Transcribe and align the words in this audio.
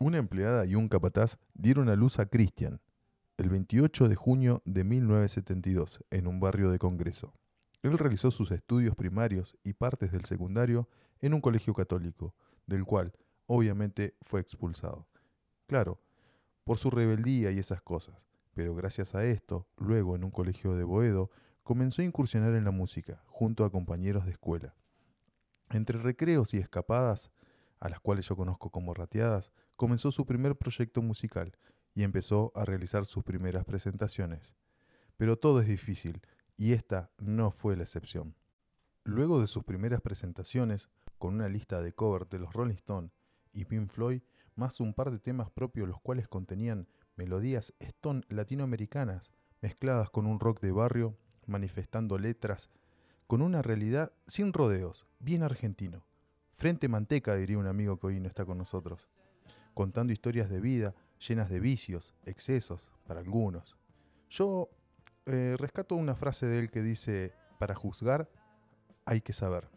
Una 0.00 0.18
empleada 0.18 0.64
y 0.64 0.76
un 0.76 0.88
capataz 0.88 1.38
dieron 1.54 1.88
a 1.88 1.96
luz 1.96 2.20
a 2.20 2.26
Christian 2.26 2.80
el 3.36 3.48
28 3.48 4.08
de 4.08 4.14
junio 4.14 4.62
de 4.64 4.84
1972 4.84 6.04
en 6.10 6.28
un 6.28 6.38
barrio 6.38 6.70
de 6.70 6.78
Congreso. 6.78 7.34
Él 7.82 7.98
realizó 7.98 8.30
sus 8.30 8.52
estudios 8.52 8.94
primarios 8.94 9.56
y 9.64 9.72
partes 9.72 10.12
del 10.12 10.24
secundario 10.24 10.88
en 11.20 11.34
un 11.34 11.40
colegio 11.40 11.74
católico, 11.74 12.36
del 12.68 12.84
cual 12.84 13.12
obviamente 13.46 14.14
fue 14.22 14.40
expulsado. 14.40 15.08
Claro, 15.66 16.00
por 16.62 16.78
su 16.78 16.90
rebeldía 16.90 17.50
y 17.50 17.58
esas 17.58 17.82
cosas, 17.82 18.22
pero 18.54 18.76
gracias 18.76 19.16
a 19.16 19.24
esto, 19.24 19.66
luego 19.78 20.14
en 20.14 20.22
un 20.22 20.30
colegio 20.30 20.76
de 20.76 20.84
Boedo, 20.84 21.32
comenzó 21.64 22.02
a 22.02 22.04
incursionar 22.04 22.54
en 22.54 22.64
la 22.64 22.70
música, 22.70 23.24
junto 23.26 23.64
a 23.64 23.72
compañeros 23.72 24.26
de 24.26 24.30
escuela. 24.30 24.76
Entre 25.70 25.98
recreos 25.98 26.54
y 26.54 26.58
escapadas, 26.58 27.32
a 27.80 27.88
las 27.88 27.98
cuales 27.98 28.28
yo 28.28 28.36
conozco 28.36 28.70
como 28.70 28.94
rateadas, 28.94 29.50
comenzó 29.78 30.10
su 30.10 30.26
primer 30.26 30.56
proyecto 30.56 31.02
musical 31.02 31.56
y 31.94 32.02
empezó 32.02 32.50
a 32.56 32.64
realizar 32.64 33.06
sus 33.06 33.22
primeras 33.22 33.64
presentaciones. 33.64 34.52
Pero 35.16 35.38
todo 35.38 35.60
es 35.60 35.68
difícil, 35.68 36.20
y 36.56 36.72
esta 36.72 37.12
no 37.16 37.52
fue 37.52 37.76
la 37.76 37.84
excepción. 37.84 38.34
Luego 39.04 39.40
de 39.40 39.46
sus 39.46 39.62
primeras 39.62 40.00
presentaciones, 40.00 40.88
con 41.16 41.34
una 41.34 41.48
lista 41.48 41.80
de 41.80 41.92
covers 41.92 42.28
de 42.28 42.40
los 42.40 42.52
Rolling 42.52 42.74
Stones 42.74 43.12
y 43.52 43.66
Pink 43.66 43.88
Floyd, 43.88 44.22
más 44.56 44.80
un 44.80 44.94
par 44.94 45.12
de 45.12 45.20
temas 45.20 45.48
propios 45.48 45.88
los 45.88 46.00
cuales 46.00 46.26
contenían 46.26 46.88
melodías 47.14 47.72
stone 47.78 48.22
latinoamericanas 48.28 49.30
mezcladas 49.62 50.10
con 50.10 50.26
un 50.26 50.40
rock 50.40 50.60
de 50.60 50.72
barrio, 50.72 51.16
manifestando 51.46 52.18
letras 52.18 52.68
con 53.28 53.42
una 53.42 53.62
realidad 53.62 54.12
sin 54.26 54.52
rodeos, 54.52 55.06
bien 55.20 55.44
argentino. 55.44 56.04
Frente 56.56 56.88
manteca, 56.88 57.36
diría 57.36 57.58
un 57.58 57.68
amigo 57.68 58.00
que 58.00 58.08
hoy 58.08 58.18
no 58.18 58.26
está 58.26 58.44
con 58.44 58.58
nosotros, 58.58 59.08
contando 59.78 60.12
historias 60.12 60.50
de 60.50 60.60
vida 60.60 60.92
llenas 61.24 61.48
de 61.48 61.60
vicios, 61.60 62.12
excesos, 62.24 62.90
para 63.06 63.20
algunos. 63.20 63.76
Yo 64.28 64.70
eh, 65.24 65.54
rescato 65.56 65.94
una 65.94 66.16
frase 66.16 66.46
de 66.46 66.58
él 66.58 66.68
que 66.72 66.82
dice, 66.82 67.32
para 67.60 67.76
juzgar 67.76 68.28
hay 69.04 69.20
que 69.20 69.32
saber. 69.32 69.68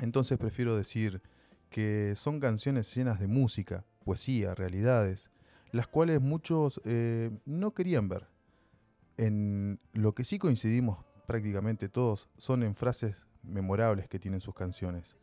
Entonces 0.00 0.38
prefiero 0.38 0.76
decir 0.76 1.20
que 1.68 2.14
son 2.14 2.38
canciones 2.38 2.94
llenas 2.94 3.18
de 3.18 3.26
música, 3.26 3.84
poesía, 4.04 4.54
realidades, 4.54 5.32
las 5.72 5.88
cuales 5.88 6.20
muchos 6.20 6.80
eh, 6.84 7.36
no 7.44 7.74
querían 7.74 8.08
ver. 8.08 8.28
En 9.16 9.80
lo 9.94 10.14
que 10.14 10.22
sí 10.22 10.38
coincidimos 10.38 11.04
prácticamente 11.26 11.88
todos 11.88 12.28
son 12.38 12.62
en 12.62 12.76
frases 12.76 13.26
memorables 13.42 14.06
que 14.06 14.20
tienen 14.20 14.40
sus 14.40 14.54
canciones. 14.54 15.16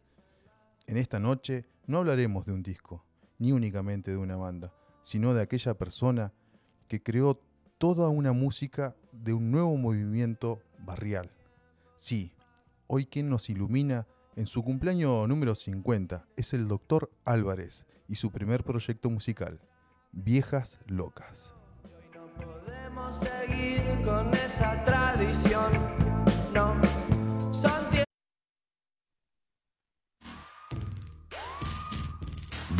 En 0.85 0.97
esta 0.97 1.17
noche 1.17 1.63
no 1.87 1.99
hablaremos 1.99 2.45
de 2.45 2.51
un 2.51 2.61
disco, 2.61 3.05
ni 3.41 3.51
únicamente 3.51 4.11
de 4.11 4.17
una 4.17 4.35
banda, 4.35 4.71
sino 5.01 5.33
de 5.33 5.41
aquella 5.41 5.73
persona 5.73 6.31
que 6.87 7.01
creó 7.01 7.41
toda 7.79 8.07
una 8.07 8.33
música 8.33 8.95
de 9.11 9.33
un 9.33 9.49
nuevo 9.49 9.75
movimiento 9.77 10.61
barrial. 10.77 11.31
Sí, 11.95 12.35
hoy 12.85 13.07
quien 13.07 13.31
nos 13.31 13.49
ilumina 13.49 14.05
en 14.35 14.45
su 14.45 14.63
cumpleaños 14.63 15.27
número 15.27 15.55
50 15.55 16.27
es 16.35 16.53
el 16.53 16.67
doctor 16.67 17.09
Álvarez 17.25 17.87
y 18.07 18.13
su 18.13 18.29
primer 18.29 18.63
proyecto 18.63 19.09
musical, 19.09 19.59
Viejas 20.11 20.77
Locas. 20.85 21.55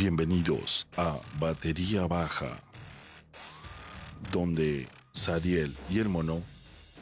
Bienvenidos 0.02 0.88
a 0.98 1.20
Batería 1.40 2.08
Baja, 2.08 2.60
donde 4.32 4.88
Sariel 5.12 5.78
y 5.92 6.00
el 6.00 6.10
Mono 6.10 6.42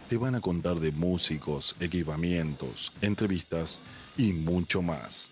te 0.09 0.17
van 0.17 0.35
a 0.35 0.41
contar 0.41 0.81
de 0.81 0.91
músicos, 0.91 1.77
equipamientos, 1.79 2.91
entrevistas 2.99 3.79
y 4.17 4.33
mucho 4.33 4.81
más. 4.81 5.31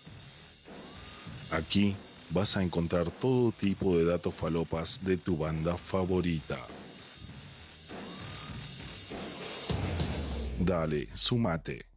Aquí 1.50 1.94
vas 2.30 2.56
a 2.56 2.62
encontrar 2.62 3.10
todo 3.10 3.52
tipo 3.52 3.98
de 3.98 4.06
datos 4.06 4.34
falopas 4.34 5.00
de 5.04 5.18
tu 5.18 5.36
banda 5.36 5.76
favorita. 5.76 6.66
Dale, 10.58 11.06
sumate. 11.12 11.87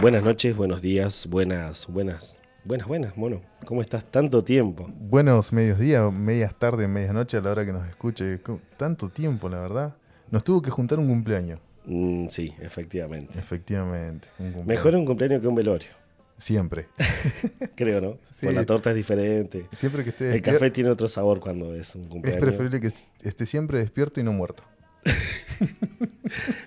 Buenas 0.00 0.22
noches, 0.24 0.56
buenos 0.56 0.80
días, 0.82 1.26
buenas, 1.28 1.86
buenas, 1.86 2.40
buenas, 2.64 2.86
buenas, 2.88 3.16
mono. 3.16 3.40
¿Cómo 3.64 3.80
estás? 3.82 4.04
Tanto 4.04 4.42
tiempo. 4.42 4.86
Buenos 5.00 5.52
medios 5.52 5.78
días, 5.78 6.12
medias 6.12 6.54
tardes, 6.58 6.88
medias 6.88 7.12
noches 7.12 7.40
a 7.40 7.42
la 7.44 7.50
hora 7.52 7.64
que 7.64 7.72
nos 7.72 7.86
escuche. 7.88 8.40
Tanto 8.76 9.08
tiempo, 9.10 9.48
la 9.48 9.60
verdad. 9.60 9.94
Nos 10.30 10.42
tuvo 10.44 10.62
que 10.62 10.70
juntar 10.70 10.98
un 10.98 11.06
cumpleaños. 11.08 11.60
Mm, 11.84 12.26
sí, 12.28 12.54
efectivamente. 12.60 13.38
Efectivamente. 13.38 14.28
un 14.38 14.52
cumpleaños. 14.52 14.66
Mejor 14.66 14.96
un 14.96 15.04
cumpleaños 15.04 15.42
que 15.42 15.48
un 15.48 15.54
velorio, 15.54 15.90
Siempre. 16.38 16.88
creo, 17.76 18.00
¿no? 18.00 18.18
Sí. 18.30 18.46
Con 18.46 18.54
la 18.54 18.64
torta 18.64 18.90
es 18.90 18.96
diferente. 18.96 19.66
Siempre 19.72 20.02
que 20.04 20.10
esté 20.10 20.34
El 20.34 20.42
café 20.42 20.70
tiene 20.70 20.90
otro 20.90 21.06
sabor 21.06 21.38
cuando 21.40 21.74
es 21.74 21.94
un 21.94 22.02
Es 22.02 22.08
cumpleaños. 22.08 22.40
preferible 22.40 22.80
que 22.80 22.90
esté 23.28 23.46
siempre 23.46 23.78
despierto 23.78 24.20
y 24.20 24.24
no 24.24 24.32
muerto. 24.32 24.64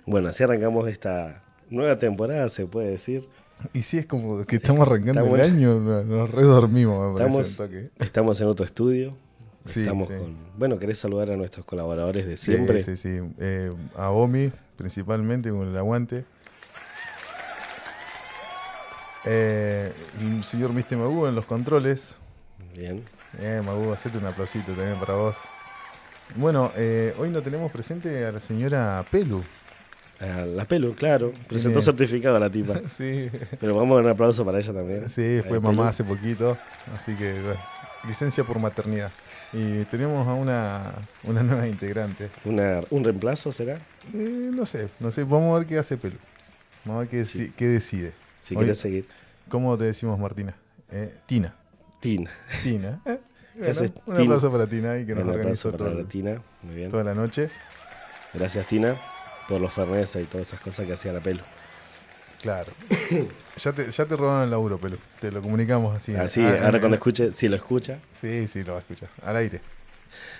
Bueno, 0.06 0.30
así 0.30 0.44
arrancamos 0.44 0.88
esta 0.88 1.44
nueva 1.70 1.98
temporada, 1.98 2.48
se 2.50 2.66
puede 2.66 2.90
decir. 2.90 3.28
Y 3.74 3.84
si 3.84 3.98
es 3.98 4.06
como 4.06 4.46
que 4.46 4.58
estamos 4.58 4.82
arrancando 4.86 5.22
Estamos- 5.22 5.40
el 5.40 5.46
año, 5.46 5.80
no- 5.80 6.04
nos 6.04 6.30
redormimos, 6.30 7.20
Estamos, 7.20 7.62
estamos 8.00 8.42
en 8.42 8.48
otro 8.48 8.66
estudio. 8.66 9.12
Sí, 9.66 9.80
estamos 9.82 10.10
sí. 10.10 10.14
con. 10.16 10.36
Bueno, 10.58 10.78
¿querés 10.78 11.00
saludar 11.00 11.32
a 11.32 11.38
nuestros 11.38 11.66
colaboradores 11.66 12.26
de 12.28 12.38
Sí, 12.38 12.52
siempre? 12.52 12.82
Sí, 12.82 12.98
sí. 12.98 13.20
Eh, 13.40 13.72
a 13.96 14.12
Omi, 14.12 14.52
principalmente, 14.78 15.50
con 15.50 15.68
el 15.68 15.76
aguante. 15.78 16.24
Eh, 19.26 19.92
el 20.22 20.44
señor 20.44 20.72
Miste 20.74 20.96
Magu 20.96 21.26
en 21.26 21.36
los 21.36 21.46
controles. 21.46 22.18
Bien. 22.78 23.04
Eh, 23.40 23.62
Magu, 23.66 23.92
hacete 23.92 24.18
un 24.18 24.26
aplausito 24.26 24.74
también 24.74 25.00
para 25.00 25.16
vos. 25.16 25.38
Bueno, 26.36 26.72
eh, 26.76 27.14
hoy 27.18 27.30
no 27.30 27.42
tenemos 27.42 27.72
presente 27.72 28.26
a 28.26 28.32
la 28.32 28.40
señora 28.40 29.04
Pelu. 29.10 29.44
A 30.20 30.46
la 30.46 30.66
pelo, 30.66 30.94
claro. 30.96 31.32
Presentó 31.48 31.80
Tiene- 31.80 31.98
certificado 31.98 32.38
a 32.38 32.40
la 32.40 32.50
tipa. 32.50 32.80
Sí, 32.90 33.30
Pero 33.60 33.76
vamos 33.76 33.94
a 33.94 33.96
dar 33.96 34.06
un 34.06 34.12
aplauso 34.12 34.46
para 34.46 34.60
ella 34.60 34.74
también. 34.74 35.10
sí, 35.10 35.42
fue 35.44 35.54
la 35.58 35.60
mamá 35.60 35.78
Pelu. 35.78 35.84
hace 35.90 36.04
poquito. 36.04 36.58
Así 36.96 37.16
que, 37.16 37.34
bueno, 37.42 37.60
licencia 38.08 38.44
por 38.44 38.60
maternidad. 38.60 39.12
Y 39.54 39.84
tenemos 39.86 40.28
a 40.28 40.34
una, 40.34 40.94
una 41.24 41.44
nueva 41.44 41.68
integrante. 41.68 42.30
Una, 42.46 42.82
¿Un 42.90 43.04
reemplazo 43.04 43.52
será? 43.52 43.76
Eh, 44.14 44.50
no 44.54 44.66
sé, 44.66 44.90
no 45.00 45.12
sé, 45.12 45.24
vamos 45.24 45.56
a 45.56 45.60
ver 45.60 45.68
qué 45.68 45.78
hace 45.78 45.98
Pelu. 45.98 46.18
Vamos 46.86 46.98
a 46.98 47.02
ver 47.02 47.10
qué, 47.10 47.26
Sí. 47.26 47.52
qué 47.56 47.68
decide. 47.68 48.14
Si 48.42 48.56
Oye. 48.56 48.66
querés 48.66 48.78
seguir. 48.80 49.08
¿Cómo 49.50 49.78
te 49.78 49.86
decimos, 49.86 50.20
Martina? 50.20 50.56
Eh, 50.92 51.14
Tina. 51.26 51.54
Tina. 52.00 52.30
Tina. 52.64 53.00
Eh, 53.06 53.20
bueno, 53.58 53.80
un 53.82 54.14
Tina? 54.14 54.20
aplauso 54.24 54.52
para 54.52 54.68
Tina 54.68 54.98
y 55.00 55.06
que 55.06 55.14
nos 55.16 55.24
Un 55.24 55.30
organizó 55.32 55.70
aplauso 55.70 55.78
para 55.78 55.92
todo- 55.92 56.04
la 56.04 56.08
Tina. 56.10 56.42
Muy 56.64 56.76
bien. 56.76 56.90
toda 56.92 57.04
la 57.04 57.14
noche. 57.14 57.50
Gracias, 58.34 58.66
Tina, 58.68 58.96
por 59.48 59.62
los 59.62 59.74
ferneses 59.74 60.24
y 60.24 60.26
todas 60.26 60.48
esas 60.48 60.60
cosas 60.60 60.86
que 60.86 60.94
hacía 60.94 61.14
la 61.14 61.22
pelo. 61.22 61.44
Claro. 62.46 62.72
ya, 63.58 63.74
te, 63.74 63.90
ya 63.90 64.06
te 64.06 64.16
robaron 64.16 64.44
el 64.44 64.52
laburo, 64.52 64.78
Pelu. 64.78 64.98
Te 65.20 65.32
lo 65.32 65.42
comunicamos 65.42 65.96
así. 65.96 66.14
Así, 66.16 66.42
Ah, 66.42 66.66
ahora 66.66 66.78
ah, 66.78 66.80
cuando 66.80 66.90
ah, 66.90 66.96
escuche, 66.96 67.32
si 67.32 67.48
lo 67.48 67.56
escucha. 67.56 68.00
Sí, 68.14 68.48
sí, 68.48 68.64
lo 68.64 68.74
va 68.74 68.78
a 68.78 68.82
escuchar. 68.82 69.10
Al 69.24 69.38
aire. 69.38 69.62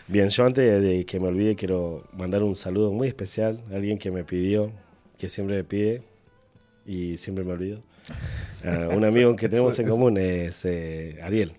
Bien, 0.08 0.30
yo 0.30 0.46
antes 0.46 0.84
de 0.84 1.04
que 1.06 1.20
me 1.20 1.30
olvide, 1.30 1.56
quiero 1.56 2.04
mandar 2.14 2.44
un 2.44 2.54
saludo 2.54 2.92
muy 2.92 3.08
especial 3.08 3.60
a 3.72 3.76
alguien 3.78 3.98
que 3.98 4.12
me 4.12 4.24
pidió, 4.24 4.72
que 5.18 5.30
siempre 5.30 5.56
me 5.58 5.64
pide 5.64 6.04
y 6.86 7.18
siempre 7.18 7.44
me 7.44 7.54
olvido. 7.54 7.82
Un 8.64 9.04
amigo 9.06 9.36
que 9.36 9.50
tenemos 9.50 9.78
en 9.80 9.88
común 9.88 10.18
es 10.18 10.64
eh, 10.66 11.20
Ariel, 11.24 11.54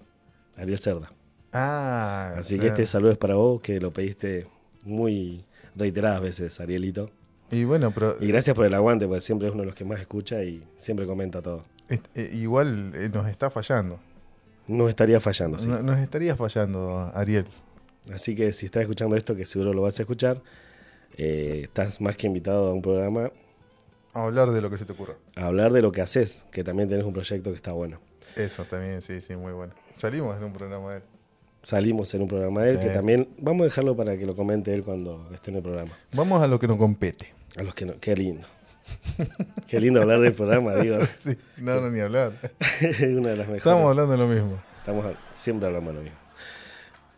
Ariel 0.56 0.78
Cerda. 0.78 1.12
Ah, 1.52 2.36
Así 2.38 2.58
que 2.58 2.68
este 2.68 2.86
saludo 2.86 3.10
es 3.10 3.18
para 3.18 3.34
vos, 3.34 3.60
que 3.60 3.80
lo 3.80 3.92
pediste 3.92 4.46
muy 4.84 5.44
reiteradas 5.74 6.20
veces, 6.20 6.60
Arielito. 6.60 7.10
Y 7.50 7.64
bueno, 7.64 7.90
pero 7.92 8.16
Y 8.20 8.26
gracias 8.28 8.56
por 8.56 8.66
el 8.66 8.74
aguante, 8.74 9.06
porque 9.06 9.20
siempre 9.20 9.48
es 9.48 9.54
uno 9.54 9.62
de 9.62 9.66
los 9.66 9.74
que 9.74 9.84
más 9.84 10.00
escucha 10.00 10.42
y 10.42 10.66
siempre 10.76 11.06
comenta 11.06 11.42
todo. 11.42 11.64
eh, 11.88 12.30
igual 12.34 12.92
eh, 12.94 13.08
nos 13.12 13.28
está 13.28 13.50
fallando. 13.50 13.98
No 14.66 14.88
estaría 14.88 15.20
fallando, 15.20 15.58
sí. 15.58 15.68
No- 15.68 15.80
Nos 15.82 15.98
estaría 16.00 16.34
fallando, 16.36 17.10
Ariel. 17.14 17.46
Así 18.12 18.34
que 18.34 18.52
si 18.52 18.66
estás 18.66 18.82
escuchando 18.82 19.14
esto, 19.16 19.36
que 19.36 19.44
seguro 19.44 19.72
lo 19.72 19.82
vas 19.82 19.98
a 19.98 20.02
escuchar, 20.02 20.42
eh, 21.16 21.60
estás 21.64 22.00
más 22.00 22.16
que 22.16 22.26
invitado 22.26 22.68
a 22.70 22.72
un 22.74 22.82
programa 22.82 23.30
A 24.12 24.24
hablar 24.24 24.50
de 24.50 24.60
lo 24.60 24.70
que 24.70 24.78
se 24.78 24.84
te 24.84 24.92
ocurra. 24.92 25.14
a 25.36 25.46
hablar 25.46 25.72
de 25.72 25.82
lo 25.82 25.92
que 25.92 26.00
haces, 26.00 26.46
que 26.50 26.64
también 26.64 26.88
tenés 26.88 27.04
un 27.04 27.12
proyecto 27.12 27.50
que 27.50 27.56
está 27.56 27.72
bueno. 27.72 28.00
Eso 28.34 28.64
también, 28.64 29.02
sí, 29.02 29.20
sí, 29.20 29.36
muy 29.36 29.52
bueno. 29.52 29.72
Salimos 29.96 30.36
en 30.36 30.44
un 30.44 30.52
programa 30.52 30.90
de 30.92 30.96
él. 30.98 31.02
Salimos 31.62 32.12
en 32.14 32.22
un 32.22 32.28
programa 32.28 32.62
de 32.62 32.70
él, 32.72 32.78
que 32.80 32.88
también 32.90 33.28
vamos 33.38 33.62
a 33.62 33.64
dejarlo 33.64 33.96
para 33.96 34.16
que 34.16 34.24
lo 34.26 34.36
comente 34.36 34.72
él 34.74 34.84
cuando 34.84 35.28
esté 35.32 35.50
en 35.50 35.56
el 35.56 35.62
programa. 35.62 35.92
Vamos 36.14 36.40
a 36.42 36.46
lo 36.46 36.58
que 36.60 36.68
nos 36.68 36.76
compete. 36.76 37.32
A 37.56 37.62
los 37.62 37.74
que 37.74 37.86
no, 37.86 37.98
qué 38.00 38.14
lindo. 38.14 38.46
qué 39.66 39.80
lindo 39.80 40.00
hablar 40.00 40.20
del 40.20 40.32
programa, 40.34 40.74
digo. 40.76 40.98
Sí, 41.16 41.36
no, 41.56 41.80
no, 41.80 41.90
ni 41.90 42.00
hablar. 42.00 42.32
Es 42.80 43.00
una 43.00 43.30
de 43.30 43.36
las 43.36 43.46
mejores. 43.48 43.58
Estamos 43.58 43.88
hablando 43.90 44.12
de 44.12 44.18
lo 44.18 44.28
mismo. 44.28 44.62
Estamos 44.78 45.06
siempre 45.32 45.66
hablando 45.66 45.90
de 45.90 45.96
lo 45.96 46.02
mismo. 46.02 46.18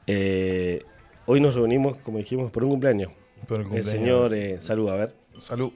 Eh, 0.06 0.82
hoy 1.26 1.40
nos 1.40 1.54
reunimos, 1.54 1.96
como 1.96 2.18
dijimos, 2.18 2.50
por 2.50 2.64
un 2.64 2.70
cumpleaños. 2.70 3.12
Por 3.46 3.56
el 3.56 3.62
El 3.62 3.68
cumpleaños. 3.68 3.86
señor, 3.90 4.34
eh, 4.34 4.60
salud, 4.60 4.88
a 4.88 4.96
ver. 4.96 5.14
Salud. 5.40 5.72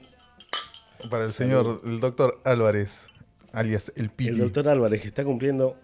Para 1.09 1.25
el 1.25 1.33
señor, 1.33 1.81
el 1.85 1.99
doctor 1.99 2.39
Álvarez, 2.45 3.07
alias 3.51 3.91
el 3.97 4.09
Piti. 4.09 4.31
El 4.31 4.37
doctor 4.39 4.69
Álvarez, 4.69 5.01
que 5.01 5.09
está 5.09 5.25
cumpliendo 5.25 5.77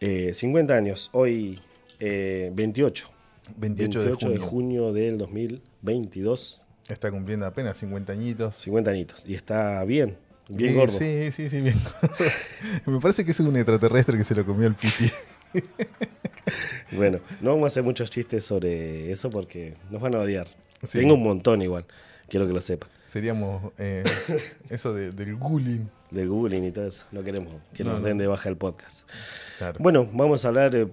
eh, 0.00 0.32
50 0.32 0.74
años, 0.74 1.10
hoy 1.12 1.60
eh, 2.00 2.50
28. 2.54 3.10
28, 3.56 4.02
de 4.02 4.14
junio. 4.14 4.42
junio 4.42 4.92
del 4.92 5.18
2022. 5.18 6.62
Está 6.88 7.10
cumpliendo 7.10 7.46
apenas 7.46 7.76
50 7.78 8.12
añitos. 8.12 8.56
50 8.56 8.90
añitos. 8.90 9.24
Y 9.26 9.34
está 9.34 9.82
bien, 9.84 10.16
bien 10.48 10.70
Sí, 10.72 10.76
gordo. 10.78 10.92
Sí, 10.98 11.32
sí, 11.32 11.48
sí, 11.48 11.60
bien. 11.60 11.76
Me 12.86 13.00
parece 13.00 13.24
que 13.24 13.32
es 13.32 13.40
un 13.40 13.56
extraterrestre 13.56 14.16
que 14.18 14.24
se 14.24 14.34
lo 14.34 14.44
comió 14.46 14.66
el 14.68 14.74
Piti. 14.74 15.10
Bueno, 16.92 17.18
no 17.40 17.50
vamos 17.50 17.64
a 17.64 17.66
hacer 17.68 17.82
muchos 17.82 18.10
chistes 18.10 18.44
sobre 18.44 19.10
eso 19.10 19.30
porque 19.30 19.74
nos 19.90 20.00
van 20.00 20.14
a 20.14 20.18
odiar. 20.20 20.46
Sí. 20.84 21.00
Tengo 21.00 21.14
un 21.14 21.22
montón 21.24 21.60
igual, 21.60 21.84
quiero 22.28 22.46
que 22.46 22.52
lo 22.52 22.60
sepa. 22.60 22.86
Seríamos 23.04 23.72
eh, 23.78 24.04
eso 24.70 24.94
de- 24.94 25.10
del 25.10 25.34
bullying. 25.34 25.86
Del 26.10 26.28
Googling 26.28 26.64
y 26.64 26.70
todo 26.70 26.86
eso. 26.86 27.04
No 27.10 27.24
queremos 27.24 27.52
que 27.74 27.82
No, 27.82 27.94
nos 27.94 28.00
no. 28.02 28.06
den 28.06 28.18
de 28.18 28.28
baja 28.28 28.48
el 28.48 28.56
podcast. 28.56 29.08
Claro. 29.58 29.78
Bueno, 29.80 30.08
vamos 30.12 30.44
a 30.44 30.48
hablar, 30.48 30.74
eh, 30.76 30.86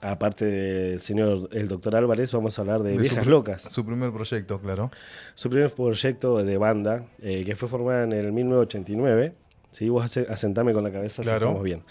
aparte 0.00 0.44
del 0.44 1.00
señor, 1.00 1.48
el 1.52 1.68
doctor 1.68 1.94
Álvarez, 1.96 2.32
vamos 2.32 2.58
a 2.58 2.62
hablar 2.62 2.82
de, 2.82 2.92
De 2.92 2.98
Viejas 2.98 3.26
Locas. 3.26 3.62
Su 3.70 3.84
primer 3.84 4.12
proyecto, 4.12 4.60
claro. 4.60 4.90
Su 5.34 5.50
primer 5.50 5.70
proyecto 5.72 6.42
de 6.42 6.56
banda, 6.56 7.06
eh, 7.20 7.44
que 7.44 7.54
fue 7.56 7.68
formada 7.68 8.04
en 8.04 8.12
el 8.12 8.32
1989. 8.32 9.34
¿sí? 9.70 9.88
Vos 9.88 10.16
asentame 10.28 10.72
con 10.72 10.82
la 10.84 10.90
cabeza 10.92 11.22
Claro. 11.22 11.46
estamos 11.46 11.62
bien. 11.64 11.82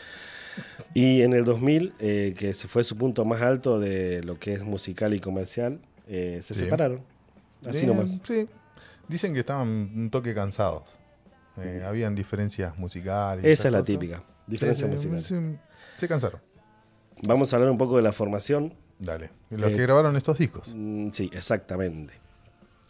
Y 0.94 1.21
en 1.21 1.33
el 1.33 1.45
2000, 1.45 1.94
eh, 2.00 2.33
que 2.38 2.53
se 2.53 2.67
fue 2.67 2.83
su 2.83 2.97
punto 2.97 3.23
más 3.25 3.41
alto 3.41 3.79
de 3.79 4.21
lo 4.23 4.38
que 4.39 4.53
es 4.53 4.63
musical 4.63 5.13
y 5.13 5.19
comercial, 5.19 5.79
eh, 6.07 6.39
se 6.41 6.53
Sí. 6.53 6.61
separaron. 6.61 7.01
Así 7.65 7.85
nomás. 7.85 8.19
Sí. 8.23 8.47
Dicen 9.07 9.33
que 9.33 9.39
estaban 9.41 9.67
un 9.67 10.09
toque 10.09 10.33
cansados. 10.33 10.83
Eh, 11.61 11.83
habían 11.85 12.15
diferencias 12.15 12.77
musicales. 12.77 13.44
Esa 13.45 13.67
es 13.67 13.71
la 13.71 13.83
típica, 13.83 14.23
diferencia 14.47 14.88
Sí, 14.88 14.97
sí, 14.97 15.07
musical. 15.09 15.21
sí, 15.51 15.59
se 15.97 16.07
cansaron. 16.07 16.41
Vamos 17.24 17.51
a 17.51 17.56
hablar 17.57 17.71
un 17.71 17.77
poco 17.77 17.98
de 17.98 18.01
la 18.04 18.12
formación. 18.13 18.74
Dale. 18.98 19.30
Los 19.50 19.71
Eh, 19.71 19.75
que 19.75 19.81
grabaron 19.83 20.16
estos 20.18 20.38
discos. 20.38 20.74
Mm, 20.75 21.10
Sí, 21.12 21.30
exactamente. 21.33 22.13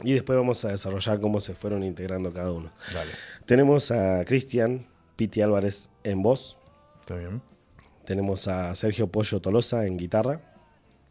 Y 0.02 0.14
después 0.14 0.38
vamos 0.38 0.64
a 0.66 0.70
desarrollar 0.70 1.20
cómo 1.20 1.40
se 1.40 1.54
fueron 1.54 1.84
integrando 1.84 2.31
cada 2.31 2.52
uno. 2.52 2.72
Dale. 2.94 3.12
Tenemos 3.46 3.92
a 3.92 4.24
Cristian 4.26 4.86
Piti 5.16 5.42
Álvarez 5.42 5.90
en 6.04 6.22
voz. 6.22 6.58
Está 7.00 7.16
bien. 7.16 7.42
Tenemos 8.06 8.48
a 8.48 8.74
Sergio 8.76 9.08
Pollo 9.08 9.42
Tolosa 9.42 9.86
en 9.86 9.98
guitarra. 9.98 10.42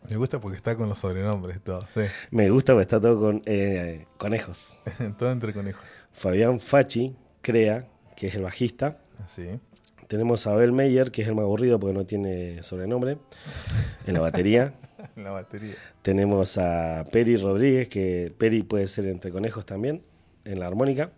Me 0.09 0.17
gusta 0.17 0.41
porque 0.41 0.57
está 0.57 0.77
con 0.77 0.89
los 0.89 0.99
sobrenombres, 1.01 1.61
todo. 1.63 1.83
Sí. 1.93 2.03
Me 2.31 2.49
gusta 2.51 2.73
porque 2.73 2.83
está 2.83 3.01
todo 3.01 3.21
con 3.21 3.43
eh, 3.45 4.07
conejos. 4.17 4.77
todo 5.19 5.31
entre 5.31 5.53
conejos. 5.53 5.83
Fabián 6.13 6.59
Fachi 6.59 7.15
Crea, 7.43 7.87
que 8.17 8.29
es 8.29 8.35
el 8.35 8.43
bajista. 8.43 8.99
Así. 9.25 9.61
Tenemos 10.09 10.47
a 10.47 10.53
Abel 10.53 10.73
Meyer, 10.73 11.11
que 11.11 11.23
es 11.23 11.29
el 11.29 11.35
más 11.35 11.45
aburrido 11.45 11.79
porque 11.79 11.95
no 11.95 12.07
tiene 12.07 12.63
sobrenombre, 12.63 13.19
en 14.07 14.15
la 14.15 14.21
batería. 14.21 14.75
En 15.15 15.23
la 15.25 15.31
batería. 15.31 15.75
Tenemos 16.03 16.59
a 16.59 17.05
Peri 17.13 17.37
Rodríguez, 17.37 17.89
que 17.89 18.33
Peri 18.37 18.63
puede 18.63 18.87
ser 18.89 19.07
entre 19.07 19.31
conejos 19.31 19.65
también, 19.65 20.03
en 20.45 20.59
la 20.59 20.67
armónica. 20.67 21.13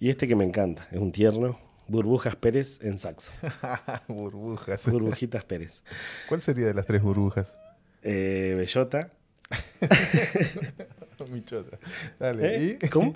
Y 0.00 0.10
este 0.10 0.26
que 0.26 0.34
me 0.34 0.44
encanta, 0.44 0.88
es 0.90 0.98
un 0.98 1.12
tierno, 1.12 1.58
Burbujas 1.86 2.36
Pérez 2.36 2.80
en 2.82 2.98
saxo. 2.98 3.30
burbujas. 4.08 4.88
Burbujitas 4.88 5.44
Pérez. 5.44 5.82
¿Cuál 6.28 6.40
sería 6.40 6.66
de 6.66 6.74
las 6.74 6.86
tres 6.86 7.02
burbujas? 7.02 7.56
Eh, 8.02 8.54
Bellota. 8.56 9.12
Michota. 11.30 11.78
Dale. 12.18 12.56
¿Eh? 12.56 12.78
¿Y? 12.80 12.88
¿Cómo? 12.88 13.12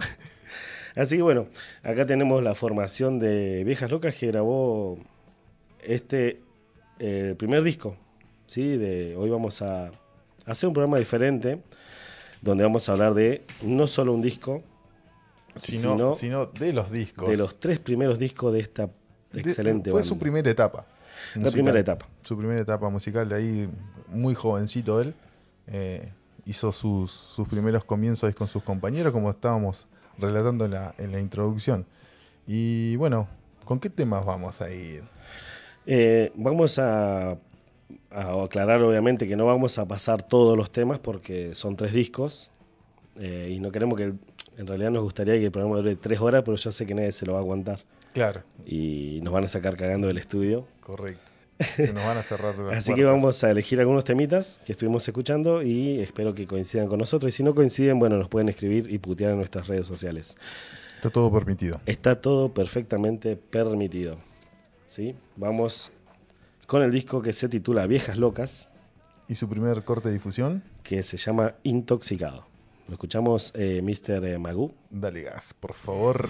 Así 0.97 1.17
que 1.17 1.23
bueno, 1.23 1.47
acá 1.83 2.07
tenemos 2.07 2.43
la 2.43 2.55
formación 2.55 3.19
de 3.19 3.65
Viejas 3.65 3.91
Locas 3.91 4.15
que 4.15 4.29
grabó 4.29 4.99
este 5.83 6.41
eh, 6.99 7.35
primer 7.37 7.63
disco. 7.63 7.97
¿sí? 8.47 8.77
De, 8.77 9.17
hoy 9.17 9.29
vamos 9.31 9.61
a 9.63 9.91
hacer 10.47 10.69
un 10.69 10.75
programa 10.75 10.99
diferente 10.99 11.61
donde 12.43 12.63
vamos 12.63 12.89
a 12.89 12.93
hablar 12.93 13.15
de 13.15 13.43
no 13.63 13.87
solo 13.87 14.13
un 14.13 14.23
disco, 14.23 14.63
Sino, 15.61 15.93
sino 15.95 16.13
sino 16.15 16.47
de 16.47 16.73
los 16.73 16.91
discos. 16.91 17.29
de 17.29 17.37
los 17.37 17.61
tres 17.61 17.79
primeros 17.79 18.19
discos 18.19 18.53
de 18.53 18.59
esta 18.61 18.89
De- 19.33 19.41
excelente 19.41 19.91
Fue 19.91 20.01
banda. 20.01 20.09
su 20.09 20.19
primera 20.19 20.51
etapa. 20.51 20.85
La 21.35 21.43
musical. 21.43 21.53
primera 21.53 21.79
etapa. 21.81 22.09
Su 22.23 22.37
primera 22.37 22.61
etapa 22.61 22.89
musical, 22.91 23.29
de 23.29 23.35
ahí 23.37 23.69
muy 24.09 24.35
jovencito 24.35 25.01
él. 25.01 25.15
eh, 25.69 26.13
hizo 26.47 26.73
sus, 26.73 27.11
sus 27.11 27.49
primeros 27.49 27.85
comienzos 27.85 28.35
con 28.35 28.47
sus 28.49 28.63
compañeros, 28.63 29.13
como 29.13 29.31
estábamos 29.31 29.87
relatando 30.19 30.65
en 30.65 30.73
la, 30.73 30.95
en 30.99 31.13
la 31.13 31.21
introducción. 31.21 31.87
Y 32.47 32.97
bueno, 32.97 33.29
¿con 33.65 33.81
qué 33.81 33.91
temas 33.91 34.25
vamos 34.25 34.61
a 34.61 34.71
ir? 34.73 35.03
Eh, 35.87 36.33
vamos 36.35 36.79
a, 36.79 37.33
a 38.11 38.43
aclarar 38.45 38.83
obviamente 38.83 39.27
que 39.29 39.37
no 39.37 39.47
vamos 39.47 39.79
a 39.79 39.87
pasar 39.87 40.23
todos 40.23 40.57
los 40.57 40.71
temas 40.71 40.99
porque 40.99 41.55
son 41.55 41.77
tres 41.77 41.93
discos 41.93 42.51
eh, 43.21 43.53
y 43.55 43.61
no 43.61 43.71
queremos 43.71 43.97
que, 43.99 44.13
en 44.57 44.67
realidad 44.67 44.91
nos 44.91 45.03
gustaría 45.03 45.35
que 45.35 45.47
el 45.47 45.51
programa 45.53 45.77
dure 45.79 45.97
tres 45.97 46.21
horas, 46.21 46.43
pero 46.45 46.57
yo 46.57 46.73
sé 46.73 46.87
que 46.87 46.95
nadie 46.95 47.13
se 47.13 47.27
lo 47.27 47.33
va 47.33 47.39
a 47.39 47.43
aguantar 47.43 47.81
Claro, 48.13 48.43
y 48.65 49.19
nos 49.23 49.33
van 49.33 49.45
a 49.45 49.49
sacar 49.49 49.77
cagando 49.77 50.07
del 50.07 50.19
estudio. 50.19 50.67
correcto. 50.81 51.33
Se 51.77 51.93
nos 51.93 52.05
van 52.05 52.19
a 52.19 52.23
cerrar 52.23 52.59
las 52.59 52.79
Así 52.79 52.95
que 52.95 53.05
vamos 53.05 53.43
a 53.45 53.51
elegir 53.51 53.79
algunos 53.81 54.05
temitas 54.05 54.61
que 54.67 54.73
estuvimos 54.73 55.07
escuchando 55.07 55.63
y 55.63 56.01
espero 56.01 56.35
que 56.35 56.47
coincidan 56.47 56.89
con 56.89 56.99
nosotros. 56.99 57.33
Y 57.33 57.37
si 57.37 57.43
no 57.43 57.55
coinciden, 57.55 57.99
bueno, 57.99 58.17
nos 58.17 58.29
pueden 58.29 58.49
escribir 58.49 58.93
y 58.93 58.99
putear 58.99 59.31
en 59.31 59.37
nuestras 59.39 59.69
redes 59.69 59.87
sociales. 59.87 60.37
Está 60.97 61.11
todo 61.11 61.31
permitido. 61.33 61.81
Está 61.87 62.21
todo 62.21 62.53
perfectamente 62.53 63.37
permitido. 63.37 64.19
¿Sí? 64.87 65.15
Vamos 65.37 65.93
con 66.67 66.83
el 66.83 66.91
disco 66.91 67.23
que 67.23 67.33
se 67.33 67.49
titula 67.49 67.87
Viejas 67.87 68.17
Locas, 68.19 68.73
¿Y 69.27 69.37
su 69.37 69.49
primer 69.49 69.85
corte 69.85 70.09
de 70.09 70.15
difusión? 70.15 70.63
que 70.83 71.03
se 71.03 71.17
llama 71.17 71.55
Intoxicado. 71.63 72.47
Lo 72.89 72.95
escuchamos 72.95 73.53
eh, 73.55 73.81
Mr. 73.83 74.39
Magoo. 74.39 74.75
Dale 74.91 75.23
gas, 75.23 75.55
por 75.55 75.73
favor. 75.73 76.29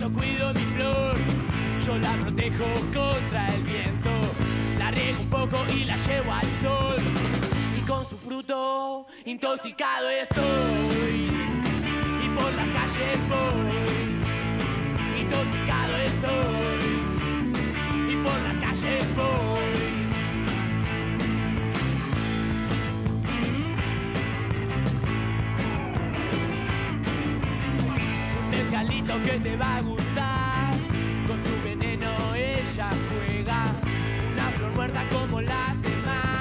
Yo 0.00 0.12
cuido 0.12 0.52
mi 0.52 0.64
flor, 0.74 1.16
yo 1.84 1.96
la 1.98 2.12
protejo 2.20 2.64
contra 2.92 3.46
el 3.54 3.62
viento. 3.62 4.10
La 4.78 4.90
riego 4.90 5.20
un 5.20 5.30
poco 5.30 5.56
y 5.74 5.84
la 5.84 5.96
llevo 5.96 6.32
al 6.32 6.50
sol. 6.60 6.96
Y 7.78 7.80
con 7.86 8.04
su 8.04 8.18
fruto 8.18 9.06
intoxicado 9.24 10.10
estoy. 10.10 11.30
Y 12.24 12.28
por 12.36 12.52
las 12.52 12.68
calles 12.68 13.18
voy. 13.28 14.20
Intoxicado 15.20 15.96
estoy. 15.96 16.92
Y 18.12 18.16
por 18.16 18.42
las 18.42 18.58
calles 18.58 19.16
voy. 19.16 19.85
Mezcalito 28.76 29.22
que 29.22 29.38
te 29.38 29.56
va 29.56 29.76
a 29.76 29.80
gustar. 29.80 30.74
Con 31.26 31.38
su 31.38 31.62
veneno 31.64 32.34
ella 32.34 32.90
juega, 33.08 33.64
una 34.32 34.50
flor 34.50 34.74
muerta 34.74 35.08
como 35.10 35.40
las 35.40 35.80
demás. 35.82 36.38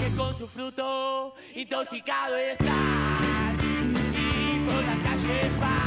Que 0.00 0.16
con 0.16 0.36
su 0.36 0.48
fruto 0.48 1.34
intoxicado 1.54 2.36
estás. 2.36 3.54
Y 4.14 4.58
por 4.66 4.84
las 4.84 4.98
calles 5.00 5.60
vas, 5.60 5.81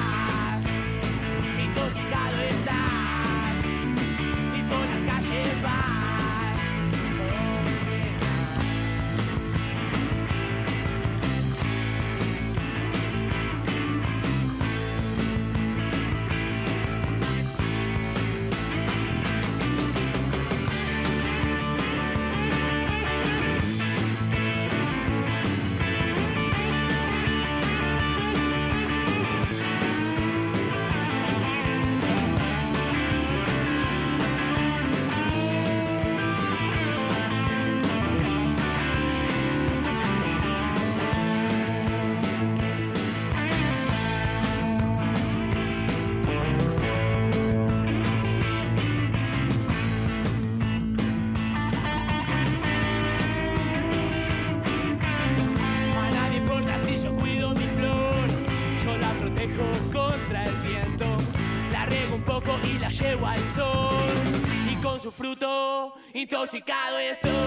intoxicado 66.26 66.98
estoy. 66.98 67.45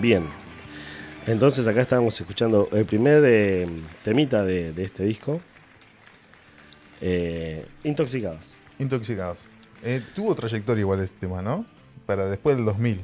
Bien. 0.00 0.24
Entonces 1.26 1.66
acá 1.66 1.82
estábamos 1.82 2.18
escuchando 2.20 2.68
el 2.72 2.84
primer 2.86 3.22
eh, 3.26 3.66
temita 4.02 4.42
de, 4.44 4.72
de 4.72 4.84
este 4.84 5.04
disco. 5.04 5.40
Eh, 7.00 7.66
Intoxicados. 7.84 8.54
Intoxicados. 8.78 9.46
Eh, 9.82 10.00
tuvo 10.14 10.34
trayectoria 10.34 10.80
igual 10.80 11.00
este 11.00 11.18
tema, 11.20 11.42
¿no? 11.42 11.64
Para 12.06 12.28
después 12.28 12.56
del 12.56 12.64
2000. 12.64 13.02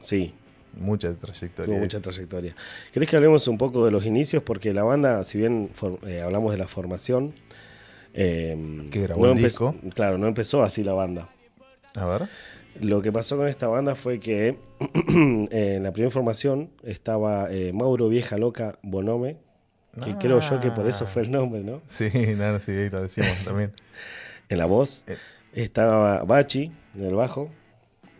Sí, 0.00 0.34
Mucha 0.78 1.12
trayectoria. 1.14 1.64
tuvo 1.72 1.78
mucha 1.82 2.00
trayectoria. 2.00 2.54
¿Querés 2.92 3.08
que 3.08 3.16
hablemos 3.16 3.48
un 3.48 3.56
poco 3.56 3.84
de 3.86 3.90
los 3.90 4.04
inicios? 4.04 4.42
Porque 4.42 4.74
la 4.74 4.82
banda, 4.84 5.24
si 5.24 5.38
bien 5.38 5.70
eh, 6.06 6.20
hablamos 6.20 6.52
de 6.52 6.58
la 6.58 6.68
formación, 6.68 7.34
eh, 8.12 8.86
Que 8.90 9.00
grabó 9.00 9.26
el 9.26 9.32
empe- 9.32 9.44
disco. 9.44 9.74
Claro, 9.94 10.18
no 10.18 10.26
empezó 10.28 10.62
así 10.62 10.84
la 10.84 10.92
banda. 10.92 11.28
A 11.94 12.04
ver. 12.04 12.28
Lo 12.80 13.00
que 13.02 13.10
pasó 13.12 13.36
con 13.36 13.48
esta 13.48 13.68
banda 13.68 13.94
fue 13.94 14.18
que 14.20 14.56
en 15.08 15.82
la 15.82 15.92
primera 15.92 16.10
formación 16.10 16.70
estaba 16.82 17.48
eh, 17.50 17.72
Mauro 17.72 18.08
Vieja 18.08 18.36
Loca 18.38 18.78
Bonome, 18.82 19.36
que 20.04 20.10
Ah. 20.10 20.18
creo 20.20 20.40
yo 20.40 20.60
que 20.60 20.70
por 20.70 20.86
eso 20.86 21.06
fue 21.06 21.22
el 21.22 21.30
nombre, 21.30 21.62
¿no? 21.62 21.80
Sí, 21.88 22.10
nada, 22.36 22.60
sí, 22.60 22.72
ahí 22.72 22.90
lo 22.90 23.02
decimos 23.02 23.30
también. 23.44 23.72
En 24.48 24.58
la 24.58 24.66
voz. 24.66 25.04
Eh. 25.08 25.16
Estaba 25.54 26.22
Bachi 26.22 26.70
en 26.94 27.04
el 27.04 27.14
bajo. 27.14 27.50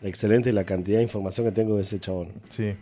Excelente 0.02 0.52
la 0.52 0.64
cantidad 0.64 0.96
de 0.98 1.02
información 1.04 1.46
que 1.46 1.52
tengo 1.52 1.76
de 1.76 1.82
ese 1.82 2.00
chabón. 2.00 2.32
Sí, 2.48 2.74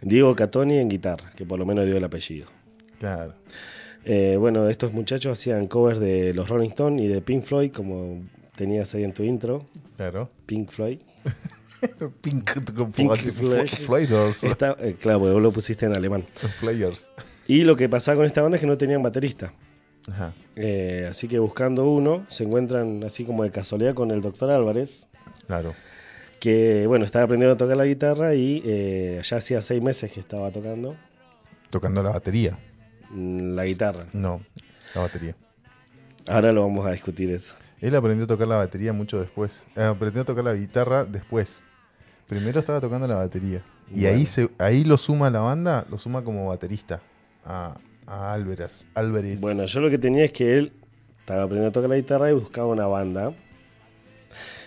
Diego 0.00 0.34
Catoni 0.36 0.78
en 0.78 0.88
guitarra, 0.88 1.30
que 1.34 1.44
por 1.44 1.58
lo 1.58 1.66
menos 1.66 1.86
dio 1.86 1.96
el 1.96 2.04
apellido. 2.04 2.46
claro. 2.98 3.34
Eh, 4.04 4.36
bueno, 4.38 4.68
estos 4.68 4.94
muchachos 4.94 5.38
hacían 5.38 5.66
covers 5.66 5.98
de 6.00 6.32
los 6.32 6.48
Rolling 6.48 6.68
Stones 6.68 7.04
y 7.04 7.08
de 7.08 7.20
Pink 7.20 7.42
Floyd, 7.42 7.70
como 7.72 8.22
tenías 8.58 8.94
ahí 8.94 9.04
en 9.04 9.14
tu 9.14 9.22
intro. 9.22 9.64
Claro. 9.96 10.28
Pink 10.46 10.70
Floyd. 10.70 10.98
Pink, 12.22 12.50
Pink 12.94 13.10
Fl- 13.12 13.68
Floyd. 13.68 14.10
Está, 14.42 14.76
eh, 14.80 14.96
claro, 15.00 15.20
porque 15.20 15.32
vos 15.32 15.42
lo 15.42 15.52
pusiste 15.52 15.86
en 15.86 15.96
alemán. 15.96 16.26
Flyers. 16.58 17.12
Y 17.46 17.62
lo 17.62 17.76
que 17.76 17.88
pasaba 17.88 18.16
con 18.16 18.26
esta 18.26 18.42
banda 18.42 18.56
es 18.56 18.60
que 18.60 18.66
no 18.66 18.76
tenían 18.76 19.02
baterista. 19.02 19.52
Ajá. 20.10 20.32
Eh, 20.56 21.06
así 21.10 21.28
que 21.28 21.38
buscando 21.38 21.88
uno, 21.88 22.26
se 22.28 22.44
encuentran 22.44 23.04
así 23.04 23.24
como 23.24 23.44
de 23.44 23.50
casualidad 23.50 23.94
con 23.94 24.10
el 24.10 24.20
doctor 24.20 24.50
Álvarez, 24.50 25.06
Claro. 25.46 25.74
que 26.40 26.86
bueno, 26.86 27.04
estaba 27.04 27.24
aprendiendo 27.26 27.54
a 27.54 27.56
tocar 27.56 27.76
la 27.76 27.84
guitarra 27.86 28.34
y 28.34 28.60
eh, 28.64 29.20
ya 29.22 29.36
hacía 29.36 29.62
seis 29.62 29.80
meses 29.82 30.10
que 30.10 30.20
estaba 30.20 30.50
tocando 30.50 30.96
Tocando 31.70 32.02
la 32.02 32.10
batería. 32.10 32.58
mm, 33.10 33.54
la 33.54 33.64
guitarra. 33.66 34.06
No, 34.14 34.40
la 34.94 35.02
batería. 35.02 35.36
Ahora 36.28 36.52
lo 36.52 36.62
vamos 36.62 36.86
a 36.86 36.90
discutir 36.92 37.30
eso. 37.30 37.54
Él 37.80 37.94
aprendió 37.94 38.24
a 38.24 38.28
tocar 38.28 38.48
la 38.48 38.56
batería 38.56 38.92
mucho 38.92 39.20
después. 39.20 39.66
Eh, 39.76 39.82
aprendió 39.82 40.22
a 40.22 40.24
tocar 40.24 40.44
la 40.44 40.54
guitarra 40.54 41.04
después. 41.04 41.62
Primero 42.26 42.58
estaba 42.60 42.80
tocando 42.80 43.06
la 43.06 43.14
batería. 43.16 43.62
Y 43.90 44.02
Bueno. 44.02 44.16
ahí 44.16 44.26
se, 44.26 44.50
ahí 44.58 44.84
lo 44.84 44.96
suma 44.98 45.30
la 45.30 45.40
banda, 45.40 45.86
lo 45.90 45.98
suma 45.98 46.22
como 46.22 46.46
baterista 46.48 47.00
a, 47.44 47.78
a 48.06 48.32
Álvarez. 48.34 48.86
Álvarez. 48.94 49.40
Bueno, 49.40 49.64
yo 49.64 49.80
lo 49.80 49.88
que 49.90 49.98
tenía 49.98 50.24
es 50.24 50.32
que 50.32 50.56
él 50.56 50.72
estaba 51.20 51.42
aprendiendo 51.44 51.68
a 51.68 51.72
tocar 51.72 51.88
la 51.90 51.96
guitarra 51.96 52.30
y 52.30 52.34
buscaba 52.34 52.66
una 52.68 52.86
banda. 52.86 53.32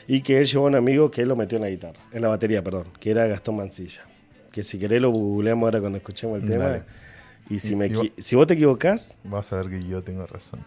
Y 0.08 0.22
que 0.22 0.40
él 0.40 0.46
llevó 0.46 0.66
a 0.66 0.70
un 0.70 0.76
amigo 0.76 1.12
que 1.12 1.22
él 1.22 1.28
lo 1.28 1.36
metió 1.36 1.58
en 1.58 1.64
la 1.64 1.70
guitarra, 1.70 2.02
en 2.12 2.22
la 2.22 2.28
batería, 2.30 2.64
perdón, 2.64 2.88
que 3.00 3.12
era 3.12 3.28
Gastón 3.28 3.58
Mancilla. 3.58 4.02
Que 4.52 4.64
si 4.64 4.80
querés 4.80 5.02
lo 5.02 5.12
googleamos 5.12 5.66
ahora 5.68 5.80
cuando 5.80 5.98
escuchemos 6.00 6.42
el 6.42 6.50
tema. 6.50 6.64
Dale. 6.66 6.84
Y 7.50 7.60
si, 7.60 7.76
me 7.76 7.88
y 7.88 8.14
si 8.18 8.36
vos 8.36 8.48
te 8.48 8.54
equivocás, 8.56 9.18
Vas 9.24 9.52
a 9.54 9.58
ver 9.58 9.70
que 9.70 9.84
yo 9.88 10.02
tengo 10.04 10.26
razón. 10.26 10.62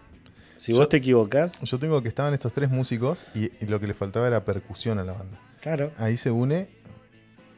Si 0.65 0.73
vos 0.73 0.89
te 0.89 0.97
equivocás, 0.99 1.61
Yo 1.63 1.79
tengo 1.79 2.01
que 2.03 2.09
estaban 2.09 2.33
estos 2.35 2.53
tres 2.53 2.71
músicos 2.71 3.27
y, 3.35 3.51
y 3.63 3.67
lo 3.67 3.79
que 3.81 3.87
le 3.87 3.95
faltaba 3.95 4.27
era 4.27 4.45
percusión 4.45 4.99
a 4.99 5.05
la 5.05 5.13
banda. 5.13 5.39
claro. 5.61 5.93
Ahí 5.99 6.17
se 6.17 6.31
une 6.31 6.69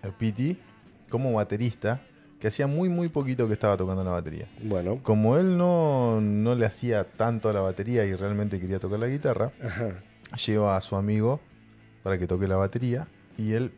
el 0.03 0.13
Piti 0.13 0.59
como 1.11 1.33
baterista, 1.33 2.01
que 2.41 2.49
hacía 2.49 2.67
muy 2.67 2.89
muy 2.89 3.09
poquito 3.09 3.47
que 3.47 3.53
estaba 3.53 3.77
tocando 3.77 4.03
la 4.05 4.11
batería. 4.11 4.49
Bueno, 4.63 5.01
Como 5.03 5.37
él 5.39 5.57
no, 5.57 6.21
no 6.21 6.55
le 6.55 6.67
hacía 6.67 7.05
tanto 7.05 7.49
a 7.49 7.53
la 7.53 7.61
batería 7.61 8.05
y 8.05 8.15
realmente 8.15 8.59
quería 8.61 8.79
tocar 8.79 8.99
la 8.99 9.07
guitarra, 9.09 9.53
ajá. 9.65 10.03
lleva 10.47 10.77
a 10.77 10.81
su 10.81 10.97
amigo 10.97 11.41
para 12.03 12.19
que 12.19 12.27
toque 12.27 12.47
la 12.47 12.57
batería 12.57 13.07
y 13.39 13.53
él 13.53 13.73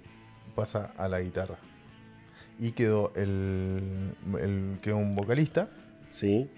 pasa 0.55 0.93
a 0.97 1.07
la 1.09 1.21
guitarra. 1.21 1.57
Y 2.59 2.73
quedó 2.73 3.13
el, 3.15 4.13
el- 4.41 4.79
quedó 4.83 4.97
un 4.97 5.15
vocalista, 5.15 5.69
Sí, 6.11 6.51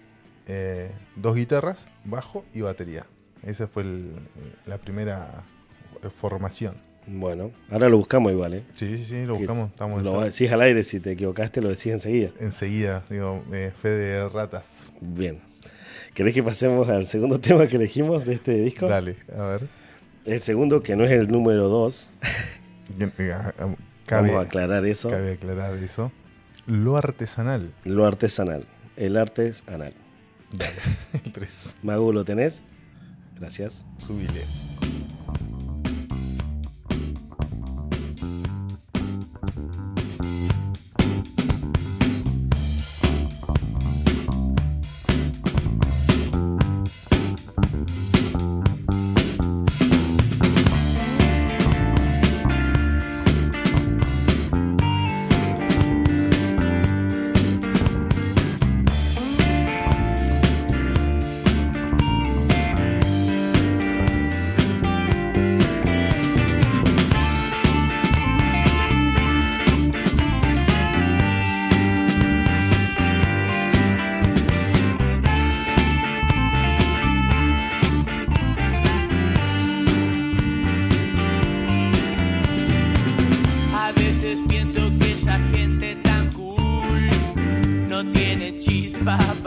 eh, 0.53 0.91
dos 1.17 1.37
guitarras, 1.37 1.89
bajo 2.05 2.45
y 2.53 2.63
batería. 2.63 3.07
Esa 3.45 3.69
fue 3.69 3.85
el- 3.85 4.13
la 4.67 4.79
primera 4.79 5.45
formación. 6.17 6.75
bueno. 7.07 7.51
Ahora 7.71 7.89
lo 7.89 7.97
buscamos 7.97 8.31
igual, 8.33 8.55
¿eh? 8.55 8.63
Sí, 8.75 8.99
sí, 8.99 9.05
sí, 9.05 9.25
lo 9.27 9.35
buscamos. 9.37 9.67
es- 9.67 9.73
Estamos 9.73 10.03
lo 10.03 10.21
decís 10.21 10.51
al 10.53 10.61
aire, 10.61 10.83
si 10.85 11.01
te 11.01 11.13
equivocaste 11.13 11.61
lo 11.61 11.69
decís 11.69 11.87
enseguida. 11.89 12.31
enseguida, 12.41 13.03
digo, 13.11 13.43
eh, 13.53 13.73
fe 13.81 13.89
de 13.91 14.29
ratas. 14.29 14.83
Bien. 15.01 15.41
¿Querés 16.15 16.35
que 16.35 16.43
pasemos 16.43 16.89
al 16.89 17.07
segundo 17.07 17.39
tema 17.41 17.67
que 17.67 17.77
elegimos 17.77 18.25
de 18.27 18.35
este 18.35 18.55
disco? 18.55 18.87
Dale, 18.89 19.17
a 19.37 19.43
ver. 19.47 19.69
El 20.25 20.41
segundo, 20.41 20.83
que 20.83 20.95
no 20.97 21.05
es 21.05 21.11
el 21.13 21.29
número 21.29 21.69
2, 21.69 22.11
Bien, 22.97 23.13
eh, 23.19 23.33
ah, 23.33 23.55
ah, 23.59 23.75
Cabe, 24.07 24.29
vamos 24.31 24.45
a 24.45 24.47
aclarar 24.47 24.85
eso. 24.87 25.09
cabe 25.09 25.33
aclarar 25.33 25.75
eso. 25.77 26.11
Lo 26.67 26.97
artesanal. 26.97 27.73
Lo 27.85 28.05
artesanal. 28.07 28.67
El 28.97 29.17
arte 29.17 29.47
es 29.49 29.63
anal. 29.67 29.95
Dale, 30.53 30.77
el 31.25 31.33
3. 31.33 31.77
Magu, 31.83 32.13
¿lo 32.13 32.25
tenés? 32.25 32.63
Gracias. 33.39 33.85
Subile. 33.99 34.45
chispa 88.61 89.40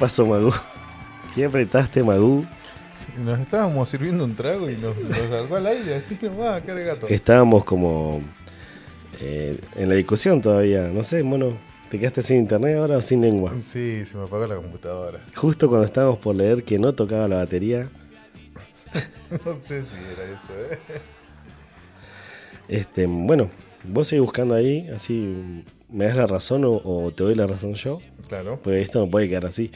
pasó, 0.00 0.24
Magú? 0.24 0.50
¿Qué 1.34 1.44
apretaste, 1.44 2.02
Magú? 2.02 2.46
Nos 3.22 3.38
estábamos 3.38 3.86
sirviendo 3.86 4.24
un 4.24 4.34
trago 4.34 4.70
y 4.70 4.76
nos, 4.76 4.96
nos 4.96 5.16
sacó 5.16 5.56
al 5.56 5.66
aire 5.66 5.94
así 5.94 6.18
nomás, 6.22 6.62
cara 6.62 6.80
gato. 6.80 7.06
Estábamos 7.06 7.64
como 7.64 8.22
eh, 9.20 9.60
en 9.76 9.88
la 9.90 9.94
discusión 9.96 10.40
todavía. 10.40 10.88
No 10.88 11.04
sé, 11.04 11.20
bueno, 11.20 11.58
¿te 11.90 11.98
quedaste 11.98 12.22
sin 12.22 12.38
internet 12.38 12.78
ahora 12.78 12.96
o 12.96 13.02
sin 13.02 13.20
lengua? 13.20 13.52
Sí, 13.52 14.06
se 14.06 14.16
me 14.16 14.24
apagó 14.24 14.46
la 14.46 14.56
computadora. 14.56 15.20
Justo 15.36 15.68
cuando 15.68 15.84
estábamos 15.84 16.18
por 16.18 16.34
leer 16.34 16.64
que 16.64 16.78
no 16.78 16.94
tocaba 16.94 17.28
la 17.28 17.36
batería, 17.36 17.90
No 19.44 19.60
sé 19.60 19.82
si 19.82 19.96
era 19.96 20.24
eso, 20.24 20.48
¿eh? 20.50 20.78
este, 22.68 23.06
bueno, 23.06 23.50
vos 23.84 24.08
seguís 24.08 24.22
buscando 24.22 24.54
ahí, 24.54 24.88
así 24.94 25.64
me 25.88 26.04
das 26.06 26.16
la 26.16 26.26
razón 26.26 26.64
o, 26.64 26.80
o 26.84 27.10
te 27.12 27.22
doy 27.24 27.34
la 27.34 27.46
razón 27.46 27.74
yo. 27.74 28.00
Claro. 28.28 28.60
Porque 28.62 28.80
esto 28.80 29.00
no 29.00 29.10
puede 29.10 29.28
quedar 29.28 29.46
así. 29.46 29.70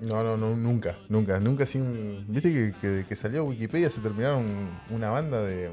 No, 0.00 0.22
no, 0.24 0.36
no, 0.36 0.56
nunca, 0.56 0.98
nunca, 1.08 1.38
nunca 1.38 1.64
sin... 1.66 2.24
Viste 2.32 2.52
que, 2.52 2.74
que, 2.80 3.04
que 3.08 3.16
salió 3.16 3.44
Wikipedia 3.44 3.88
se 3.88 4.00
terminaron 4.00 4.46
una 4.90 5.10
banda 5.10 5.42
de, 5.44 5.70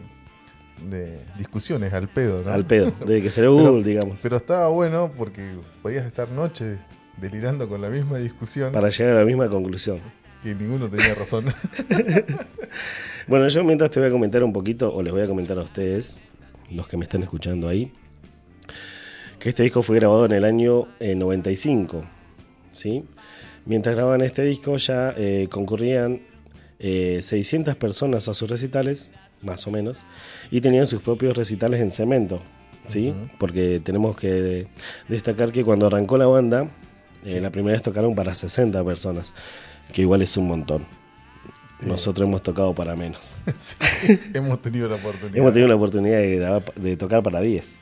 de 0.89 1.19
discusiones 1.37 1.93
al 1.93 2.09
pedo, 2.09 2.43
¿no? 2.43 2.51
Al 2.53 2.65
pedo, 2.65 2.91
desde 3.05 3.21
que 3.23 3.29
salió 3.31 3.55
Pero- 3.57 3.69
Google, 3.71 3.83
digamos. 3.83 4.19
Pero 4.21 4.37
estaba 4.37 4.67
bueno 4.67 5.11
porque 5.17 5.55
podías 5.81 6.05
estar 6.05 6.29
noches 6.29 6.77
delirando 7.17 7.67
con 7.67 7.81
la 7.81 7.89
misma 7.89 8.17
discusión 8.19 8.71
Para 8.71 8.89
llegar 8.89 9.13
a 9.15 9.19
la 9.19 9.25
misma 9.25 9.49
conclusión. 9.49 9.99
que 10.43 10.53
ninguno 10.55 10.87
tenía 10.89 11.15
razón. 11.15 11.45
Bueno, 13.27 13.47
yo 13.47 13.63
mientras 13.63 13.91
te 13.91 13.99
voy 13.99 14.09
a 14.09 14.11
comentar 14.11 14.43
un 14.43 14.51
poquito, 14.53 14.91
o 14.91 15.03
les 15.03 15.13
voy 15.13 15.21
a 15.21 15.27
comentar 15.27 15.57
a 15.59 15.61
ustedes, 15.61 16.19
los 16.71 16.87
que 16.87 16.97
me 16.97 17.03
están 17.03 17.23
escuchando 17.23 17.67
ahí, 17.67 17.91
que 19.39 19.49
este 19.49 19.63
disco 19.63 19.81
fue 19.81 19.97
grabado 19.97 20.25
en 20.25 20.33
el 20.33 20.45
año 20.45 20.87
eh, 20.99 21.15
95, 21.15 22.03
¿sí? 22.71 23.05
Mientras 23.65 23.95
grababan 23.95 24.21
este 24.21 24.43
disco 24.43 24.77
ya 24.77 25.13
eh, 25.17 25.47
concurrían 25.49 26.21
eh, 26.79 27.19
600 27.21 27.75
personas 27.75 28.27
a 28.27 28.33
sus 28.33 28.49
recitales, 28.49 29.11
más 29.41 29.67
o 29.67 29.71
menos, 29.71 30.05
y 30.51 30.61
tenían 30.61 30.85
sus 30.85 31.01
propios 31.01 31.37
recitales 31.37 31.79
en 31.81 31.91
cemento, 31.91 32.41
¿sí? 32.87 33.13
Porque 33.37 33.79
tenemos 33.79 34.15
que 34.15 34.67
destacar 35.07 35.51
que 35.51 35.63
cuando 35.63 35.87
arrancó 35.87 36.17
la 36.17 36.27
banda, 36.27 36.69
eh, 37.25 37.41
la 37.41 37.51
primera 37.51 37.73
vez 37.73 37.83
tocaron 37.83 38.15
para 38.15 38.33
60 38.33 38.83
personas, 38.83 39.33
que 39.91 40.01
igual 40.01 40.21
es 40.21 40.35
un 40.37 40.47
montón. 40.47 40.85
Nosotros 41.81 42.27
hemos 42.27 42.43
tocado 42.43 42.73
para 42.75 42.95
menos. 42.95 43.37
Sí, 43.59 43.75
hemos 44.33 44.61
tenido 44.61 44.87
la 44.89 44.95
oportunidad. 44.95 45.37
Hemos 45.37 45.53
tenido 45.53 45.67
la 45.69 45.75
oportunidad 45.75 46.17
de, 46.19 46.37
grabar- 46.39 46.73
de 46.75 46.97
tocar 46.97 47.23
para 47.23 47.41
10. 47.41 47.77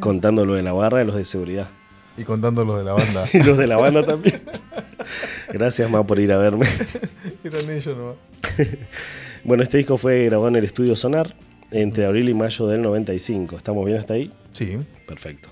Contando 0.00 0.44
lo 0.44 0.54
de 0.54 0.62
la 0.62 0.72
barra 0.72 1.02
y 1.02 1.06
los 1.06 1.14
de 1.14 1.24
seguridad. 1.24 1.68
Y 2.16 2.24
contando 2.24 2.64
los 2.64 2.78
de 2.78 2.84
la 2.84 2.92
banda. 2.92 3.24
Y 3.32 3.38
los 3.42 3.56
de 3.56 3.66
la 3.66 3.76
banda 3.76 4.04
también. 4.04 4.40
Gracias, 5.52 5.88
más 5.90 6.04
por 6.04 6.18
ir 6.18 6.32
a 6.32 6.38
verme. 6.38 6.66
Eran 7.44 7.70
ellos 7.70 7.96
nomás. 7.96 8.16
Bueno, 9.44 9.62
este 9.62 9.78
disco 9.78 9.96
fue 9.98 10.24
grabado 10.26 10.48
en 10.48 10.56
el 10.56 10.64
estudio 10.64 10.96
Sonar 10.96 11.34
entre 11.70 12.04
abril 12.04 12.28
y 12.28 12.34
mayo 12.34 12.66
del 12.66 12.82
95. 12.82 13.56
¿Estamos 13.56 13.84
bien 13.86 13.98
hasta 13.98 14.14
ahí? 14.14 14.32
Sí, 14.52 14.76
Perfecto. 15.06 15.48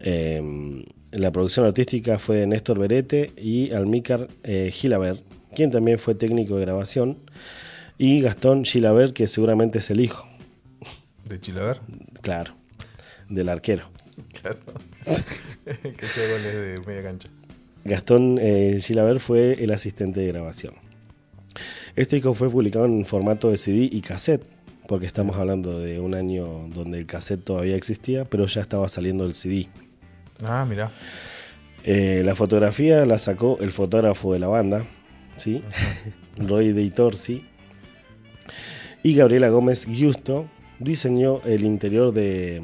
Eh, 0.00 0.84
la 1.12 1.30
producción 1.32 1.64
artística 1.66 2.18
fue 2.18 2.36
de 2.36 2.46
Néstor 2.46 2.78
Berete 2.78 3.32
y 3.36 3.70
Almícar 3.72 4.28
eh, 4.42 4.70
Gilabert, 4.72 5.20
quien 5.54 5.70
también 5.70 5.98
fue 5.98 6.14
técnico 6.14 6.56
de 6.56 6.62
grabación, 6.62 7.18
y 7.96 8.20
Gastón 8.20 8.64
Gilabert, 8.64 9.14
que 9.14 9.26
seguramente 9.26 9.78
es 9.78 9.90
el 9.90 10.00
hijo, 10.00 10.28
de 11.28 11.40
Chilaver. 11.40 11.80
claro, 12.20 12.54
del 13.28 13.48
arquero. 13.48 13.88
Claro. 14.40 14.58
que 15.64 16.06
hacía 16.06 16.28
goles 16.30 16.54
de 16.54 16.80
media 16.86 17.02
cancha. 17.02 17.28
Gastón 17.84 18.38
eh, 18.40 18.78
Gilabert 18.80 19.20
fue 19.20 19.62
el 19.62 19.72
asistente 19.72 20.20
de 20.20 20.28
grabación. 20.28 20.74
Este 21.96 22.16
disco 22.16 22.34
fue 22.34 22.50
publicado 22.50 22.86
en 22.86 23.04
formato 23.04 23.50
de 23.50 23.56
CD 23.56 23.88
y 23.90 24.00
cassette, 24.00 24.44
porque 24.88 25.06
estamos 25.06 25.36
hablando 25.36 25.80
de 25.80 26.00
un 26.00 26.14
año 26.14 26.68
donde 26.74 26.98
el 26.98 27.06
cassette 27.06 27.44
todavía 27.44 27.76
existía, 27.76 28.24
pero 28.24 28.46
ya 28.46 28.60
estaba 28.60 28.88
saliendo 28.88 29.24
el 29.24 29.34
CD. 29.34 29.68
Ah, 30.42 30.66
mira. 30.68 30.90
Eh, 31.84 32.22
la 32.24 32.34
fotografía 32.34 33.04
la 33.04 33.18
sacó 33.18 33.58
el 33.60 33.70
fotógrafo 33.70 34.32
de 34.32 34.38
la 34.38 34.48
banda, 34.48 34.84
¿sí? 35.36 35.62
Roy 36.36 36.72
De. 36.72 37.42
Y 39.02 39.14
Gabriela 39.14 39.48
Gómez 39.50 39.86
Giusto 39.86 40.46
diseñó 40.78 41.40
el 41.44 41.64
interior 41.64 42.12
de, 42.12 42.62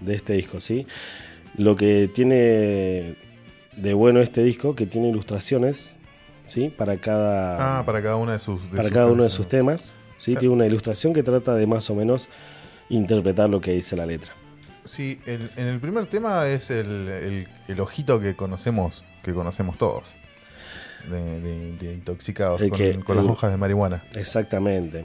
de 0.00 0.14
este 0.14 0.34
disco, 0.34 0.60
¿sí? 0.60 0.86
Lo 1.56 1.74
que 1.76 2.08
tiene 2.08 3.16
de 3.76 3.94
bueno 3.94 4.20
este 4.20 4.42
disco, 4.44 4.74
que 4.74 4.86
tiene 4.86 5.08
ilustraciones, 5.08 5.96
¿sí? 6.44 6.68
Para 6.68 6.96
cada, 6.98 7.78
Ah, 7.80 7.84
para 7.84 8.02
cada 8.02 8.16
una 8.16 8.32
de 8.34 8.38
sus. 8.38 8.62
de 8.70 8.76
para 8.76 8.84
sus 8.88 8.92
cada 8.92 9.06
uno 9.08 9.24
de 9.24 9.30
sus 9.30 9.48
temas, 9.48 9.94
¿sí? 10.16 10.32
Claro. 10.32 10.40
Tiene 10.40 10.54
una 10.54 10.66
ilustración 10.66 11.12
que 11.12 11.22
trata 11.22 11.54
de 11.54 11.66
más 11.66 11.90
o 11.90 11.94
menos 11.94 12.28
interpretar 12.88 13.50
lo 13.50 13.60
que 13.60 13.72
dice 13.72 13.96
la 13.96 14.06
letra. 14.06 14.32
Sí, 14.84 15.20
el- 15.26 15.50
en 15.56 15.66
el 15.66 15.80
primer 15.80 16.06
tema 16.06 16.48
es 16.48 16.70
el, 16.70 16.86
el- 17.08 17.48
el 17.66 17.80
ojito 17.80 18.20
que 18.20 18.34
conocemos, 18.34 19.02
que 19.22 19.34
conocemos 19.34 19.76
todos. 19.76 20.04
De, 21.10 21.40
de- 21.40 21.72
de 21.76 21.94
intoxicados 21.94 22.60
El 22.62 22.70
con, 22.70 22.78
que- 22.78 22.98
con 23.00 23.16
las 23.16 23.24
hojas 23.26 23.50
de 23.50 23.56
marihuana. 23.56 24.02
Exactamente. 24.16 25.04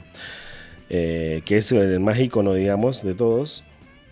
Eh, 0.90 1.42
que 1.44 1.56
es 1.56 1.72
el 1.72 2.00
más 2.00 2.18
ícono, 2.18 2.52
digamos, 2.54 3.02
de 3.02 3.14
todos. 3.14 3.64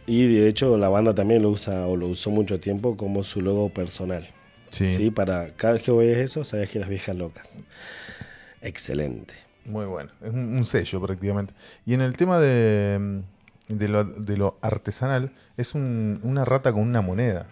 Y 0.06 0.26
de 0.34 0.48
hecho 0.48 0.78
la 0.78 0.88
banda 0.88 1.14
también 1.14 1.42
lo 1.42 1.50
usa 1.50 1.86
o 1.86 1.96
lo 1.96 2.08
usó 2.08 2.30
mucho 2.30 2.58
tiempo 2.60 2.96
como 2.96 3.22
su 3.22 3.40
logo 3.40 3.68
personal. 3.68 4.26
Sí, 4.70 4.90
Sí. 4.90 5.10
Para 5.10 5.50
cada 5.54 5.74
vez 5.74 5.82
que 5.82 5.92
veías 5.92 6.18
eso, 6.18 6.44
sabías 6.44 6.70
que 6.70 6.78
eras 6.78 6.88
viejas 6.90 7.14
locas. 7.16 7.46
Excelente. 8.62 9.34
muy 9.64 9.84
bueno. 9.86 10.10
Es 10.22 10.30
un, 10.32 10.56
un 10.56 10.64
sello 10.64 11.00
prácticamente. 11.00 11.54
Y 11.86 11.94
en 11.94 12.00
el 12.00 12.14
tema 12.16 12.38
de, 12.40 13.22
de, 13.68 13.88
lo, 13.88 14.04
de 14.04 14.36
lo 14.36 14.58
artesanal, 14.60 15.30
es 15.56 15.74
un- 15.74 16.18
una 16.24 16.44
rata 16.44 16.72
con 16.72 16.82
una 16.82 17.00
moneda. 17.00 17.46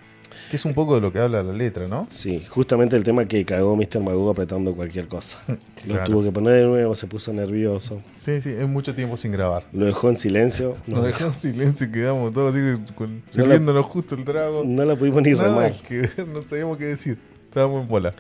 Que 0.51 0.57
es 0.57 0.65
un 0.65 0.75
poco 0.75 0.95
de 0.95 1.01
lo 1.01 1.13
que 1.13 1.19
habla 1.19 1.43
la 1.43 1.53
letra, 1.53 1.87
¿no? 1.89 2.07
Sí, 2.11 2.45
justamente 2.49 2.97
el 2.97 3.05
tema 3.05 3.25
que 3.27 3.45
cagó 3.45 3.77
Mr. 3.77 4.01
Magoo 4.01 4.31
apretando 4.31 4.75
cualquier 4.75 5.07
cosa. 5.09 5.39
Lo 5.87 6.03
tuvo 6.05 6.23
que 6.23 6.31
poner 6.33 6.55
de 6.55 6.65
nuevo, 6.65 6.95
se 6.95 7.07
puso 7.07 7.33
nervioso. 7.33 8.03
Sí, 8.17 8.41
sí, 8.41 8.51
es 8.51 8.69
mucho 8.69 8.95
tiempo 8.95 9.17
sin 9.17 9.33
grabar. 9.33 9.65
Lo 9.73 9.87
dejó 9.87 10.09
en 10.11 10.17
silencio. 10.17 10.77
Nos 10.87 10.99
No, 11.01 11.05
dejó 11.07 11.27
en 11.27 11.35
silencio 11.35 11.87
y 11.87 11.91
quedamos 11.93 12.33
todos 12.33 12.55
así, 12.55 12.93
con- 12.95 13.17
No 13.17 13.23
la- 13.27 13.33
sirviéndonos 13.43 13.87
justo 13.87 14.15
el 14.15 14.25
trago. 14.25 14.63
no 14.65 14.85
la 14.85 14.97
pudimos 14.97 15.23
ni 15.23 15.33
Nada 15.33 15.45
remar. 15.49 15.73
que 15.83 15.99
ver, 16.03 16.27
no 16.29 16.43
sabíamos 16.43 16.79
qué 16.79 16.85
decir. 16.87 17.19
Estábamos 17.49 17.83
en 17.83 17.89
bola. 17.89 18.13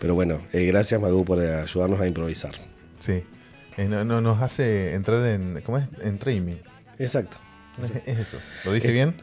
Pero 0.00 0.14
bueno, 0.14 0.40
eh, 0.52 0.64
gracias 0.66 1.00
Magoo 1.00 1.24
por 1.24 1.42
eh, 1.42 1.54
ayudarnos 1.54 2.00
a 2.00 2.06
improvisar. 2.06 2.52
Sí. 2.98 3.22
Eh, 3.76 3.86
no, 3.88 4.04
no- 4.04 4.20
nos 4.20 4.40
hace 4.42 4.94
entrar 4.94 5.24
en. 5.26 5.60
¿Cómo 5.64 5.78
es? 5.78 5.84
En 6.02 6.18
training. 6.18 6.56
Exacto. 6.98 7.36
Es, 7.82 7.92
es 8.06 8.18
eso. 8.18 8.38
¿Lo 8.64 8.72
dije 8.72 8.90
bien? 8.90 9.14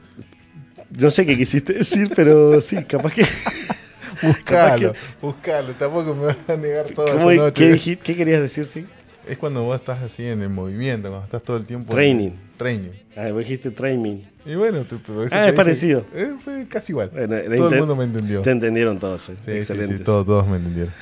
No 0.99 1.09
sé 1.09 1.25
qué 1.25 1.35
quisiste 1.37 1.73
decir, 1.73 2.09
pero 2.15 2.59
sí, 2.61 2.83
capaz 2.85 3.13
que... 3.13 3.25
Buscalo, 4.21 4.93
buscalo. 5.21 5.73
Tampoco 5.73 6.13
me 6.15 6.27
vas 6.27 6.37
a 6.47 6.55
negar 6.55 6.85
todo 6.95 7.07
¿Cómo-. 7.07 7.51
¿qué, 7.51 7.77
qué 8.01 8.15
querías 8.15 8.41
decir, 8.41 8.63
sí? 8.65 8.85
Es 9.27 9.37
cuando 9.37 9.63
vos 9.63 9.75
estás 9.79 10.01
así 10.01 10.25
en 10.25 10.41
el 10.41 10.49
movimiento, 10.49 11.09
cuando 11.09 11.25
estás 11.25 11.43
todo 11.43 11.57
el 11.57 11.65
tiempo. 11.65 11.91
en- 11.91 11.95
Training. 11.95 12.31
training. 12.57 12.91
Ah, 13.17 13.29
vos 13.31 13.39
dijiste 13.39 13.71
training. 13.71 14.19
Y 14.45 14.55
bueno, 14.55 14.85
te, 14.85 14.95
por 14.97 15.25
eso 15.25 15.35
Ah, 15.35 15.39
es 15.47 15.51
dije- 15.51 15.55
parecido. 15.55 16.05
eh, 16.13 16.33
fue 16.41 16.65
casi 16.69 16.93
igual. 16.93 17.09
Bueno, 17.11 17.35
todo 17.57 17.69
el 17.69 17.79
mundo 17.79 17.95
me 17.97 18.03
entendió. 18.05 18.41
Te 18.41 18.51
entendieron 18.51 18.97
todos, 18.99 19.27
eh. 19.29 19.35
Sí, 19.39 19.51
sí, 19.51 19.57
excelente. 19.57 19.97
sí, 19.97 20.03
todos, 20.03 20.25
todos 20.25 20.47
me 20.47 20.57
entendieron. 20.57 20.93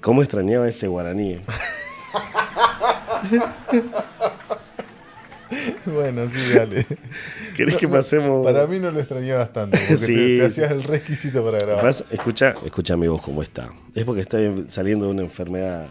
¿Cómo 0.00 0.22
extrañaba 0.22 0.68
ese 0.68 0.88
guaraní? 0.88 1.36
Bueno, 5.92 6.28
sí, 6.30 6.52
dale. 6.54 6.86
¿Querés 7.56 7.76
que 7.76 7.88
pasemos? 7.88 8.44
Para 8.44 8.66
mí 8.66 8.78
no 8.78 8.90
lo 8.90 8.98
extrañé 9.00 9.32
bastante. 9.32 9.78
Porque 9.78 9.98
Sí, 9.98 10.14
te, 10.14 10.38
te 10.38 10.46
hacías 10.46 10.70
el 10.70 10.82
requisito 10.84 11.44
para 11.44 11.58
grabar. 11.58 11.88
Escucha, 12.10 12.54
escucha 12.64 12.96
mi 12.96 13.08
voz 13.08 13.22
cómo 13.22 13.42
está. 13.42 13.70
Es 13.94 14.04
porque 14.04 14.20
estoy 14.22 14.66
saliendo 14.68 15.06
de 15.06 15.12
una 15.12 15.22
enfermedad 15.22 15.86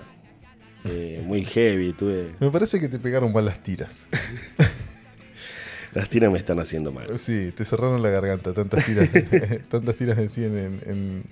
eh, 0.86 1.22
muy 1.26 1.44
heavy. 1.46 1.94
Tuve, 1.94 2.34
Me 2.40 2.50
parece 2.52 2.80
que 2.80 2.88
te 2.90 3.00
pegaron 3.00 3.32
mal 3.34 3.46
las 3.46 3.62
tiras. 3.64 4.08
las 5.94 6.10
tiras 6.10 6.32
me 6.32 6.38
están 6.38 6.60
haciendo 6.60 6.92
mal. 6.92 7.18
Sí, 7.20 7.52
te 7.56 7.66
cerraron 7.66 8.02
la 8.04 8.10
garganta, 8.10 8.54
tantas 8.54 8.86
tiras, 8.86 9.10
tantas 9.70 9.96
tiras 9.96 10.18
de 10.18 10.30
100 10.30 10.58
en, 10.58 10.82
en, 10.86 11.24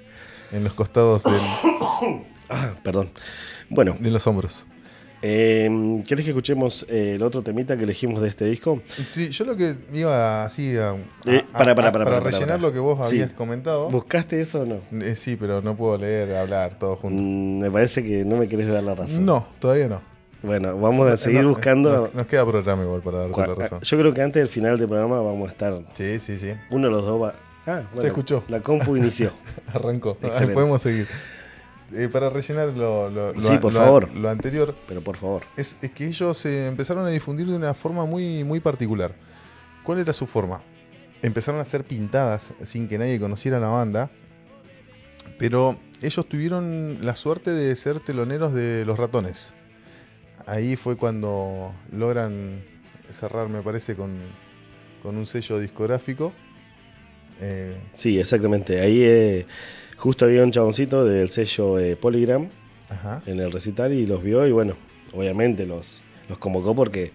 en 0.52 0.64
los 0.64 0.74
costados 0.74 1.24
del- 1.24 1.34
Ah, 2.50 2.74
perdón. 2.84 3.10
Bueno, 3.70 3.98
de 4.00 4.12
los 4.12 4.28
hombros. 4.28 4.68
Eh, 5.28 6.04
¿querés 6.08 6.24
que 6.26 6.32
escuchemos 6.32 6.86
eh, 6.88 7.14
el 7.16 7.24
otro 7.24 7.42
temita 7.42 7.76
que 7.76 7.84
elegimos 7.84 8.22
de 8.22 8.28
este 8.28 8.46
disco? 8.46 8.82
Sí, 9.10 9.30
yo 9.30 9.44
lo 9.46 9.56
que 9.58 9.76
iba 9.92 10.44
así 10.46 10.78
a, 10.78 10.92
a- 10.92 10.96
Eh, 11.26 11.44
para, 11.52 11.74
para, 11.74 11.92
para, 11.92 12.06
para, 12.06 12.20
rellenar 12.20 12.60
lo 12.60 12.72
que 12.72 12.78
vos 12.80 13.08
Sí. 13.10 13.16
habías 13.22 13.32
comentado. 13.36 13.90
¿Buscaste 13.90 14.40
eso 14.40 14.62
o 14.62 14.66
no? 14.66 14.80
Eh, 15.04 15.16
sí, 15.16 15.36
pero 15.36 15.62
no 15.62 15.76
puedo 15.76 15.98
leer, 15.98 16.36
hablar, 16.36 16.78
todo 16.78 16.96
junto. 16.96 17.24
Mm, 17.24 17.60
me 17.60 17.72
parece 17.72 18.04
que 18.04 18.24
no 18.24 18.38
me 18.38 18.48
querés 18.48 18.68
dar 18.68 18.84
la 18.84 18.94
razón. 18.94 19.26
No, 19.26 19.48
todavía 19.60 19.88
no. 19.88 20.02
Bueno, 20.44 20.80
vamos 20.80 21.08
a 21.10 21.18
seguir 21.18 21.42
No, 21.42 21.50
buscando. 21.50 22.02
Nos, 22.04 22.14
nos 22.14 22.28
queda 22.28 22.46
programa 22.46 22.84
igual 22.84 23.02
para 23.02 23.20
darte 23.28 23.42
la 23.42 23.56
razón. 23.56 23.80
Yo 23.82 23.98
creo 23.98 24.14
que 24.14 24.22
antes 24.22 24.40
del 24.42 24.50
final 24.50 24.78
del 24.78 24.88
programa 24.88 25.20
vamos 25.22 25.50
a 25.50 25.52
estar. 25.52 25.80
Sí, 25.96 26.20
sí, 26.20 26.38
sí. 26.38 26.50
Uno 26.70 26.88
de 26.88 26.92
los 26.94 27.04
dos 27.04 27.20
va. 27.20 27.34
Ah, 27.66 27.82
bueno, 27.90 28.02
Se 28.02 28.08
escuchó. 28.08 28.44
La 28.48 28.60
compu 28.62 28.96
inició. 28.96 29.32
Arrancó. 29.74 30.18
Excelente. 30.22 30.54
Podemos 30.54 30.84
seguir. 30.84 31.08
Eh, 31.94 32.10
para 32.12 32.30
rellenar 32.30 32.70
lo, 32.70 33.10
lo- 33.10 33.34
lo- 33.34 33.40
Sí, 33.40 33.58
por 33.60 33.72
favor. 33.74 34.12
lo 34.16 34.30
anterior, 34.30 34.76
Pero 34.88 35.02
por 35.02 35.18
favor. 35.18 35.44
es, 35.56 35.78
es 35.82 35.92
que 35.92 36.08
ellos 36.08 36.36
se 36.38 36.68
empezaron 36.68 37.06
a 37.06 37.10
difundir 37.10 37.46
de 37.48 37.56
una 37.56 37.74
forma 37.74 38.06
muy, 38.06 38.44
muy 38.44 38.60
particular. 38.60 39.14
¿Cuál 39.84 40.00
era 40.00 40.12
su 40.14 40.26
forma? 40.26 40.64
Empezaron 41.22 41.60
a 41.60 41.62
hacer 41.62 41.84
pintadas 41.84 42.54
sin 42.64 42.88
que 42.88 42.98
nadie 42.98 43.20
conociera 43.20 43.60
la 43.60 43.68
banda, 43.68 44.10
pero 45.38 45.78
ellos 46.02 46.28
tuvieron 46.28 46.98
la 47.02 47.16
suerte 47.16 47.52
de 47.52 47.76
ser 47.76 48.00
teloneros 48.00 48.54
de 48.54 48.84
Los 48.86 48.98
Ratones. 48.98 49.54
Ahí 50.48 50.76
fue 50.76 50.96
cuando 50.98 51.74
logran 51.92 52.64
cerrar, 53.10 53.48
me 53.50 53.62
parece, 53.62 53.96
con, 53.96 54.18
con 55.02 55.18
un 55.18 55.26
sello 55.26 55.60
discográfico. 55.60 56.34
Eh, 57.42 57.78
Sí, 57.94 58.20
exactamente. 58.20 58.80
Ahí 58.80 59.02
eh, 59.04 59.46
justo 59.98 60.26
había 60.26 60.44
un 60.44 60.52
chaboncito 60.52 61.06
del 61.06 61.30
sello 61.30 61.80
eh, 61.80 61.96
Polygram 61.96 62.50
ajá. 62.90 63.22
en 63.26 63.40
el 63.40 63.52
recital 63.52 63.94
y 63.94 64.06
los 64.06 64.24
vio 64.24 64.46
y 64.48 64.52
bueno, 64.52 64.76
obviamente 65.14 65.66
los, 65.66 66.02
los 66.30 66.38
convocó 66.38 66.76
porque 66.76 67.12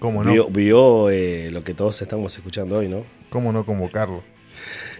¿Cómo 0.00 0.24
no? 0.24 0.32
vio, 0.32 0.48
vio, 0.48 1.10
eh, 1.10 1.50
lo 1.50 1.62
que 1.62 1.74
todos 1.74 2.00
estamos 2.00 2.34
escuchando 2.34 2.78
hoy, 2.78 2.88
¿no? 2.88 3.04
¿Cómo 3.28 3.52
no 3.52 3.66
convocarlo? 3.66 4.22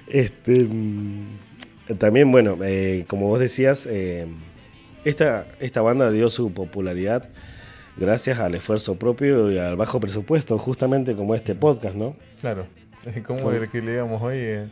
Este, 0.06 0.64
mm, 0.68 1.26
también, 1.98 2.30
bueno, 2.30 2.58
eh, 2.62 3.04
como 3.08 3.26
vos 3.28 3.40
decías, 3.40 3.86
eh, 3.90 4.26
esta, 5.04 5.46
esta 5.58 5.80
banda 5.80 6.10
dio 6.10 6.28
su 6.28 6.52
popularidad 6.52 7.30
gracias 7.96 8.38
al 8.38 8.54
esfuerzo 8.54 8.96
propio 8.96 9.50
y 9.50 9.58
al 9.58 9.76
bajo 9.76 10.00
presupuesto, 10.00 10.58
justamente 10.58 11.16
como 11.16 11.34
este 11.34 11.54
podcast, 11.54 11.96
¿no? 11.96 12.16
Claro. 12.40 12.66
¿Cómo 13.26 13.50
era 13.52 13.66
que 13.66 13.80
leíamos 13.80 14.20
hoy? 14.20 14.70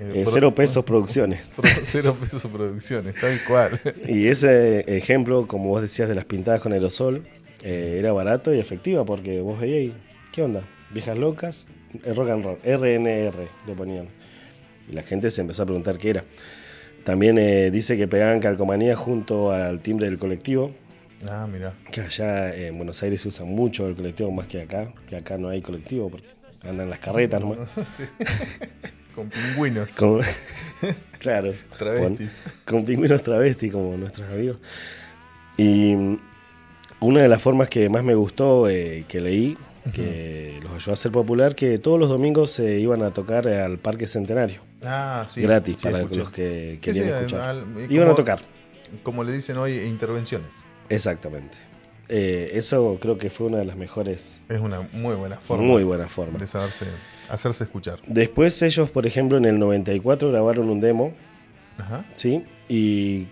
Eh, 0.00 0.12
eh, 0.22 0.24
cero 0.26 0.54
pesos 0.54 0.84
producciones. 0.84 1.40
pro- 1.56 1.68
cero 1.84 2.16
pesos 2.18 2.44
producciones, 2.50 3.14
tal 3.20 3.38
cual. 3.46 3.80
Y 4.06 4.26
ese 4.28 4.80
ejemplo, 4.96 5.46
como 5.46 5.68
vos 5.68 5.82
decías, 5.82 6.08
de 6.08 6.14
las 6.14 6.24
pintadas 6.24 6.60
con 6.60 6.72
aerosol, 6.72 7.26
eh, 7.62 7.96
era 7.98 8.12
barato 8.12 8.54
y 8.54 8.58
efectiva 8.58 9.04
porque 9.04 9.40
vos 9.40 9.60
veíais, 9.60 9.92
¿qué 10.32 10.42
onda? 10.42 10.62
Viejas 10.92 11.18
locas, 11.18 11.68
rock 12.16 12.30
and 12.30 12.44
roll, 12.44 12.58
RNR 12.64 13.46
le 13.66 13.74
ponían. 13.74 14.08
Y 14.88 14.92
la 14.94 15.02
gente 15.02 15.28
se 15.30 15.42
empezó 15.42 15.62
a 15.62 15.66
preguntar 15.66 15.98
qué 15.98 16.10
era. 16.10 16.24
También 17.04 17.38
eh, 17.38 17.70
dice 17.70 17.96
que 17.96 18.08
pegaban 18.08 18.40
calcomanía 18.40 18.96
junto 18.96 19.52
al 19.52 19.80
timbre 19.80 20.06
del 20.06 20.18
colectivo, 20.18 20.74
Ah, 21.28 21.46
mira. 21.50 21.74
que 21.92 22.00
allá 22.00 22.54
en 22.54 22.76
Buenos 22.76 23.02
Aires 23.02 23.20
se 23.20 23.28
usa 23.28 23.44
mucho 23.44 23.86
el 23.88 23.94
colectivo 23.94 24.30
más 24.30 24.46
que 24.46 24.62
acá, 24.62 24.92
que 25.08 25.16
acá 25.16 25.36
no 25.38 25.48
hay 25.50 25.60
colectivo 25.62 26.08
porque 26.10 26.26
andan 26.66 26.88
las 26.90 26.98
carretas 26.98 27.40
nomás. 27.40 27.58
Sí. 27.92 28.04
Con 29.14 29.28
pingüinos. 29.28 29.94
Con- 29.96 30.20
claro, 31.18 31.52
Travestis. 31.78 32.42
Con, 32.64 32.76
con 32.76 32.84
pingüinos 32.86 33.22
travestis 33.22 33.72
como 33.72 33.96
nuestros 33.96 34.28
amigos. 34.30 34.58
Y 35.56 35.94
mm, 35.94 36.18
una 37.00 37.22
de 37.22 37.28
las 37.28 37.42
formas 37.42 37.68
que 37.68 37.88
más 37.88 38.04
me 38.04 38.14
gustó 38.14 38.68
eh, 38.68 39.04
que 39.08 39.20
leí, 39.20 39.56
que 39.92 40.58
los 40.62 40.72
ayudó 40.72 40.92
a 40.92 40.96
ser 40.96 41.10
popular, 41.12 41.54
que 41.54 41.78
todos 41.78 41.98
los 41.98 42.08
domingos 42.08 42.50
se 42.50 42.78
iban 42.78 43.02
a 43.02 43.12
tocar 43.12 43.48
al 43.48 43.78
Parque 43.78 44.06
Centenario, 44.06 44.60
Ah, 44.82 45.24
sí. 45.28 45.40
gratis 45.42 45.76
sí, 45.78 45.82
para 45.82 46.00
escuché. 46.00 46.20
los 46.20 46.30
que 46.30 46.72
Sí, 46.74 46.80
querían 46.80 47.06
sí, 47.06 47.12
escuchar. 47.14 47.40
al- 47.40 47.64
y 47.90 47.94
Iban 47.94 48.08
a 48.10 48.14
tocar, 48.14 48.40
Como 49.02 49.24
le 49.24 49.32
dicen 49.32 49.56
hoy, 49.56 49.78
intervenciones. 49.78 50.48
exactamente. 50.88 51.56
Eh, 52.08 52.50
eso 52.54 52.98
creo 53.00 53.18
que 53.18 53.30
fue 53.30 53.46
una 53.46 53.58
de 53.58 53.64
las 53.64 53.76
mejores, 53.76 54.40
Es 54.48 54.60
una 54.60 54.80
muy 54.92 55.14
buena 55.14 55.36
forma 55.36 55.64
muy 55.64 55.82
buena 55.84 56.08
forma. 56.08 56.38
de 56.38 56.46
saberse, 56.46 56.86
hacerse 57.30 57.64
escuchar. 57.64 57.98
Después 58.06 58.60
ellos, 58.62 58.90
por 58.90 59.06
ejemplo, 59.06 59.38
en 59.38 59.44
el 59.44 59.58
94 59.58 60.30
grabaron 60.30 60.68
un 60.70 60.80
demo, 60.80 61.14
Ajá. 61.78 62.04
¿sí? 62.16 62.44
Y 62.68 63.28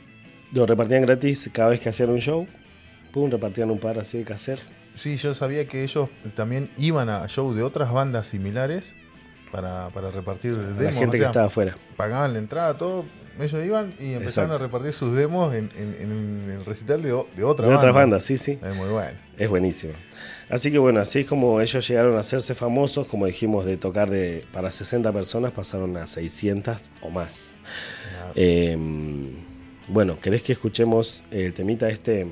lo 0.53 0.67
repartían 0.67 1.03
gratis 1.03 1.51
cada 1.53 1.71
vez 1.71 1.81
que 1.81 1.89
hacían 1.89 2.11
un 2.11 2.19
show. 2.19 2.47
Pum, 3.13 3.31
repartían 3.31 3.71
un 3.71 3.79
par 3.79 3.99
así 3.99 4.19
de 4.19 4.25
caser. 4.25 4.59
Sí, 4.95 5.17
yo 5.17 5.33
sabía 5.35 5.67
que 5.69 5.83
ellos 5.85 6.09
también 6.35 6.71
iban 6.77 7.09
a 7.09 7.27
shows 7.27 7.55
de 7.57 7.63
otras 7.63 7.93
bandas 7.93 8.27
similares 8.27 8.93
para, 9.53 9.89
para 9.91 10.11
repartir 10.11 10.53
A 10.55 10.57
la 10.59 10.69
demos. 10.73 10.95
gente 10.95 11.17
o 11.17 11.21
que 11.21 11.27
estaba 11.27 11.47
afuera. 11.47 11.75
Pagaban 11.97 12.33
la 12.33 12.39
entrada, 12.41 12.77
todo. 12.77 13.05
ellos 13.41 13.65
iban 13.65 13.95
y 14.01 14.13
empezaron 14.15 14.51
Exacto. 14.51 14.55
a 14.55 14.59
repartir 14.59 14.93
sus 14.93 15.15
demos 15.15 15.55
en, 15.55 15.71
en- 15.79 15.97
en 16.03 16.51
el 16.51 16.65
recital 16.65 17.01
de, 17.03 17.09
de 17.09 17.45
otra 17.45 17.67
De 17.67 17.73
banda. 17.73 17.77
otras 17.79 17.95
bandas, 17.95 18.25
sí, 18.25 18.37
sí. 18.37 18.59
Es 18.63 18.77
muy 18.77 18.89
bueno. 18.89 19.17
Es 19.39 19.49
buenísimo. 19.49 19.93
Así 20.51 20.71
que 20.73 20.79
bueno, 20.79 21.01
así 21.01 21.21
es 21.21 21.27
como 21.27 21.61
ellos 21.61 21.87
llegaron 21.87 22.17
a 22.17 22.21
hacerse 22.21 22.55
famosos, 22.55 23.07
como 23.07 23.27
dijimos, 23.27 23.65
de 23.67 23.77
tocar 23.77 24.09
de 24.09 24.45
para 24.53 24.71
60 24.71 25.13
personas, 25.13 25.53
pasaron 25.53 25.97
a 25.99 26.07
600 26.07 26.91
o 27.03 27.11
más. 27.11 27.53
Eh, 28.35 28.77
bueno, 29.89 30.19
¿querés 30.21 30.43
que 30.43 30.53
escuchemos 30.53 31.25
el 31.31 31.53
temita 31.53 31.89
este 31.89 32.27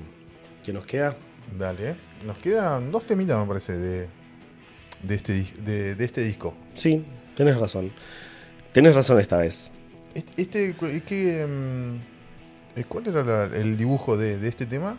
que 0.64 0.72
nos 0.72 0.86
queda? 0.86 1.16
Dale. 1.58 1.94
Nos 2.26 2.38
quedan 2.38 2.90
dos 2.90 3.06
temitas, 3.06 3.38
me 3.38 3.46
parece, 3.46 3.74
de, 3.76 4.08
de, 5.02 5.14
este, 5.14 5.44
de, 5.64 5.94
de 5.94 6.04
este 6.04 6.22
disco. 6.22 6.54
Sí, 6.74 7.04
tenés 7.36 7.58
razón. 7.58 7.92
Tenés 8.72 8.94
razón 8.94 9.20
esta 9.20 9.36
vez. 9.38 9.70
Este, 10.14 10.42
este 10.42 10.74
¿qué, 11.06 11.46
mm, 11.46 12.78
eh, 12.80 12.84
¿Cuál 12.88 13.06
era 13.08 13.22
la- 13.22 13.56
el 13.56 13.76
dibujo 13.76 14.16
de, 14.16 14.38
de 14.38 14.48
este 14.48 14.64
tema? 14.64 14.98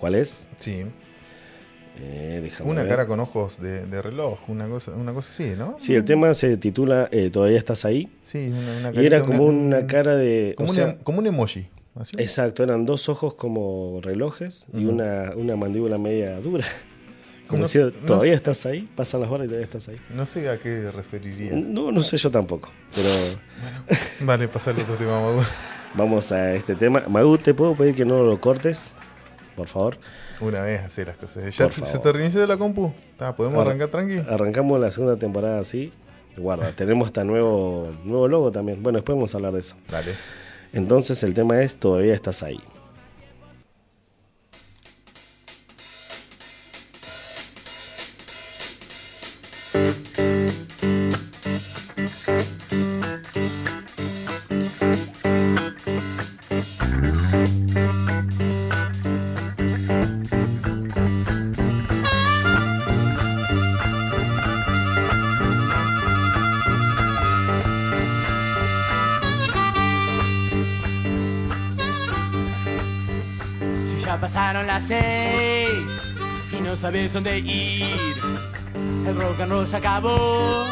¿Cuál 0.00 0.16
es? 0.16 0.48
Sí, 0.56 0.84
Eh, 2.00 2.50
una 2.64 2.80
ver. 2.82 2.88
cara 2.90 3.06
con 3.06 3.20
ojos 3.20 3.60
de, 3.60 3.84
de 3.86 4.00
reloj, 4.02 4.38
una 4.48 4.66
cosa, 4.66 4.92
una 4.92 5.12
cosa 5.12 5.30
así, 5.30 5.54
¿no? 5.56 5.76
Sí, 5.78 5.94
el 5.94 6.04
tema 6.04 6.32
se 6.32 6.56
titula 6.56 7.08
eh, 7.12 7.28
Todavía 7.30 7.58
estás 7.58 7.84
ahí. 7.84 8.08
Sí, 8.22 8.48
una, 8.48 8.78
una 8.78 8.90
Y 8.90 8.94
carita, 8.94 9.16
era 9.16 9.22
como 9.22 9.44
una 9.44 9.86
cara 9.86 10.16
de... 10.16 10.54
Como, 10.56 10.68
o 10.68 10.70
un 10.70 10.74
sea, 10.74 10.90
em- 10.90 10.98
como 11.02 11.18
un 11.18 11.26
emoji. 11.26 11.66
¿así? 11.94 12.16
Exacto, 12.18 12.62
eran 12.62 12.86
dos 12.86 13.10
ojos 13.10 13.34
como 13.34 14.00
relojes 14.02 14.66
y 14.72 14.86
una, 14.86 15.32
una 15.36 15.54
mandíbula 15.56 15.98
media 15.98 16.40
dura. 16.40 16.64
Como 17.48 17.62
No 17.62 17.68
si 17.68 17.80
no 17.80 17.90
todavía 17.90 18.32
estás 18.32 18.64
ahí, 18.64 18.88
pasan 18.96 19.20
las 19.20 19.30
horas 19.30 19.44
y 19.44 19.48
todavía 19.48 19.66
estás 19.66 19.86
ahí. 19.88 19.98
No 20.14 20.24
sé 20.24 20.48
a 20.48 20.58
qué 20.58 20.90
referiría. 20.90 21.52
No, 21.52 21.92
no 21.92 22.02
sé 22.02 22.16
yo 22.16 22.30
tampoco, 22.30 22.70
pero 22.94 23.08
Vale, 24.20 24.48
pasar 24.48 24.74
otro 24.78 24.94
tema, 24.94 25.20
Magu. 25.20 25.42
vamos 25.94 26.32
a 26.32 26.54
este 26.54 26.74
tema. 26.76 27.02
Magu, 27.08 27.36
¿te 27.36 27.52
puedo 27.52 27.74
pedir 27.74 27.94
que 27.94 28.06
no 28.06 28.22
lo 28.22 28.40
cortes? 28.40 28.96
Por 29.54 29.68
favor. 29.68 29.98
Una 30.42 30.62
vez 30.62 30.82
hacer 30.82 31.06
las 31.06 31.16
cosas. 31.16 31.56
¿Ya 31.56 31.70
se 31.70 31.98
te 31.98 32.12
reinició 32.12 32.44
la 32.46 32.56
compu? 32.56 32.92
Ta, 33.16 33.34
¿Podemos 33.36 33.58
Ahora- 33.58 33.70
arrancar 33.70 33.88
tranqui? 33.88 34.18
Arrancamos 34.28 34.80
la 34.80 34.90
segunda 34.90 35.16
temporada 35.16 35.60
así. 35.60 35.92
Guarda, 36.36 36.72
tenemos 36.72 37.06
hasta 37.06 37.24
nuevo, 37.24 37.90
nuevo 38.04 38.26
logo 38.28 38.50
también. 38.52 38.82
Bueno, 38.82 38.98
después 38.98 39.14
vamos 39.16 39.34
a 39.34 39.38
hablar 39.38 39.52
de 39.52 39.60
eso. 39.60 39.76
Dale. 39.90 40.12
Entonces 40.72 41.22
el 41.22 41.34
tema 41.34 41.60
es 41.62 41.76
Todavía 41.76 42.14
estás 42.14 42.42
ahí. 42.42 42.58
Sabes 76.92 77.12
dónde 77.14 77.38
ir, 77.38 78.14
el 79.06 79.16
rock 79.16 79.40
and 79.40 79.50
roll 79.50 79.66
se 79.66 79.78
acabó 79.78 80.66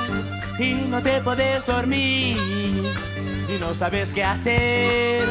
y 0.59 0.75
no 0.91 1.01
te 1.01 1.19
podés 1.23 1.65
dormir. 1.65 2.37
Y 3.49 3.59
no 3.59 3.75
sabes 3.75 4.13
qué 4.13 4.23
hacer 4.23 5.25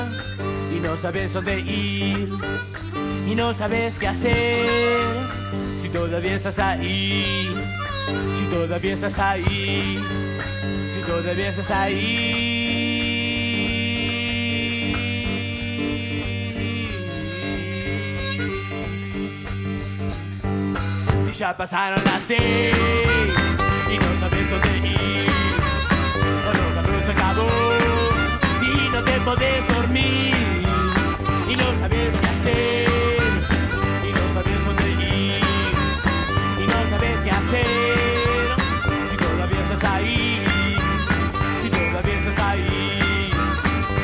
y 0.75 0.80
no 0.80 0.97
sabes 0.97 1.32
dónde 1.32 1.60
ir. 1.60 2.34
Y 3.30 3.36
no 3.36 3.54
sabes 3.54 3.99
qué 3.99 4.08
hacer 4.08 4.99
si 5.80 5.89
todavía 5.89 6.34
estás 6.34 6.58
ahí, 6.58 7.54
si 8.39 8.45
todavía 8.45 8.93
estás 8.95 9.19
ahí, 9.19 10.02
si 10.95 11.06
todavía 11.06 11.49
estás 11.49 11.69
ahí. 11.69 12.88
Ya 21.39 21.56
pasaron 21.56 22.04
las 22.04 22.21
seis 22.21 22.75
y 23.89 23.97
no 23.97 24.19
sabes 24.19 24.52
dónde 24.52 24.78
ir, 24.89 25.30
o 26.45 26.54
no, 26.54 26.73
cuando 26.73 27.06
se 27.06 27.12
acabó 27.13 27.47
y 28.62 28.89
no 28.89 29.02
te 29.02 29.21
podés 29.21 29.67
dormir. 29.69 30.36
Y 31.49 31.56
no 31.56 31.63
sabes 31.80 32.15
qué 32.19 32.28
hacer 32.28 32.89
y 34.04 34.12
no 34.12 34.34
sabes 34.34 34.65
dónde 34.65 34.91
ir. 34.91 35.41
Y 36.62 36.67
no 36.67 36.89
sabes 36.89 37.21
qué 37.21 37.32
hacer 37.32 37.65
si 39.10 39.15
todavía 39.15 39.62
estás 39.62 39.91
ahí, 39.91 40.45
si 41.62 41.69
todavía 41.69 42.19
estás 42.19 42.39
ahí, 42.39 43.32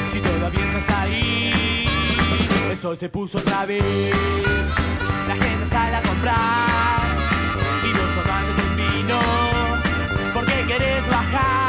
si 0.10 0.19
todavía 0.21 0.65
estás 0.67 0.89
ahí. 0.95 1.89
El 2.69 2.78
sol 2.78 2.95
se 2.95 3.10
puso 3.10 3.39
otra 3.39 3.65
vez, 3.65 3.84
la 5.28 5.36
gente 5.36 5.67
sale 5.67 5.98
a 5.98 6.02
comprar 6.02 7.25
porque 10.76 10.84
querés 10.84 11.08
bajar, 11.08 11.64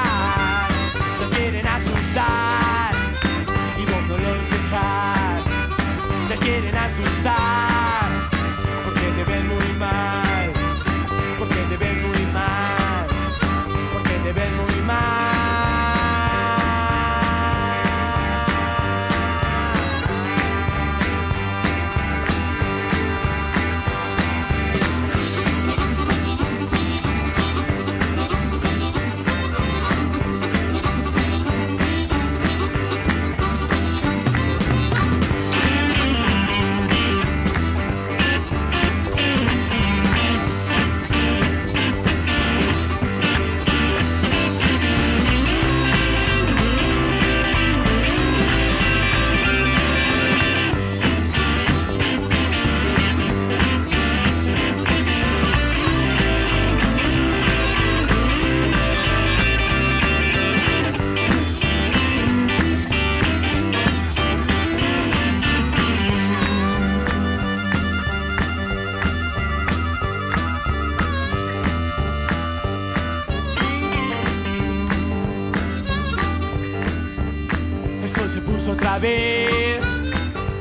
otra 78.87 79.01
vez, 79.01 79.85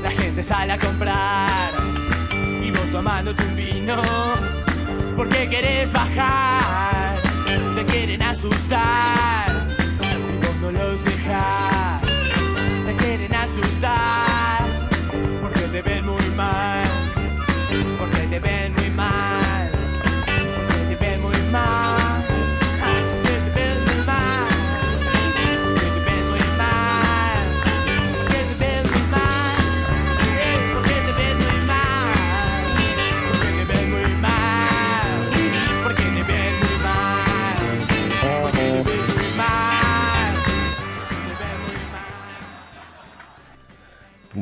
la 0.02 0.10
gente 0.10 0.44
sale 0.44 0.74
a 0.74 0.80
comprar. 0.80 1.72
Y 2.64 2.72
vos 2.72 2.92
tomándote 2.92 3.46
un 3.46 3.56
vino. 3.56 4.02
Porque 5.16 5.48
querés 5.48 5.94
bajar, 5.94 7.22
te 7.76 7.86
quieren 7.86 8.24
asustar. 8.24 9.68
Y 10.02 10.38
vos 10.44 10.56
no 10.60 10.72
los 10.72 11.06
dejas, 11.06 12.02
te 12.88 12.96
quieren 12.96 13.36
asustar 13.36 14.25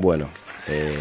Bueno, 0.03 0.27
eh, 0.67 0.97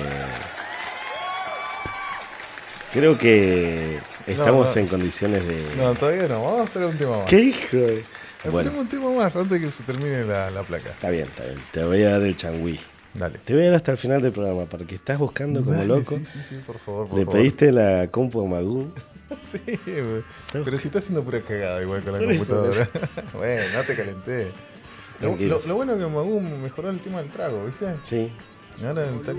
creo 2.93 3.19
que 3.19 3.99
estamos 4.29 4.77
no. 4.77 4.81
en 4.83 4.87
condiciones 4.87 5.45
de... 5.45 5.75
No, 5.77 5.93
todavía 5.97 6.29
no. 6.29 6.41
Vamos 6.45 6.61
a 6.61 6.65
esperar 6.67 6.89
un 6.89 6.97
tema 6.97 7.19
más. 7.19 7.29
¿Qué 7.29 7.41
hijo 7.41 7.77
de...? 7.79 8.05
Bueno, 8.49 8.71
un 8.79 8.89
tema 8.89 9.11
más 9.11 9.35
antes 9.35 9.61
que 9.61 9.73
se 9.73 9.83
termine 9.83 10.25
la, 10.25 10.53
la 10.53 10.63
placa. 10.63 10.91
está 10.91 11.11
bien, 11.11 11.25
está 11.27 11.43
bien. 11.43 11.59
Te 11.73 11.83
voy 11.83 12.01
a 12.05 12.11
dar 12.11 12.23
el 12.23 12.37
changüí. 12.37 12.79
Dale. 13.15 13.41
Te 13.45 13.55
voy 13.55 13.63
a 13.63 13.67
dar 13.67 13.75
hasta 13.75 13.91
el 13.91 13.99
final 13.99 14.23
del 14.23 14.31
programa, 14.31 14.67
porque 14.67 14.95
estás 14.95 15.19
buscando 15.19 15.65
como 15.65 15.75
Dale, 15.75 15.89
loco. 15.89 16.17
Sí, 16.19 16.25
sí, 16.25 16.39
sí, 16.49 16.61
por 16.65 16.79
favor. 16.79 17.09
Por 17.09 17.19
Le 17.19 17.25
favor. 17.25 17.41
pediste 17.41 17.73
la 17.73 18.07
compu 18.09 18.41
a 18.41 18.49
Magú. 18.49 18.93
Sí. 19.43 19.59
Pero 20.53 20.79
si 20.79 20.87
está 20.89 21.01
haciendo 21.01 21.25
pura 21.25 21.41
cagada 21.41 21.83
igual 21.83 22.03
con 22.03 22.13
la 22.13 22.19
computadora. 22.21 22.87
bueno, 23.33 23.63
no 23.75 23.83
te 23.83 23.97
calenté. 23.97 24.53
Lo, 25.21 25.37
lo 25.37 25.75
bueno 25.75 25.99
que 25.99 26.07
Magú 26.07 26.41
mejoró 26.41 26.91
el 26.91 27.01
tema 27.01 27.19
del 27.21 27.33
trago, 27.33 27.65
¿viste? 27.65 27.95
Sí. 28.05 28.31
Ahora 28.85 29.11
está. 29.11 29.33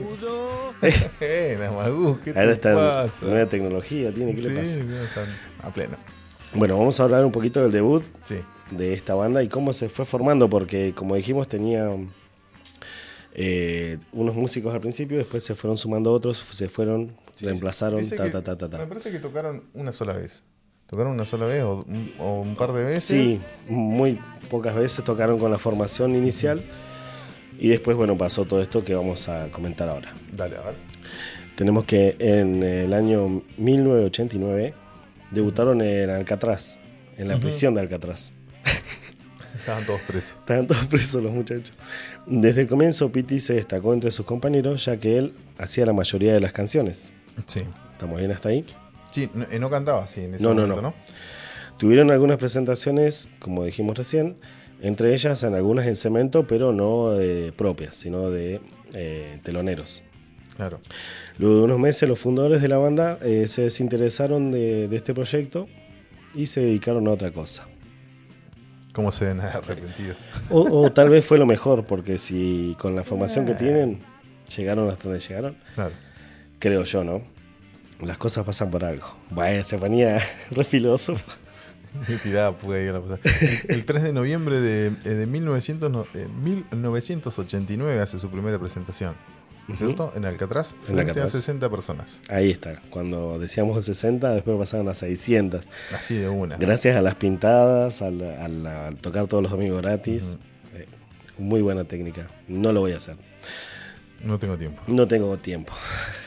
Buena, 1.19 1.71
Magú, 1.71 2.19
¿qué 2.23 2.29
Ahora 2.31 2.45
te 2.47 2.51
está 2.53 2.73
pasa? 2.73 3.25
nueva 3.25 3.47
tecnología, 3.49 4.13
tiene, 4.13 4.35
¿qué 4.35 4.41
sí, 4.41 4.49
le 4.49 4.59
pasa? 4.61 4.79
están 5.03 5.25
a 5.61 5.73
pleno. 5.73 5.97
Bueno, 6.53 6.77
vamos 6.77 6.99
a 6.99 7.03
hablar 7.03 7.25
un 7.25 7.31
poquito 7.31 7.61
del 7.61 7.71
debut 7.71 8.03
Sí. 8.25 8.37
de 8.71 8.93
esta 8.93 9.15
banda 9.15 9.41
y 9.43 9.49
cómo 9.49 9.73
se 9.73 9.89
fue 9.89 10.05
formando, 10.05 10.49
porque 10.49 10.93
como 10.95 11.15
dijimos 11.15 11.47
tenía 11.47 11.89
eh, 13.33 13.97
unos 14.11 14.35
músicos 14.35 14.73
al 14.73 14.81
principio, 14.81 15.17
después 15.17 15.43
se 15.43 15.55
fueron 15.55 15.77
sumando 15.77 16.11
otros, 16.13 16.37
se 16.37 16.67
fueron, 16.69 17.15
Sí, 17.35 17.45
reemplazaron, 17.45 18.07
ta, 18.07 18.25
que- 18.25 18.29
ta, 18.29 18.43
ta, 18.43 18.57
ta, 18.57 18.69
ta. 18.69 18.77
Me 18.77 18.85
parece 18.87 19.11
que 19.11 19.19
tocaron 19.19 19.63
una 19.73 19.91
sola 19.91 20.13
vez. 20.13 20.43
¿Tocaron 20.85 21.13
una 21.13 21.25
sola 21.25 21.47
vez 21.47 21.63
o 21.63 21.83
un, 21.87 22.13
o 22.19 22.41
un 22.41 22.55
par 22.55 22.71
de 22.73 22.83
veces? 22.83 23.03
Sí, 23.05 23.41
muy 23.67 24.19
pocas 24.51 24.75
veces 24.75 25.03
tocaron 25.03 25.39
con 25.39 25.49
la 25.49 25.57
formación 25.57 26.15
inicial 26.15 26.63
y 27.63 27.69
después, 27.69 27.95
bueno, 27.95 28.17
pasó 28.17 28.43
todo 28.43 28.61
esto 28.61 28.83
que 28.83 28.93
vamos 28.93 29.29
a 29.29 29.47
comentar 29.49 29.87
ahora. 29.87 30.13
Dale, 30.33 30.57
a 30.57 30.61
ver. 30.63 30.75
Tenemos 31.55 31.85
que 31.85 32.17
en 32.19 32.61
el 32.61 32.93
año 32.93 33.41
1989 33.55 34.73
debutaron 35.31 35.81
en 35.81 36.09
Alcatraz, 36.09 36.81
en 37.17 37.29
la 37.29 37.37
prisión 37.37 37.73
de 37.73 37.79
Alcatraz. 37.79 38.33
Estaban 39.57 39.85
todos 39.85 40.01
presos. 40.01 40.35
Estaban 40.39 40.67
todos 40.67 40.85
presos 40.87 41.23
los 41.23 41.31
muchachos. 41.31 41.71
Desde 42.25 42.63
el 42.63 42.67
comienzo, 42.67 43.09
Pity 43.13 43.39
se 43.39 43.53
destacó 43.53 43.93
entre 43.93 44.11
sus 44.11 44.25
compañeros, 44.25 44.83
ya 44.83 44.97
que 44.97 45.17
él 45.17 45.33
hacía 45.57 45.85
la 45.85 45.93
mayoría 45.93 46.33
de 46.33 46.41
las 46.41 46.51
canciones. 46.51 47.13
Sí. 47.47 47.61
¿Estamos 47.93 48.19
bien 48.19 48.31
hasta 48.31 48.49
ahí? 48.49 48.65
Sí, 49.11 49.29
no, 49.33 49.45
eh, 49.49 49.57
no 49.57 49.69
cantaba 49.69 50.03
así 50.03 50.19
en 50.19 50.33
ese 50.33 50.43
No, 50.43 50.53
no, 50.53 50.63
momento, 50.63 50.81
no. 50.81 50.89
¿no? 50.89 50.95
Tuvieron 51.77 52.11
algunas 52.11 52.39
presentaciones, 52.39 53.29
como 53.39 53.63
dijimos 53.63 53.97
recién, 53.97 54.35
entre 54.83 55.13
ellas 55.13 55.41
en 55.43 55.55
algunas 55.55 55.87
en 55.87 55.95
cemento, 55.95 56.45
pero 56.45 56.71
no 56.71 57.19
eh, 57.19 57.51
propias, 57.55 57.95
sino 57.95 58.29
de 58.29 58.61
eh, 58.93 59.39
teloneros. 59.43 60.03
Claro. 60.55 60.79
Luego 61.39 61.55
de 61.57 61.61
unos 61.63 61.79
meses, 61.79 62.07
los 62.07 62.19
fundadores 62.19 62.61
de 62.61 62.67
la 62.67 62.77
banda 62.77 63.17
eh, 63.23 63.47
se 63.47 63.63
desinteresaron 63.63 64.51
de, 64.51 64.87
de 64.87 64.95
este 64.95 65.15
proyecto 65.15 65.67
y 66.35 66.45
se 66.45 66.61
dedicaron 66.61 67.07
a 67.07 67.11
otra 67.11 67.31
cosa. 67.31 67.65
¿Cómo 68.93 69.11
se 69.11 69.25
ven 69.25 69.41
arrepentidos? 69.41 70.17
O, 70.51 70.61
o 70.83 70.91
tal 70.91 71.09
vez 71.09 71.25
fue 71.25 71.39
lo 71.39 71.47
mejor, 71.47 71.85
porque 71.87 72.19
si 72.19 72.75
con 72.77 72.95
la 72.95 73.03
formación 73.03 73.45
que 73.47 73.55
tienen 73.55 73.99
llegaron 74.55 74.87
hasta 74.91 75.05
donde 75.05 75.19
llegaron, 75.19 75.57
Claro. 75.73 75.91
creo 76.59 76.83
yo, 76.83 77.03
¿no? 77.03 77.23
Las 78.01 78.17
cosas 78.17 78.45
pasan 78.45 78.69
por 78.69 78.83
algo. 78.85 79.07
Vaya, 79.31 79.63
se 79.63 79.77
ponía 79.79 80.19
re 80.51 80.63
filósofo. 80.63 81.31
Tirada 82.23 82.57
pude 82.57 82.83
ir 82.85 82.91
a. 82.91 82.97
El, 82.97 83.75
el 83.75 83.85
3 83.85 84.03
de 84.03 84.13
noviembre 84.13 84.59
de, 84.61 84.87
eh, 84.87 85.09
de 85.09 85.25
1900 85.27 85.91
no- 85.91 86.05
eh, 86.13 86.27
1989 86.81 87.99
hace 88.01 88.19
su 88.19 88.29
primera 88.29 88.57
presentación. 88.59 89.15
¿No 89.67 89.75
es 89.75 89.81
Ujú. 89.81 89.91
cierto? 89.91 90.13
En 90.15 90.25
Alcatraz, 90.25 90.73
En 90.73 90.81
frente 90.83 91.01
Alcatraz. 91.03 91.29
a 91.29 91.37
60 91.37 91.69
personas. 91.69 92.19
Ahí 92.29 92.51
está. 92.51 92.81
Cuando 92.89 93.39
decíamos 93.39 93.83
60, 93.85 94.33
después 94.33 94.57
pasaron 94.57 94.89
a 94.89 94.93
600. 94.93 95.69
Así 95.97 96.15
de 96.17 96.27
una. 96.27 96.57
Gracias 96.57 96.97
a 96.97 97.01
las 97.01 97.15
pintadas, 97.15 98.01
al, 98.01 98.21
al- 98.21 98.67
al 98.67 98.95
tocar 98.97 99.27
todos 99.27 99.41
los 99.41 99.51
domingos 99.53 99.81
gratis. 99.81 100.37
Eh, 100.75 100.85
muy 101.37 101.61
buena 101.61 101.85
técnica. 101.85 102.27
No 102.49 102.73
lo 102.73 102.81
voy 102.81 102.91
a 102.91 102.97
hacer. 102.97 103.15
No 104.21 104.37
tengo 104.37 104.57
tiempo. 104.57 104.81
No 104.87 105.07
tengo 105.07 105.37
tiempo. 105.37 105.73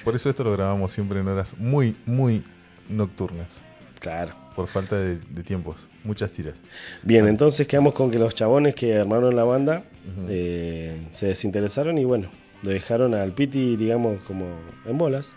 Por 0.04 0.14
eso 0.14 0.30
esto 0.30 0.42
lo 0.44 0.52
grabamos 0.52 0.92
siempre 0.92 1.20
en 1.20 1.28
horas 1.28 1.54
muy, 1.58 1.94
muy 2.06 2.42
nocturnas. 2.88 3.64
Claro. 4.00 4.34
Por 4.56 4.68
falta 4.68 4.96
de, 4.98 5.18
de 5.18 5.42
tiempos. 5.42 5.86
Muchas 6.02 6.32
tiras. 6.32 6.54
Bien, 7.02 7.28
entonces 7.28 7.68
quedamos 7.68 7.92
con 7.92 8.10
que 8.10 8.18
los 8.18 8.34
chabones 8.34 8.74
que 8.74 8.96
armaron 8.96 9.36
la 9.36 9.44
banda 9.44 9.84
eh, 10.30 10.98
se 11.10 11.26
desinteresaron 11.26 11.98
y 11.98 12.04
bueno, 12.06 12.30
lo 12.62 12.70
dejaron 12.70 13.12
al 13.12 13.32
Piti, 13.32 13.76
digamos, 13.76 14.22
como 14.22 14.46
en 14.86 14.96
bolas. 14.96 15.36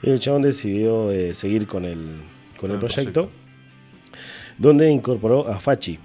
Y 0.00 0.10
el 0.10 0.20
chabón 0.20 0.42
decidió 0.42 1.10
eh, 1.10 1.34
seguir 1.34 1.66
con 1.66 1.84
el, 1.84 2.22
con 2.56 2.70
el 2.70 2.74
el 2.74 2.80
proyecto, 2.80 3.30
donde 4.58 4.88
incorporó 4.88 5.48
a 5.48 5.58
Fachi. 5.58 5.98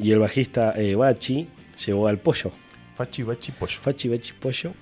Y 0.00 0.10
el 0.10 0.18
bajista 0.18 0.72
eh, 0.76 0.96
Bachi 0.96 1.46
llevó 1.86 2.08
al 2.08 2.18
pollo. 2.18 2.50
Fachi, 2.96 3.22
bachi, 3.22 3.52
pollo. 3.52 3.78
Fachi, 3.80 4.08
Bachi, 4.08 4.32
pollo. 4.32 4.72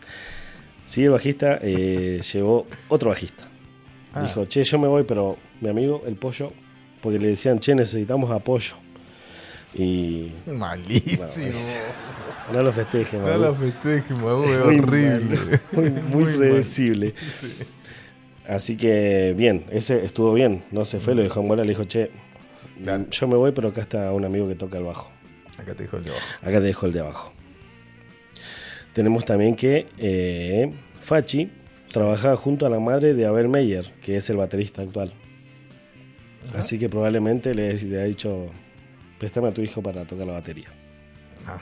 Sí, 0.87 1.05
el 1.05 1.11
bajista 1.11 1.61
llevó 1.61 2.67
otro 2.89 3.11
bajista. 3.11 3.52
Ah. 4.15 4.23
Dijo, 4.23 4.47
che, 4.47 4.63
yo 4.65 4.79
me 4.79 4.89
voy, 4.89 5.05
pero 5.05 5.39
mi 5.61 5.69
amigo, 5.71 6.03
el 6.07 6.17
pollo, 6.17 6.53
porque 7.01 7.19
le 7.19 7.29
decían, 7.29 7.59
che, 7.59 7.75
necesitamos 7.75 8.31
apoyo. 8.31 8.75
Y 9.75 10.31
Malísimo. 10.47 11.25
No, 11.25 11.43
es- 11.43 11.81
no 12.53 12.63
lo 12.63 12.73
festeje, 12.73 13.17
No 13.17 13.25
Magu. 13.25 13.41
la 13.43 13.55
festeje, 13.55 14.13
es 14.13 14.19
Muy 14.19 14.29
horrible. 14.31 15.39
Muy, 15.73 15.91
muy 15.91 16.33
predecible. 16.37 17.15
Así 18.47 18.77
que 18.77 19.33
bien, 19.37 19.65
ese 19.71 20.05
estuvo 20.05 20.35
bien. 20.35 20.63
No 20.73 20.85
se 20.85 21.01
fue, 21.01 21.15
lo 21.15 21.23
dejó 21.23 21.41
en 21.41 21.49
bola, 21.49 21.63
le 21.65 21.71
dijo, 21.71 21.85
che, 21.85 22.11
Claro. 22.83 23.07
yo 23.11 23.29
me 23.29 23.37
voy, 23.37 23.53
pero 23.53 23.69
acá 23.69 23.81
está 23.83 24.13
un 24.13 24.25
amigo 24.25 24.47
que 24.49 24.57
toca 24.57 24.77
el 24.79 24.85
bajo. 24.85 25.11
Acá 25.59 25.75
te 25.75 25.85
dejo 25.85 25.97
el 25.99 26.05
de 26.05 26.11
abajo. 26.11 26.27
Acá 26.43 26.51
te 26.59 26.61
dejo 26.61 26.87
el 26.87 26.93
de 26.93 27.01
abajo. 27.01 27.33
Tenemos 28.93 29.25
también 29.25 29.55
que 29.55 29.87
eh, 29.99 30.71
Fachi 31.01 31.51
trabajaba 31.93 32.37
junto 32.37 32.67
a 32.67 32.71
la 32.71 32.81
madre 32.81 33.15
de 33.15 33.27
Abel 33.27 33.49
Meyer, 33.49 33.93
que 34.03 34.17
es 34.17 34.29
el 34.31 34.37
baterista 34.37 34.83
actual. 34.83 35.13
Así 36.55 36.79
que 36.79 36.89
probablemente 36.89 37.55
le, 37.55 37.75
le 37.75 38.01
ha 38.01 38.05
dicho, 38.05 38.47
préstame 39.19 39.49
a 39.49 39.53
tu 39.53 39.61
hijo 39.63 39.83
para 39.83 40.05
tocar 40.05 40.27
la 40.27 40.33
batería. 40.35 40.69
Ah, 41.47 41.59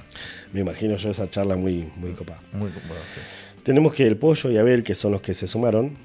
Me 0.52 0.60
imagino 0.60 0.96
yo 0.96 1.10
esa 1.10 1.28
charla 1.28 1.56
muy, 1.56 1.88
muy 1.96 2.12
copada. 2.12 2.40
muy 2.52 2.68
sí. 2.70 2.76
Tenemos 3.62 3.92
que 3.94 4.06
el 4.06 4.16
Pollo 4.16 4.50
y 4.50 4.56
Abel, 4.56 4.82
que 4.82 4.94
son 4.94 5.12
los 5.12 5.22
que 5.22 5.34
se 5.34 5.46
sumaron, 5.46 5.96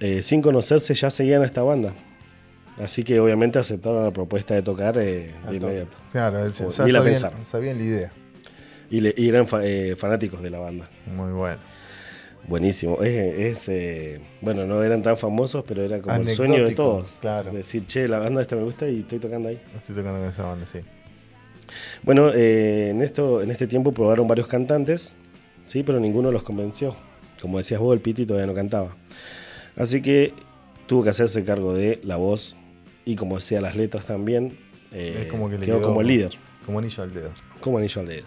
eh, 0.00 0.22
sin 0.22 0.40
conocerse 0.42 0.94
ya 0.94 1.10
seguían 1.10 1.42
a 1.42 1.46
esta 1.46 1.62
banda. 1.62 1.92
Así 2.82 3.04
que 3.04 3.20
obviamente 3.20 3.58
aceptaron 3.58 4.04
la 4.04 4.10
propuesta 4.10 4.54
de 4.54 4.62
tocar 4.62 4.98
eh, 4.98 5.32
de 5.48 5.56
inmediato. 5.56 5.96
Claro, 6.10 6.44
él- 6.44 6.52
O- 6.64 6.70
ya 6.70 6.84
ni 6.84 6.92
la 6.92 6.98
sabían, 6.98 7.04
pensaron. 7.04 7.46
sabían 7.46 7.78
la 7.78 7.84
idea. 7.84 8.12
Y, 8.90 9.00
le- 9.00 9.14
y 9.16 9.28
eran 9.28 9.46
fa- 9.46 9.64
eh, 9.64 9.94
fanáticos 9.96 10.42
de 10.42 10.50
la 10.50 10.58
banda. 10.58 10.88
Muy 11.14 11.32
bueno. 11.32 11.58
Buenísimo. 12.48 13.02
Es, 13.02 13.38
es, 13.38 13.68
eh, 13.68 14.20
bueno, 14.40 14.66
no 14.66 14.82
eran 14.82 15.02
tan 15.02 15.16
famosos, 15.16 15.64
pero 15.66 15.82
era 15.82 15.98
como 16.00 16.14
el 16.16 16.28
sueño 16.28 16.64
de 16.64 16.74
todos. 16.74 17.18
claro. 17.20 17.52
Decir, 17.52 17.86
che, 17.86 18.06
la 18.08 18.18
banda 18.18 18.42
esta 18.42 18.56
me 18.56 18.62
gusta 18.64 18.88
y 18.88 19.00
estoy 19.00 19.18
tocando 19.18 19.48
ahí. 19.48 19.58
Estoy 19.76 19.96
tocando 19.96 20.20
con 20.20 20.28
esa 20.28 20.44
banda, 20.44 20.66
sí. 20.66 20.80
Bueno, 22.02 22.30
eh, 22.34 22.90
en, 22.90 23.00
esto, 23.00 23.42
en 23.42 23.50
este 23.50 23.66
tiempo 23.66 23.92
probaron 23.92 24.28
varios 24.28 24.46
cantantes, 24.46 25.16
sí, 25.64 25.82
pero 25.82 25.98
ninguno 26.00 26.30
los 26.30 26.42
convenció. 26.42 26.94
Como 27.40 27.58
decías 27.58 27.80
vos, 27.80 27.94
el 27.94 28.00
Piti 28.00 28.26
todavía 28.26 28.46
no 28.46 28.54
cantaba. 28.54 28.94
Así 29.76 30.02
que 30.02 30.32
tuvo 30.86 31.02
que 31.02 31.10
hacerse 31.10 31.42
cargo 31.44 31.74
de 31.74 32.00
la 32.04 32.16
voz 32.16 32.56
y 33.04 33.16
como 33.16 33.36
decía 33.36 33.60
las 33.60 33.76
letras 33.76 34.04
también, 34.06 34.58
eh, 34.92 35.22
Es 35.24 35.30
como 35.30 35.48
que 35.50 35.56
quedó 35.56 35.78
quedó 35.78 35.82
como 35.82 36.00
el 36.02 36.06
líder, 36.06 36.32
Como 36.64 36.78
anillo 36.78 37.02
al 37.02 37.12
dedo. 37.12 37.30
como 37.60 37.78
anillo 37.78 38.00
al 38.00 38.06
dedo. 38.06 38.26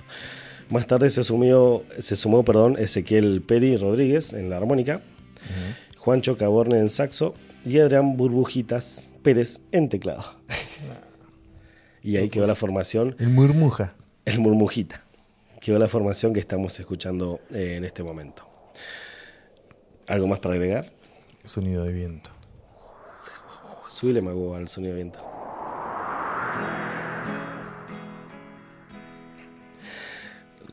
Más 0.70 0.86
tarde 0.86 1.10
se, 1.10 1.24
sumió, 1.24 1.84
se 1.98 2.16
sumó 2.18 2.44
perdón, 2.44 2.78
Ezequiel 2.78 3.42
Peri 3.42 3.78
Rodríguez 3.78 4.34
en 4.34 4.50
la 4.50 4.58
armónica, 4.58 5.02
Juancho 5.98 6.36
Caborne 6.38 6.80
en 6.80 6.90
saxo 6.90 7.34
y 7.66 7.80
Adrián 7.80 8.18
Burbujitas 8.18 9.14
Pérez 9.24 9.62
en 9.72 9.88
teclado. 9.90 10.24
y 12.04 12.18
ahí 12.18 12.30
quedó 12.30 12.48
la 12.48 12.56
formación 12.56 13.16
El 13.20 13.30
murmuja. 13.30 13.94
el 14.26 14.40
murmujita. 14.40 15.04
Quedó 15.62 15.80
la 15.80 15.88
formación 15.88 16.34
que 16.34 16.40
estamos 16.40 16.80
escuchando 16.80 17.40
eh, 17.52 17.76
en 17.78 17.84
este 17.84 18.04
momento. 18.04 18.48
¿Algo 20.06 20.28
más 20.28 20.40
para 20.40 20.56
agregar? 20.56 20.92
Sonido 21.46 21.84
de 21.84 21.94
viento. 21.94 22.30
Subile 23.90 24.22
mago 24.22 24.56
al 24.56 24.68
sonido 24.68 24.94
de 24.94 25.02
viento. 25.04 25.20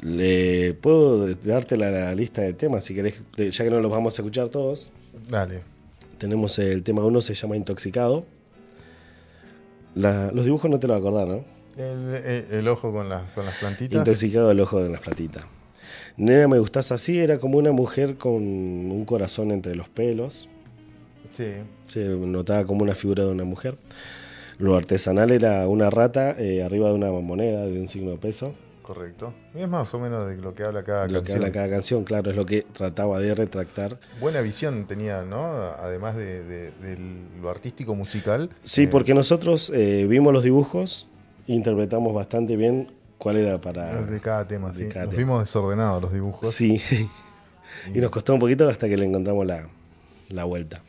Le 0.05 0.75
puedo 0.75 1.27
darte 1.35 1.77
la, 1.79 1.91
la 1.91 2.15
lista 2.15 2.43
de 2.43 2.53
temas 2.53 2.85
si 2.85 2.95
querés, 2.95 3.23
ya 3.37 3.65
que 3.65 3.71
no 3.71 3.81
los 3.81 3.91
vamos 3.91 4.17
a 4.19 4.23
escuchar 4.23 4.51
todos. 4.51 4.93
Dale. 5.31 5.63
Tenemos 6.19 6.59
el 6.59 6.83
tema 6.83 7.03
1, 7.05 7.21
se 7.23 7.35
llama 7.35 7.57
Intoxicado. 7.57 8.25
La- 9.95 10.31
los 10.33 10.45
dibujos 10.45 10.71
no 10.71 10.79
te 10.79 10.87
lo 10.87 10.93
vas 10.95 11.03
a 11.03 11.07
acordar, 11.09 11.29
¿no? 11.29 11.45
El, 11.77 12.15
el- 12.25 12.47
el 12.53 12.69
ojo 12.69 12.93
con, 12.93 13.09
las 13.09 13.31
con 13.33 13.45
las 13.47 13.57
plantitas. 13.57 13.97
Intoxicado 13.99 14.51
el 14.51 14.61
ojo 14.61 14.81
de 14.83 14.91
las 14.91 15.01
platitas. 15.01 15.45
Nena 16.17 16.47
me 16.49 16.59
gustás 16.59 16.93
así 16.93 17.19
era 17.19 17.39
como 17.39 17.59
una 17.59 17.73
mujer 17.73 18.17
con 18.17 18.43
un 18.43 19.05
corazón 19.05 19.51
entre 19.51 19.75
los 19.75 19.89
pelos. 19.89 20.49
Sí. 21.33 21.47
Se 21.87 22.05
notaba 22.05 22.65
como 22.65 22.83
una 22.83 22.95
figura 22.95 23.25
de 23.25 23.31
una 23.31 23.45
mujer. 23.45 23.77
Lo 24.59 24.77
artesanal 24.77 25.31
era 25.33 25.67
una 25.67 25.91
rata 25.91 26.37
eh, 26.39 26.63
arriba 26.63 26.89
de 26.91 26.95
una 26.95 27.11
moneda 27.11 27.67
de 27.67 27.81
un 27.81 27.89
signo 27.89 28.11
de 28.13 28.19
peso. 28.19 28.55
Correcto. 28.85 29.32
Y 29.55 29.62
es 29.62 29.68
más 29.68 29.93
o 29.95 29.99
menos 29.99 30.28
de 30.28 30.37
lo 30.37 30.53
que 30.53 30.62
habla 30.62 30.85
cada 30.85 31.05
Lo 31.07 31.14
que 31.14 31.14
canción. 31.20 31.39
habla 31.39 31.53
cada 31.53 31.70
canción, 31.70 32.05
claro, 32.05 32.30
es 32.30 32.37
lo 32.37 32.45
que 32.45 32.66
trataba 32.70 33.18
de 33.18 33.35
retractar. 33.35 33.99
Buena 34.20 34.43
visión 34.43 34.87
tenía, 34.87 35.22
¿no? 35.22 35.43
Además 35.43 36.16
de, 36.16 36.45
de- 36.45 36.70
de 36.70 36.99
lo 37.41 37.49
artístico 37.49 37.95
musical. 37.95 38.51
Sí, 38.62 38.82
eh, 38.82 38.89
porque 38.89 39.14
nosotros 39.14 39.72
eh, 39.74 40.07
vimos 40.07 40.35
los 40.35 40.45
dibujos, 40.45 41.09
interpretamos 41.47 42.12
bastante 42.12 42.57
bien 42.57 42.93
cuál 43.16 43.37
era 43.39 43.59
para... 43.59 44.03
De 44.03 44.20
cada 44.20 44.47
tema, 44.47 44.68
de 44.68 44.74
sí. 44.74 44.85
cada 44.89 45.07
Nos 45.07 45.12
tema. 45.12 45.18
vimos 45.18 45.41
desordenados 45.41 46.03
los 46.03 46.12
dibujos. 46.12 46.51
Sí, 46.51 46.78
y 47.95 47.99
nos 48.01 48.11
costó 48.11 48.35
un 48.35 48.41
poquito 48.41 48.68
hasta 48.68 48.87
que 48.87 48.99
le 48.99 49.07
encontramos 49.07 49.47
la, 49.47 49.66
la 50.28 50.45
vuelta. 50.45 50.82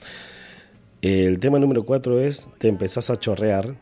El 1.02 1.40
tema 1.40 1.60
número 1.60 1.86
4 1.86 2.20
es 2.20 2.50
Te 2.58 2.68
empezás 2.68 3.10
a 3.10 3.16
chorrear. 3.16 3.76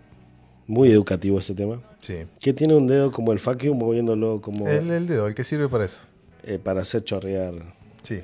Muy 0.67 0.91
educativo 0.91 1.39
ese 1.39 1.53
tema. 1.53 1.81
Sí. 1.99 2.25
Que 2.39 2.53
tiene 2.53 2.75
un 2.75 2.87
dedo 2.87 3.11
como 3.11 3.33
el 3.33 3.39
you, 3.39 3.73
moviéndolo 3.75 4.41
como 4.41 4.67
El, 4.67 4.89
el 4.91 5.07
dedo, 5.07 5.27
el 5.27 5.35
que 5.35 5.43
sirve 5.43 5.67
para 5.69 5.85
eso. 5.85 6.01
eh, 6.43 6.59
para 6.61 6.81
hacer 6.81 7.03
chorrear 7.03 7.53
Sí. 8.01 8.21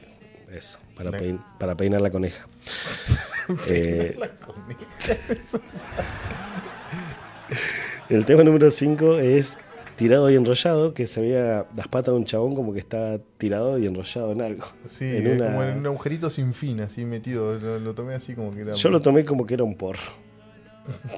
eso, 0.51 0.79
para, 0.95 1.11
La- 1.11 1.19
pein- 1.19 1.43
para 1.59 1.75
peinar 1.75 2.01
la 2.01 2.09
coneja. 2.09 2.47
Eh, 3.67 4.15
el 8.09 8.25
tema 8.25 8.43
número 8.43 8.69
5 8.69 9.15
es 9.19 9.57
Tirado 9.95 10.29
y 10.31 10.35
enrollado, 10.35 10.93
que 10.93 11.05
se 11.07 11.19
veía 11.19 11.65
las 11.75 11.87
patas 11.89 12.13
de 12.13 12.19
un 12.19 12.23
chabón 12.25 12.55
como 12.55 12.71
que 12.73 12.79
está 12.79 13.19
tirado 13.37 13.77
y 13.79 13.85
enrollado 13.85 14.31
en 14.31 14.41
algo. 14.41 14.65
Sí, 14.87 15.03
En 15.17 15.35
una- 15.35 15.45
como 15.47 15.63
en 15.63 15.77
un 15.79 15.85
agujerito 15.87 16.29
sin 16.29 16.53
fin, 16.53 16.79
así 16.79 17.03
metido. 17.03 17.59
Lo, 17.59 17.79
lo 17.79 17.93
tomé 17.95 18.13
así 18.13 18.33
como 18.33 18.53
que 18.53 18.61
era. 18.61 18.73
Yo 18.73 18.89
lo 18.91 19.01
tomé 19.01 19.25
como 19.25 19.45
que 19.45 19.55
era 19.55 19.65
un 19.65 19.75
porro. 19.75 19.99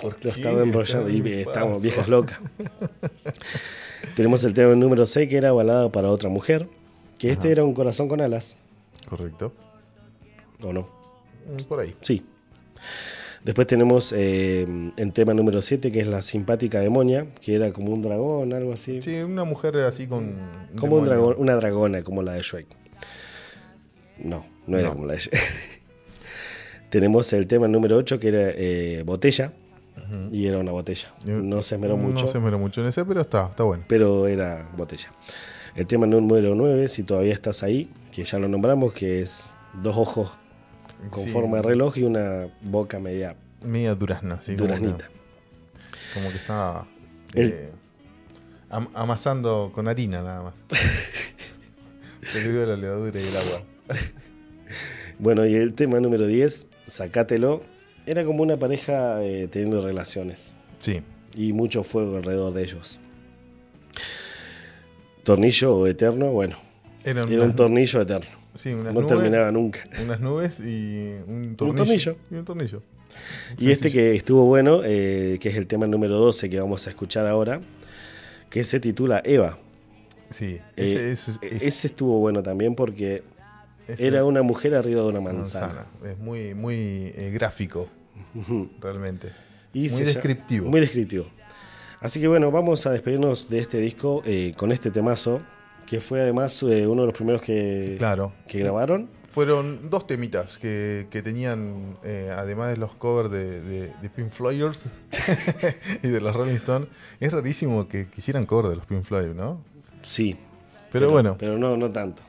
¿Por 0.02 0.18
Lo 0.24 0.32
estaba 0.32 0.62
enrollando 0.64 1.10
y 1.10 1.20
eh, 1.28 1.42
estábamos 1.42 1.78
paso. 1.78 1.82
viejas 1.84 2.08
locas. 2.08 2.40
Tenemos 4.16 4.44
el 4.44 4.54
tema 4.54 4.76
número 4.76 5.06
6 5.06 5.30
que 5.30 5.38
era 5.38 5.52
balada 5.52 5.92
para 5.92 6.10
otra 6.10 6.30
mujer. 6.30 6.68
Que 7.20 7.32
este 7.32 7.52
era 7.52 7.64
un 7.64 7.74
corazón 7.74 8.08
con 8.08 8.20
alas. 8.22 8.58
Correcto. 9.08 9.54
¿O 10.64 10.74
no? 10.74 10.82
Mm, 11.48 11.64
Por 11.68 11.80
ahí. 11.82 11.96
Sí. 12.02 12.26
Después 13.44 13.66
tenemos 13.68 14.14
eh, 14.16 14.66
el 14.98 15.14
tema 15.14 15.34
número 15.34 15.62
7 15.62 15.92
que 15.92 16.00
es 16.00 16.08
la 16.08 16.22
simpática 16.22 16.80
demonia. 16.80 17.28
Que 17.42 17.56
era 17.56 17.72
como 17.72 17.94
un 17.94 18.02
dragón, 18.02 18.54
algo 18.54 18.74
así. 18.74 19.02
Sí, 19.02 19.18
una 19.18 19.44
mujer 19.44 19.78
así 19.78 20.08
con. 20.08 20.36
como 20.80 20.98
un 20.98 21.06
dragón, 21.06 21.36
una 21.38 21.56
dragona 21.56 22.02
como 22.04 22.24
la 22.24 22.34
de 22.34 22.42
Shrek. 22.42 22.68
No, 24.24 24.46
no 24.68 24.78
era 24.78 24.90
No. 24.90 24.94
como 24.96 25.06
la 25.08 25.14
de 25.14 25.20
Shrek. 25.20 25.40
Tenemos 26.90 27.32
el 27.34 27.48
tema 27.48 27.68
número 27.68 27.98
8 27.98 28.20
que 28.20 28.28
era 28.28 28.50
eh, 28.56 29.04
botella. 29.06 29.54
Y 30.32 30.48
era 30.48 30.58
una 30.58 30.72
botella. 30.72 31.14
No 31.26 31.62
se 31.62 31.76
esmeró 31.76 31.96
mucho. 31.98 32.22
No 32.22 32.28
se 32.28 32.38
esmeró 32.38 32.58
mucho 32.60 32.82
en 32.82 32.88
ese, 32.88 33.06
pero 33.06 33.22
está, 33.22 33.48
está 33.48 33.64
bueno. 33.64 33.84
pero 33.88 34.28
era 34.28 34.70
botella. 34.76 35.12
El 35.76 35.88
tema 35.88 36.06
número 36.06 36.54
9, 36.56 36.88
si 36.88 37.04
todavía 37.04 37.34
estás 37.34 37.64
ahí, 37.64 37.90
que 38.12 38.24
ya 38.26 38.40
lo 38.40 38.48
nombramos, 38.48 38.94
que 38.94 39.22
es 39.22 39.52
dos 39.82 39.96
ojos 39.98 40.32
con 41.10 41.24
Sí, 41.24 41.30
forma 41.30 41.58
de 41.58 41.64
reloj 41.64 41.98
y 41.98 42.04
una 42.04 42.48
boca 42.62 43.00
media 43.00 43.36
Media 43.64 43.96
durazna, 43.96 44.42
sí. 44.42 44.56
duraznita. 44.56 45.10
Como 46.14 46.30
que, 46.30 46.36
está 46.38 46.86
El- 47.36 47.48
eh, 47.52 47.70
am- 48.70 48.90
amasando 48.94 49.72
con 49.74 49.88
harina 49.88 50.22
nada 50.22 50.42
más. 50.44 50.54
Se 52.34 52.42
le 52.44 52.52
dio 52.52 52.66
la 52.66 52.76
levadura 52.76 53.20
y 53.20 53.24
el 53.28 53.38
agua. 53.38 53.62
Bueno, 55.20 55.46
y 55.46 55.56
el 55.56 55.74
tema 55.74 56.00
número 56.00 56.26
10, 56.28 56.68
Sacátelo, 56.88 57.64
era 58.06 58.24
como 58.26 58.44
una 58.44 58.58
pareja 58.58 59.24
eh, 59.24 59.48
teniendo 59.50 59.82
relaciones 59.82 60.54
Sí. 60.80 61.02
y 61.36 61.54
mucho 61.54 61.84
fuego 61.84 62.18
alrededor 62.18 62.54
de 62.54 62.64
ellos. 62.64 63.00
Tornillo 65.24 65.76
o 65.78 65.88
eterno, 65.88 66.32
bueno, 66.32 66.58
Eran 67.04 67.32
era 67.32 67.44
un 67.44 67.56
tornillo 67.56 68.02
eterno. 68.02 68.30
sí, 68.56 68.70
unas 68.74 68.94
No 68.94 69.02
nubes, 69.02 69.16
terminaba 69.16 69.52
nunca. 69.52 69.80
Unas 70.04 70.20
nubes 70.20 70.60
y 70.60 71.16
un 71.28 71.56
tornillo. 71.56 71.78
tornillo. 71.78 72.16
Y 72.32 72.36
un 72.36 72.46
tornillo. 72.46 72.84
Y 73.60 73.72
este 73.72 73.92
que 73.92 74.16
estuvo 74.16 74.46
bueno, 74.46 74.82
eh, 74.84 75.38
que 75.42 75.50
es 75.50 75.56
el 75.58 75.68
tema 75.68 75.86
número 75.86 76.18
12 76.18 76.50
que 76.50 76.60
vamos 76.60 76.88
a 76.88 76.90
escuchar 76.90 77.28
ahora, 77.28 77.62
que 78.50 78.64
se 78.64 78.80
titula 78.80 79.22
Eva. 79.26 79.60
Sí, 80.30 80.46
Eh, 80.46 80.62
ese, 80.78 81.12
ese- 81.12 81.32
ese- 81.42 81.68
Ese 81.68 81.88
estuvo 81.88 82.20
bueno 82.20 82.42
también 82.42 82.74
porque 82.74 83.22
ese- 83.94 84.08
era 84.08 84.24
una 84.26 84.42
mujer 84.42 84.76
arriba 84.76 85.02
de 85.02 85.08
una 85.08 85.22
manzana. 85.22 85.68
manzana. 85.68 86.12
Es 86.12 86.18
muy, 86.20 86.54
muy 86.54 86.76
eh, 87.16 87.32
gráfico, 87.34 87.88
realmente. 88.82 89.32
Y 89.74 89.90
muy 89.90 90.04
descriptivo. 90.04 90.70
Muy 90.70 90.82
descriptivo. 90.82 91.26
Así 92.00 92.20
que 92.20 92.28
bueno, 92.28 92.50
vamos 92.52 92.86
a 92.88 92.92
despedirnos 92.92 93.50
de 93.50 93.60
este 93.60 93.78
disco 93.78 94.22
eh, 94.26 94.54
con 94.58 94.72
este 94.72 94.90
temazo, 94.92 95.42
que 95.86 96.02
fue 96.02 96.22
además 96.22 96.62
eh, 96.64 96.88
uno 96.88 97.02
de 97.04 97.08
los 97.08 97.16
primeros 97.16 97.42
que, 97.42 97.96
Claro. 97.98 98.34
que 98.48 98.60
grabaron. 98.60 99.10
Fueron 99.30 99.90
dos 99.90 100.08
temitas 100.08 100.58
que, 100.58 101.08
que 101.10 101.22
tenían, 101.22 101.96
además 102.36 102.70
de 102.72 102.76
los 102.76 102.94
covers 102.96 103.32
de, 103.32 103.62
de, 103.62 103.94
de 104.02 104.10
Pink 104.10 104.30
Floyders 104.30 104.94
y 106.04 106.08
de 106.10 106.20
los 106.20 106.36
Rolling 106.36 106.56
Stones. 106.56 106.90
Es 107.22 107.32
rarísimo 107.32 107.88
que 107.88 108.08
quisieran 108.08 108.46
cover 108.46 108.70
de 108.72 108.76
los 108.76 108.86
Pink 108.86 109.04
Floyd, 109.04 109.28
¿no? 109.34 109.64
Sí. 110.02 110.36
Pero, 110.92 111.12
bueno, 111.12 111.38
Pero 111.40 111.58
no, 111.58 111.78
no 111.78 111.90
tanto. 111.92 112.22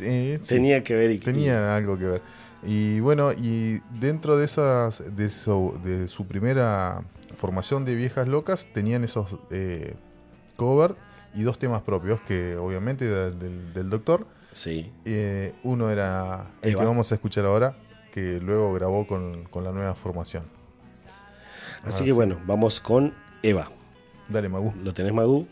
Eh, 0.00 0.38
sí, 0.40 0.54
Tenía 0.56 0.82
que 0.84 0.94
ver 0.94 1.10
y 1.10 1.18
tenía 1.18 1.76
algo 1.76 1.98
que 1.98 2.04
ver. 2.06 2.22
Y 2.62 3.00
bueno, 3.00 3.32
y 3.32 3.80
dentro 3.98 4.36
de 4.36 4.44
esas, 4.44 5.02
de 5.16 5.30
su, 5.30 5.78
de 5.82 6.08
su 6.08 6.26
primera 6.26 7.02
formación 7.34 7.84
de 7.84 7.94
viejas 7.94 8.28
locas, 8.28 8.68
tenían 8.74 9.02
esos 9.04 9.36
eh, 9.50 9.94
cover 10.56 10.94
y 11.34 11.42
dos 11.42 11.58
temas 11.58 11.82
propios, 11.82 12.20
que 12.22 12.56
obviamente 12.56 13.06
del, 13.08 13.72
del 13.72 13.88
doctor. 13.90 14.26
Sí. 14.52 14.90
Eh, 15.04 15.54
uno 15.62 15.90
era 15.90 16.46
el 16.60 16.72
Eva. 16.72 16.80
que 16.80 16.86
vamos 16.86 17.12
a 17.12 17.14
escuchar 17.14 17.46
ahora, 17.46 17.76
que 18.12 18.40
luego 18.40 18.72
grabó 18.74 19.06
con, 19.06 19.44
con 19.44 19.64
la 19.64 19.72
nueva 19.72 19.94
formación. 19.94 20.42
Así 21.84 22.02
Ah, 22.02 22.04
que 22.06 22.10
sí. 22.10 22.16
bueno, 22.16 22.38
vamos 22.46 22.80
con 22.80 23.14
Eva. 23.42 23.70
Dale, 24.28 24.48
Magu. 24.48 24.74
¿Lo 24.82 24.92
tenés, 24.92 25.12
Magu? 25.14 25.46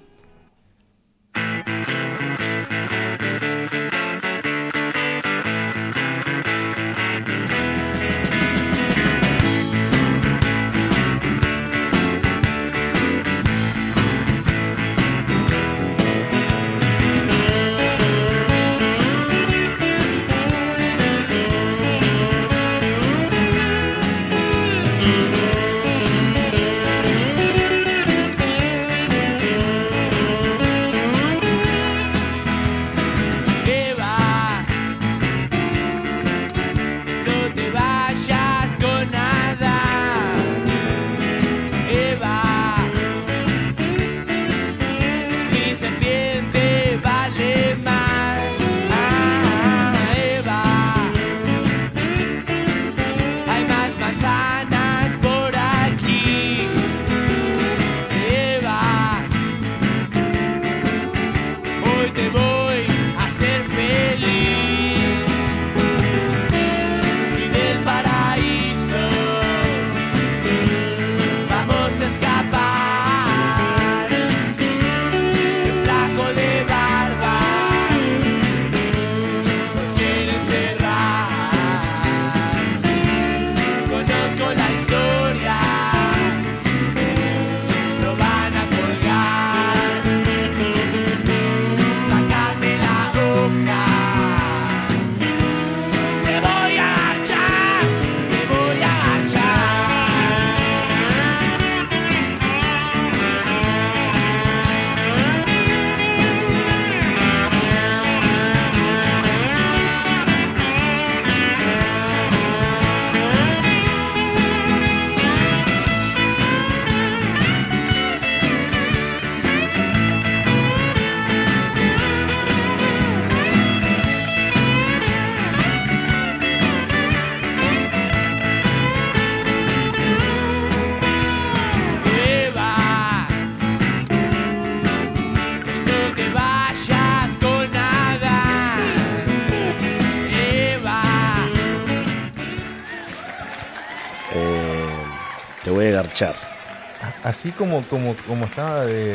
Así 147.38 147.52
como, 147.52 147.86
como, 147.86 148.16
como 148.26 148.46
estaba 148.46 148.84
de, 148.84 149.14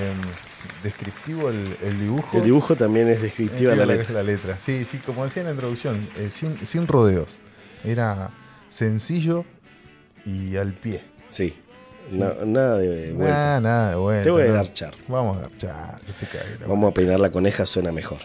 descriptivo 0.81 1.49
el, 1.49 1.75
el 1.81 1.99
dibujo. 1.99 2.37
El 2.37 2.43
dibujo 2.45 2.73
también 2.73 3.09
es 3.09 3.21
descriptiva 3.21 3.75
la 3.75 3.85
letra. 3.85 4.13
la 4.13 4.23
letra. 4.23 4.57
Sí, 4.61 4.85
sí, 4.85 4.99
como 4.99 5.25
decía 5.25 5.41
en 5.41 5.47
la 5.47 5.51
introducción, 5.51 6.07
eh, 6.15 6.29
sin, 6.29 6.65
sin 6.65 6.87
rodeos. 6.87 7.39
Era 7.83 8.29
sencillo 8.69 9.43
y 10.25 10.55
al 10.55 10.71
pie. 10.71 11.03
Sí. 11.27 11.53
No- 12.11 12.45
nada 12.45 12.77
de 12.77 13.11
vuelta. 13.11 13.33
Nada, 13.33 13.59
nada 13.59 13.89
de 13.89 13.95
vuelta. 13.97 14.23
Te 14.23 14.29
voy 14.29 14.43
a 14.43 14.45
no. 14.45 14.53
garchar. 14.53 14.93
Vamos 15.09 15.37
a 15.37 15.41
garchar, 15.41 15.99
se 16.09 16.27
Vamos 16.65 16.91
a 16.91 16.93
peinar 16.93 17.19
la 17.19 17.29
coneja, 17.29 17.65
suena 17.65 17.91
mejor. 17.91 18.19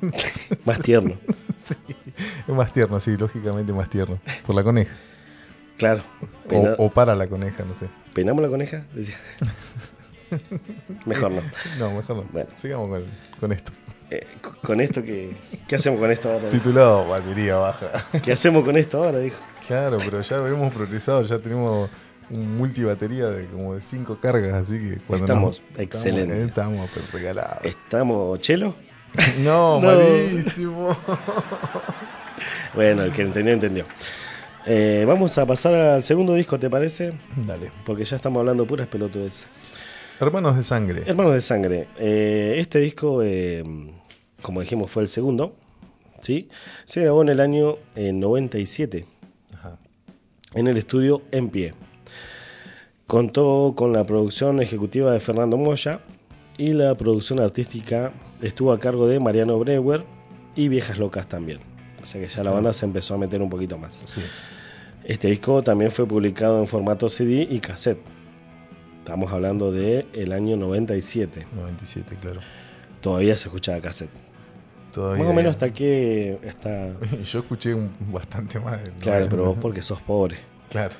Más 0.66 0.80
tierno. 0.80 1.14
Sí, 1.56 1.74
es 2.48 2.54
más 2.54 2.72
tierno, 2.72 2.98
sí, 2.98 3.16
lógicamente 3.16 3.72
más 3.72 3.88
tierno. 3.88 4.18
Por 4.46 4.56
la 4.56 4.64
coneja. 4.64 4.96
Claro. 5.76 6.02
O, 6.50 6.86
o 6.86 6.90
para 6.90 7.14
la 7.14 7.28
coneja, 7.28 7.64
no 7.64 7.74
sé. 7.74 7.86
¿Peinamos 8.14 8.42
la 8.42 8.48
coneja? 8.48 8.82
Decía. 8.94 9.16
Mejor 11.06 11.30
no. 11.32 11.42
No, 11.78 11.90
mejor 11.92 12.16
no. 12.18 12.22
Bueno. 12.32 12.48
Sigamos 12.54 12.88
con, 12.88 13.04
con 13.40 13.52
esto. 13.52 13.72
Eh, 14.10 14.26
con 14.62 14.80
esto 14.80 15.02
que. 15.02 15.34
¿Qué 15.66 15.76
hacemos 15.76 15.98
con 16.00 16.10
esto 16.10 16.30
ahora? 16.32 16.48
Titulado 16.48 17.08
Batería 17.08 17.56
Baja. 17.56 17.90
¿Qué 18.22 18.32
hacemos 18.32 18.64
con 18.64 18.76
esto 18.76 19.02
ahora? 19.04 19.18
Dijo. 19.18 19.36
Claro, 19.66 19.98
pero 20.04 20.20
ya 20.22 20.36
hemos 20.36 20.72
progresado, 20.72 21.22
ya 21.24 21.38
tenemos 21.38 21.90
un 22.28 22.56
multibatería 22.56 23.26
de 23.26 23.46
como 23.46 23.74
de 23.74 23.82
cinco 23.82 24.18
cargas, 24.20 24.52
así 24.54 24.78
que 24.78 24.98
cuando 25.06 25.24
Estamos 25.26 25.62
nos- 25.72 25.80
excelentes. 25.80 26.48
Estamos, 26.48 26.88
estamos 26.88 27.12
regalados. 27.12 27.64
¿Estamos 27.64 28.40
chelo? 28.40 28.74
No, 29.40 29.80
No. 29.80 29.86
malísimo. 29.86 30.96
Bueno, 32.74 33.02
el 33.02 33.12
que 33.12 33.22
entendió, 33.22 33.52
entendió. 33.52 33.84
Eh, 34.66 35.04
vamos 35.06 35.36
a 35.38 35.46
pasar 35.46 35.74
al 35.74 36.02
segundo 36.02 36.34
disco, 36.34 36.58
¿te 36.58 36.68
parece? 36.68 37.12
Dale. 37.46 37.72
Porque 37.86 38.04
ya 38.04 38.16
estamos 38.16 38.40
hablando 38.40 38.66
puras 38.66 38.86
pelotudes. 38.86 39.46
Hermanos 40.20 40.56
de 40.56 40.62
sangre. 40.62 41.02
Hermanos 41.06 41.32
de 41.32 41.40
Sangre. 41.40 41.88
eh, 41.98 42.56
este 42.58 42.78
disco, 42.78 43.22
eh, 43.22 43.64
como 44.42 44.60
dijimos, 44.60 44.90
fue 44.90 45.02
el 45.02 45.08
segundo. 45.08 45.56
¿sí? 46.20 46.48
Se 46.84 47.00
grabó 47.02 47.22
en 47.22 47.30
el 47.30 47.40
año 47.40 47.78
eh, 47.96 48.12
97 48.12 49.06
Ajá. 49.54 49.78
en 50.54 50.66
el 50.66 50.76
estudio 50.76 51.22
En 51.32 51.48
Pie. 51.48 51.72
Contó 53.06 53.72
con 53.76 53.92
la 53.94 54.04
producción 54.04 54.60
ejecutiva 54.60 55.12
de 55.12 55.20
Fernando 55.20 55.56
Moya 55.56 56.00
y 56.58 56.74
la 56.74 56.94
producción 56.96 57.40
artística 57.40 58.12
estuvo 58.42 58.72
a 58.72 58.78
cargo 58.78 59.08
de 59.08 59.18
Mariano 59.18 59.58
Breuer 59.58 60.04
y 60.54 60.68
Viejas 60.68 60.98
Locas 60.98 61.26
también. 61.28 61.58
O 62.02 62.06
sea 62.06 62.20
que 62.20 62.26
ya 62.28 62.42
la 62.42 62.52
banda 62.52 62.72
se 62.72 62.86
empezó 62.86 63.14
a 63.14 63.18
meter 63.18 63.40
un 63.42 63.50
poquito 63.50 63.76
más. 63.78 64.02
Sí. 64.06 64.20
Este 65.04 65.28
disco 65.28 65.62
también 65.62 65.90
fue 65.90 66.06
publicado 66.06 66.58
en 66.60 66.66
formato 66.66 67.08
CD 67.08 67.46
y 67.50 67.60
cassette. 67.60 68.00
Estamos 68.98 69.32
hablando 69.32 69.72
del 69.72 70.06
el 70.12 70.32
año 70.32 70.56
97. 70.56 71.46
97, 71.56 72.16
claro. 72.20 72.40
Todavía 73.00 73.34
se 73.36 73.48
escuchaba 73.48 73.80
cassette. 73.80 74.10
Todavía. 74.92 75.22
Más 75.24 75.32
o 75.32 75.34
menos 75.34 75.50
hasta 75.52 75.72
que 75.72 76.38
está... 76.42 76.90
Yo 77.24 77.38
escuché 77.40 77.74
un, 77.74 77.90
bastante 78.12 78.58
más. 78.60 78.82
del- 78.82 78.92
Claro, 78.94 79.26
pero 79.30 79.44
vos 79.46 79.58
porque 79.60 79.82
sos 79.82 80.00
pobre. 80.02 80.36
Claro. 80.68 80.94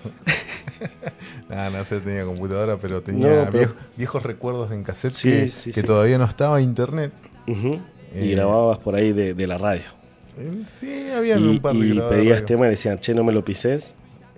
Nada, 1.49 1.71
no 1.71 1.85
sé, 1.85 2.01
tenía 2.01 2.25
computadora, 2.25 2.77
pero 2.79 3.03
tenía 3.03 3.29
No, 3.29 3.35
pero- 3.51 3.51
viejos, 3.53 3.77
viejos 3.97 4.23
recuerdos 4.23 4.71
en 4.73 4.83
cassette 4.83 5.13
Sí, 5.13 5.31
que, 5.31 5.49
sí, 5.49 5.73
que 5.73 5.81
sí. 5.81 5.87
todavía 5.87 6.19
no 6.19 6.25
estaba 6.25 6.61
internet. 6.61 7.13
Y 7.47 7.53
Eh. 8.15 8.35
grababas 8.35 8.79
por 8.79 8.95
ahí 8.95 9.13
de, 9.13 9.35
de 9.35 9.47
la 9.47 9.59
radio. 9.59 9.83
Sí, 10.67 11.11
había 11.15 11.39
Y, 11.39 11.43
un 11.43 11.61
par 11.61 11.75
de 11.75 11.87
y 11.87 12.01
pedías 12.01 12.45
tema 12.47 12.67
y 12.67 12.71
decían, 12.71 12.99
che, 12.99 13.15
no 13.15 13.25
me 13.25 13.33
lo 13.33 13.45
pises. 13.45 13.95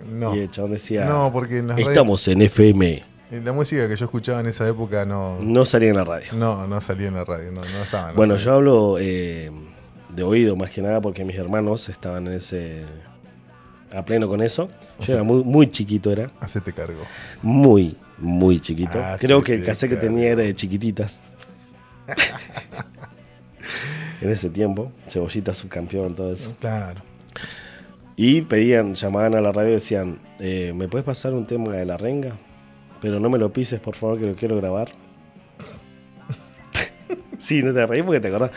No, 0.09 0.35
Y 0.35 0.39
el 0.39 0.49
chabón 0.51 0.71
decía, 0.71 1.05
no, 1.05 1.31
porque 1.31 1.59
en 1.59 1.69
estamos 1.71 2.27
en 2.27 2.41
FM. 2.41 3.03
la 3.43 3.51
música 3.53 3.87
que 3.87 3.95
yo 3.95 4.05
escuchaba 4.05 4.41
en 4.41 4.47
esa 4.47 4.67
época 4.67 5.05
no, 5.05 5.39
No 5.41 5.63
salía 5.65 5.89
en 5.89 5.95
la 5.95 6.03
radio. 6.03 6.27
no, 6.33 6.67
no 6.67 6.81
salía 6.81 7.07
en 7.07 7.13
la 7.13 7.23
radio, 7.23 7.51
no, 7.51 7.61
no 7.61 7.83
estaba 7.83 8.03
en 8.03 8.09
la 8.09 8.13
Bueno, 8.17 8.33
radio. 8.33 8.45
yo 8.45 8.53
hablo 8.53 8.97
eh, 8.99 9.49
de 10.13 10.23
oído 10.23 10.55
más 10.57 10.71
que 10.71 10.81
nada 10.81 10.99
porque 10.99 11.23
mis 11.23 11.37
hermanos 11.37 11.87
estaban 11.87 12.27
en 12.27 12.33
ese... 12.33 12.83
a 13.93 14.03
pleno 14.03 14.27
con 14.27 14.41
eso. 14.41 14.69
Yo 14.99 15.05
sea- 15.05 15.15
era 15.15 15.23
muy, 15.23 15.41
muy 15.43 15.69
chiquito, 15.69 16.11
era. 16.11 16.29
Hacete 16.41 16.73
cargo. 16.73 16.99
Muy, 17.41 17.95
muy 18.17 18.59
chiquito. 18.59 18.99
Creo 19.19 19.41
que 19.41 19.53
el 19.53 19.61
te 19.61 19.67
cassette 19.67 19.91
que 19.91 19.95
tenía 19.95 20.31
era 20.31 20.41
de 20.43 20.53
chiquititas. 20.53 21.19
en 24.23 24.29
ese 24.31 24.49
tiempo, 24.49 24.91
Cebollita 25.07 25.53
subcampeón, 25.53 26.15
todo 26.15 26.31
eso. 26.31 26.55
Claro. 26.59 27.01
Y 28.15 28.41
pedían, 28.43 28.93
llamaban 28.95 29.35
a 29.35 29.41
la 29.41 29.51
radio 29.51 29.71
y 29.71 29.73
decían, 29.73 30.19
eh, 30.39 30.71
¿me 30.75 30.87
puedes 30.87 31.05
pasar 31.05 31.33
un 31.33 31.45
tema 31.45 31.73
de 31.75 31.85
la 31.85 31.97
renga? 31.97 32.37
Pero 33.01 33.19
no 33.19 33.29
me 33.29 33.37
lo 33.37 33.51
pises, 33.51 33.79
por 33.79 33.95
favor, 33.95 34.19
que 34.19 34.25
lo 34.27 34.35
quiero 34.35 34.55
grabar. 34.55 34.89
sí, 37.37 37.61
no 37.63 37.73
te 37.73 37.85
reís 37.85 38.03
porque 38.03 38.19
te 38.19 38.27
acordás. 38.29 38.51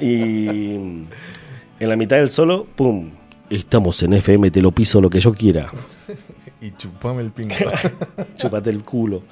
Y 0.00 0.74
en 0.76 1.08
la 1.80 1.96
mitad 1.96 2.16
del 2.16 2.28
solo, 2.28 2.66
¡pum! 2.76 3.10
Estamos 3.50 4.02
en 4.02 4.14
FM, 4.14 4.50
te 4.50 4.62
lo 4.62 4.72
piso 4.72 5.00
lo 5.00 5.10
que 5.10 5.20
yo 5.20 5.32
quiera. 5.32 5.70
Y 6.60 6.70
chupame 6.72 7.22
el 7.22 7.30
pingo. 7.30 7.54
Chúpate 8.36 8.70
el 8.70 8.82
culo. 8.84 9.22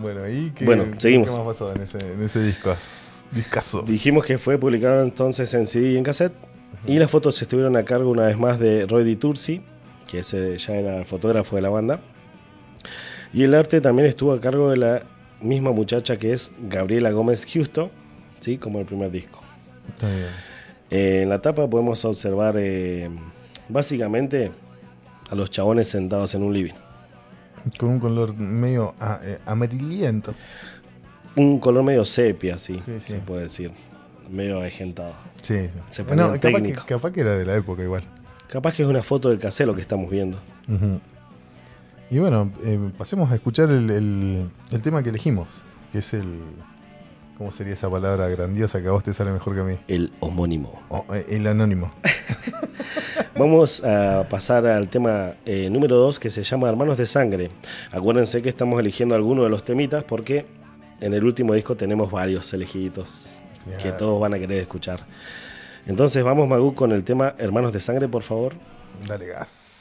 bueno, 0.00 0.22
ahí 0.24 0.52
que 0.54 0.64
Bueno, 0.64 0.84
seguimos. 0.98 1.32
¿Qué 1.32 1.38
más 1.38 1.46
pasó 1.46 1.74
en 1.74 1.82
ese, 1.82 1.98
en 1.98 2.22
ese 2.22 2.40
discas- 2.40 3.13
Dijimos 3.86 4.24
que 4.24 4.38
fue 4.38 4.58
publicado 4.58 5.02
entonces 5.02 5.52
en 5.54 5.66
CD 5.66 5.92
y 5.92 5.96
en 5.96 6.04
cassette. 6.04 6.34
Y 6.86 6.98
las 6.98 7.10
fotos 7.10 7.40
estuvieron 7.40 7.76
a 7.76 7.84
cargo 7.84 8.10
una 8.10 8.26
vez 8.26 8.38
más 8.38 8.58
de 8.58 8.86
Roy 8.86 9.04
Di 9.04 9.16
Tursi, 9.16 9.62
que 10.06 10.18
ese 10.18 10.58
ya 10.58 10.74
era 10.74 10.98
el 10.98 11.06
fotógrafo 11.06 11.56
de 11.56 11.62
la 11.62 11.70
banda. 11.70 12.00
Y 13.32 13.42
el 13.42 13.54
arte 13.54 13.80
también 13.80 14.06
estuvo 14.06 14.32
a 14.32 14.40
cargo 14.40 14.70
de 14.70 14.76
la 14.76 15.02
misma 15.40 15.72
muchacha 15.72 16.16
que 16.18 16.32
es 16.32 16.52
Gabriela 16.68 17.10
Gómez 17.10 17.46
Justo, 17.50 17.90
¿sí? 18.40 18.58
como 18.58 18.80
el 18.80 18.86
primer 18.86 19.10
disco. 19.10 19.42
Está 19.88 20.08
bien. 20.08 20.28
Eh, 20.90 21.22
en 21.22 21.28
la 21.28 21.40
tapa 21.40 21.68
podemos 21.68 22.04
observar 22.04 22.54
eh, 22.58 23.10
básicamente 23.68 24.52
a 25.30 25.34
los 25.34 25.50
chabones 25.50 25.88
sentados 25.88 26.34
en 26.34 26.42
un 26.42 26.52
living. 26.52 26.74
Con 27.78 27.88
un 27.88 28.00
color 28.00 28.34
medio 28.36 28.94
ah, 29.00 29.20
eh, 29.22 29.38
amarillento. 29.46 30.34
Un 31.36 31.58
color 31.58 31.82
medio 31.82 32.04
sepia, 32.04 32.58
sí, 32.58 32.80
Sí, 32.84 32.92
sí. 33.00 33.10
se 33.10 33.16
puede 33.18 33.42
decir. 33.42 33.72
Medio 34.30 34.58
avejentado. 34.58 35.12
Sí. 35.42 35.68
Se 35.90 36.02
No, 36.04 36.32
capaz 36.40 36.62
que, 36.62 36.72
capaz 36.72 37.10
que 37.12 37.20
era 37.20 37.36
de 37.36 37.44
la 37.44 37.56
época 37.56 37.82
igual. 37.82 38.02
Capaz 38.48 38.74
que 38.74 38.82
es 38.82 38.88
una 38.88 39.02
foto 39.02 39.28
del 39.30 39.38
casero 39.38 39.74
que 39.74 39.80
estamos 39.80 40.10
viendo. 40.10 40.38
Y 42.10 42.18
bueno, 42.18 42.50
eh, 42.64 42.78
pasemos 42.96 43.30
a 43.30 43.34
escuchar 43.34 43.70
el, 43.70 43.90
el- 43.90 44.50
el 44.70 44.82
tema 44.82 45.02
que 45.02 45.08
elegimos, 45.10 45.48
que 45.92 45.98
es 45.98 46.14
el... 46.14 46.40
¿Cómo 47.36 47.50
sería 47.50 47.72
esa 47.74 47.90
palabra 47.90 48.28
grandiosa 48.28 48.80
que 48.80 48.86
a 48.86 48.92
vos 48.92 49.02
te 49.02 49.12
sale 49.12 49.32
mejor 49.32 49.54
que 49.56 49.60
a 49.60 49.64
mí? 49.64 49.76
El 49.88 50.12
homónimo. 50.20 50.80
Oh, 50.88 51.04
eh, 51.12 51.26
el 51.30 51.46
anónimo. 51.48 51.90
Vamos 53.36 53.82
a 53.84 54.26
pasar 54.30 54.66
al 54.66 54.88
tema 54.88 55.34
eh, 55.44 55.68
número 55.68 55.96
2 55.96 56.20
que 56.20 56.30
se 56.30 56.44
llama 56.44 56.68
Hermanos 56.68 56.96
de 56.96 57.06
Sangre. 57.06 57.50
Acuérdense 57.90 58.40
que 58.40 58.48
estamos 58.48 58.78
eligiendo 58.78 59.16
alguno 59.16 59.42
de 59.42 59.50
los 59.50 59.64
temitas 59.64 60.04
porque 60.04 60.46
en 61.00 61.14
el 61.14 61.24
último 61.24 61.54
disco 61.54 61.76
tenemos 61.76 62.10
varios 62.10 62.52
elegiditos 62.52 63.40
que 63.82 63.92
todos 63.92 64.20
van 64.20 64.34
a 64.34 64.38
querer 64.38 64.60
escuchar. 64.60 65.06
Entonces 65.86 66.22
vamos, 66.24 66.48
Magu, 66.48 66.74
con 66.74 66.92
el 66.92 67.04
tema 67.04 67.34
Hermanos 67.38 67.72
de 67.72 67.80
Sangre, 67.80 68.08
por 68.08 68.22
favor. 68.22 68.54
Dale 69.06 69.26
gas. 69.26 69.73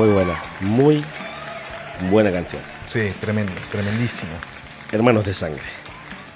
Muy 0.00 0.08
buena, 0.08 0.42
muy 0.62 1.04
buena 2.10 2.32
canción. 2.32 2.62
Sí, 2.88 3.12
tremendo, 3.20 3.52
tremendísimo. 3.70 4.32
Hermanos 4.90 5.26
de 5.26 5.34
sangre, 5.34 5.60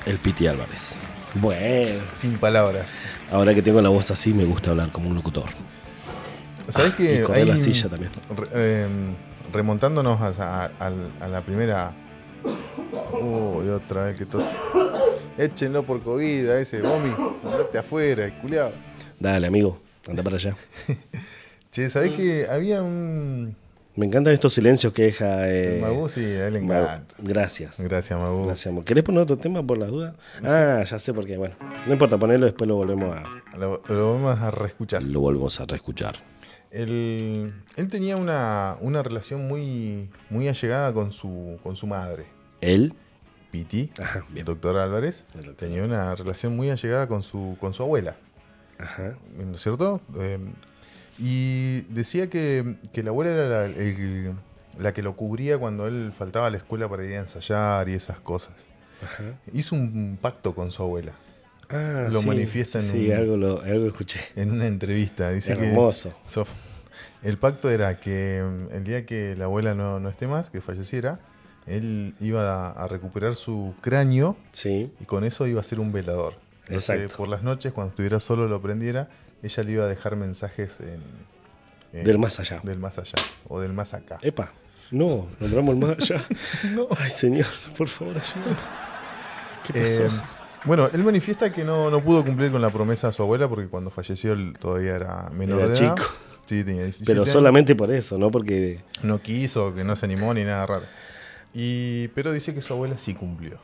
el 0.05 0.19
Piti 0.19 0.47
Álvarez. 0.47 1.03
Bueno, 1.33 1.89
Sin 2.13 2.37
palabras. 2.37 2.93
ahora 3.33 3.55
que 3.55 3.63
tengo 3.63 3.81
la 3.81 3.89
voz 3.89 4.11
así, 4.11 4.35
me 4.35 4.45
gusta 4.45 4.73
hablar 4.73 4.91
como 4.93 5.09
un 5.09 5.15
locutor. 5.15 5.49
¿Sabés 6.69 6.93
que 6.93 7.21
y 7.21 7.23
correr 7.23 7.45
hay- 7.45 7.49
la 7.49 7.57
silla 7.57 7.89
también. 7.89 8.13
re- 8.37 8.49
eh, 8.53 8.87
remontándonos 9.51 10.21
a, 10.21 10.65
a- 10.65 10.71
a- 10.79 11.25
a 11.25 11.29
la 11.29 11.41
primera. 11.41 11.93
Uy, 13.19 13.71
otra 13.71 14.05
vez 14.05 14.19
que 14.19 14.27
tos. 14.27 14.45
Échenlo 15.39 15.85
por 15.85 16.03
COVID 16.03 16.51
a 16.51 16.61
ese 16.61 16.83
Bomi. 16.83 17.15
Andate 17.51 17.79
afuera, 17.79 18.29
culiado. 18.43 18.73
Dale, 19.19 19.47
amigo, 19.47 19.81
anda 20.07 20.23
para 20.23 20.37
allá. 20.37 20.55
Che, 21.75 21.89
¿sabés 21.89 22.13
que 22.13 22.47
había 22.49 22.83
un. 22.83 23.57
Me 23.97 24.07
encantan 24.07 24.33
estos 24.33 24.53
silencios 24.53 24.93
que 24.93 25.03
deja. 25.05 25.49
Eh, 25.51 25.81
Magu, 25.83 26.09
sí, 26.09 26.21
a 26.25 26.47
él 26.47 26.55
le 26.55 26.61
Magu. 26.61 26.85
encanta. 26.85 27.15
Gracias. 27.19 27.81
Gracias, 27.81 28.17
Magu. 28.17 28.47
Gracias, 28.47 28.67
amor. 28.71 28.85
¿Querés 28.85 29.03
poner 29.03 29.23
otro 29.23 29.37
tema 29.39 29.61
por 29.67 29.79
las 29.79 29.89
dudas? 29.91 30.15
Ah, 30.45 30.85
ya 30.85 30.99
sé 31.01 31.13
por 31.13 31.27
qué. 31.27 31.37
Bueno, 31.37 31.57
no 31.87 31.93
importa, 31.93 32.17
ponerlo, 32.17 32.47
después 32.47 32.69
lo 32.69 32.77
volvemos 32.77 33.17
a, 33.17 33.57
Lo, 33.59 33.83
lo 33.89 34.13
vamos 34.15 34.39
a 34.41 34.53
reescuchar. 34.53 35.03
lo 35.03 35.19
volvemos 35.19 35.61
a 35.61 35.67
reescuchar. 35.67 36.15
Él, 36.71 37.53
él 37.77 37.89
tenía 37.89 38.17
una, 38.17 38.77
una 38.81 39.03
relación 39.03 39.49
muy, 39.49 40.09
muy 40.31 40.47
allegada 40.49 40.93
con 40.93 41.11
su, 41.11 41.59
con 41.63 41.75
su 41.75 41.89
madre, 41.89 42.27
Él, 42.61 42.95
Piti, 43.51 43.91
Ajá, 44.01 44.25
bien. 44.31 44.45
doctor 44.47 44.77
Álvarez. 44.77 45.25
Doctor. 45.35 45.55
Tenía 45.55 45.83
una 45.85 46.15
relación 46.15 46.55
muy 46.57 46.71
allegada 46.71 47.09
con 47.09 47.23
su, 47.23 47.57
con 47.61 47.75
su 47.75 47.83
abuela, 47.85 48.17
ajá, 48.79 49.15
¿no 49.37 49.55
es 49.55 49.61
cierto? 49.61 50.01
Eh, 50.19 50.39
y 51.19 51.83
decía 51.93 52.29
que, 52.29 52.77
que 52.93 53.03
la 53.03 53.11
abuela 53.11 53.31
era 53.33 53.49
la, 53.49 53.65
el- 53.67 54.33
la 54.79 54.93
que 54.93 55.03
lo 55.03 55.15
cubría 55.17 55.57
cuando 55.59 55.87
él 55.87 56.13
faltaba 56.17 56.49
a 56.49 56.51
la 56.51 56.57
escuela 56.57 56.89
para 56.89 57.05
ir 57.05 57.15
a 57.17 57.21
ensayar 57.21 57.89
y 57.89 57.93
esas 57.95 58.19
cosas. 58.19 58.55
ajá. 59.03 59.39
Hizo 59.53 59.77
un 59.77 60.19
pacto 60.21 60.55
con 60.55 60.71
su 60.73 60.83
abuela 60.83 61.13
Ah, 61.71 62.09
Lo 62.13 62.21
sí, 62.21 62.27
manifiesta 62.27 62.79
en 62.79 62.85
Sí, 62.85 63.09
un- 63.11 63.17
algo, 63.17 63.37
lo, 63.37 63.61
algo 63.63 63.87
escuché. 63.87 64.21
en 64.37 64.51
una 64.53 64.67
entrevista. 64.67 65.31
Dice 65.31 65.57
que 65.57 65.69
Hermoso. 65.71 66.13
El 67.23 67.39
pacto 67.39 67.71
era 67.71 67.99
que 68.01 68.43
mm, 68.45 68.75
el 68.75 68.85
día 68.85 69.07
que 69.07 69.35
la 69.37 69.45
abuela 69.47 69.75
no, 69.75 69.99
no 69.99 70.09
esté 70.11 70.27
más, 70.27 70.51
que 70.51 70.61
falleciera, 70.61 71.21
él 71.67 72.15
iba 72.21 72.69
a, 72.69 72.71
a 72.73 72.89
recuperar 72.89 73.35
su 73.35 73.75
cráneo 73.81 74.37
Sí, 74.53 74.93
y 75.01 75.05
con 75.07 75.25
eso 75.25 75.47
iba 75.47 75.61
a 75.61 75.65
ser 75.65 75.81
un 75.81 75.91
velador. 75.93 76.35
Entonces, 76.67 76.91
Exacto. 77.01 77.17
por 77.17 77.29
las 77.29 77.43
noches, 77.43 77.73
cuando 77.73 77.91
estuviera 77.91 78.21
solo, 78.21 78.47
lo 78.47 78.61
prendiera, 78.61 79.09
ella 79.45 79.63
le 79.63 79.73
iba 79.73 79.85
a 79.85 79.89
dejar 79.89 80.17
mensajes 80.17 80.79
en, 80.81 81.01
en- 81.93 82.05
del 82.05 82.19
más 82.19 82.41
allá. 82.41 82.61
del 82.63 82.79
más 82.79 82.99
allá 82.99 83.15
o 83.49 83.61
del 83.61 83.73
más 83.73 83.95
acá. 83.95 84.19
Epa, 84.23 84.53
no, 84.91 85.27
nombramos 85.41 85.75
el 85.75 85.81
más 85.81 85.99
allá. 86.11 86.25
Ay, 86.99 87.11
señor, 87.11 87.47
por 87.77 87.89
favor, 87.89 88.17
ayúdame. 88.17 88.57
¿Qué 89.67 89.81
pasó? 89.81 90.05
Eh, 90.07 90.11
bueno, 90.65 90.89
él 90.93 91.03
manifiesta 91.05 91.53
que 91.53 91.65
no, 91.65 91.91
no 91.91 92.01
pudo 92.01 92.25
cumplir 92.25 92.51
con 92.51 92.63
la 92.63 92.71
promesa 92.71 93.09
de 93.09 93.13
su 93.13 93.23
abuela 93.23 93.49
porque 93.49 93.69
cuando 93.69 93.91
falleció 93.91 94.33
él 94.33 94.55
todavía 94.59 94.97
era 94.97 95.31
menor 95.31 95.61
Era 95.61 95.69
de 95.71 95.79
edad. 95.79 95.95
chico. 95.95 96.09
Sí, 96.47 96.63
tenía 96.65 96.83
17 96.83 97.11
Pero 97.11 97.23
años. 97.23 97.33
solamente 97.33 97.75
por 97.75 97.91
eso, 97.91 98.19
¿no? 98.19 98.31
Porque. 98.31 98.81
No 99.03 99.21
quiso, 99.23 99.75
que 99.75 99.83
no 99.85 99.97
se 99.97 100.05
animó 100.07 100.33
ni 100.35 100.45
nada 100.45 100.67
raro. 100.67 100.85
Y, 101.55 102.09
pero 102.09 102.33
dice 102.33 102.53
que 102.55 102.61
su 102.61 102.73
abuela 102.75 102.99
sí 102.99 103.15
cumplió. 103.15 103.59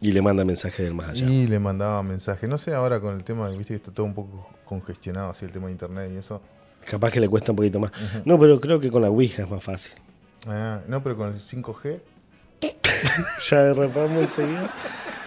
Y 0.00 0.12
le 0.12 0.20
manda 0.22 0.44
mensaje 0.44 0.82
del 0.82 0.94
más 0.94 1.08
allá. 1.10 1.26
Y 1.26 1.46
le 1.46 1.58
mandaba 1.58 2.02
mensajes. 2.02 2.48
No 2.48 2.58
sé 2.58 2.74
ahora 2.74 3.00
con 3.00 3.14
el 3.16 3.24
tema, 3.24 3.48
viste 3.50 3.68
que 3.68 3.74
está 3.76 3.90
todo 3.92 4.04
un 4.06 4.14
poco 4.14 4.48
congestionado 4.64 5.30
así 5.30 5.44
el 5.44 5.52
tema 5.52 5.66
de 5.66 5.72
internet 5.72 6.10
y 6.12 6.16
eso. 6.18 6.40
Capaz 6.88 7.10
que 7.12 7.20
le 7.20 7.28
cuesta 7.28 7.52
un 7.52 7.56
poquito 7.56 7.78
más. 7.80 7.90
No, 8.24 8.38
pero 8.38 8.60
creo 8.60 8.78
que 8.80 8.90
con 8.90 9.00
la 9.02 9.08
Ouija 9.08 9.42
es 9.44 9.48
más 9.50 9.62
fácil. 9.62 9.92
Ah, 10.46 10.80
no, 10.88 11.02
pero 11.02 11.16
con 11.16 11.28
el 11.28 11.40
5G. 11.40 12.00
Ya 13.50 13.62
derrapamos 13.64 14.18
enseguida. 14.22 14.70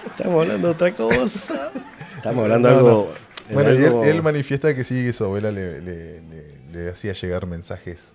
Estamos 0.05 0.41
hablando 0.43 0.68
de 0.70 0.74
otra 0.74 0.93
cosa. 0.93 1.72
Estamos 2.15 2.43
hablando 2.43 2.68
de 2.70 2.74
No, 2.74 2.80
algo. 2.80 3.13
Bueno, 3.51 3.74
y 3.74 4.07
él, 4.09 4.22
manifiesta 4.24 4.74
que 4.76 4.84
sí, 4.84 5.05
que 5.05 5.13
su 5.13 5.24
abuela 5.24 5.51
le, 5.51 5.80
le- 5.82 6.22
le- 6.22 6.57
le 6.72 6.89
hacía 6.89 7.13
llegar 7.13 7.45
mensajes 7.45 8.13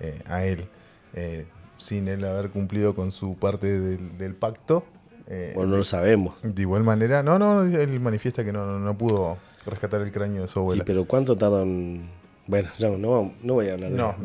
eh, 0.00 0.20
a 0.26 0.44
él, 0.44 0.66
eh, 1.14 1.46
sin 1.76 2.08
él 2.08 2.24
haber 2.24 2.50
cumplido 2.50 2.94
con 2.94 3.12
su 3.12 3.36
parte 3.36 3.78
del, 3.78 4.18
del 4.18 4.34
pacto. 4.34 4.84
Eh, 5.28 5.52
Bueno, 5.54 5.70
no 5.72 5.76
lo 5.78 5.84
sabemos. 5.84 6.34
de 6.42 6.62
igual 6.62 6.82
manera, 6.82 7.22
no, 7.22 7.38
no, 7.38 7.62
él 7.62 8.00
manifiesta 8.00 8.44
que 8.44 8.52
no, 8.52 8.66
no, 8.66 8.78
no 8.78 8.98
pudo 8.98 9.38
rescatar 9.66 10.00
el 10.02 10.10
cráneo 10.10 10.42
de 10.42 10.48
su 10.48 10.58
Y, 10.58 10.62
abuela. 10.62 10.84
pero 10.84 11.04
¿cuánto 11.04 11.36
tardan? 11.36 12.08
Bueno, 12.46 12.68
ya 12.78 12.88
no, 12.88 13.32
no 13.42 13.54
voy 13.54 13.68
a 13.68 13.74
hablar 13.74 13.90
de, 13.90 13.96
No, 13.96 14.16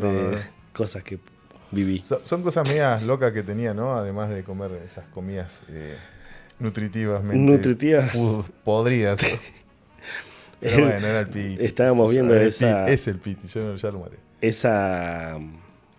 cosas 0.74 1.04
que 1.04 1.20
viví. 1.72 2.00
So- 2.04 2.22
son 2.24 2.42
cosas 2.44 2.68
medias 2.68 3.04
locas 3.04 3.32
que 3.32 3.44
tenía, 3.44 3.74
¿no? 3.74 3.96
Además 3.96 4.30
de 4.30 4.44
comer 4.44 4.72
esas 4.86 5.06
comidas 5.10 5.62
eh, 5.70 5.96
nutritivas. 6.60 7.24
Nutritivas. 7.24 8.12
podridas. 8.64 9.20
Pero 10.60 10.86
bueno, 10.86 11.06
era 11.06 11.20
el 11.20 11.28
piti. 11.28 11.64
Estábamos 11.64 12.12
viendo 12.12 12.34
el 12.36 12.48
esa- 12.48 12.86
piti, 12.86 12.94
Es 12.94 13.08
el 13.08 13.18
piti, 13.20 13.48
yo 13.48 13.76
ya 13.76 13.92
lo 13.92 14.00
maté. 14.00 14.18
Esa 14.42 15.38
mm, 15.40 15.54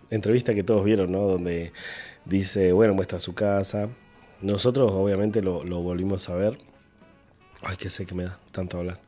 entrevista 0.09 0.53
que 0.53 0.63
todos 0.63 0.83
vieron, 0.83 1.11
¿no? 1.11 1.19
Donde 1.21 1.71
dice, 2.25 2.73
bueno, 2.73 2.93
muestra 2.93 3.19
su 3.19 3.33
casa. 3.33 3.87
Nosotros 4.41 4.91
obviamente 4.93 5.41
lo, 5.41 5.63
lo 5.65 5.81
volvimos 5.81 6.29
a 6.29 6.35
ver. 6.35 6.57
Ay, 7.61 7.75
que 7.75 7.89
sé 7.89 8.05
que 8.05 8.15
me 8.15 8.23
da 8.23 8.39
tanto 8.51 8.77
hablar. 8.77 8.99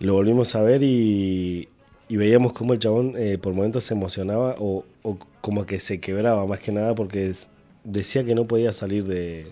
Lo 0.00 0.12
volvimos 0.14 0.54
a 0.54 0.62
ver 0.62 0.82
y, 0.82 1.68
y 2.08 2.16
veíamos 2.16 2.52
cómo 2.52 2.74
el 2.74 2.78
chabón 2.78 3.14
eh, 3.16 3.38
por 3.38 3.54
momentos 3.54 3.84
se 3.84 3.94
emocionaba 3.94 4.54
o, 4.58 4.84
o 5.02 5.18
como 5.40 5.64
que 5.64 5.80
se 5.80 5.98
quebraba 5.98 6.44
más 6.46 6.60
que 6.60 6.72
nada 6.72 6.94
porque 6.94 7.28
es- 7.30 7.48
decía 7.84 8.22
que 8.24 8.34
no 8.34 8.46
podía 8.46 8.72
salir 8.74 9.04
de, 9.06 9.50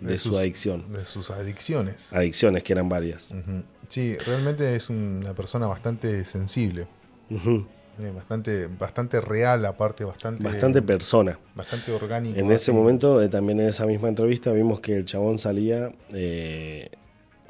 de 0.00 0.18
su 0.18 0.30
sus- 0.30 0.38
adicción. 0.38 0.92
De 0.92 1.06
sus 1.06 1.30
adicciones. 1.30 2.12
Adicciones 2.12 2.62
que 2.64 2.74
eran 2.74 2.90
varias. 2.90 3.34
Sí, 3.88 4.14
realmente 4.26 4.76
es 4.76 4.90
una 4.90 5.32
persona 5.34 5.66
bastante 5.66 6.26
sensible. 6.26 6.86
Eh, 7.30 7.64
bastante, 8.08 8.66
bastante 8.66 9.20
real, 9.20 9.66
aparte, 9.66 10.04
bastante, 10.04 10.42
Bastante 10.42 10.80
persona. 10.80 11.38
bastante 11.54 11.92
orgánico. 11.92 12.38
En 12.38 12.46
ese 12.46 12.70
así. 12.70 12.72
momento, 12.72 13.20
eh, 13.22 13.28
también 13.28 13.60
en 13.60 13.68
esa 13.68 13.84
misma 13.84 14.08
entrevista, 14.08 14.50
vimos 14.52 14.80
que 14.80 14.96
el 14.96 15.04
chabón 15.04 15.36
salía 15.36 15.92
eh, 16.14 16.88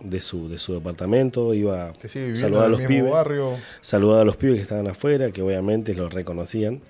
de, 0.00 0.20
su, 0.20 0.48
de 0.48 0.58
su 0.58 0.74
departamento, 0.74 1.54
iba 1.54 1.92
Que 1.92 2.08
sigue 2.08 2.32
a 2.44 2.68
los 2.68 2.80
pibes, 2.80 3.12
barrio. 3.12 3.56
saludar 3.80 4.22
a 4.22 4.24
los 4.24 4.36
pibes 4.36 4.56
que 4.56 4.62
estaban 4.62 4.88
afuera, 4.88 5.30
que 5.30 5.42
obviamente 5.42 5.94
lo 5.94 6.08
reconocían, 6.08 6.80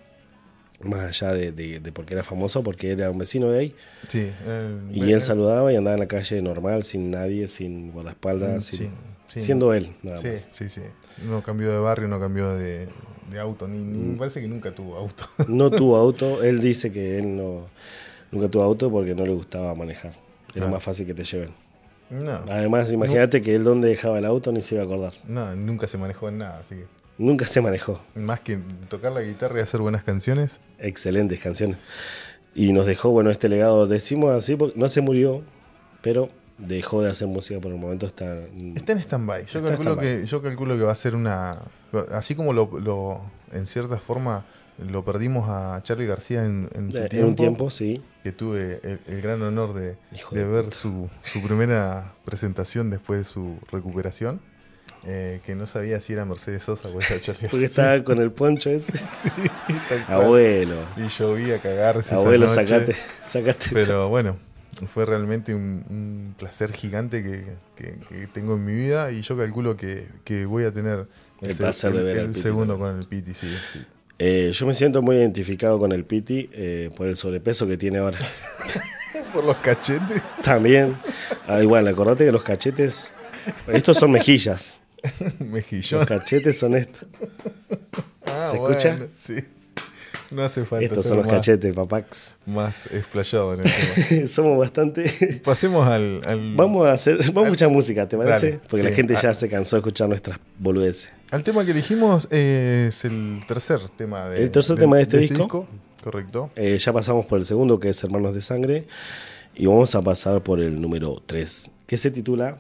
más 0.83 1.01
allá 1.01 1.35
de, 1.35 1.53
de- 1.53 1.81
de 1.81 1.93
porque 1.93 2.15
era 2.15 2.23
famoso, 2.23 2.63
porque 2.63 2.93
era 2.93 3.11
un 3.11 3.19
vecino 3.19 3.51
de 3.51 3.59
ahí. 3.59 3.75
Sí, 4.09 4.31
Y 4.93 5.13
él 5.13 5.21
saludaba 5.21 5.71
y 5.73 5.77
andaba 5.77 5.95
en 5.95 6.01
la 6.01 6.07
calle 6.09 6.41
normal, 6.41 6.85
sin 6.85 7.11
nadie, 7.11 7.49
sin 7.49 7.93
guardaespaldas, 7.93 8.65
Sí, 8.65 8.77
sin- 8.79 8.93
sí. 9.27 9.41
siendo 9.41 9.75
él, 9.75 9.95
nada 10.03 10.19
Sí, 10.19 10.29
más. 10.29 10.49
sí, 10.53 10.69
sí. 10.71 10.81
No 11.29 11.43
cambió 11.43 11.71
de 11.71 11.79
barrio, 11.79 12.09
no 12.09 12.19
cambió 12.19 12.49
de, 12.55 12.89
de 13.31 13.39
auto, 13.41 13.67
ni, 13.69 13.79
ni- 13.79 13.99
me 14.13 14.19
parece 14.19 14.41
que 14.41 14.49
nunca 14.49 14.75
tuvo 14.75 14.97
auto. 14.97 15.25
No 15.49 15.71
tuvo 15.71 15.97
auto, 16.05 16.43
él 16.43 16.61
dice 16.61 16.91
que 16.93 17.19
él 17.19 17.37
no 17.37 17.67
nunca 18.33 18.49
tuvo 18.49 18.63
auto 18.63 18.91
porque 18.91 19.15
no 19.15 19.25
le 19.25 19.33
gustaba 19.33 19.75
manejar. 19.75 20.13
Era 20.55 20.67
Ah. 20.67 20.71
más 20.71 20.83
fácil 20.83 21.07
que 21.07 21.15
te 21.15 21.25
lleven. 21.25 21.51
No, 22.11 22.41
Además, 22.49 22.93
imagínate 22.93 23.41
que 23.41 23.55
él 23.55 23.63
donde 23.63 23.89
dejaba 23.89 24.19
el 24.19 24.25
auto 24.25 24.51
ni 24.51 24.61
se 24.63 24.75
iba 24.75 24.83
a 24.83 24.87
acordar. 24.87 25.13
no, 25.29 25.55
nunca 25.55 25.87
se 25.87 25.97
manejó 25.97 26.29
en 26.29 26.39
nada, 26.39 26.59
así 26.59 26.75
que 26.75 26.85
Nunca 27.19 27.47
se 27.47 27.61
manejó. 27.61 28.01
más 28.15 28.41
que 28.41 28.59
tocar 28.89 29.13
la 29.13 29.21
guitarra 29.23 29.59
y 29.61 29.63
hacer 29.63 29.81
buenas 29.81 30.03
canciones. 30.05 30.59
Excelentes 30.79 31.39
canciones. 31.39 31.85
Y 32.55 32.73
nos 32.73 32.87
dejó, 32.87 33.11
bueno, 33.11 33.31
este 33.31 33.49
legado, 33.49 33.87
decimos 33.87 34.33
así, 34.33 34.57
porque 34.57 34.79
no 34.79 34.89
se 34.89 35.03
murió, 35.03 35.43
pero 36.03 36.31
dejó 36.67 37.03
de 37.03 37.11
hacer 37.11 37.29
música 37.29 37.61
por 37.61 37.73
el 37.73 37.79
momento. 37.79 38.07
Está, 38.07 38.37
Está 38.75 38.93
en 38.93 38.99
stand-by. 38.99 39.47
Yo, 39.47 39.63
calculo 39.63 39.97
que, 39.99 40.27
yo 40.27 40.43
calculo 40.43 40.77
que 40.77 40.85
va 40.85 40.93
a 40.93 40.97
ser 40.97 41.15
una. 41.15 41.59
Así 42.13 42.35
como 42.35 42.53
lo, 42.53 42.71
lo- 42.81 43.21
en 43.53 43.67
cierta 43.67 43.97
forma 43.97 44.45
lo 44.79 45.05
perdimos 45.05 45.49
a 45.51 45.81
Charlie 45.83 46.07
García 46.07 46.45
en, 46.45 46.71
en 46.75 46.91
su 46.91 46.97
en 46.99 47.09
tiempo, 47.09 47.29
un 47.29 47.37
tiempo, 47.37 47.71
sí. 47.71 48.01
que 48.23 48.33
tuve 48.33 48.81
el, 48.83 48.99
el 49.09 49.21
gran 49.21 49.43
honor 49.43 49.75
de, 49.75 49.97
de 50.31 50.45
ver 50.45 50.71
su, 50.73 51.11
su 51.23 51.43
primera 51.43 52.15
presentación 52.25 52.89
después 52.89 53.19
de 53.19 53.25
su 53.27 53.59
recuperación. 53.73 54.41
eh, 55.05 55.41
que 55.45 55.55
no 55.55 55.67
sabía 55.67 55.99
si 56.01 56.13
era 56.15 56.25
Mercedes 56.25 56.63
Sosa 56.65 56.89
o 56.89 56.99
era 57.01 57.19
Charlie 57.21 57.49
Porque 57.49 57.65
estaba 57.67 58.03
con 58.05 58.21
el 58.21 58.31
poncho 58.33 58.71
ese. 58.71 58.97
Sí. 58.97 59.31
Abuelo, 60.09 60.77
Y 60.97 61.09
llovía 61.09 61.57
a 61.57 61.59
cagarse. 61.59 62.01
esa 62.15 62.17
abuelo, 62.17 62.47
noche. 62.47 62.67
sacate, 62.67 62.97
sacate. 63.25 63.67
Pero 63.73 64.09
bueno, 64.09 64.37
fue 64.87 65.05
realmente 65.07 65.55
un, 65.55 65.85
un 65.89 66.35
placer 66.39 66.73
gigante 66.73 67.23
que, 67.23 67.45
que- 67.77 67.99
que 68.09 68.27
tengo 68.27 68.55
en 68.55 68.65
mi 68.65 68.73
vida 68.73 69.11
y 69.13 69.23
yo 69.23 69.37
calculo 69.37 69.77
que, 69.77 70.07
que 70.25 70.45
voy 70.47 70.65
a 70.65 70.73
tener 70.73 71.07
El 71.43 71.55
placer 71.57 71.93
de 71.93 72.03
ver 72.03 72.19
el 72.19 72.29
Piti 72.29 72.41
segundo 72.41 72.79
con 72.79 72.99
el 72.99 73.07
Piti, 73.07 73.35
sí, 73.35 73.49
sí. 73.73 73.85
Eh, 74.19 74.53
yo 74.55 74.67
me 74.67 74.75
siento 74.75 75.01
muy 75.03 75.17
identificado 75.17 75.79
con 75.79 75.93
el 75.93 76.05
Piti 76.05 76.51
eh, 76.53 76.91
por 76.97 77.07
el 77.09 77.17
sobrepeso 77.17 77.67
que 77.67 77.77
tiene 77.77 77.99
ahora. 77.99 78.19
Por 79.33 79.45
los 79.45 79.57
cachetes. 79.59 80.21
También, 80.43 80.97
ah, 81.47 81.63
igual, 81.63 81.87
acordate 81.87 82.25
que 82.25 82.33
los 82.33 82.43
cachetes, 82.43 83.13
estos 83.69 83.97
son 83.97 84.11
mejillas, 84.11 84.81
Mejillón. 85.39 86.01
los 86.01 86.09
cachetes 86.09 86.59
son 86.59 86.75
estos. 86.75 87.07
Ah, 88.27 88.49
¿se 88.51 88.59
bueno, 88.59 88.77
escucha? 88.77 89.07
Sí. 89.13 89.37
No 90.31 90.43
hace 90.43 90.65
falta 90.65 90.85
Estos 90.85 91.07
son 91.07 91.17
los 91.19 91.27
más, 91.27 91.35
cachetes, 91.37 91.75
papax. 91.75 92.37
más 92.47 92.87
explayado 92.87 93.55
en 93.55 93.61
el 93.61 93.67
tema. 93.67 94.27
Somos 94.29 94.59
bastante... 94.59 95.41
Pasemos 95.45 95.87
al, 95.89 96.21
al, 96.27 96.55
Vamos 96.55 96.87
a 96.87 96.93
hacer, 96.93 97.17
vamos 97.29 97.45
a 97.45 97.47
escuchar 97.49 97.69
música, 97.71 98.09
¿te 98.09 98.17
parece? 98.17 98.51
Dale, 98.53 98.61
Porque 98.69 98.85
la 98.85 98.93
gente 98.93 99.15
ya 99.21 99.35
se 99.35 99.49
cansó 99.49 99.77
de 99.77 99.81
escuchar 99.81 100.09
nuestras 100.09 100.39
boludeces. 100.59 101.11
al 101.33 101.43
tema 101.43 101.65
que 101.65 101.73
elegimos. 101.73 102.29
eh, 102.31 102.87
es 102.89 103.05
el 103.05 103.41
tercer 103.49 103.81
tema 103.97 104.29
de, 104.29 104.43
El 104.45 104.51
tercer 104.51 104.79
tema 104.79 104.97
de 104.99 105.03
este 105.03 105.19
disco. 105.19 105.67
Correcto. 106.05 106.51
Eh, 106.57 106.79
ya 106.79 106.93
pasamos 106.93 107.27
por 107.27 107.39
el 107.39 107.45
segundo, 107.45 107.79
que 107.81 107.89
es 107.91 108.03
Hermanos 108.05 108.35
de 108.35 108.41
Sangre, 108.41 108.87
y 109.55 109.67
vamos 109.67 109.95
a 109.95 110.01
pasar 110.03 110.43
por 110.43 110.61
el 110.61 110.81
número 110.81 111.23
3, 111.27 111.71
que 111.87 111.97
se 111.97 112.11
titula 112.11 112.57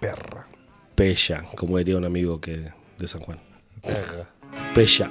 Perra. 0.00 0.46
Pella, 0.94 1.44
como 1.56 1.78
diría 1.78 1.96
un 1.96 2.04
amigo 2.04 2.40
que 2.40 2.72
de 2.98 3.08
San 3.08 3.20
Juan. 3.22 3.38
Perra. 3.82 4.28
Pella. 4.74 5.10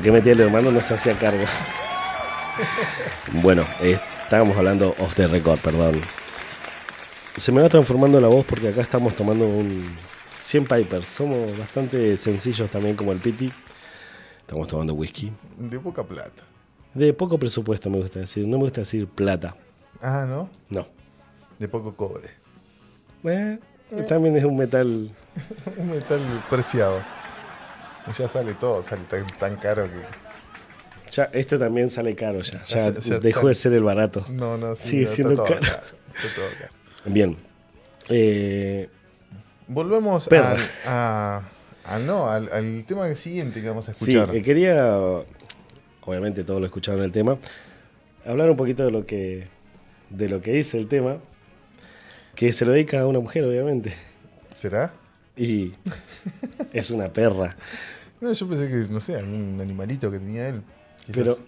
¿Por 0.00 0.04
qué 0.06 0.12
metí 0.12 0.30
el 0.30 0.40
hermano? 0.40 0.72
No 0.72 0.80
se 0.80 0.94
hacía 0.94 1.12
cargo. 1.12 1.44
bueno, 3.42 3.66
eh, 3.82 4.00
estábamos 4.22 4.56
hablando 4.56 4.94
off 4.98 5.14
the 5.14 5.26
record, 5.26 5.60
perdón. 5.60 6.00
Se 7.36 7.52
me 7.52 7.60
va 7.60 7.68
transformando 7.68 8.18
la 8.18 8.28
voz 8.28 8.46
porque 8.46 8.68
acá 8.68 8.80
estamos 8.80 9.14
tomando 9.14 9.46
un 9.46 9.94
100 10.40 10.64
Pipers. 10.64 11.06
Somos 11.06 11.58
bastante 11.58 12.16
sencillos 12.16 12.70
también 12.70 12.96
como 12.96 13.12
el 13.12 13.18
Piti. 13.18 13.52
Estamos 14.40 14.68
tomando 14.68 14.94
whisky. 14.94 15.30
De 15.58 15.78
poca 15.78 16.02
plata. 16.02 16.44
De 16.94 17.12
poco 17.12 17.36
presupuesto 17.36 17.90
me 17.90 17.98
gusta 17.98 18.20
decir. 18.20 18.48
No 18.48 18.56
me 18.56 18.62
gusta 18.62 18.80
decir 18.80 19.06
plata. 19.06 19.54
Ah, 20.00 20.24
¿no? 20.26 20.48
No. 20.70 20.88
De 21.58 21.68
poco 21.68 21.94
cobre. 21.94 22.30
Eh, 23.24 23.58
también 24.08 24.34
es 24.34 24.44
un 24.44 24.56
metal. 24.56 25.14
Un 25.76 25.90
metal 25.90 26.42
preciado. 26.48 27.02
Ya 28.18 28.28
sale 28.28 28.54
todo, 28.54 28.82
sale 28.82 29.02
tan, 29.04 29.26
tan 29.38 29.56
caro 29.56 29.84
que. 29.84 30.00
Ya, 31.12 31.28
este 31.32 31.58
también 31.58 31.90
sale 31.90 32.14
caro 32.14 32.40
ya. 32.40 32.64
Ya, 32.66 32.90
Ya- 32.92 32.98
ya 33.00 33.18
dejó 33.18 33.48
de 33.48 33.54
ser 33.54 33.72
el 33.72 33.82
barato. 33.82 34.24
No, 34.30 34.56
no, 34.56 34.76
sí, 34.76 34.88
Sigue 34.90 35.06
siendo 35.06 35.34
todo 35.34 35.46
caro. 35.46 35.60
Está 35.60 36.34
todo 36.34 36.48
caro. 36.58 36.72
Bien. 37.06 37.36
Eh, 38.08 38.88
Volvemos 39.68 40.28
a, 40.86 41.42
a- 41.84 41.98
no, 42.00 42.28
al, 42.28 42.52
al 42.52 42.84
tema 42.84 43.12
siguiente 43.14 43.60
que 43.62 43.68
vamos 43.68 43.88
a 43.88 43.94
Sí, 43.94 44.16
escuchar. 44.16 44.34
eh, 44.36 44.42
quería, 44.42 44.96
obviamente 46.04 46.42
todos 46.44 46.58
lo 46.60 46.66
escucharon 46.66 47.02
el 47.04 47.12
tema, 47.12 47.38
hablar 48.26 48.50
un 48.50 48.56
poquito 48.56 48.84
de 48.84 48.90
lo 48.90 49.06
que 49.06 49.46
de 50.10 50.28
lo 50.28 50.42
que 50.42 50.50
dice 50.52 50.76
el 50.78 50.88
tema, 50.88 51.18
que 52.34 52.52
se 52.52 52.64
lo 52.64 52.72
dedica 52.72 53.00
a 53.00 53.06
una 53.06 53.20
mujer, 53.20 53.44
obviamente, 53.44 53.92
¿Será? 54.54 54.92
Y 55.42 55.74
es 56.72 56.90
una 56.90 57.08
perra, 57.12 57.56
No, 58.20 58.32
yo 58.32 58.48
pensé 58.48 58.68
que, 58.68 58.74
no 58.92 59.00
sé, 59.00 59.16
algún 59.16 59.58
animalito 59.60 60.10
que 60.10 60.18
tenía 60.18 60.48
él. 60.48 60.62
quizás. 61.06 61.14
pero 61.14 61.38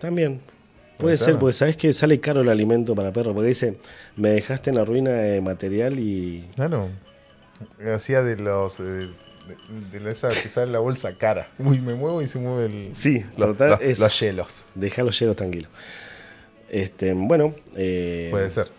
también 0.00 0.40
Puede 0.98 1.16
ser. 1.16 1.36
porque 1.38 1.52
sabes 1.52 1.76
que 1.76 1.92
sale 1.92 2.18
caro 2.18 2.40
el 2.40 2.48
alimento 2.48 2.94
para 2.96 3.12
perro, 3.12 3.32
porque 3.32 3.48
dice, 3.48 3.76
me 4.16 4.30
dejaste 4.30 4.70
en 4.70 4.76
la 4.76 4.84
ruina 4.84 5.10
de 5.12 5.40
material 5.40 5.98
y 6.00 6.44
Claro. 6.56 6.88
Hacía 7.94 8.22
de 8.22 8.36
los. 8.36 8.78
eh, 8.80 8.82
de, 8.82 9.10
de 9.92 10.00
la- 10.00 10.10
esa 10.10 10.28
que 10.28 10.48
sale 10.48 10.70
la 10.72 10.78
bolsa 10.80 11.16
cara. 11.16 11.48
Uy, 11.58 11.80
me 11.80 11.94
muevo 11.94 12.20
y 12.22 12.26
se 12.28 12.38
mueve 12.38 12.66
el. 12.66 12.94
sí, 12.96 13.24
los, 13.36 13.48
total, 13.50 13.70
los- 13.70 13.80
es, 13.82 13.98
los 14.00 14.20
hielos. 14.20 14.64
deja 14.74 15.02
los 15.04 15.18
hielos 15.18 15.36
tranquilos. 15.36 15.70
Este, 16.68 17.12
bueno, 17.14 17.54
eh, 17.76 18.28
Puede 18.30 18.50
ser. 18.50 18.70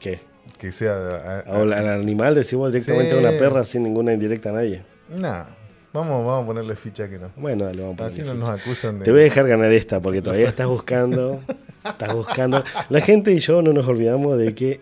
¿Qué? 0.00 0.20
Que 0.58 0.72
sea. 0.72 0.92
a- 0.94 1.38
a- 1.46 1.60
Al 1.60 1.72
al 1.72 1.88
animal 1.88 2.34
decimos 2.34 2.72
directamente 2.72 3.14
a 3.14 3.18
una 3.18 3.30
perra 3.38 3.64
sin 3.64 3.82
ninguna 3.82 4.12
indirecta 4.12 4.50
a 4.50 4.52
nadie. 4.52 4.82
Nah, 5.08 5.44
vamos, 5.92 6.24
vamos 6.26 6.44
a 6.44 6.46
ponerle 6.46 6.76
ficha 6.76 7.08
que 7.08 7.18
no. 7.18 7.30
Bueno, 7.36 7.64
dale, 7.64 7.82
vamos 7.82 8.00
a 8.00 8.06
Así 8.06 8.20
no 8.20 8.26
ponerle 8.28 8.40
nos 8.50 8.60
acusan 8.60 8.98
de. 8.98 9.04
Te 9.04 9.10
voy 9.10 9.20
a 9.20 9.24
dejar 9.24 9.48
ganar 9.48 9.72
esta 9.72 10.00
porque 10.00 10.22
todavía 10.22 10.48
estás 10.48 10.66
buscando. 10.66 11.40
Estás 11.84 12.12
buscando. 12.14 12.62
La 12.90 13.00
gente 13.00 13.32
y 13.32 13.38
yo 13.38 13.62
no 13.62 13.72
nos 13.72 13.86
olvidamos 13.88 14.36
de 14.38 14.54
que 14.54 14.80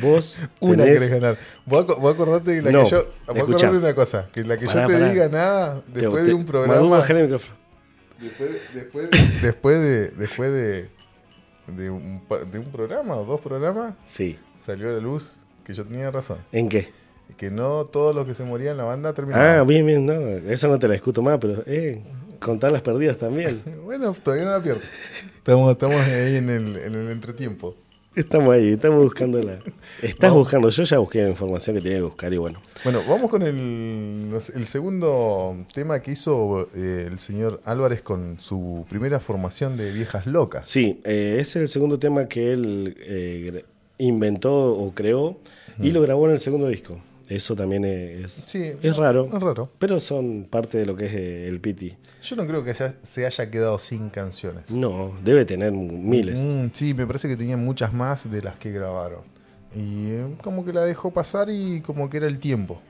vos. 0.00 0.46
Una 0.60 0.84
tenés- 0.84 0.92
querés 0.94 1.10
ganar. 1.10 1.36
Vos, 1.64 1.86
vos 1.86 2.14
acordate 2.14 2.52
de 2.52 2.62
la 2.62 2.70
No, 2.70 2.84
que 2.84 2.90
yo. 2.90 3.04
Vos 3.26 3.36
acordate 3.42 3.72
de 3.72 3.78
una 3.78 3.94
cosa. 3.94 4.28
Que 4.32 4.44
la 4.44 4.56
que 4.56 4.66
Pará, 4.66 4.82
yo 4.82 4.86
te 4.86 4.92
pará. 4.94 5.10
diga 5.12 5.28
nada 5.28 5.82
después 5.92 6.22
te- 6.22 6.28
de 6.28 6.34
un 6.34 6.44
programa. 6.46 6.80
bajale 6.88 7.18
el 7.20 7.24
micrófono. 7.26 7.54
Después, 8.20 8.50
después, 8.72 9.10
de- 9.10 9.46
después 9.46 9.80
de. 9.80 10.08
Después 10.10 10.52
de. 10.52 10.88
De 11.68 11.90
un, 11.90 12.20
de 12.52 12.58
un 12.58 12.66
programa 12.66 13.16
o 13.16 13.24
dos 13.24 13.40
programas, 13.40 13.94
Sí. 14.04 14.38
salió 14.56 14.88
a 14.88 14.92
la 14.92 15.00
luz 15.00 15.34
que 15.64 15.74
yo 15.74 15.84
tenía 15.84 16.10
razón. 16.10 16.38
¿En 16.52 16.68
qué? 16.68 16.90
Que 17.36 17.50
no 17.50 17.84
todos 17.86 18.14
los 18.14 18.24
que 18.26 18.34
se 18.34 18.44
morían 18.44 18.72
en 18.72 18.76
la 18.78 18.84
banda 18.84 19.12
terminaban. 19.12 19.58
Ah, 19.58 19.64
bien, 19.64 19.84
bien, 19.84 20.06
no. 20.06 20.12
Esa 20.48 20.68
no 20.68 20.78
te 20.78 20.86
la 20.86 20.92
discuto 20.94 21.22
más, 21.22 21.38
pero 21.40 21.64
eh, 21.66 22.02
contar 22.40 22.70
las 22.70 22.82
perdidas 22.82 23.16
también. 23.16 23.60
Bueno, 23.84 24.12
todavía 24.14 24.44
no 24.44 24.52
la 24.52 24.62
pierdo. 24.62 24.80
Estamos, 25.38 25.72
estamos 25.72 25.96
ahí 25.96 26.36
en 26.36 26.50
el, 26.50 26.76
en 26.76 26.94
el 26.94 27.10
entretiempo. 27.10 27.74
Estamos 28.16 28.54
ahí, 28.54 28.70
estamos 28.70 29.04
buscando 29.04 29.42
la. 29.42 29.58
Estás 30.00 30.32
buscando, 30.32 30.70
yo 30.70 30.84
ya 30.84 30.96
busqué 30.96 31.22
la 31.22 31.28
información 31.28 31.76
que 31.76 31.82
tenía 31.82 31.98
que 31.98 32.04
buscar 32.04 32.32
y 32.32 32.38
bueno. 32.38 32.62
Bueno, 32.82 33.02
vamos 33.06 33.28
con 33.30 33.42
el, 33.42 34.30
el 34.54 34.66
segundo 34.66 35.54
tema 35.74 36.00
que 36.00 36.12
hizo 36.12 36.70
eh, 36.74 37.08
el 37.10 37.18
señor 37.18 37.60
Álvarez 37.66 38.00
con 38.00 38.40
su 38.40 38.86
primera 38.88 39.20
formación 39.20 39.76
de 39.76 39.92
Viejas 39.92 40.24
Locas. 40.24 40.66
Sí, 40.66 40.98
eh, 41.04 41.36
ese 41.40 41.58
es 41.58 41.62
el 41.64 41.68
segundo 41.68 41.98
tema 41.98 42.26
que 42.26 42.52
él 42.52 42.96
eh, 43.00 43.66
inventó 43.98 44.72
o 44.72 44.94
creó 44.94 45.36
y 45.78 45.90
lo 45.90 46.00
grabó 46.00 46.24
en 46.24 46.32
el 46.32 46.38
segundo 46.38 46.68
disco. 46.68 46.98
Eso 47.28 47.56
también 47.56 47.84
es, 47.84 48.44
Sí, 48.46 48.72
es 48.82 48.96
raro, 48.96 49.28
Es 49.32 49.42
raro. 49.42 49.70
pero 49.78 49.98
son 49.98 50.46
parte 50.48 50.78
de 50.78 50.86
lo 50.86 50.94
que 50.96 51.06
es 51.06 51.14
eh, 51.14 51.48
el 51.48 51.60
Piti. 51.60 51.96
Yo 52.22 52.36
no 52.36 52.46
creo 52.46 52.62
que 52.62 52.72
se 52.74 53.26
haya 53.26 53.50
quedado 53.50 53.78
sin 53.78 54.10
canciones. 54.10 54.70
No, 54.70 55.12
debe 55.24 55.44
tener 55.44 55.72
miles. 55.72 56.44
Mm, 56.44 56.66
sí, 56.72 56.94
me 56.94 57.06
parece 57.06 57.28
que 57.28 57.36
tenía 57.36 57.56
muchas 57.56 57.92
más 57.92 58.30
de 58.30 58.42
las 58.42 58.58
que 58.58 58.70
grabaron. 58.70 59.20
Y 59.74 60.10
eh, 60.10 60.36
como 60.42 60.64
que 60.64 60.72
la 60.72 60.82
dejó 60.82 61.10
pasar 61.10 61.50
y 61.50 61.80
como 61.80 62.08
que 62.08 62.18
era 62.18 62.26
el 62.26 62.38
tiempo, 62.38 62.80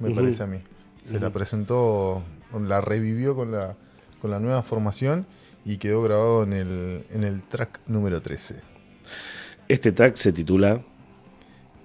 me 0.00 0.10
parece 0.10 0.42
a 0.42 0.46
mí. 0.46 0.58
Se 1.04 1.20
la 1.20 1.30
presentó, 1.30 2.22
la 2.66 2.80
revivió 2.80 3.34
con 3.36 3.52
la, 3.52 3.76
con 4.20 4.30
la 4.30 4.40
nueva 4.40 4.62
formación 4.62 5.26
y 5.64 5.76
quedó 5.76 6.02
grabado 6.02 6.42
en 6.42 6.52
el, 6.52 7.04
en 7.12 7.24
el 7.24 7.44
track 7.44 7.80
número 7.86 8.20
13. 8.20 8.56
Este 9.68 9.92
track 9.92 10.14
se 10.14 10.32
titula 10.32 10.82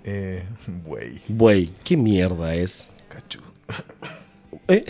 Eh, 0.03 0.43
Güey, 0.85 1.21
Buey. 1.27 1.73
¿Qué 1.83 1.97
mierda 1.97 2.53
es? 2.55 2.91
cachu. 3.09 3.39
¿Eh? 4.67 4.85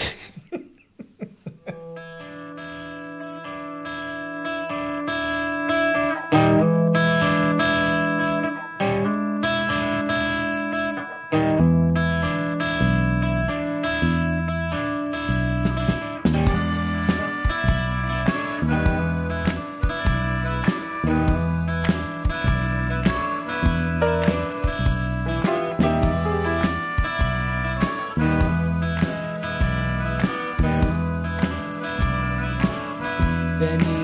Tenía 33.60 33.99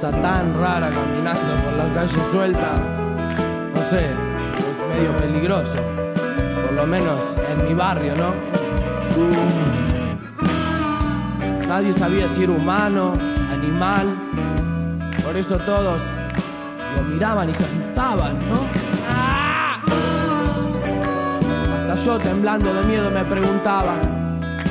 cosa 0.00 0.12
tan 0.22 0.58
rara 0.58 0.88
caminando 0.88 1.62
por 1.62 1.74
la 1.74 1.94
calle 1.94 2.20
suelta. 2.32 2.72
No 3.74 3.82
sé, 3.90 4.06
es 4.06 4.96
medio 4.96 5.14
peligroso. 5.18 5.76
Por 6.64 6.72
lo 6.72 6.86
menos 6.86 7.20
en 7.50 7.64
mi 7.64 7.74
barrio, 7.74 8.14
¿no? 8.16 8.32
Nadie 11.68 11.92
sabía 11.92 12.28
si 12.28 12.44
era 12.44 12.52
humano, 12.52 13.12
animal. 13.52 14.06
Por 15.22 15.36
eso 15.36 15.58
todos 15.58 16.00
lo 16.96 17.02
miraban 17.02 17.50
y 17.50 17.54
se 17.54 17.64
asustaban, 17.64 18.38
¿no? 18.48 18.60
Hasta 21.90 22.04
yo 22.06 22.18
temblando 22.18 22.72
de 22.72 22.84
miedo 22.84 23.10
me 23.10 23.24
preguntaba. 23.24 23.96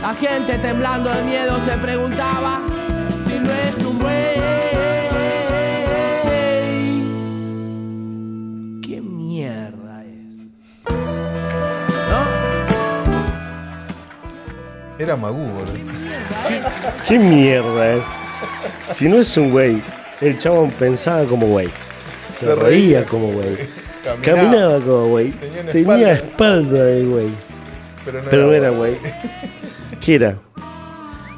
La 0.01 0.15
gente 0.15 0.57
temblando 0.57 1.11
de 1.11 1.23
miedo 1.23 1.59
se 1.59 1.77
preguntaba 1.77 2.61
Era 15.09 15.17
Magú, 15.17 15.43
boludo. 15.43 15.73
¿Qué 17.07 17.17
mierda 17.17 17.93
es? 17.95 18.03
Si 18.83 19.09
no 19.09 19.17
es 19.17 19.35
un 19.37 19.49
güey, 19.49 19.81
el 20.21 20.37
chabón 20.37 20.69
pensaba 20.69 21.23
como 21.23 21.47
güey. 21.47 21.67
Se, 22.29 22.45
Se 22.45 22.53
reía 22.53 22.99
reía 22.99 23.05
como 23.05 23.31
güey. 23.31 23.57
Caminaba, 24.03 24.21
Caminaba 24.21 24.79
como 24.81 25.05
güey. 25.07 25.31
Tenía 25.71 26.11
espalda. 26.11 26.83
de 26.83 27.05
güey. 27.05 27.29
pero 28.05 28.21
no 28.21 28.29
Pero 28.29 28.53
era 28.53 28.67
era 28.67 28.77
güey. 28.77 28.97
¿Qué 29.99 30.13
era? 30.13 30.37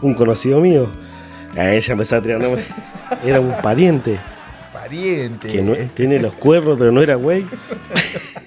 ¿Un 0.02 0.16
conocido 0.16 0.60
mío? 0.60 0.92
A 1.56 1.72
ella 1.72 1.94
empezaba 1.94 2.20
a 2.20 2.24
tirar 2.24 2.42
nombres. 2.42 2.68
Era 3.24 3.40
un 3.40 3.54
pariente. 3.62 4.20
pariente. 4.74 5.48
Que 5.48 5.62
no- 5.62 5.76
tiene 5.94 6.20
los 6.20 6.34
cuernos, 6.34 6.78
pero 6.78 6.92
no 6.92 7.02
era 7.02 7.16
güey. 7.16 7.46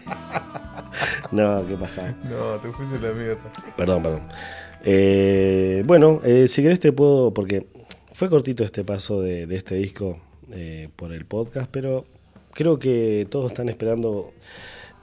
no, 1.30 1.66
¿qué 1.66 1.76
pasa? 1.76 2.12
No, 2.24 2.56
te 2.60 2.68
fuiste 2.68 2.98
la 3.00 3.14
mierda. 3.14 3.38
Perdón, 3.74 4.02
perdón. 4.02 4.20
Eh, 4.84 5.82
bueno, 5.86 6.20
eh, 6.24 6.46
si 6.46 6.62
querés 6.62 6.78
te 6.80 6.92
puedo, 6.92 7.32
porque 7.32 7.66
fue 8.12 8.28
cortito 8.28 8.62
este 8.64 8.84
paso 8.84 9.20
de, 9.22 9.46
de 9.46 9.56
este 9.56 9.74
disco 9.76 10.20
eh, 10.52 10.88
por 10.94 11.12
el 11.12 11.24
podcast, 11.24 11.68
pero 11.70 12.04
creo 12.52 12.78
que 12.78 13.26
todos 13.30 13.50
están 13.52 13.68
esperando 13.68 14.32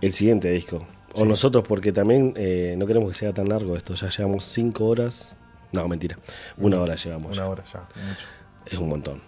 el 0.01 0.13
siguiente 0.13 0.49
disco. 0.51 0.85
O 1.15 1.25
nosotros, 1.25 1.65
porque 1.67 1.91
también 1.91 2.33
eh, 2.37 2.75
no 2.77 2.85
queremos 2.87 3.09
que 3.11 3.17
sea 3.17 3.33
tan 3.33 3.49
largo 3.49 3.75
esto. 3.75 3.95
Ya 3.95 4.09
llevamos 4.09 4.45
cinco 4.45 4.85
horas. 4.85 5.35
No, 5.73 5.85
mentira. 5.89 6.17
Una 6.57 6.79
hora 6.79 6.95
llevamos. 6.95 7.33
Una 7.33 7.47
hora 7.47 7.63
ya, 7.73 7.79
mucho. 7.81 8.27
Es 8.65 8.77
un 8.77 8.87
montón. 8.87 9.21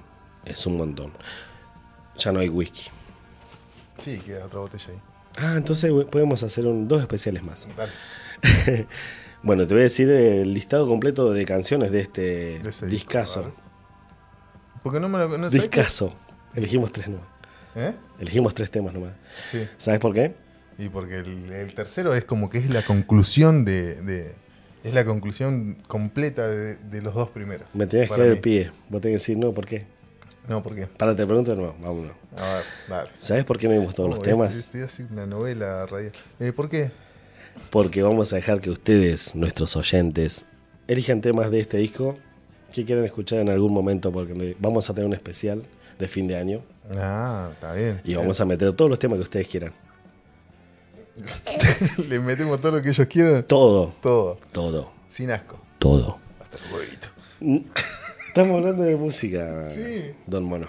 Es 0.45 0.66
un 0.66 0.78
montón. 0.78 1.12
Ya 2.18 2.32
no 2.32 2.39
hay 2.39 2.47
whisky. 2.47 2.84
Sí, 3.99 4.18
queda 4.20 4.45
otra 4.45 4.60
botella 4.60 4.86
ahí. 4.91 4.99
Ah, 5.38 5.56
entonces 5.58 5.91
podemos 6.10 6.41
hacer 6.43 6.66
un- 6.68 6.88
dos 6.88 7.01
especiales 7.01 7.43
más. 7.43 7.68
Dale. 7.76 7.91
Bueno, 9.45 9.67
te 9.67 9.73
voy 9.73 9.81
a 9.81 9.83
decir 9.83 10.09
el 10.09 10.53
listado 10.53 10.87
completo 10.87 11.33
de 11.33 11.43
canciones 11.43 11.91
de 11.91 11.99
este 11.99 12.21
De 12.21 12.59
disco, 12.63 12.85
discazo. 12.85 13.43
ver. 13.43 13.51
Porque 14.83 14.99
no 15.01 15.09
me 15.09 15.17
lo. 15.19 15.37
No. 15.37 15.49
Discazo. 15.49 16.13
Elegimos 16.55 16.91
tres 16.93 17.09
nomás. 17.09 17.27
¿Eh? 17.75 17.93
Elegimos 18.19 18.53
tres 18.53 18.71
temas 18.71 18.93
nomás. 18.93 19.11
Sí. 19.51 19.67
¿Sabes 19.77 19.99
por 19.99 20.13
qué? 20.13 20.33
Y 20.77 20.87
porque 20.89 21.17
el, 21.19 21.51
el 21.51 21.73
tercero 21.73 22.15
es 22.15 22.23
como 22.23 22.49
que 22.49 22.57
es 22.59 22.69
la 22.69 22.83
conclusión 22.83 23.65
de. 23.65 24.01
de- 24.01 24.35
es 24.83 24.93
la 24.93 25.05
conclusión 25.05 25.77
completa 25.87 26.47
de, 26.47 26.75
de 26.75 27.01
los 27.01 27.13
dos 27.13 27.29
primeros. 27.29 27.67
Me 27.73 27.85
tenías 27.87 28.09
que 28.11 28.17
dar 28.19 28.27
el 28.29 28.39
pie. 28.39 28.71
Vos 28.89 29.01
tenés 29.01 29.23
que 29.25 29.31
decir 29.33 29.37
no, 29.37 29.53
¿por 29.53 29.65
qué? 29.65 29.85
No, 30.49 30.61
¿por 30.61 30.75
qué? 30.75 30.87
Para 30.87 31.15
te 31.15 31.25
pregunto 31.25 31.55
nuevo. 31.55 31.75
Vámonos. 31.81 32.11
A 32.37 32.53
ver, 32.55 32.63
dale. 32.89 33.09
¿Sabes 33.17 33.45
por 33.45 33.57
qué 33.57 33.69
no 33.69 33.91
todos 33.93 34.09
los 34.09 34.19
Oh, 34.19 34.21
temas? 34.21 34.55
Este, 34.55 34.83
este 34.83 35.03
hace 35.03 35.13
una 35.13 35.25
novela 35.25 35.85
radial. 35.85 36.11
Eh, 36.39 36.51
¿Por 36.51 36.67
qué? 36.69 36.91
Porque 37.70 38.01
vamos 38.04 38.32
a 38.34 38.36
dejar 38.38 38.60
que 38.62 38.70
ustedes, 38.70 39.36
nuestros 39.36 39.76
oyentes, 39.76 40.45
elijan 40.88 41.22
temas 41.22 41.49
de 41.51 41.60
este 41.60 41.78
disco 41.78 42.18
que 42.74 42.86
quieran 42.86 43.06
escuchar 43.06 43.39
en 43.39 43.49
algún 43.49 43.74
momento, 43.74 44.12
porque 44.12 44.56
vamos 44.60 44.89
a 44.89 44.93
tener 44.93 45.08
un 45.08 45.14
especial 45.14 45.64
de 45.99 46.08
fin 46.08 46.28
de 46.28 46.38
año 46.38 46.62
Ah, 46.97 47.49
está 47.54 47.74
bien. 47.74 48.01
y 48.04 48.16
vamos 48.16 48.39
a 48.41 48.45
meter 48.45 48.74
todos 48.74 48.89
los 48.89 48.99
temas 48.99 49.18
que 49.18 49.24
ustedes 49.24 49.47
quieran. 49.47 49.74
Le 52.10 52.20
metemos 52.20 52.60
todo 52.60 52.74
lo 52.78 52.82
que 52.82 52.89
ellos 52.89 53.08
quieran. 53.08 53.43
Todo, 53.43 53.93
Todo. 54.01 54.39
todo, 54.51 54.91
Sin 55.08 55.32
asco. 55.32 55.60
todo. 55.80 56.18
Hasta 56.41 56.58
el 56.58 56.74
huevito. 56.74 57.08
Estamos 58.28 58.58
hablando 58.58 58.84
de 58.84 58.95
música, 58.95 59.70
Sí. 59.70 60.12
Don 60.26 60.43
Mono. 60.43 60.68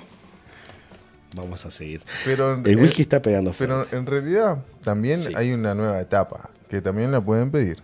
Vamos 1.35 1.64
a 1.66 1.70
seguir. 1.70 2.01
Pero, 2.24 2.62
El 2.64 2.76
whisky 2.76 3.03
está 3.03 3.20
pegando 3.20 3.53
fuerte. 3.53 3.74
pero 3.91 3.99
en 4.01 4.07
realidad 4.07 4.59
también 4.85 5.16
Sí. 5.16 5.32
hay 5.35 5.53
una 5.53 5.74
nueva 5.74 6.01
etapa 6.01 6.51
que 6.74 6.82
también 6.82 7.12
la 7.12 7.24
pueden 7.24 7.52
pedir. 7.52 7.78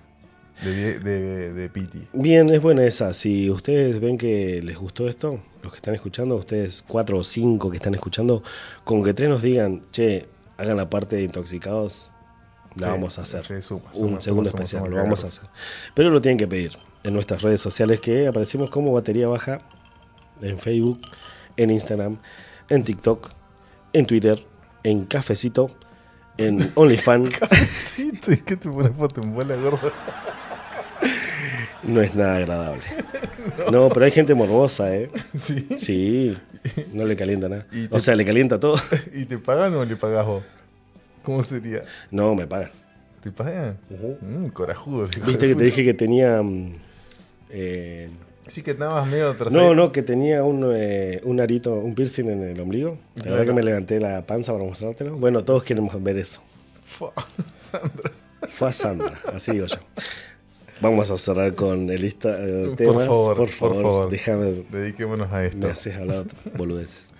De, 0.64 0.98
de, 0.98 1.54
de 1.54 1.68
Piti. 1.70 2.08
Bien, 2.12 2.50
es 2.50 2.60
buena 2.60 2.84
esa. 2.84 3.14
Si 3.14 3.48
ustedes 3.48 4.00
ven 4.00 4.18
que 4.18 4.60
les 4.62 4.76
gustó 4.76 5.08
esto, 5.08 5.40
los 5.62 5.72
que 5.72 5.76
están 5.76 5.94
escuchando, 5.94 6.34
ustedes 6.34 6.82
cuatro 6.86 7.18
o 7.18 7.24
cinco 7.24 7.70
que 7.70 7.76
están 7.76 7.94
escuchando, 7.94 8.42
con 8.84 9.02
que 9.04 9.14
tres 9.14 9.30
nos 9.30 9.42
digan, 9.42 9.84
che, 9.92 10.28
hagan 10.58 10.76
la 10.76 10.90
parte 10.90 11.16
de 11.16 11.22
intoxicados, 11.22 12.10
la 12.74 12.88
Sí, 12.88 12.92
vamos 12.92 13.18
a 13.18 13.22
hacer. 13.22 13.44
sí, 13.44 13.62
suma, 13.62 13.86
Un 13.94 13.94
suma, 13.94 14.20
segundo 14.20 14.50
suma, 14.50 14.62
especial, 14.64 14.90
lo 14.90 14.96
vamos 14.96 15.22
a 15.24 15.28
hacer. 15.28 15.44
Pero 15.94 16.10
lo 16.10 16.20
tienen 16.20 16.36
que 16.36 16.48
pedir 16.48 16.72
en 17.04 17.14
nuestras 17.14 17.42
redes 17.42 17.60
sociales 17.60 18.00
que 18.00 18.26
aparecemos 18.26 18.70
como 18.70 18.92
Batería 18.92 19.28
Baja 19.28 19.60
en 20.42 20.58
Facebook, 20.58 21.00
en 21.56 21.70
Instagram, 21.70 22.18
en 22.68 22.82
TikTok, 22.82 23.30
en 23.92 24.04
Twitter, 24.04 24.44
en 24.82 25.06
Cafecito, 25.06 25.70
en 26.40 26.72
OnlyFans. 26.74 27.30
Sí, 27.70 28.12
¿y 28.28 28.36
¿qué 28.38 28.56
te 28.56 28.68
pones 28.68 28.92
foto 28.96 29.20
en 29.20 29.34
bola 29.34 29.54
gorda? 29.56 29.92
No 31.82 32.00
es 32.00 32.14
nada 32.14 32.36
agradable. 32.36 32.82
No, 33.70 33.88
pero 33.88 34.04
hay 34.04 34.10
gente 34.10 34.34
morbosa, 34.34 34.94
¿eh? 34.94 35.10
Sí. 35.36 35.66
Sí, 35.76 36.36
no 36.92 37.04
le 37.04 37.16
calienta 37.16 37.48
nada. 37.48 37.66
O 37.90 38.00
sea, 38.00 38.14
le 38.14 38.24
calienta 38.24 38.58
todo. 38.60 38.76
¿Y 39.14 39.24
te 39.24 39.38
pagan 39.38 39.74
o 39.74 39.84
le 39.84 39.96
pagas 39.96 40.26
vos? 40.26 40.44
¿Cómo 41.22 41.42
sería? 41.42 41.84
No, 42.10 42.34
me 42.34 42.46
pagan. 42.46 42.70
¿Te 43.22 43.30
pagan? 43.30 43.76
Mm, 44.20 44.48
corajudo. 44.48 45.08
Viste 45.26 45.48
que 45.48 45.54
te 45.54 45.64
dije 45.64 45.84
que 45.84 45.94
tenía... 45.94 46.42
mm, 46.42 46.74
eh, 47.50 48.08
Sí 48.46 48.62
que 48.62 48.72
estabas 48.72 49.06
medio 49.06 49.36
no, 49.50 49.74
no, 49.74 49.92
que 49.92 50.02
tenía 50.02 50.42
un, 50.42 50.68
eh, 50.74 51.20
un 51.24 51.40
arito, 51.40 51.74
un 51.74 51.94
piercing 51.94 52.28
en 52.30 52.42
el 52.42 52.60
ombligo. 52.60 52.98
La 53.16 53.22
Claro. 53.22 53.36
verdad 53.38 53.46
que 53.52 53.56
me 53.56 53.62
levanté 53.62 54.00
la 54.00 54.26
panza 54.26 54.52
para 54.52 54.64
mostrártelo. 54.64 55.16
Bueno, 55.16 55.44
todos 55.44 55.62
queremos 55.62 56.02
ver 56.02 56.16
eso. 56.18 56.42
Fua, 56.82 57.12
Sandra. 57.58 58.10
Fue 58.48 58.68
a 58.68 58.72
Sandra, 58.72 59.20
así 59.32 59.52
digo 59.52 59.66
yo. 59.66 59.76
Vamos 60.80 61.10
a 61.10 61.16
cerrar 61.18 61.54
con 61.54 61.90
el 61.90 62.00
lista 62.00 62.34
de 62.34 62.68
Por 62.68 62.76
temas. 62.76 63.06
favor, 63.06 63.36
por 63.36 63.46
por 63.46 63.50
favor, 63.50 63.82
favor. 63.82 64.10
déjame 64.10 64.64
Dediquémonos 64.70 65.30
a 65.30 65.44
esto. 65.44 65.58
Me 65.58 65.66
haces 65.72 65.94
hablar 65.96 66.24
boludeces. 66.56 67.12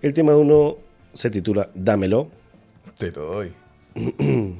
El 0.00 0.12
tema 0.12 0.36
uno 0.36 0.76
se 1.12 1.28
titula 1.30 1.68
Dámelo. 1.74 2.28
Te 2.96 3.10
lo 3.10 3.24
doy. 3.26 3.52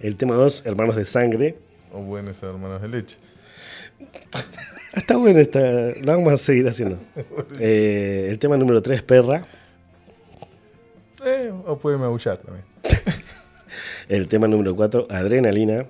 El 0.00 0.16
tema 0.16 0.34
2, 0.34 0.66
Hermanos 0.66 0.96
de 0.96 1.04
Sangre. 1.04 1.56
O 1.92 2.00
buenos 2.00 2.42
hermanos 2.42 2.82
de 2.82 2.88
leche. 2.88 3.16
Está 4.94 5.16
bueno, 5.16 5.38
está, 5.40 5.60
la 6.02 6.16
vamos 6.16 6.32
a 6.34 6.36
seguir 6.36 6.68
haciendo. 6.68 6.98
Eh, 7.58 8.28
el 8.30 8.38
tema 8.38 8.58
número 8.58 8.82
3, 8.82 9.02
Perra. 9.02 9.46
Eh, 11.24 11.50
o 11.66 11.78
puede 11.78 11.96
maullar 11.96 12.38
también. 12.38 12.64
El 14.08 14.28
tema 14.28 14.48
número 14.48 14.76
4, 14.76 15.06
Adrenalina. 15.08 15.86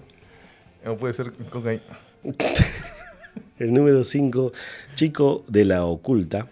O 0.87 0.97
puede 0.97 1.15
ser 1.15 1.33
cocaína. 1.51 1.83
El 3.59 3.75
número 3.75 4.05
5, 4.05 4.53
Chico 4.95 5.45
de 5.49 5.65
la 5.65 5.85
Oculta. 5.85 6.49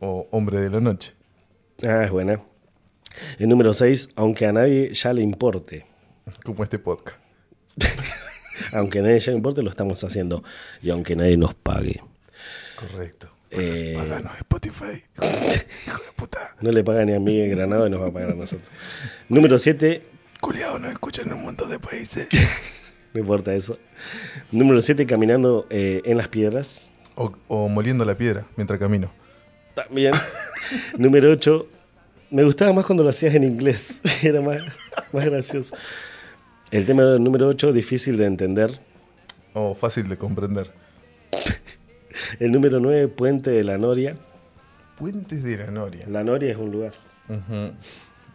O 0.00 0.26
hombre 0.32 0.60
de 0.60 0.70
la 0.70 0.80
noche. 0.80 1.12
Ah, 1.86 2.02
es 2.04 2.10
buena. 2.10 2.40
El 3.38 3.48
número 3.48 3.72
6, 3.72 4.10
Aunque 4.16 4.46
a 4.46 4.52
nadie 4.52 4.92
ya 4.92 5.12
le 5.12 5.22
importe. 5.22 5.86
Como 6.44 6.64
este 6.64 6.78
podcast. 6.80 7.18
Aunque 8.72 9.00
nadie 9.02 9.20
ya 9.20 9.32
importe, 9.32 9.62
lo 9.62 9.70
estamos 9.70 10.02
haciendo. 10.04 10.42
Y 10.82 10.90
aunque 10.90 11.16
nadie 11.16 11.36
nos 11.36 11.54
pague. 11.54 12.00
Correcto. 12.76 13.28
Eh, 13.50 13.94
Paganos 13.96 14.32
Spotify. 14.38 15.04
Hijo 15.86 15.98
de 15.98 16.12
puta. 16.16 16.56
no 16.60 16.72
le 16.72 16.82
paga 16.82 17.04
ni 17.04 17.12
a 17.12 17.20
Miguel 17.20 17.50
Granado 17.50 17.86
y 17.86 17.90
nos 17.90 18.00
va 18.00 18.06
a 18.08 18.12
pagar 18.12 18.30
a 18.30 18.34
nosotros. 18.34 18.66
Número 19.28 19.58
7, 19.58 20.02
Culeado 20.40 20.78
nos 20.78 20.90
escuchan 20.92 21.26
en 21.28 21.34
un 21.34 21.42
montón 21.44 21.70
de 21.70 21.78
países. 21.78 22.28
No 23.14 23.20
importa 23.20 23.52
eso. 23.52 23.78
Número 24.52 24.80
7, 24.80 25.04
caminando 25.04 25.66
eh, 25.68 26.00
en 26.06 26.16
las 26.16 26.28
piedras. 26.28 26.92
O, 27.14 27.30
o 27.46 27.68
moliendo 27.68 28.06
la 28.06 28.16
piedra 28.16 28.46
mientras 28.56 28.80
camino. 28.80 29.12
También. 29.74 30.14
Número 30.96 31.30
8, 31.30 31.68
me 32.30 32.42
gustaba 32.42 32.72
más 32.72 32.86
cuando 32.86 33.04
lo 33.04 33.10
hacías 33.10 33.34
en 33.34 33.44
inglés. 33.44 34.00
Era 34.22 34.40
más, 34.40 34.62
más 35.12 35.24
gracioso. 35.26 35.76
El 36.72 36.86
tema 36.86 37.02
número 37.18 37.48
8, 37.48 37.72
difícil 37.72 38.16
de 38.16 38.26
entender. 38.26 38.80
O 39.54 39.74
fácil 39.74 40.08
de 40.08 40.16
comprender. 40.16 40.70
El 42.40 42.50
número 42.52 42.80
9, 42.80 43.08
puente 43.08 43.50
de 43.50 43.62
la 43.64 43.78
Noria. 43.78 44.16
Puentes 44.96 45.42
de 45.42 45.56
la 45.58 45.66
Noria. 45.70 46.06
La 46.08 46.24
Noria 46.24 46.50
es 46.50 46.56
un 46.56 46.70
lugar. 46.70 46.92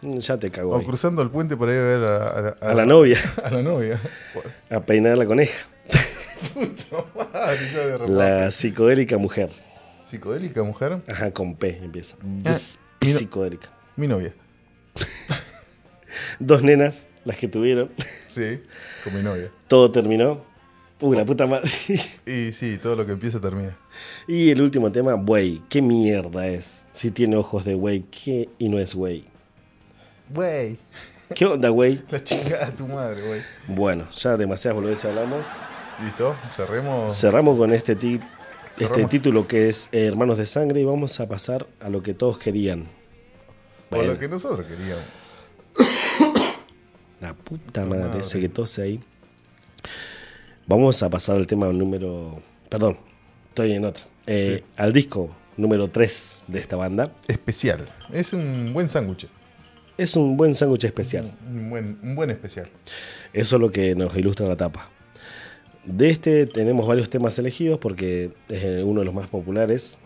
Ya 0.02 0.38
te 0.38 0.52
cago 0.52 0.72
O 0.72 0.80
ahí. 0.80 0.86
cruzando 0.86 1.22
el 1.24 1.30
puente 1.32 1.58
para 1.58 1.74
ir 1.74 1.80
a 1.80 1.84
ver 1.84 2.04
a, 2.04 2.28
a 2.28 2.42
la- 2.42 2.56
A 2.62 2.74
la 2.76 2.86
novia, 2.86 3.18
A 3.44 3.50
la 3.50 3.62
novia. 3.64 4.00
a 4.70 4.80
peinar 4.82 5.18
la 5.18 5.26
coneja. 5.26 5.68
Madre, 6.56 7.58
ya 7.74 7.80
de 7.80 7.92
repente. 7.94 8.14
La 8.14 8.52
psicodélica 8.52 9.18
mujer. 9.18 9.50
Psicodélica 10.02 10.62
mujer. 10.64 11.02
Ajá, 11.08 11.32
con 11.32 11.56
P 11.56 11.80
empieza. 11.84 12.16
Ah, 12.46 12.54
psicodélica. 13.02 13.70
Mi 13.96 14.08
novia. 14.08 14.34
Dos 16.40 16.62
nenas, 16.62 17.08
las 17.26 17.38
que 17.38 17.48
tuvieron. 17.48 17.90
Sí, 18.38 18.62
con 19.04 19.16
mi 19.16 19.24
novia. 19.24 19.50
Todo 19.68 19.92
terminó. 19.92 20.42
Uy, 21.00 21.16
la 21.18 21.26
puta 21.26 21.46
madre. 21.48 21.70
Y 22.26 22.52
sí, 22.52 22.78
todo 22.78 22.96
lo 22.96 23.06
que 23.06 23.12
empieza 23.14 23.40
termina. 23.40 23.78
Y 24.28 24.50
el 24.52 24.62
último 24.62 24.92
tema, 24.92 25.14
güey. 25.14 25.62
¿Qué 25.70 25.82
mierda 25.82 26.48
es? 26.48 26.86
Si 26.92 27.12
tiene 27.12 27.36
ojos 27.38 27.66
de 27.66 27.74
güey, 27.76 28.04
¿qué? 28.12 28.50
Y 28.58 28.70
no 28.70 28.80
es 28.80 28.96
güey. 28.96 29.26
Güey. 30.30 30.78
¿Qué 31.36 31.46
onda, 31.46 31.70
güey? 31.70 32.02
La 32.10 32.24
chingada 32.24 32.66
de 32.68 32.72
tu 32.74 32.88
madre, 32.88 33.22
güey. 33.28 33.42
Bueno, 33.68 34.10
ya 34.12 34.38
demasiadas 34.38 34.76
boludeces 34.76 35.06
hablamos. 35.06 35.48
¿Listo? 36.04 36.36
Cerremos. 36.52 37.14
Cerramos 37.20 37.58
con 37.58 37.74
este, 37.74 37.96
ti- 37.96 38.20
este 38.80 39.06
título 39.06 39.48
que 39.48 39.68
es 39.70 39.90
eh, 39.92 40.06
Hermanos 40.06 40.38
de 40.38 40.46
Sangre 40.46 40.80
y 40.82 40.84
vamos 40.86 41.20
a 41.20 41.28
pasar 41.28 41.66
a 41.80 41.90
lo 41.90 42.02
que 42.04 42.14
todos 42.14 42.38
querían. 42.38 42.88
Por 43.90 44.00
Bueno. 44.00 44.14
lo 44.14 44.20
que 44.20 44.28
nosotros 44.28 44.66
queríamos. 44.68 45.04
La 47.28 47.34
puta 47.34 47.86
madre, 47.86 48.04
madre. 48.06 48.20
ese 48.22 48.40
que 48.40 48.50
tose 48.50 48.82
ahí. 48.82 49.00
Vamos 50.66 51.02
a 51.04 51.10
pasar 51.10 51.38
al 51.38 51.48
tema 51.48 51.68
número. 51.72 52.42
Perdón, 52.70 52.98
estoy 53.50 53.74
en 53.74 53.86
otra. 53.86 54.06
Eh, 54.26 54.64
Al 54.76 54.92
disco 54.94 55.30
número 55.56 55.90
3 55.90 56.44
de 56.48 56.60
esta 56.60 56.76
banda. 56.76 57.12
Especial. 57.28 57.86
Es 58.12 58.34
un 58.34 58.72
buen 58.74 58.90
sándwich. 58.90 59.28
Es 59.98 60.16
un 60.16 60.36
buen 60.38 60.54
sándwich 60.54 60.84
especial. 60.84 61.34
Un 61.50 61.70
buen, 61.70 62.00
un 62.04 62.16
buen 62.16 62.30
especial. 62.30 62.70
Eso 63.34 63.56
es 63.56 63.62
lo 63.62 63.72
que 63.72 63.96
nos 63.96 64.16
ilustra 64.16 64.48
la 64.48 64.56
tapa. 64.58 64.90
De 65.86 66.10
este 66.10 66.46
tenemos 66.46 66.86
varios 66.86 67.10
temas 67.10 67.40
elegidos 67.40 67.80
porque 67.80 68.32
es 68.50 68.64
eh, 68.64 68.84
uno 68.84 69.00
de 69.00 69.06
los 69.06 69.16
más 69.16 69.28
populares. 69.28 69.98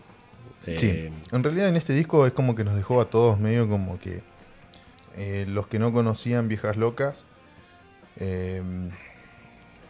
Sí. 0.76 0.86
Eh, 0.88 1.12
En 1.32 1.42
realidad 1.42 1.68
en 1.68 1.76
este 1.76 1.92
disco 1.92 2.24
es 2.26 2.32
como 2.32 2.54
que 2.54 2.62
nos 2.62 2.76
dejó 2.76 3.00
a 3.00 3.10
todos 3.10 3.40
medio 3.40 3.68
como 3.68 3.98
que 3.98 4.22
eh, 5.16 5.44
los 5.48 5.66
que 5.68 5.78
no 5.78 5.92
conocían 5.92 6.48
Viejas 6.48 6.76
Locas, 6.76 7.24
eh, 8.16 8.62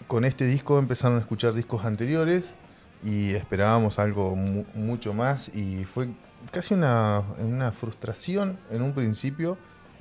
con 0.07 0.25
este 0.25 0.45
disco 0.47 0.79
empezaron 0.79 1.19
a 1.19 1.21
escuchar 1.21 1.55
discos 1.55 1.85
anteriores 1.85 2.55
y 3.03 3.35
esperábamos 3.35 3.99
algo 3.99 4.37
mu- 4.37 4.65
mucho 4.75 5.15
más 5.15 5.49
y 5.55 5.85
fue 5.85 6.09
casi 6.51 6.75
una, 6.75 7.23
una 7.39 7.73
frustración 7.73 8.59
en 8.71 8.83
un 8.83 8.93
principio 8.93 9.57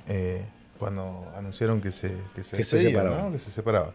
eh, 0.08 0.44
cuando 0.78 1.30
anunciaron 1.36 1.80
que 1.80 1.92
se, 1.92 2.16
que 2.34 2.42
se, 2.42 2.56
Que 2.56 2.64
se 2.64 2.76
despedían, 2.76 3.02
separaban. 3.02 3.26
¿no? 3.26 3.32
que 3.32 3.38
se 3.38 3.50
separaban. 3.50 3.92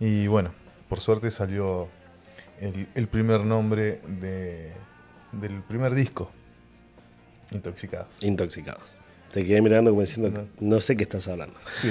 Y 0.00 0.26
bueno, 0.26 0.52
por 0.88 1.00
suerte 1.00 1.30
salió 1.30 1.88
el, 2.60 2.88
el 2.94 3.08
primer 3.08 3.40
nombre 3.44 4.00
de, 4.06 4.72
del 5.32 5.62
primer 5.62 5.94
disco, 5.94 6.30
Intoxicados. 7.50 8.22
intoxicados. 8.22 8.96
Te 9.32 9.44
quedé 9.46 9.62
mirando 9.62 9.90
como 9.90 10.02
diciendo, 10.02 10.30
No. 10.30 10.46
no, 10.74 10.80
sé 10.80 10.96
qué 10.96 11.04
estás 11.04 11.26
hablando. 11.28 11.54
Sí. 11.74 11.88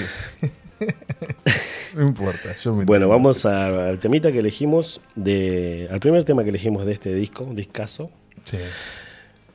no 1.96 2.04
importa, 2.08 2.56
yo 2.56 2.74
me 2.74 2.86
Bueno, 2.86 3.08
vamos 3.10 3.46
a- 3.46 3.90
al 3.90 4.00
temita 4.00 4.32
que 4.32 4.40
elegimos, 4.40 5.02
de, 5.16 5.88
al 5.92 6.00
primer 6.00 6.24
tema 6.24 6.44
que 6.44 6.50
elegimos 6.50 6.86
de 6.86 6.92
este 6.94 7.14
disco, 7.14 7.46
discazo, 7.54 8.10
Sí. 8.44 8.58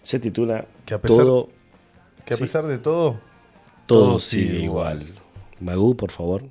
se 0.02 0.18
titula 0.20 0.66
Que 0.84 0.94
a 0.94 1.00
pesar- 1.00 1.16
Todo, 1.18 1.48
Que 2.24 2.34
a 2.34 2.36
Sí. 2.36 2.42
pesar 2.42 2.66
de 2.66 2.78
todo, 2.78 3.20
todo 3.86 4.08
todo 4.08 4.18
sigue 4.18 4.50
sigue 4.50 4.64
igual. 4.64 5.04
Magú, 5.60 5.96
por 5.96 6.10
favor. 6.10 6.42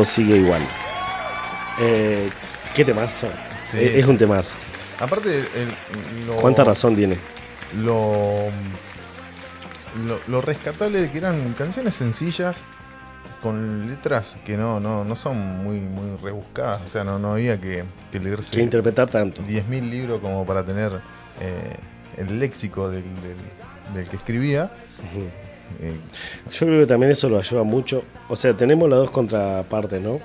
Todo 0.00 0.08
sigue 0.08 0.36
igual. 0.38 0.62
Eh, 1.78 2.30
¿Qué 2.74 2.86
temazo? 2.86 3.28
Sí, 3.66 3.76
es, 3.82 4.06
un 4.06 4.16
temazo. 4.16 4.56
aparte, 4.98 5.40
el- 5.54 6.26
lo, 6.26 6.36
¿Cuánta 6.36 6.64
razón 6.64 6.96
tiene? 6.96 7.18
Lo, 7.82 8.44
lo, 10.06 10.18
lo 10.26 10.40
rescatable 10.40 11.02
de 11.02 11.10
que 11.10 11.18
eran 11.18 11.52
canciones 11.52 11.92
sencillas 11.92 12.62
con 13.42 13.88
letras 13.90 14.38
que 14.46 14.56
no, 14.56 14.80
no, 14.80 15.04
no 15.04 15.16
son 15.16 15.36
muy, 15.62 15.80
muy 15.80 16.16
rebuscadas. 16.16 16.80
O 16.86 16.88
sea, 16.88 17.04
no, 17.04 17.18
no 17.18 17.32
había 17.32 17.60
que, 17.60 17.84
que 18.10 18.20
leerse 18.20 18.56
Que 18.56 18.62
interpretar 18.62 19.10
tanto. 19.10 19.42
10.000 19.42 19.90
libros 19.90 20.20
como 20.22 20.46
para 20.46 20.64
tener 20.64 20.98
eh, 21.42 21.76
el 22.16 22.38
léxico 22.38 22.88
del, 22.88 23.02
del- 23.04 23.92
del 23.94 24.08
que 24.08 24.16
escribía. 24.16 24.72
Eh, 25.80 25.94
Yo 26.50 26.66
creo 26.66 26.80
que 26.80 26.86
también 26.86 27.12
eso 27.12 27.28
lo 27.28 27.38
ayuda 27.38 27.62
mucho. 27.62 28.02
O 28.28 28.36
sea, 28.36 28.56
tenemos 28.56 28.88
las 28.88 28.98
dos 28.98 29.10
contrapartes, 29.10 30.00
¿no? 30.00 30.20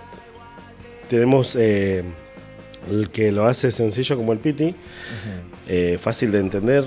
Tenemos 1.09 1.55
eh, 1.55 2.03
el 2.89 3.09
que 3.11 3.31
lo 3.31 3.45
hace 3.45 3.72
sencillo 3.72 4.17
como 4.17 4.34
el 4.34 4.39
Piti, 4.39 4.76
eh, 5.67 5.97
fácil 5.99 6.31
de 6.31 6.39
entender, 6.39 6.85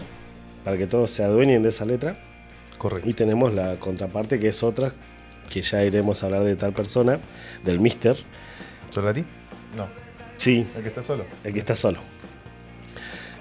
para 0.64 0.76
que 0.76 0.86
todos 0.86 1.10
se 1.10 1.22
adueñen 1.24 1.62
de 1.62 1.68
esa 1.68 1.84
letra. 1.84 2.18
correcto. 2.78 3.08
Y 3.08 3.12
tenemos 3.14 3.54
la 3.54 3.76
contraparte 3.78 4.38
que 4.40 4.48
es 4.48 4.62
otra, 4.62 4.92
que 5.48 5.62
ya 5.62 5.82
iremos 5.84 6.22
a 6.22 6.26
hablar 6.26 6.44
de 6.44 6.56
tal 6.56 6.72
persona, 6.72 7.20
del 7.64 7.78
Mister. 7.80 8.16
¿Solari? 8.90 9.24
No, 9.76 9.86
Sí, 10.36 10.66
el 10.76 10.82
que 10.82 10.88
está 10.88 11.02
solo. 11.02 11.24
el 11.44 11.52
que 11.52 11.58
está 11.60 11.74
solo. 11.76 12.00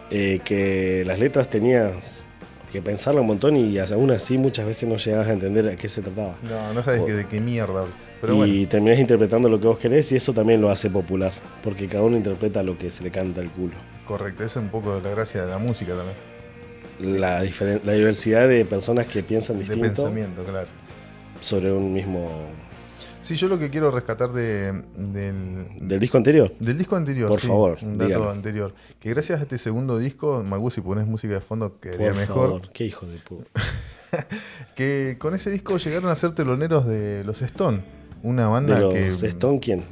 Que 0.10 1.04
las 1.06 1.20
letras 1.20 1.50
tenías 1.50 2.26
que 2.72 2.82
pensarlo 2.82 3.22
un 3.22 3.28
montón 3.28 3.56
y 3.56 3.78
aún 3.80 4.12
así 4.12 4.38
muchas 4.38 4.66
veces 4.66 4.88
no 4.90 4.98
llegabas 4.98 5.28
a 5.30 5.34
entender 5.34 5.70
a 5.70 5.76
qué 5.76 5.88
se 5.90 6.02
trataba. 6.02 6.36
No, 6.44 6.74
no 6.74 6.84
sabes 6.84 7.02
O- 7.02 7.06
que- 7.06 7.14
de 7.14 7.26
qué 7.28 7.40
mierda. 7.40 7.86
Pero 8.20 8.34
y 8.34 8.38
bueno, 8.38 8.68
terminás 8.70 8.98
interpretando 9.00 9.48
lo 9.48 9.60
que 9.60 9.68
vos 9.68 9.78
querés 9.78 10.12
y 10.12 10.16
eso 10.16 10.34
también 10.34 10.60
lo 10.60 10.70
hace 10.70 10.90
popular, 10.90 11.32
porque 11.62 11.88
cada 11.88 12.04
uno 12.04 12.18
interpreta 12.18 12.64
lo 12.64 12.76
que 12.78 12.90
se 12.92 13.04
le 13.04 13.12
canta 13.12 13.42
al 13.42 13.52
culo. 13.52 13.76
correcto. 14.06 14.44
Esa 14.44 14.60
es 14.60 14.66
un 14.66 14.72
poco 14.72 15.00
la 15.04 15.10
gracia 15.10 15.44
de 15.46 15.52
la 15.52 15.58
música 15.60 15.94
también. 15.94 17.20
La, 17.20 17.44
la 17.84 17.94
diversidad 17.94 18.48
de 18.48 18.66
personas 18.66 19.08
que 19.08 19.22
piensan 19.22 19.58
De 19.58 19.64
distinto 19.66 19.88
pensamiento, 19.88 20.44
claro. 20.44 20.68
sobre 21.42 21.72
un 21.72 21.94
mismo... 21.94 22.48
Sí, 23.28 23.36
yo 23.36 23.50
lo 23.50 23.60
que 23.60 23.70
quiero 23.70 23.92
rescatar 23.92 24.32
de, 24.32 24.72
del, 24.96 25.68
Del 25.82 26.00
disco 26.00 26.18
anterior. 26.18 26.54
Del 26.60 26.78
disco 26.78 26.96
anterior, 26.96 27.28
Por 27.28 27.42
sí, 27.42 27.48
favor, 27.48 27.78
un 27.82 27.98
dato 27.98 28.08
dígalo. 28.08 28.30
anterior. 28.32 28.74
Que 29.02 29.10
gracias 29.10 29.40
a 29.40 29.42
este 29.42 29.58
segundo 29.58 29.98
disco, 29.98 30.46
Magu, 30.48 30.70
si 30.72 30.80
pones 30.80 31.06
música 31.08 31.34
de 31.34 31.42
fondo, 31.42 31.78
quedaría 31.82 32.08
Por 32.12 32.16
mejor. 32.16 32.36
favor, 32.48 32.72
qué 32.72 32.86
hijo 32.86 33.06
de 33.06 33.18
puta. 33.18 33.50
Que 34.76 35.18
con 35.20 35.36
ese 35.36 35.50
disco 35.52 35.76
llegaron 35.76 36.10
a 36.10 36.16
ser 36.16 36.32
teloneros 36.32 36.86
de 36.86 37.26
los 37.26 37.42
Stone. 37.42 37.84
Una 38.24 38.48
banda 38.48 38.76
¿De 38.76 38.82
los 38.82 38.94
que. 38.94 39.28
Stone 39.28 39.60
quién? 39.60 39.84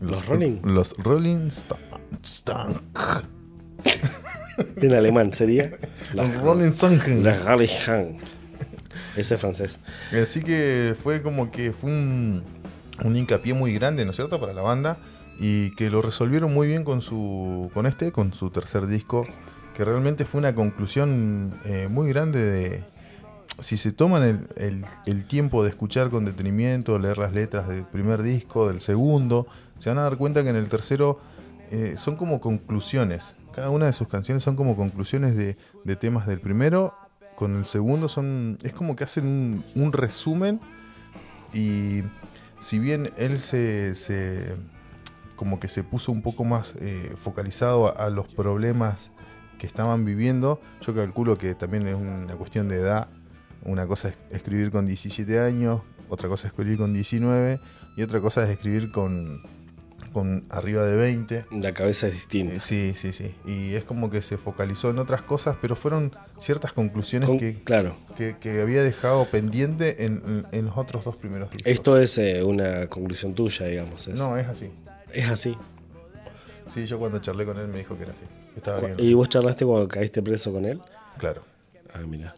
¿Los 0.00 0.26
Rolling? 0.26 0.58
Los 0.64 0.96
Rolling 0.98 1.50
Sto- 1.50 1.78
Stone. 2.24 2.74
En 4.76 4.92
alemán 4.92 5.32
sería. 5.32 5.70
Los 6.14 6.34
Rolling 6.36 6.66
Stone. 6.72 6.98
Las. 7.22 7.38
Ese 9.16 9.34
es 9.34 9.40
francés. 9.40 9.78
Así 10.20 10.42
que 10.42 10.94
fue 11.00 11.22
como 11.22 11.50
que 11.52 11.72
fue 11.72 11.90
un, 11.90 12.42
un 13.04 13.16
hincapié 13.16 13.54
muy 13.54 13.74
grande, 13.74 14.04
¿no 14.04 14.10
es 14.10 14.16
cierto?, 14.16 14.40
para 14.40 14.52
la 14.52 14.62
banda 14.62 14.96
y 15.38 15.70
que 15.76 15.90
lo 15.90 16.02
resolvieron 16.02 16.52
muy 16.52 16.66
bien 16.68 16.84
con 16.84 17.00
su 17.00 17.70
con 17.74 17.86
este, 17.86 18.12
con 18.12 18.32
su 18.34 18.50
tercer 18.50 18.86
disco, 18.86 19.26
que 19.74 19.84
realmente 19.84 20.24
fue 20.24 20.38
una 20.38 20.54
conclusión 20.54 21.58
eh, 21.64 21.88
muy 21.90 22.08
grande 22.10 22.38
de 22.40 22.84
si 23.58 23.76
se 23.76 23.92
toman 23.92 24.22
el, 24.56 24.84
el- 25.06 25.24
tiempo 25.26 25.62
de 25.62 25.70
escuchar 25.70 26.10
con 26.10 26.24
detenimiento, 26.24 26.98
leer 26.98 27.18
las 27.18 27.32
letras 27.32 27.68
del 27.68 27.84
primer 27.84 28.22
disco, 28.22 28.68
del 28.68 28.80
segundo, 28.80 29.46
se 29.78 29.88
van 29.90 29.98
a 29.98 30.02
dar 30.02 30.16
cuenta 30.16 30.42
que 30.42 30.50
en 30.50 30.56
el 30.56 30.68
tercero 30.68 31.20
eh, 31.70 31.94
son 31.96 32.16
como 32.16 32.40
conclusiones. 32.40 33.34
Cada 33.54 33.70
una 33.70 33.86
de 33.86 33.92
sus 33.92 34.08
canciones 34.08 34.42
son 34.42 34.56
como 34.56 34.76
conclusiones 34.76 35.36
de, 35.36 35.56
de 35.84 35.96
temas 35.96 36.26
del 36.26 36.40
primero. 36.40 36.94
Con 37.34 37.56
el 37.56 37.64
segundo 37.66 38.08
son. 38.08 38.58
es 38.62 38.72
como 38.72 38.96
que 38.96 39.04
hacen 39.04 39.26
un, 39.26 39.64
un 39.74 39.92
resumen. 39.92 40.60
Y 41.52 42.02
si 42.62 42.78
bien 42.78 43.10
él 43.16 43.36
se. 43.36 43.94
se- 43.94 44.56
como 45.36 45.58
que 45.58 45.66
se 45.66 45.82
puso 45.82 46.12
un 46.12 46.22
poco 46.22 46.44
más 46.44 46.74
eh, 46.78 47.14
focalizado 47.16 47.88
a, 47.88 48.06
a 48.06 48.10
los 48.10 48.32
problemas 48.32 49.10
que 49.58 49.66
estaban 49.66 50.04
viviendo, 50.04 50.60
yo 50.82 50.94
calculo 50.94 51.36
que 51.36 51.54
también 51.56 51.88
es 51.88 51.96
una 51.96 52.36
cuestión 52.36 52.68
de 52.68 52.76
edad. 52.76 53.08
Una 53.64 53.86
cosa 53.86 54.08
es 54.10 54.16
escribir 54.30 54.70
con 54.70 54.86
17 54.86 55.40
años, 55.40 55.80
otra 56.08 56.28
cosa 56.28 56.46
es 56.46 56.52
escribir 56.52 56.78
con 56.78 56.92
19 56.92 57.60
y 57.96 58.02
otra 58.02 58.20
cosa 58.20 58.44
es 58.44 58.50
escribir 58.50 58.92
con, 58.92 59.42
con 60.12 60.44
arriba 60.50 60.84
de 60.84 60.94
20. 60.96 61.46
La 61.52 61.72
cabeza 61.72 62.06
es 62.06 62.12
distinta. 62.12 62.60
Sí, 62.60 62.92
sí, 62.94 63.12
sí. 63.12 63.34
Y 63.46 63.74
es 63.74 63.84
como 63.84 64.10
que 64.10 64.22
se 64.22 64.36
focalizó 64.38 64.90
en 64.90 64.98
otras 64.98 65.22
cosas, 65.22 65.56
pero 65.60 65.74
fueron 65.76 66.12
ciertas 66.38 66.72
conclusiones 66.72 67.28
Con- 67.28 67.38
que, 67.38 67.62
claro. 67.62 67.96
que, 68.16 68.36
que 68.40 68.60
había 68.60 68.82
dejado 68.82 69.24
pendiente 69.26 70.04
en, 70.04 70.46
en- 70.52 70.66
los 70.66 70.76
otros 70.76 71.04
dos 71.04 71.16
primeros 71.16 71.50
discos. 71.50 71.70
Esto 71.72 71.98
es 71.98 72.16
eh, 72.18 72.42
una 72.42 72.86
conclusión 72.88 73.34
tuya, 73.34 73.66
digamos. 73.66 74.06
es- 74.08 74.16
No, 74.18 74.36
es 74.36 74.46
así. 74.46 74.70
es 75.12 75.28
así. 75.28 75.56
Sí, 76.66 76.86
yo 76.86 76.98
cuando 76.98 77.18
charlé 77.18 77.44
con 77.44 77.58
él 77.58 77.68
me 77.68 77.78
dijo 77.78 77.96
que 77.96 78.04
era 78.04 78.12
así. 78.12 78.24
Estaba 78.56 78.80
bien. 78.80 78.94
¿Y 78.98 79.14
vos 79.14 79.28
charlaste 79.28 79.64
cuando 79.66 79.88
caíste 79.88 80.22
preso 80.22 80.52
con 80.52 80.64
él? 80.64 80.80
Claro. 81.18 81.42
Ah, 81.92 81.98
mira. 82.06 82.34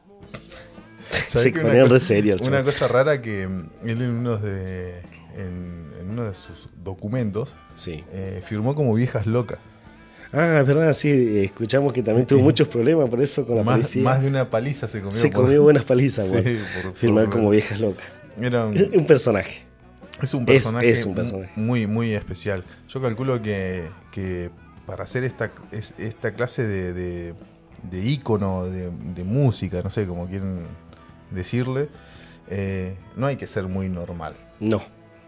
¿Sabés 1.10 1.42
Se 1.44 1.50
ponía 1.52 1.84
una, 1.84 1.92
re 1.92 2.00
serio 2.00 2.34
el 2.34 2.42
una 2.48 2.64
cosa 2.64 2.88
rara 2.88 3.20
que 3.20 3.46
mm, 3.46 3.68
él 3.84 4.02
en 4.02 4.10
uno 4.10 4.36
de, 4.38 4.98
en, 5.36 5.83
en 6.04 6.10
uno 6.10 6.24
de 6.24 6.34
sus 6.34 6.68
documentos 6.84 7.56
Sí. 7.74 8.04
eh, 8.12 8.40
firmó 8.44 8.74
como 8.74 8.94
viejas 8.94 9.26
locas. 9.26 9.58
Ah, 10.32 10.58
es 10.60 10.66
verdad, 10.66 10.92
sí. 10.92 11.38
Escuchamos 11.44 11.92
que 11.92 12.02
también 12.02 12.26
tuvo 12.26 12.42
muchos 12.42 12.66
problemas 12.68 13.08
por 13.08 13.20
eso 13.20 13.46
con 13.46 13.56
la 13.56 13.62
Más, 13.62 13.76
policía. 13.76 14.02
más 14.02 14.20
de 14.20 14.28
una 14.28 14.50
paliza 14.50 14.88
se 14.88 14.98
comió. 14.98 15.12
Se 15.12 15.28
por- 15.28 15.42
comió 15.44 15.62
buenas 15.62 15.84
palizas, 15.84 16.26
Sí, 16.28 16.58
por- 16.82 16.94
Firmar 16.94 17.24
por- 17.26 17.32
como 17.34 17.50
viejas 17.50 17.80
locas. 17.80 18.04
Era 18.40 18.66
un, 18.66 18.76
Un 18.94 19.06
personaje. 19.06 19.62
Es 20.22 20.32
un 20.34 20.44
personaje, 20.46 20.88
es 20.90 21.04
un 21.06 21.14
personaje. 21.14 21.52
muy, 21.56 21.86
muy 21.86 22.14
especial. 22.14 22.64
Yo 22.88 23.00
calculo 23.02 23.40
que, 23.42 23.84
que 24.12 24.50
para 24.86 25.04
hacer 25.04 25.24
esta, 25.24 25.50
es- 25.72 25.94
esta 25.98 26.34
clase 26.34 26.64
de, 26.66 26.92
de, 26.92 27.34
de 27.90 28.00
ícono 28.04 28.64
de, 28.66 28.90
de 29.14 29.24
música, 29.24 29.82
no 29.82 29.90
sé 29.90 30.06
cómo 30.06 30.26
quieren 30.28 30.66
decirle, 31.30 31.88
eh, 32.48 32.96
no 33.16 33.26
hay 33.26 33.36
que 33.36 33.46
ser 33.46 33.64
muy 33.68 33.88
normal. 33.88 34.34
No, 34.60 34.82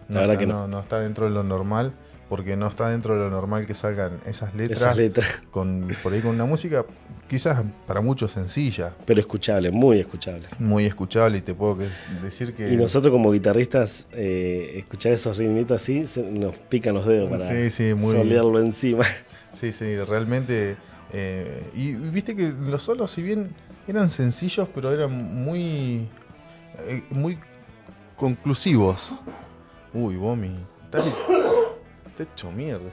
No 0.08 0.20
verdad 0.20 0.34
está, 0.34 0.38
que 0.38 0.46
no. 0.46 0.68
no 0.68 0.80
está 0.80 1.00
dentro 1.00 1.24
de 1.26 1.30
lo 1.32 1.42
normal, 1.42 1.92
porque 2.28 2.56
no 2.56 2.66
está 2.68 2.88
dentro 2.90 3.14
de 3.14 3.20
lo 3.20 3.30
normal 3.30 3.66
que 3.66 3.74
salgan 3.74 4.18
esas 4.26 4.54
letras, 4.54 4.80
Esas 4.80 4.96
letras. 4.96 5.42
Con, 5.50 5.88
por 6.02 6.12
ahí 6.12 6.20
con 6.20 6.32
una 6.34 6.44
música 6.44 6.84
quizás 7.28 7.62
para 7.88 8.00
muchos 8.00 8.32
sencilla, 8.32 8.92
Pero 9.04 9.18
escuchable, 9.20 9.70
muy 9.72 9.98
escuchable. 9.98 10.46
muy 10.60 10.86
escuchable 10.86 11.38
y 11.38 11.40
te 11.40 11.54
puedo 11.54 11.78
que- 11.78 11.88
decir 12.22 12.52
que... 12.54 12.72
Y 12.72 12.76
nosotros 12.76 13.10
como 13.12 13.32
guitarristas, 13.32 14.06
eh, 14.12 14.74
escuchar 14.76 15.12
esos 15.12 15.36
ritmitos 15.38 15.80
así, 15.82 16.06
se- 16.06 16.22
nos 16.30 16.54
pican 16.54 16.94
los 16.94 17.04
dedos 17.06 17.30
para 17.30 17.44
Sí, 17.44 17.70
sí, 17.70 17.94
muy- 17.94 18.12
solearlo 18.12 18.60
encima. 18.60 19.04
Sí, 19.52 19.72
sí, 19.72 19.96
realmente. 19.96 20.76
eh, 21.12 21.62
y 21.74 21.94
viste 21.94 22.36
que 22.36 22.52
los 22.52 22.82
solos, 22.82 23.10
si 23.10 23.22
bien 23.22 23.50
eran 23.88 24.10
sencillos, 24.10 24.68
pero 24.74 24.92
eran 24.92 25.10
muy. 25.12 26.08
eh, 26.88 27.02
muy 27.10 27.38
conclusivos. 28.16 29.12
Uy, 29.96 30.16
Bomi. 30.16 30.50
Está, 30.84 30.98
hecho 32.22 32.50
mierda. 32.50 32.88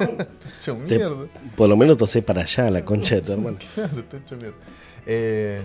Este 0.00 0.04
está 0.22 0.48
hecho 0.58 0.74
Te- 0.86 0.96
mierda. 0.98 1.26
Por 1.56 1.68
lo 1.68 1.76
menos 1.76 1.96
tosé 1.96 2.22
para 2.22 2.42
allá, 2.42 2.70
la 2.70 2.84
concha 2.84 3.16
de 3.16 3.22
tu 3.22 3.32
hermano. 3.32 3.58
Claro, 3.74 4.00
está 4.00 4.16
hecho 4.16 4.36
mierda. 4.36 4.56
Eh, 5.06 5.64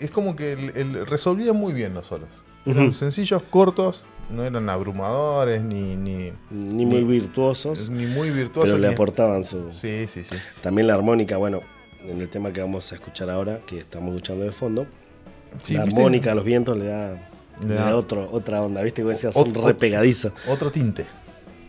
es 0.00 0.10
como 0.10 0.36
que 0.36 0.52
el, 0.52 0.70
el- 0.76 1.06
resolvía 1.06 1.52
muy 1.52 1.72
bien 1.72 1.94
los 1.94 2.06
solos. 2.06 2.28
Eran 2.66 2.84
Ujú. 2.84 2.92
sencillos, 2.92 3.42
cortos, 3.50 4.04
no 4.30 4.42
eran 4.44 4.68
abrumadores, 4.70 5.62
ni, 5.62 5.96
ni, 5.96 6.32
Ni 6.50 6.86
muy 6.86 7.04
virtuosos, 7.04 7.88
ni 7.90 8.06
muy 8.06 8.30
virtuosos. 8.30 8.70
pero 8.70 8.80
le 8.80 8.88
ni- 8.88 8.94
aportaban 8.94 9.44
su... 9.44 9.70
Sí, 9.72 10.06
sí, 10.08 10.24
sí. 10.24 10.34
También 10.62 10.86
la 10.86 10.94
armónica, 10.94 11.36
bueno, 11.36 11.60
en 12.02 12.20
el 12.20 12.28
tema 12.28 12.52
que 12.52 12.60
vamos 12.62 12.90
a 12.90 12.94
escuchar 12.94 13.28
ahora, 13.30 13.60
que 13.66 13.78
estamos 13.78 14.14
escuchando 14.14 14.44
de 14.44 14.52
fondo, 14.52 14.86
Sí, 15.58 15.74
la 15.74 15.82
armónica, 15.82 16.34
los 16.34 16.44
vientos 16.44 16.76
le 16.78 16.86
da, 16.86 17.28
Le 17.66 17.74
da- 17.74 17.96
otro, 17.96 18.28
otra 18.32 18.60
onda, 18.62 18.82
¿viste? 18.82 19.02
Como 19.02 19.10
decía, 19.10 19.32
son 19.32 19.52
Ot- 19.52 19.64
re 19.64 19.72
ot- 19.72 19.76
pegadizos. 19.76 20.32
Otro 20.48 20.70
tinte. 20.70 21.06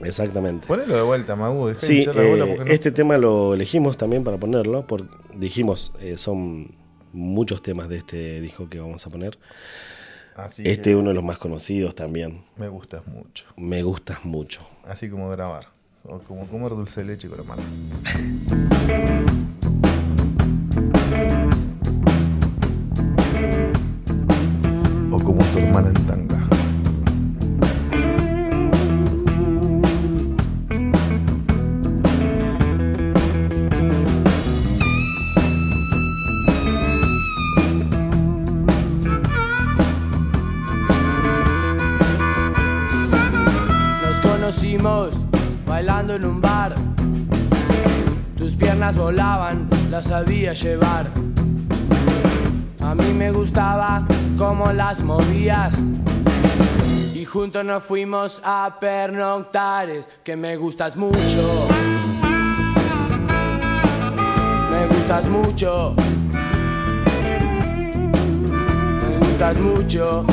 Exactamente. 0.01 0.67
Ponelo 0.67 0.95
de 0.95 1.01
vuelta, 1.01 1.35
Magu. 1.35 1.73
Sí, 1.77 1.99
hinchar 1.99 2.15
la 2.15 2.23
bola 2.23 2.45
eh, 2.45 2.57
no- 2.59 2.65
este 2.71 2.91
tema 2.91 3.17
lo 3.17 3.53
elegimos 3.53 3.97
también 3.97 4.23
para 4.23 4.37
ponerlo, 4.37 4.85
porque 4.87 5.07
dijimos, 5.35 5.93
eh, 6.01 6.17
son 6.17 6.75
muchos 7.13 7.61
temas 7.61 7.87
de 7.87 7.97
este 7.97 8.41
disco 8.41 8.67
que 8.67 8.79
vamos 8.79 9.05
a 9.07 9.09
poner. 9.09 9.37
Así 10.35 10.63
Este 10.67 10.91
es 10.91 10.97
uno 10.97 11.09
de 11.09 11.15
los 11.15 11.23
más 11.23 11.37
conocidos 11.37 11.95
también. 11.95 12.43
me 12.57 12.67
gustas 12.67 13.07
mucho. 13.07 13.45
Me 13.55 13.83
gustas 13.83 14.25
mucho. 14.25 14.67
Así 14.85 15.09
como 15.09 15.29
grabar. 15.29 15.67
O 16.03 16.19
como 16.19 16.45
comer 16.47 16.71
dulce 16.71 17.01
de 17.01 17.07
leche 17.07 17.29
con 17.29 17.37
la 17.37 17.43
mano. 17.45 17.63
Sabía 50.15 50.53
llevar. 50.53 51.07
A 52.79 52.95
mí 52.95 53.11
me 53.11 53.31
gustaba 53.31 54.07
cómo 54.37 54.71
las 54.71 55.03
movías. 55.03 55.75
Y 57.13 57.25
juntos 57.25 57.65
nos 57.65 57.83
fuimos 57.83 58.39
a 58.41 58.77
pernoctares, 58.79 60.07
que 60.23 60.37
me 60.37 60.55
gustas 60.55 60.95
mucho. 60.95 61.67
Me 64.71 64.87
gustas 64.87 65.27
mucho. 65.27 65.93
Me 69.09 69.17
gustas 69.19 69.57
mucho. 69.59 70.25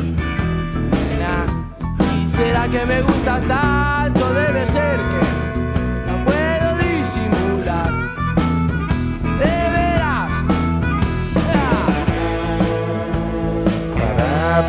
será 2.41 2.67
que 2.67 2.85
me 2.85 3.01
gustas 3.01 3.41
tanto? 3.47 4.33
Debe 4.33 4.65
ser 4.65 4.97
que 5.11 5.21
no 6.07 6.15
puedo 6.25 6.67
disimular. 6.85 7.91
De 9.41 9.55
veras. 9.75 10.31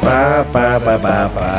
Para, 0.03 0.44
pa, 0.53 0.81
pa, 0.85 0.99
pa, 0.99 1.28
pa. 1.28 1.53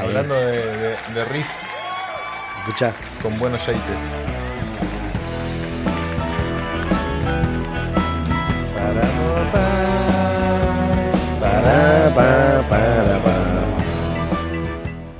Hablando 0.00 0.34
de, 0.34 0.56
de, 0.82 0.90
de 1.14 1.24
riff. 1.32 1.48
Escucha. 2.58 2.92
Con 3.22 3.38
buenos 3.38 3.66
yates. 3.66 4.41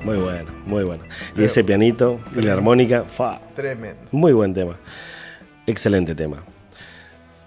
Muy 0.05 0.17
bueno, 0.17 0.51
muy 0.67 0.83
bueno. 0.85 1.05
Y 1.37 1.45
ese 1.45 1.63
pianito 1.65 2.19
y 2.37 2.41
la 2.43 2.55
armónica, 2.55 3.05
fa. 3.05 3.41
Tremendo. 3.55 4.03
Muy 4.11 4.33
buen 4.33 4.53
tema. 4.53 4.77
Excelente 5.67 6.15
tema. 6.15 6.43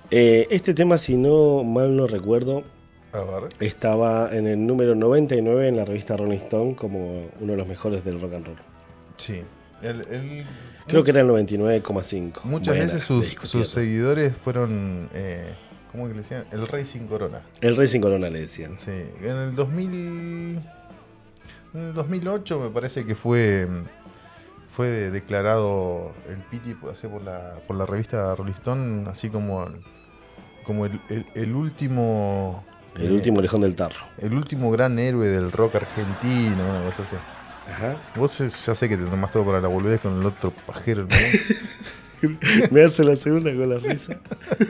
Eh, 0.09 0.47
este 0.49 0.73
tema, 0.73 0.97
si 0.97 1.17
no 1.17 1.63
mal 1.63 1.95
no 1.95 2.07
recuerdo, 2.07 2.63
estaba 3.59 4.29
en 4.35 4.47
el 4.47 4.65
número 4.65 4.95
99 4.95 5.67
en 5.67 5.77
la 5.77 5.85
revista 5.85 6.15
Rolling 6.15 6.37
Stone 6.37 6.75
como 6.75 7.23
uno 7.41 7.51
de 7.51 7.57
los 7.57 7.67
mejores 7.67 8.03
del 8.05 8.21
rock 8.21 8.33
and 8.35 8.45
roll. 8.47 8.57
Sí. 9.17 9.41
El- 9.81 10.01
el- 10.09 10.45
Creo 10.87 11.03
que 11.03 11.11
era 11.11 11.21
el 11.21 11.27
99,5. 11.27 12.41
Muchas 12.45 12.75
Buena, 12.75 12.93
veces 12.93 13.03
sus 13.03 13.67
seguidores 13.69 14.35
fueron, 14.35 15.09
eh, 15.13 15.53
¿cómo 15.95 16.07
que 16.07 16.13
le 16.13 16.21
decían? 16.21 16.45
El 16.51 16.67
Rey 16.67 16.85
sin 16.85 17.07
corona. 17.07 17.41
El 17.61 17.75
Rey 17.77 17.87
sin 17.87 18.01
Corona 18.01 18.29
le 18.29 18.41
decían. 18.41 18.77
Sí, 18.77 18.91
en 19.21 19.35
el 19.37 19.55
2000, 19.55 20.59
en 21.73 21.81
el 21.81 21.93
2008 21.93 22.59
me 22.59 22.69
parece 22.69 23.05
que 23.05 23.15
fue 23.15 23.67
fue 24.69 24.87
declarado 25.09 26.11
el 26.29 26.37
Piti 26.37 26.73
por, 26.73 26.91
así 26.91 27.07
por 27.07 27.21
la 27.23 27.55
por 27.65 27.77
la 27.77 27.85
revista 27.85 28.35
Rolling 28.35 28.53
Stone 28.53 29.09
así 29.09 29.29
como 29.29 29.65
como 30.65 30.85
el, 30.85 30.99
el- 31.09 31.25
el 31.33 31.55
último 31.55 32.65
El 32.97 33.07
eh, 33.11 33.11
último 33.13 33.39
lejón 33.41 33.61
del 33.61 33.75
tarro. 33.75 34.01
el 34.17 34.33
último 34.33 34.71
gran 34.71 34.99
héroe 34.99 35.27
del 35.29 35.51
rock 35.51 35.75
argentino, 35.75 36.69
una 36.69 36.83
cosa 36.85 37.03
así. 37.03 37.15
Ajá. 37.71 37.95
Vos 38.15 38.37
ya 38.37 38.75
sé 38.75 38.89
que 38.89 38.97
te 38.97 39.05
tomás 39.05 39.31
todo 39.31 39.45
para 39.45 39.59
la 39.61 39.67
boludez 39.67 39.99
con 40.01 40.19
el 40.19 40.25
otro 40.25 40.51
pajero, 40.67 41.03
¿no? 41.03 42.29
Me 42.71 42.83
hace 42.83 43.03
la 43.03 43.15
segunda 43.15 43.51
con 43.55 43.69
la 43.69 43.77
risa. 43.79 44.17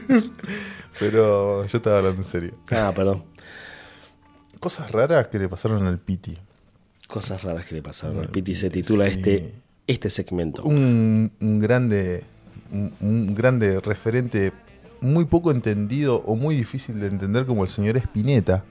pero 0.99 1.65
yo 1.65 1.77
estaba 1.77 1.97
hablando 1.97 2.21
en 2.21 2.27
serio. 2.27 2.53
Ah, 2.71 2.91
perdón. 2.95 3.23
Cosas 4.59 4.91
raras 4.91 5.27
que 5.27 5.39
le 5.39 5.47
pasaron 5.49 5.85
al 5.85 5.99
Piti. 5.99 6.37
Cosas 7.07 7.43
raras 7.43 7.65
que 7.65 7.75
le 7.75 7.81
pasaron. 7.81 8.19
El 8.23 8.29
Piti 8.29 8.55
se 8.55 8.69
titula 8.69 9.05
Sí. 9.05 9.11
este, 9.17 9.53
este 9.87 10.09
segmento. 10.09 10.63
un, 10.63 11.31
un 11.39 11.59
grande 11.59 12.23
un, 12.71 12.93
un 12.99 13.35
grande 13.35 13.79
referente 13.79 14.51
muy 15.01 15.25
poco 15.25 15.51
entendido 15.51 16.15
o 16.25 16.35
muy 16.35 16.55
difícil 16.55 16.99
de 16.99 17.07
entender 17.07 17.45
como 17.45 17.63
el 17.63 17.69
señor 17.69 17.95
Spinetta, 17.97 18.63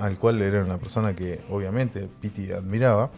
al 0.00 0.18
cual 0.18 0.40
era 0.40 0.64
una 0.64 0.78
persona 0.78 1.14
que 1.14 1.40
obviamente 1.50 2.08
Piti 2.20 2.50
admiraba. 2.52 3.10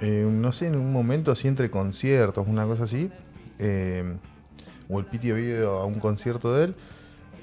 Eh, 0.00 0.26
no 0.28 0.50
sé, 0.50 0.66
en 0.66 0.76
un 0.76 0.92
momento 0.92 1.30
así 1.30 1.46
entre 1.46 1.70
conciertos, 1.70 2.48
una 2.48 2.64
cosa 2.64 2.84
así, 2.84 3.10
eh, 3.58 4.16
o 4.88 4.98
el 4.98 5.04
Piti 5.06 5.30
había 5.30 5.58
ido 5.58 5.78
a 5.78 5.84
un 5.86 6.00
concierto 6.00 6.54
de 6.54 6.64
él, 6.64 6.74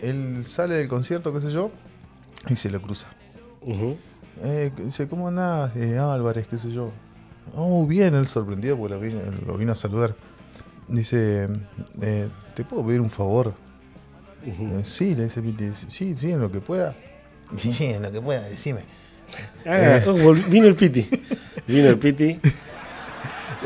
él 0.02 0.44
sale 0.46 0.76
del 0.76 0.88
concierto, 0.88 1.34
qué 1.34 1.42
sé 1.42 1.52
yo, 1.52 1.72
y 2.50 2.56
se 2.56 2.70
lo 2.70 2.82
cruza. 2.82 3.08
Eh, 4.44 4.72
dice, 4.84 5.08
¿cómo 5.08 5.28
andás, 5.28 5.76
eh, 5.76 5.98
Álvarez? 5.98 6.48
¿Qué 6.48 6.58
sé 6.58 6.72
yo? 6.72 6.92
Oh, 7.56 7.86
bien, 7.86 8.14
él 8.16 8.28
sorprendido 8.28 8.78
porque 8.78 8.94
lo 8.94 9.00
vino, 9.00 9.20
lo 9.46 9.58
vino 9.58 9.72
a 9.72 9.76
saludar. 9.76 10.16
Dice, 10.88 11.48
eh, 12.02 12.30
¿te 12.54 12.64
puedo 12.64 12.86
pedir 12.86 13.02
un 13.02 13.10
favor? 13.10 13.54
Sí, 14.84 15.16
le 15.16 15.24
dice 15.24 15.42
Piti, 15.42 15.72
sí, 15.90 16.16
sí, 16.18 16.32
en 16.32 16.40
lo 16.40 16.52
que 16.52 16.62
pueda. 16.62 16.96
Sí, 17.58 17.74
sí, 17.74 17.86
en 17.86 18.04
lo 18.04 18.12
que 18.12 18.22
pueda, 18.22 18.42
decime. 18.48 18.82
Ah, 19.66 20.00
oh, 20.08 20.34
vino 20.50 20.68
el 20.68 20.76
Piti. 20.76 21.10
Vino 21.68 21.90
el 21.90 21.98
Piti. 21.98 22.40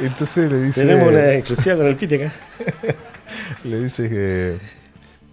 Entonces 0.02 0.52
le 0.52 0.64
dice, 0.64 0.82
Tenemos 0.82 1.10
una 1.10 1.34
exclusiva 1.34 1.76
con 1.76 1.86
el 1.86 1.95
Piti 1.95 2.16
acá. 2.16 2.32
le 3.64 3.80
dice 3.80 4.10
que, 4.10 4.58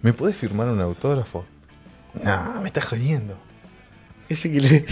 ¿me 0.01 0.13
podés 0.13 0.35
firmar 0.35 0.67
un 0.67 0.81
autógrafo? 0.81 1.45
No, 2.23 2.61
me 2.61 2.67
estás 2.67 2.85
jodiendo. 2.85 3.37
Ese 4.27 4.51
que 4.51 4.61
le. 4.61 4.85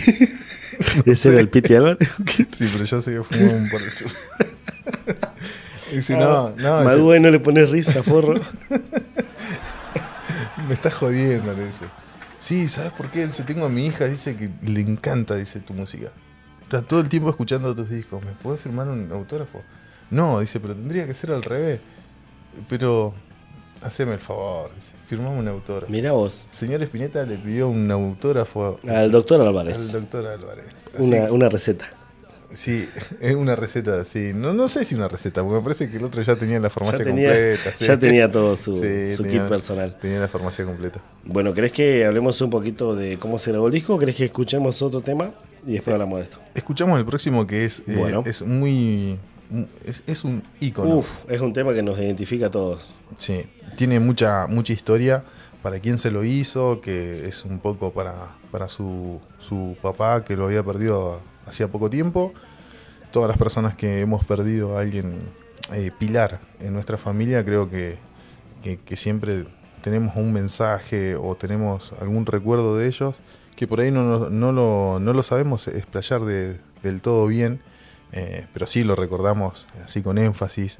Ese 1.05 1.29
era 1.29 1.39
el 1.39 1.49
Piti 1.49 1.75
Álvarez. 1.75 2.09
Sí, 2.49 2.69
pero 2.71 2.83
ya 2.83 3.01
se 3.01 3.11
había 3.11 3.23
fumado 3.23 3.57
un 3.57 3.69
Dice, 5.91 6.13
no, 6.17 6.49
no, 6.49 6.53
dice, 6.55 6.85
Madúa 6.85 7.17
y 7.17 7.19
no 7.19 7.29
le 7.29 7.39
pones 7.39 7.69
risa, 7.71 8.03
forro. 8.03 8.39
Me 10.67 10.73
estás 10.73 10.93
jodiendo, 10.95 11.53
le 11.53 11.67
dice. 11.67 11.85
Sí, 12.39 12.67
¿sabes 12.67 12.91
por 12.93 13.09
qué? 13.09 13.27
Dice, 13.27 13.43
tengo 13.43 13.65
a 13.65 13.69
mi 13.69 13.87
hija, 13.87 14.05
dice 14.05 14.35
que 14.35 14.49
le 14.69 14.81
encanta, 14.81 15.35
dice, 15.35 15.59
tu 15.59 15.73
música. 15.73 16.11
Está 16.61 16.81
todo 16.81 16.99
el 16.99 17.09
tiempo 17.09 17.29
escuchando 17.29 17.73
tus 17.73 17.89
discos. 17.89 18.23
¿Me 18.23 18.31
puedes 18.31 18.59
firmar 18.59 18.87
un 18.87 19.09
autógrafo? 19.11 19.63
No, 20.09 20.39
dice, 20.39 20.59
pero 20.59 20.75
tendría 20.75 21.05
que 21.07 21.13
ser 21.13 21.31
al 21.31 21.43
revés. 21.43 21.79
Pero, 22.69 23.13
haceme 23.81 24.13
el 24.13 24.19
favor, 24.19 24.71
firmame 25.07 25.37
un 25.39 25.47
autógrafo. 25.47 25.91
Mira 25.91 26.11
vos. 26.11 26.47
Señor 26.51 26.81
Espineta 26.83 27.23
le 27.23 27.37
pidió 27.37 27.69
un 27.69 27.89
autógrafo 27.91 28.77
Al 28.87 29.11
doctor 29.11 29.41
al 29.41 29.47
Álvarez. 29.47 29.91
doctor 29.91 30.25
Álvarez. 30.25 30.65
Una, 30.97 31.31
una 31.31 31.49
receta. 31.49 31.85
Sí, 32.53 32.87
es 33.21 33.35
una 33.35 33.55
receta, 33.57 34.05
sí. 34.05 34.31
No, 34.33 34.53
no 34.53 34.67
sé 34.69 34.85
si 34.85 34.95
una 34.95 35.07
receta, 35.09 35.41
porque 35.43 35.57
me 35.57 35.61
parece 35.63 35.89
que 35.89 35.97
el 35.97 36.03
otro 36.05 36.21
ya 36.21 36.35
tenía 36.37 36.59
la 36.61 36.69
farmacia 36.69 36.99
Ya 36.99 37.03
tenía, 37.05 37.27
completa. 37.29 37.71
sí. 37.73 37.85
ya 37.87 37.99
tenía 37.99 38.31
todo 38.31 38.55
su, 38.55 38.77
Sí, 38.77 39.11
su 39.11 39.23
tenía- 39.23 39.41
kit 39.41 39.49
personal. 39.49 39.97
Tenía 39.99 40.19
la 40.21 40.27
farmacia 40.29 40.63
completa. 40.63 41.01
Bueno, 41.25 41.53
¿crees 41.53 41.73
que 41.73 42.05
hablemos 42.05 42.39
un 42.41 42.49
poquito 42.49 42.95
de 42.95 43.17
cómo 43.19 43.37
se 43.37 43.51
grabó 43.51 43.67
el 43.67 43.73
disco? 43.73 43.97
¿Crees 43.97 44.15
que 44.15 44.25
escuchemos 44.25 44.81
otro 44.81 45.01
tema 45.01 45.31
y 45.65 45.73
después 45.73 45.93
hablamos 45.93 46.19
de 46.19 46.23
esto? 46.23 46.37
Escuchamos 46.55 46.97
el 46.97 47.05
próximo 47.05 47.45
que 47.45 47.65
es, 47.65 47.79
eh, 47.85 47.95
Bueno. 47.97 48.23
es 48.25 48.41
muy... 48.41 49.19
Es, 49.85 50.03
es 50.07 50.23
un 50.23 50.43
ícono. 50.59 50.97
Uf, 50.97 51.29
es 51.29 51.41
un 51.41 51.53
tema 51.53 51.73
que 51.73 51.81
nos 51.83 51.97
identifica 51.99 52.47
a 52.47 52.51
todos. 52.51 52.81
Sí, 53.17 53.45
tiene 53.75 53.99
mucha, 53.99 54.47
mucha 54.47 54.73
historia 54.73 55.23
para 55.63 55.79
quien 55.79 55.97
se 55.97 56.11
lo 56.11 56.23
hizo, 56.23 56.81
que 56.81 57.27
es 57.27 57.45
un 57.45 57.59
poco 57.59 57.91
para, 57.91 58.13
para 58.51 58.67
su, 58.67 59.19
su 59.39 59.75
papá 59.81 60.23
que 60.25 60.35
lo 60.35 60.45
había 60.45 60.63
perdido 60.63 61.21
hacía 61.45 61.67
poco 61.69 61.89
tiempo. 61.89 62.33
Todas 63.11 63.29
las 63.29 63.37
personas 63.37 63.75
que 63.75 64.01
hemos 64.01 64.25
perdido 64.25 64.77
a 64.77 64.81
alguien 64.81 65.17
eh, 65.73 65.91
pilar 65.97 66.39
en 66.59 66.73
nuestra 66.73 66.97
familia, 66.97 67.43
creo 67.45 67.69
que, 67.69 67.97
que, 68.63 68.77
que 68.77 68.95
siempre 68.97 69.45
tenemos 69.81 70.15
un 70.17 70.33
mensaje 70.33 71.15
o 71.15 71.35
tenemos 71.35 71.93
algún 72.01 72.25
recuerdo 72.25 72.77
de 72.77 72.87
ellos, 72.87 73.21
que 73.55 73.65
por 73.65 73.79
ahí 73.79 73.91
no, 73.91 74.03
no, 74.03 74.29
no 74.29 74.51
lo, 74.51 74.99
no 74.99 75.13
lo 75.13 75.23
sabemos 75.23 75.67
explayar 75.69 76.25
de- 76.25 76.59
del 76.83 77.01
todo 77.01 77.25
bien, 77.27 77.61
eh, 78.11 78.47
pero 78.53 78.65
sí 78.67 78.83
lo 78.83 78.95
recordamos 78.95 79.65
así 79.83 80.01
con 80.01 80.17
énfasis 80.17 80.79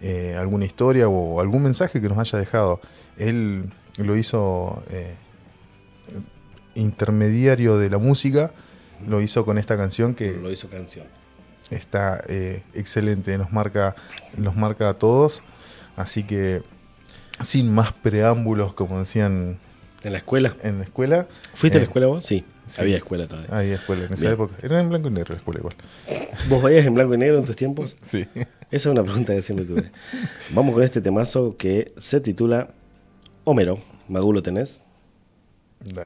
eh, 0.00 0.36
alguna 0.38 0.64
historia 0.66 1.08
o 1.08 1.40
algún 1.40 1.62
mensaje 1.62 2.00
que 2.00 2.08
nos 2.08 2.18
haya 2.18 2.38
dejado. 2.38 2.80
Él 3.16 3.70
lo 3.96 4.16
hizo 4.16 4.82
eh, 4.90 5.14
intermediario 6.74 7.78
de 7.78 7.90
la 7.90 7.98
música, 7.98 8.52
lo 9.06 9.20
hizo 9.20 9.44
con 9.44 9.58
esta 9.58 9.76
canción 9.76 10.14
que 10.14 10.32
Lo 10.32 10.50
hizo 10.50 10.68
canción. 10.68 11.06
está 11.70 12.22
excelente, 12.74 13.36
nos 13.38 13.52
marca, 13.52 13.94
nos 14.36 14.56
marca 14.56 14.88
a 14.90 14.94
todos. 14.94 15.42
Así 15.96 16.24
que 16.24 16.62
sin 17.40 17.72
más 17.72 17.92
preámbulos, 17.92 18.74
como 18.74 18.98
decían 18.98 19.58
¿En 20.04 20.12
la 20.12 20.18
escuela? 20.18 20.54
en 20.62 20.78
la 20.78 20.84
escuela. 20.84 21.26
¿Fuiste 21.54 21.78
a 21.78 21.80
la 21.80 21.86
escuela 21.86 22.06
vos? 22.06 22.24
Sí, 22.24 22.44
sí. 22.66 22.82
había 22.82 22.96
escuela 22.98 23.26
todavía. 23.26 23.56
Había 23.56 23.74
escuela 23.76 24.04
en 24.04 24.12
esa 24.12 24.22
Bien. 24.22 24.32
época. 24.34 24.54
Era 24.62 24.80
en 24.80 24.88
blanco 24.88 25.08
y 25.08 25.10
negro 25.12 25.32
la 25.34 25.38
escuela 25.38 25.60
igual. 25.60 25.76
¿Vos 26.48 26.62
veías 26.62 26.84
en 26.86 26.94
blanco 26.94 27.14
y 27.14 27.18
negro 27.18 27.38
en 27.38 27.44
tus 27.44 27.56
tiempos? 27.56 27.96
Sí. 28.04 28.26
Esa 28.34 28.46
es 28.70 28.86
una 28.86 29.02
pregunta 29.02 29.34
que 29.34 29.42
siempre 29.42 29.64
tuve. 29.66 29.90
Vamos 30.50 30.74
con 30.74 30.82
este 30.82 31.00
temazo 31.00 31.56
que 31.56 31.92
se 31.96 32.20
titula 32.20 32.68
Homero. 33.44 33.80
Magú, 34.08 34.32
¿lo 34.32 34.42
tenés? 34.42 34.82
Da- 35.80 36.04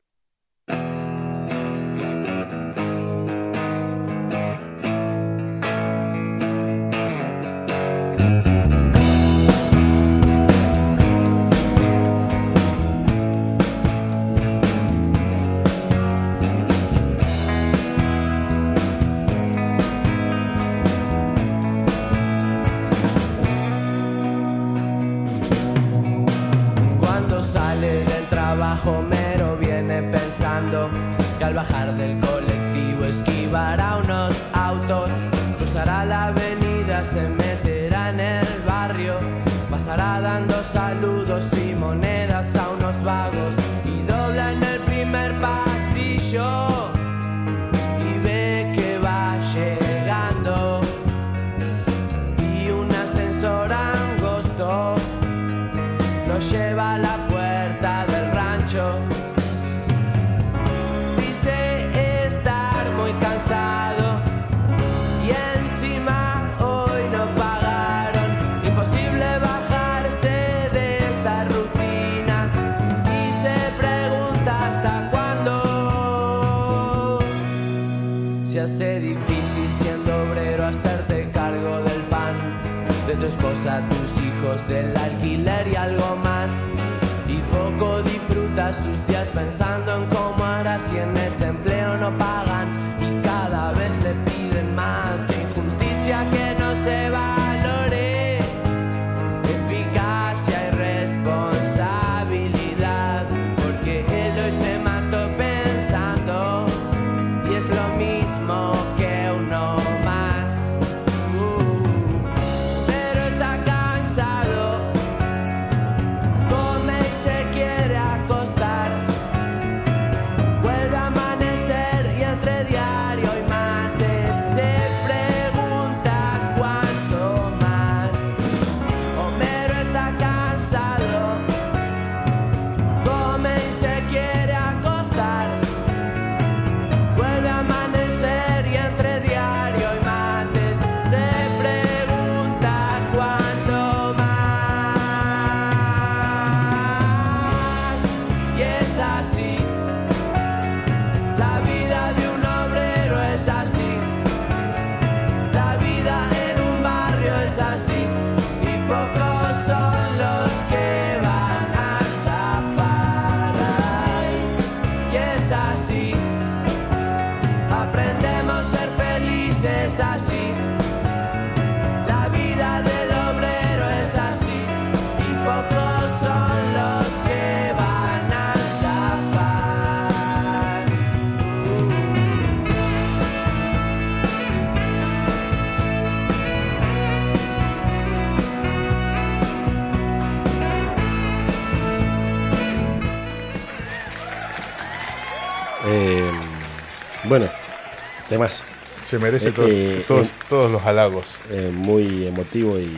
Se 199.04 199.18
merece 199.18 199.48
Es 199.50 199.54
todo- 199.54 199.68
todos, 200.06 200.32
todos 200.48 200.70
los 200.70 200.82
halagos. 200.84 201.40
eh, 201.50 201.70
muy 201.74 202.26
emotivo 202.26 202.78
y 202.78 202.90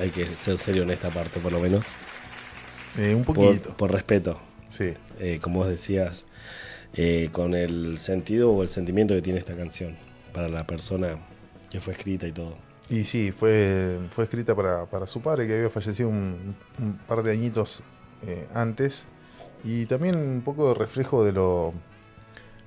hay 0.00 0.10
que 0.10 0.26
ser 0.36 0.56
serio 0.58 0.82
en 0.82 0.90
esta 0.90 1.10
parte, 1.10 1.40
por 1.40 1.52
lo 1.52 1.60
menos. 1.60 1.96
Eh, 2.96 3.14
un 3.14 3.24
poquito. 3.24 3.76
por 3.76 3.90
respeto, 3.92 4.40
Sí. 4.70 4.94
eh, 5.18 5.38
como 5.42 5.60
vos 5.60 5.68
decías, 5.68 6.26
con 7.32 7.54
el 7.54 7.98
sentido 7.98 8.52
o 8.52 8.62
el 8.62 8.68
sentimiento 8.68 9.14
que 9.14 9.22
tiene 9.22 9.38
esta 9.40 9.56
canción 9.56 9.96
para 10.32 10.48
la 10.48 10.64
persona 10.66 11.18
que 11.70 11.80
fue 11.80 11.92
escrita 11.92 12.26
y 12.28 12.32
todo. 12.32 12.56
Y 12.88 13.04
sí, 13.04 13.32
fue, 13.32 13.98
fue 14.10 14.24
escrita 14.24 14.54
para, 14.54 14.86
para 14.86 15.06
su 15.08 15.20
padre, 15.20 15.46
que 15.48 15.54
había 15.56 15.70
fallecido 15.70 16.08
un, 16.08 16.54
un 16.80 16.96
par 17.08 17.22
de 17.24 17.32
añitos 17.32 17.82
antes. 18.54 19.06
Y 19.64 19.86
también 19.86 20.14
un 20.16 20.42
poco 20.42 20.68
de 20.68 20.74
reflejo 20.74 21.24
de 21.24 21.32
lo, 21.32 21.72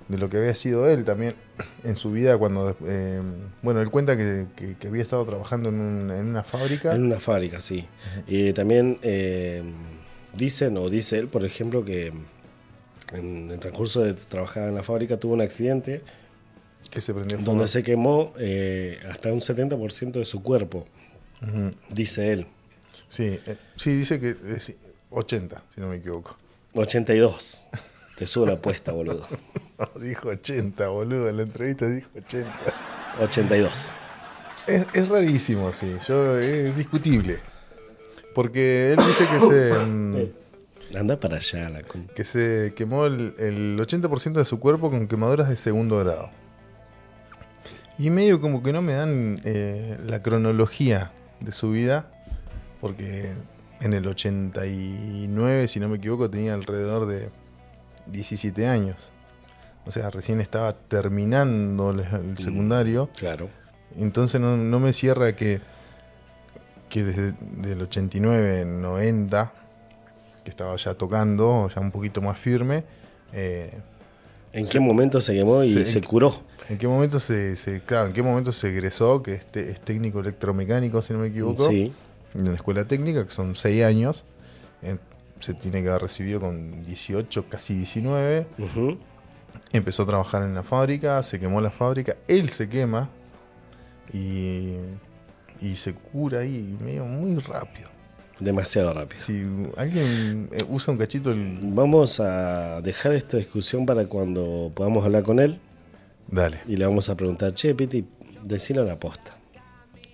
de 0.08 0.18
lo 0.18 0.30
que 0.30 0.38
había 0.38 0.56
sido 0.56 0.90
él 0.90 1.04
también 1.06 1.36
en 1.84 1.96
su 1.96 2.12
vida 2.12 2.38
cuando... 2.38 2.76
eh, 2.86 3.22
bueno, 3.62 3.82
él 3.82 3.90
cuenta 3.90 4.16
que, 4.16 4.46
que- 4.56 4.76
que 4.78 4.88
había 4.88 5.02
estado 5.02 5.26
trabajando 5.26 5.70
en, 5.70 5.80
un- 5.80 6.12
en 6.12 6.26
una 6.28 6.44
fábrica. 6.44 6.96
En 6.96 7.04
una 7.04 7.20
fábrica, 7.20 7.60
sí. 7.60 7.86
Y 8.28 8.54
también 8.54 9.00
eh, 9.02 9.64
dicen, 10.34 10.78
o 10.78 10.90
dice 10.90 11.20
él, 11.20 11.28
por 11.28 11.44
ejemplo, 11.46 11.84
que 11.84 12.14
en 13.14 13.52
el 13.52 13.60
transcurso 13.60 14.02
de 14.04 14.14
trabajar 14.14 14.70
en 14.70 14.76
la 14.76 14.84
fábrica 14.84 15.18
tuvo 15.18 15.34
un 15.34 15.42
accidente 15.42 16.02
que 16.90 17.02
se 17.02 17.14
prendió 17.14 17.38
fuego. 17.38 17.52
donde 17.52 17.68
se 17.68 17.84
quemó 17.84 18.34
eh, 18.40 19.00
hasta 19.10 19.32
un 19.34 19.40
70% 19.42 20.12
de 20.12 20.26
su 20.26 20.42
cuerpo, 20.44 20.86
dice 21.90 22.32
él. 22.32 22.48
Sí, 23.10 23.40
eh, 23.46 23.58
sí, 23.76 23.96
dice 23.96 24.20
que 24.20 24.36
es 24.56 24.74
80, 25.10 25.64
si 25.74 25.82
no 25.82 25.88
me 25.90 25.98
equivoco. 25.98 26.38
82. 26.74 27.68
Te 28.18 28.26
subo 28.26 28.48
la 28.48 28.53
apuesta, 28.53 28.94
boludo. 28.94 29.27
No, 29.77 29.88
dijo 30.02 30.30
80, 30.30 30.88
boludo. 30.88 31.30
En 31.30 31.38
la 31.38 31.44
entrevista 31.44 31.88
dijo 31.88 32.10
80. 32.18 32.52
82. 33.22 33.94
Es, 34.65 34.85
es 34.91 35.07
rarísimo, 35.07 35.72
sí. 35.72 35.95
Yo, 36.07 36.38
es 36.39 36.76
discutible. 36.76 37.39
Porque 38.34 38.94
él 38.94 38.98
dice 39.06 39.27
que 39.31 39.39
se, 39.39 39.73
mm, 39.85 40.98
Anda 40.98 41.19
para 41.19 41.38
allá, 41.38 41.69
la 41.69 41.84
con... 41.84 42.07
que 42.07 42.23
se 42.23 42.73
quemó 42.76 43.06
el, 43.06 43.35
el 43.38 43.80
80% 43.80 44.34
de 44.34 44.45
su 44.45 44.60
cuerpo 44.60 44.89
con 44.89 45.07
quemaduras 45.07 45.48
de 45.48 45.56
segundo 45.56 45.99
grado. 45.99 46.31
Y 47.99 48.10
medio 48.10 48.41
como 48.41 48.64
que 48.64 48.73
no 48.73 48.81
me 48.81 48.94
dan 48.94 49.39
eh, 49.44 49.95
la 50.06 50.22
cronología 50.22 51.11
de 51.39 51.52
su 51.52 51.69
vida. 51.69 52.11
Porque 52.81 53.34
en 53.80 53.94
el 53.94 54.07
89, 54.07 55.68
si 55.68 55.80
no 55.80 55.88
me 55.88 55.98
equivoco, 55.98 56.31
tenía 56.31 56.56
alrededor 56.56 57.06
de 57.06 57.30
17 58.12 58.68
años. 58.68 59.12
O 59.86 59.92
sea, 59.92 60.10
recién 60.10 60.42
estaba 60.42 60.74
terminando 60.74 61.92
el- 61.92 62.00
el 62.02 62.38
secundario. 62.38 63.10
Claro. 63.18 63.50
Entonces 63.98 64.40
no, 64.42 64.58
no 64.58 64.80
me 64.80 64.92
cierra 64.94 65.36
que, 65.36 65.62
que 66.90 67.04
desde 67.04 67.72
el 67.74 67.82
89, 67.82 68.66
90, 68.66 69.52
que 70.44 70.50
estaba 70.50 70.76
ya 70.76 70.94
tocando, 70.94 71.70
ya 71.74 71.82
un 71.82 71.92
poquito 71.92 72.22
más 72.22 72.38
firme, 72.38 72.84
eh, 73.34 73.72
¿En 74.54 74.66
Se- 74.66 74.72
qué 74.74 74.80
momento 74.80 75.20
se 75.22 75.34
quemó 75.36 75.64
y 75.64 75.74
se- 75.74 75.86
se 75.86 76.02
curó? 76.02 76.42
¿en 76.70 76.78
qué 76.78 76.88
momento 76.88 77.20
se, 77.20 77.56
se- 77.58 77.82
claro, 77.82 78.08
en 78.08 78.14
qué 78.14 78.24
momento 78.24 78.52
se 78.52 78.70
egresó, 78.70 79.22
que 79.22 79.34
este 79.34 79.70
es 79.72 79.80
técnico 79.82 80.20
electromecánico, 80.22 81.02
si 81.02 81.14
no 81.14 81.20
me 81.20 81.28
equivoco, 81.28 81.68
Sí. 81.68 81.94
en 82.34 82.46
la 82.46 82.56
escuela 82.56 82.86
técnica, 82.86 83.24
que 83.26 83.32
son 83.32 83.56
6 83.56 83.84
años, 83.84 84.24
eh, 84.82 84.98
se 85.39 85.53
tiene 85.53 85.81
que 85.84 85.89
haber 85.89 86.01
recibido 86.03 86.39
con 86.39 86.84
18, 86.85 87.47
casi 87.49 87.73
19, 87.76 88.47
Ujú. 88.59 88.97
empezó 89.72 90.03
a 90.03 90.05
trabajar 90.05 90.43
en 90.43 90.55
la 90.55 90.64
fábrica, 90.64 91.22
se 91.23 91.39
quemó 91.39 91.61
la 91.61 91.72
fábrica, 91.72 92.15
él 92.27 92.49
se 92.49 92.68
quema 92.69 93.09
y, 94.14 94.73
y 95.61 95.76
se 95.76 95.93
cura 95.93 96.39
ahí 96.39 96.77
medio 96.84 97.05
muy 97.05 97.39
rápido. 97.41 97.89
Demasiado 98.39 98.93
rápido. 98.93 99.19
Si 99.19 99.43
alguien 99.77 100.47
eh, 100.51 100.57
usa 100.69 100.91
un 100.91 100.99
cachito, 100.99 101.31
el... 101.31 101.57
Vamos 101.61 102.19
a 102.19 102.81
dejar 102.81 103.14
esta 103.14 103.38
discusión 103.38 103.85
para 103.85 104.05
cuando 104.05 104.72
podamos 104.76 105.03
hablar 105.03 105.23
con 105.23 105.39
él 105.39 105.59
dale. 106.27 106.59
y 106.68 106.76
le 106.77 106.85
vamos 106.85 107.09
a 107.09 107.15
preguntar, 107.15 107.53
che, 107.55 107.73
Piti, 107.73 108.05
decilo 108.43 108.84
la 108.84 108.99
posta. 108.99 109.35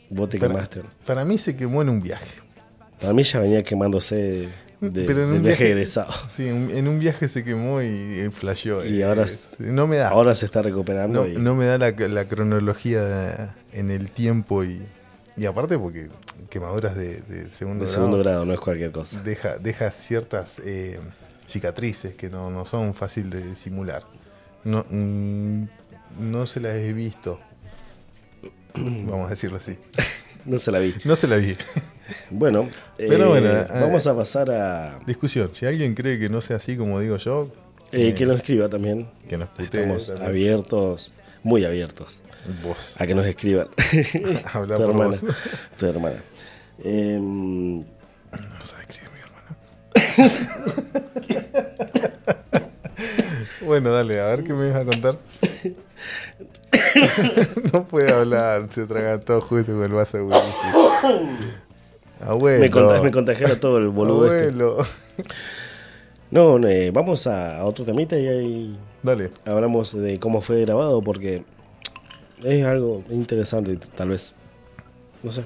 Vos 0.10 0.30
te 0.30 0.38
Para, 0.40 0.52
quemaste. 0.54 0.84
para 1.06 1.26
mí 1.26 1.38
se 1.38 1.56
quemó 1.58 1.82
en 1.82 1.90
un 1.90 2.02
viaje. 2.02 2.42
Para 3.02 3.12
mí 3.14 3.24
ya 3.24 3.40
venía 3.40 3.62
quemándose 3.64 4.48
de, 4.90 5.04
Pero 5.06 5.24
en 5.24 5.30
un 5.30 5.44
viaje 5.44 5.64
viaje- 5.66 5.72
egresado. 5.72 6.12
Sí, 6.30 6.48
en, 6.48 6.88
un 6.88 7.00
viaje 7.00 7.28
se 7.28 7.44
quemó 7.44 7.82
y, 7.82 8.30
flasheó. 8.32 8.86
Y 8.86 9.02
ahora- 9.02 9.24
es- 9.24 9.50
no 9.60 9.88
me 9.88 9.98
da. 9.98 10.10
Ahora 10.10 10.36
se 10.36 10.46
está 10.46 10.62
recuperando 10.62 11.22
no, 11.24 11.28
y 11.28 11.38
no 11.38 11.56
me 11.56 11.66
da 11.66 11.78
la, 11.78 11.92
la 11.92 12.28
cronología 12.28 13.56
en 13.72 13.92
el 13.92 14.10
tiempo 14.12 14.64
y, 14.64 14.82
Y 15.38 15.46
aparte 15.46 15.78
porque 15.80 16.10
quemaduras 16.50 16.96
de, 16.96 17.22
de 17.22 17.50
segundo 17.50 17.86
De 17.86 17.92
grado 17.92 17.94
segundo 18.06 18.18
grado, 18.20 18.46
no 18.46 18.54
es 18.54 18.60
cualquier 18.60 18.92
cosa. 18.92 19.22
deja, 19.24 19.58
deja 19.58 19.90
ciertas 19.90 20.62
eh, 20.64 21.00
cicatrices 21.48 22.14
que 22.16 22.30
no, 22.30 22.50
no 22.52 22.66
son 22.66 22.94
fácil 22.94 23.30
de 23.30 23.56
simular. 23.56 24.04
No, 24.64 24.86
mm, 24.90 25.64
no 26.20 26.46
se 26.46 26.60
las 26.60 26.76
he 26.76 26.94
visto. 26.94 27.40
Vamos 28.76 29.28
a 29.28 29.30
decirlo 29.32 29.58
así. 29.58 29.78
No 30.46 30.58
se 30.58 30.72
la 30.74 30.80
vi. 30.80 30.94
No 31.06 31.16
se 31.16 31.26
la 31.26 31.38
vi. 31.38 31.56
Bueno, 32.30 32.70
Pero 32.98 33.26
eh, 33.26 33.28
bueno, 33.28 33.50
eh, 33.50 33.68
vamos 33.70 34.06
a 34.08 34.16
pasar 34.16 34.52
a 34.52 35.00
Discusión. 35.06 35.50
Si 35.54 35.66
alguien 35.66 35.94
cree 35.96 36.20
que 36.20 36.30
no 36.30 36.42
sea 36.42 36.58
así 36.58 36.76
como 36.78 37.00
digo 37.00 37.18
yo, 37.18 37.50
eh, 37.92 38.10
eh, 38.10 38.14
que 38.14 38.26
nos 38.26 38.38
escriba 38.38 38.68
también. 38.70 39.08
que 39.30 39.38
nos 39.38 39.48
putee 39.50 39.82
Estamos 39.82 40.08
también. 40.08 40.28
abiertos, 40.28 41.14
muy 41.44 41.64
abiertos, 41.66 42.22
Vos. 42.64 42.96
a 43.00 43.08
que 43.08 43.16
nos 43.16 43.26
escriban. 43.26 43.68
Habla 44.54 44.76
tu 44.78 44.84
hermana. 44.84 45.10
vos. 45.12 45.24
Tu 45.78 45.86
hermana. 45.86 46.18
Em, 46.84 47.80
No 47.80 47.86
sabe 48.62 48.84
escribir 48.84 49.10
mi 49.14 49.20
hermana. 49.20 49.58
bueno, 53.62 53.92
dale, 53.92 54.20
a 54.20 54.26
ver 54.28 54.44
qué 54.44 54.54
me 54.54 54.72
vas 54.72 54.82
a 54.82 54.86
contar. 54.86 55.18
no 57.72 57.88
puede 57.88 58.14
hablar, 58.14 58.68
se 58.70 58.86
traga 58.86 59.20
todo 59.20 59.42
justo 59.42 59.72
con 59.74 59.84
el 59.84 59.92
vaso 59.94 60.18
de 60.18 60.24
whisky. 60.24 60.44
Abuelo. 62.26 62.60
me, 62.62 62.70
conta- 62.72 63.02
me 63.02 63.12
contagiaron 63.12 63.60
todo 63.60 63.78
el 63.78 63.90
boludo 63.90 64.34
este. 64.34 64.50
Abuelo. 64.50 64.78
No, 66.32 66.58
no, 66.58 66.68
eh, 66.68 66.90
vamos 66.92 67.28
a, 67.28 67.64
otro 67.64 67.86
temita 67.86 68.18
y 68.18 68.28
ahí 68.28 68.80
Dale. 69.04 69.30
hablamos 69.46 69.94
de 69.96 70.20
cómo 70.20 70.42
fue 70.42 70.62
grabado 70.62 71.02
porque 71.02 71.44
es 72.44 72.66
algo 72.66 73.04
interesante, 73.12 73.78
tal 73.96 74.10
vez. 74.10 74.34
No 75.22 75.32
sé. 75.32 75.44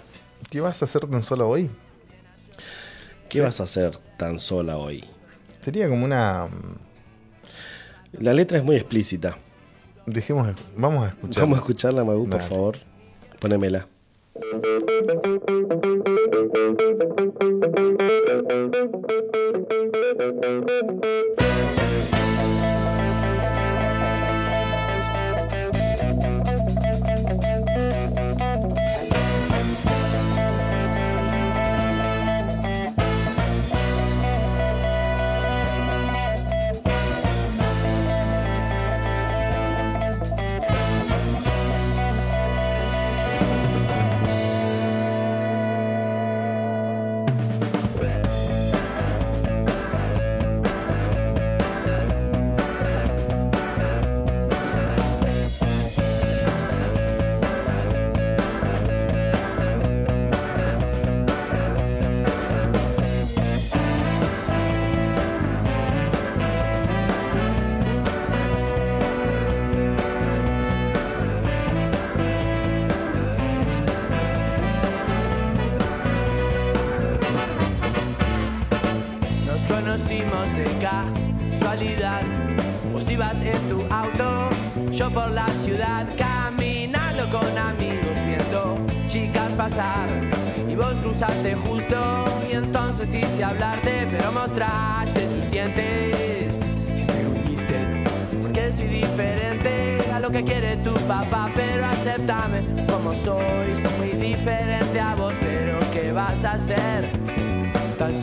¿Qué 0.49 0.61
vas 0.61 0.81
a 0.81 0.85
hacer 0.85 1.05
tan 1.07 1.21
solo 1.23 1.49
hoy? 1.49 1.69
¿Qué 3.27 3.41
vas 3.41 3.59
a 3.59 3.63
hacer 3.65 3.97
tan 4.17 4.39
sola 4.39 4.77
hoy? 4.77 5.03
Sería 5.59 5.89
como 5.89 6.05
una. 6.05 6.47
La 8.13 8.33
letra 8.33 8.57
es 8.57 8.63
muy 8.63 8.77
explícita. 8.77 9.37
Dejemos. 10.05 10.47
Vamos 10.77 11.03
a 11.05 11.09
escuchar. 11.09 11.43
Vamos 11.43 11.57
a 11.57 11.61
escucharla, 11.61 12.05
Magu, 12.05 12.29
por 12.29 12.41
favor. 12.41 12.77
Ponémela. 13.39 13.87
Nos 14.39 14.67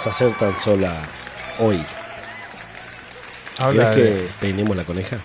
Vas 0.00 0.06
a 0.06 0.10
hacer 0.10 0.32
tan 0.38 0.56
sola 0.56 0.96
hoy? 1.58 1.84
Habla 3.58 3.94
¿Querés 3.94 4.14
de, 4.14 4.26
que 4.26 4.32
peinemos 4.40 4.74
la 4.74 4.84
coneja? 4.84 5.18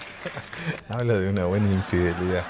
habla 0.88 1.20
de 1.20 1.28
una 1.28 1.44
buena 1.44 1.70
infidelidad. 1.70 2.42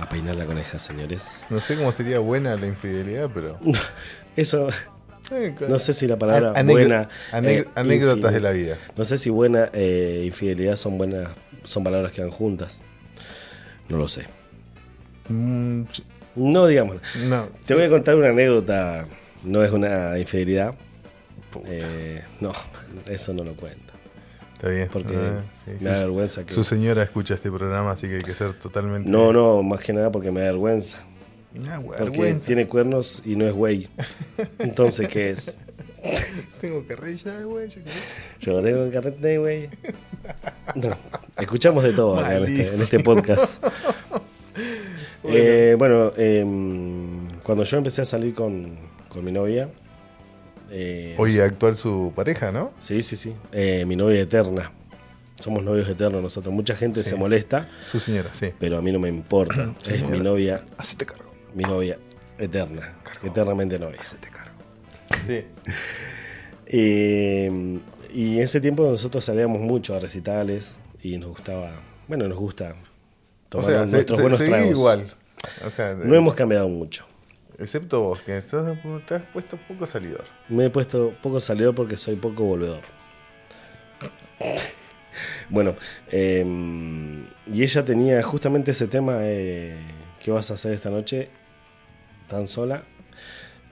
A 0.00 0.08
peinar 0.08 0.36
la 0.36 0.44
coneja, 0.44 0.78
señores. 0.78 1.46
No 1.50 1.58
sé 1.58 1.74
cómo 1.74 1.90
sería 1.90 2.20
buena 2.20 2.54
la 2.54 2.66
infidelidad, 2.66 3.28
pero. 3.34 3.58
Eso, 4.36 4.68
Eh, 5.32 5.52
no 5.68 5.80
sé 5.80 5.92
si 5.92 6.06
la 6.06 6.16
palabra 6.16 6.52
buena. 6.62 7.08
eh, 7.42 7.66
anécdotas 7.74 8.32
de 8.32 8.38
la 8.40 8.52
vida. 8.52 8.76
No 8.96 9.04
sé 9.04 9.18
si 9.18 9.30
buena 9.30 9.70
eh, 9.72 10.22
infidelidad 10.26 10.76
son 10.76 10.96
buenas, 10.96 11.28
son 11.64 11.82
palabras 11.82 12.12
que 12.12 12.20
van 12.22 12.30
juntas. 12.30 12.82
No 13.88 13.96
lo 13.96 14.06
sé. 14.06 14.26
Mm, 15.28 15.82
No 16.36 16.66
digamos. 16.68 16.98
no. 17.24 17.48
Te 17.66 17.74
voy 17.74 17.82
a 17.82 17.88
contar 17.88 18.14
una 18.14 18.28
anécdota. 18.28 19.06
No 19.46 19.62
es 19.64 19.72
una 19.72 20.18
infidelidad. 20.18 20.74
Eh, 21.66 22.22
no, 22.40 22.52
eso 23.08 23.32
no 23.32 23.44
lo 23.44 23.54
cuento. 23.54 23.94
Está 24.54 24.68
bien. 24.68 24.88
Porque 24.92 25.14
Ah, 25.16 25.42
sí, 25.64 25.70
me 25.84 25.90
da 25.90 26.00
vergüenza 26.00 26.44
que. 26.44 26.52
Su 26.52 26.64
señora 26.64 27.02
escucha 27.02 27.34
este 27.34 27.50
programa, 27.50 27.92
así 27.92 28.08
que 28.08 28.14
hay 28.16 28.20
que 28.20 28.34
ser 28.34 28.54
totalmente. 28.54 29.08
No, 29.08 29.32
no, 29.32 29.62
más 29.62 29.80
que 29.80 29.92
nada 29.92 30.10
porque 30.10 30.30
me 30.30 30.40
da 30.40 30.46
vergüenza. 30.46 30.98
Ah, 31.68 31.80
Porque 31.82 32.04
vergüenza. 32.04 32.46
tiene 32.46 32.66
cuernos 32.68 33.22
y 33.24 33.36
no 33.36 33.46
es 33.46 33.54
güey. 33.54 33.88
Entonces, 34.58 35.08
¿qué 35.08 35.30
es? 35.30 35.58
Tengo 36.60 36.86
carrilla, 36.86 37.40
güey. 37.42 37.68
yo 38.40 38.62
tengo 38.62 38.90
carrete, 38.92 39.38
güey. 39.38 39.70
No, 40.74 40.90
escuchamos 41.40 41.82
de 41.82 41.92
todo 41.92 42.20
acá 42.20 42.36
en 42.36 42.44
este, 42.44 42.74
en 42.74 42.82
este 42.82 42.98
podcast. 43.00 43.64
Eh, 45.28 45.74
bueno, 45.76 46.12
em, 46.16 47.28
cuando 47.42 47.64
yo 47.64 47.78
empecé 47.78 48.02
a 48.02 48.04
salir 48.04 48.32
con, 48.32 48.76
con 49.16 49.24
mi 49.24 49.32
novia. 49.32 49.68
eh, 50.70 51.14
Hoy 51.18 51.38
actual 51.40 51.74
su 51.76 52.12
pareja, 52.14 52.52
¿no? 52.52 52.72
Sí, 52.78 53.02
sí, 53.02 53.16
sí. 53.16 53.34
eh, 53.52 53.84
mi 53.86 53.96
novia 53.96 54.20
eterna. 54.20 54.72
Somos 55.40 55.62
novios 55.64 55.88
eternos 55.88 56.22
nosotros. 56.22 56.54
Mucha 56.54 56.74
gente 56.76 57.02
Sí. 57.02 57.10
se 57.10 57.16
molesta, 57.16 57.68
Su 57.86 57.98
señora, 58.00 58.30
sí. 58.32 58.52
pero 58.58 58.78
a 58.78 58.82
mí 58.82 58.90
no 58.92 58.98
me 58.98 59.08
importa. 59.08 59.74
es 59.82 59.88
Señora. 59.88 60.10
mi 60.16 60.20
novia, 60.22 60.62
Hacete 60.78 61.04
cargo. 61.06 61.30
mi 61.54 61.62
novia 61.64 61.98
eterna. 62.38 62.94
Eternamente 63.22 63.78
novia. 63.78 64.00
Hacete 64.00 64.28
cargo. 64.30 64.52
Sí. 65.26 65.44
Eh, 66.68 67.78
y 68.12 68.36
en 68.38 68.42
ese 68.42 68.60
tiempo 68.60 68.82
nosotros 68.90 69.24
salíamos 69.24 69.60
mucho 69.60 69.94
a 69.94 70.00
recitales 70.00 70.80
y 71.00 71.16
nos 71.16 71.28
gustaba, 71.28 71.70
bueno, 72.08 72.26
nos 72.26 72.36
gusta 72.38 72.70
O 72.72 73.48
tomar 73.50 73.66
sea, 73.66 73.84
se, 73.86 73.92
nuestros 73.92 74.16
se- 74.16 74.22
buenos 74.22 74.38
seguí 74.40 74.50
tragos. 74.50 74.70
igual. 74.70 75.06
O 75.64 75.70
sea, 75.70 75.94
No 75.94 76.16
hemos 76.16 76.34
cambiado 76.34 76.68
mucho. 76.68 77.06
Excepto 77.58 78.02
vos, 78.02 78.20
que 78.20 78.40
te 78.40 79.14
has 79.14 79.22
puesto 79.32 79.56
poco 79.68 79.86
salidor. 79.86 80.24
Me 80.48 80.66
he 80.66 80.70
puesto 80.70 81.14
poco 81.22 81.40
salidor 81.40 81.74
porque 81.74 81.96
soy 81.96 82.16
poco 82.16 82.44
volvedor. 82.44 82.82
Bueno, 85.48 85.76
eh, 86.10 86.44
y 87.52 87.62
ella 87.62 87.84
tenía 87.84 88.22
justamente 88.22 88.72
ese 88.72 88.86
tema, 88.86 89.18
eh, 89.22 89.78
¿qué 90.20 90.30
vas 90.30 90.50
a 90.50 90.54
hacer 90.54 90.72
esta 90.72 90.90
noche 90.90 91.30
tan 92.28 92.46
sola? 92.46 92.82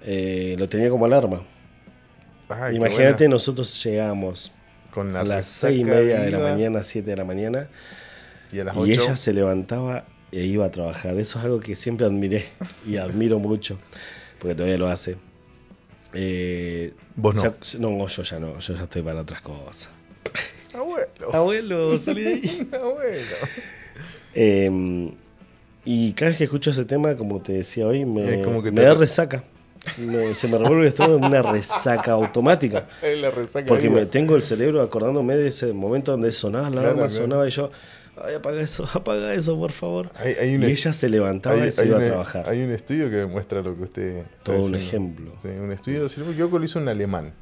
Eh, 0.02 0.54
lo 0.58 0.68
tenía 0.68 0.88
como 0.90 1.06
alarma. 1.06 1.42
Ay, 2.48 2.76
Imagínate, 2.76 3.28
nosotros 3.28 3.82
llegamos 3.82 4.52
con 4.90 5.12
la 5.12 5.20
a 5.20 5.24
las 5.24 5.46
seis 5.46 5.80
y 5.80 5.84
media 5.84 6.20
de 6.20 6.30
la 6.30 6.38
mañana, 6.38 6.84
siete 6.84 7.10
de 7.10 7.16
la 7.16 7.24
mañana, 7.24 7.68
y 8.52 8.60
a 8.60 8.64
las 8.64 8.76
y 8.76 8.78
8 8.78 8.90
ella 8.92 9.16
se 9.16 9.32
levantaba 9.32 10.04
e 10.36 10.44
iba 10.44 10.66
a 10.66 10.70
trabajar. 10.70 11.16
Eso 11.18 11.38
es 11.38 11.44
algo 11.44 11.60
que 11.60 11.76
siempre 11.76 12.06
admiré 12.06 12.44
y 12.86 12.96
admiro 12.96 13.38
mucho, 13.38 13.78
porque 14.38 14.54
todavía 14.54 14.78
lo 14.78 14.88
hace. 14.88 15.16
Eh, 16.12 16.92
Vos 17.16 17.42
no. 17.42 17.54
se 17.60 17.78
no, 17.78 18.06
yo 18.06 18.22
ya 18.22 18.38
no, 18.38 18.58
yo 18.58 18.74
ya 18.74 18.82
estoy 18.84 19.02
para 19.02 19.20
otras 19.20 19.40
cosas. 19.40 19.88
Abuelo. 20.72 21.32
Abuelo, 21.34 21.98
salí 21.98 22.22
de 22.22 22.32
ahí. 22.34 22.68
Abuelo. 22.72 23.20
Eh, 24.34 25.10
y 25.84 26.12
cada 26.14 26.30
vez 26.30 26.38
que 26.38 26.44
escucho 26.44 26.70
ese 26.70 26.84
tema, 26.84 27.14
como 27.16 27.40
te 27.42 27.52
decía 27.52 27.86
hoy, 27.86 28.04
me, 28.04 28.38
Es 28.40 28.44
como 28.44 28.62
que 28.62 28.70
me 28.70 28.80
te- 28.80 28.86
da 28.86 28.94
resaca. 28.94 29.44
Me- 29.98 30.34
se 30.34 30.48
me 30.48 30.56
revuelve 30.56 30.82
el 30.82 30.88
estómago 30.88 31.18
en 31.18 31.24
una 31.26 31.42
resaca 31.42 32.12
automática. 32.12 32.88
Es 33.02 33.18
la 33.18 33.30
resaca 33.30 33.66
Porque 33.66 33.88
viva. 33.88 34.00
me 34.00 34.06
tengo 34.06 34.34
el 34.34 34.42
cerebro 34.42 34.80
acordándome 34.82 35.36
de 35.36 35.48
ese 35.48 35.72
momento 35.74 36.12
donde 36.12 36.32
sonaba 36.32 36.64
la 36.64 36.70
Claro, 36.70 36.86
alarma, 36.88 37.06
claro. 37.08 37.22
sonaba 37.22 37.46
y 37.46 37.50
yo, 37.50 37.70
ay, 38.22 38.34
apaga 38.34 38.60
eso, 38.60 38.86
apaga 38.94 39.32
eso, 39.34 39.56
por 39.58 39.72
favor. 39.72 40.10
Hay- 40.16 40.34
hay 40.34 40.54
un 40.56 40.62
y 40.62 40.66
ella 40.66 40.92
se 40.92 41.08
levantaba 41.08 41.56
hay, 41.56 41.68
y 41.68 41.70
se 41.72 41.86
iba 41.86 41.98
a 41.98 42.04
trabajar. 42.04 42.48
hay 42.48 42.62
un 42.62 42.70
estudio 42.72 43.08
que 43.10 43.16
demuestra 43.16 43.62
lo 43.62 43.76
que 43.76 43.82
usted. 43.84 44.22
Todo 44.42 44.62
un 44.64 44.74
ejemplo. 44.74 45.32
Sí, 45.42 45.48
un 45.48 45.72
estudio, 45.72 46.08
si 46.08 46.20
no 46.20 46.26
me 46.26 46.32
equivoco, 46.32 46.58
lo 46.58 46.64
hizo 46.64 46.78
un 46.78 46.88
alemán. 46.88 47.32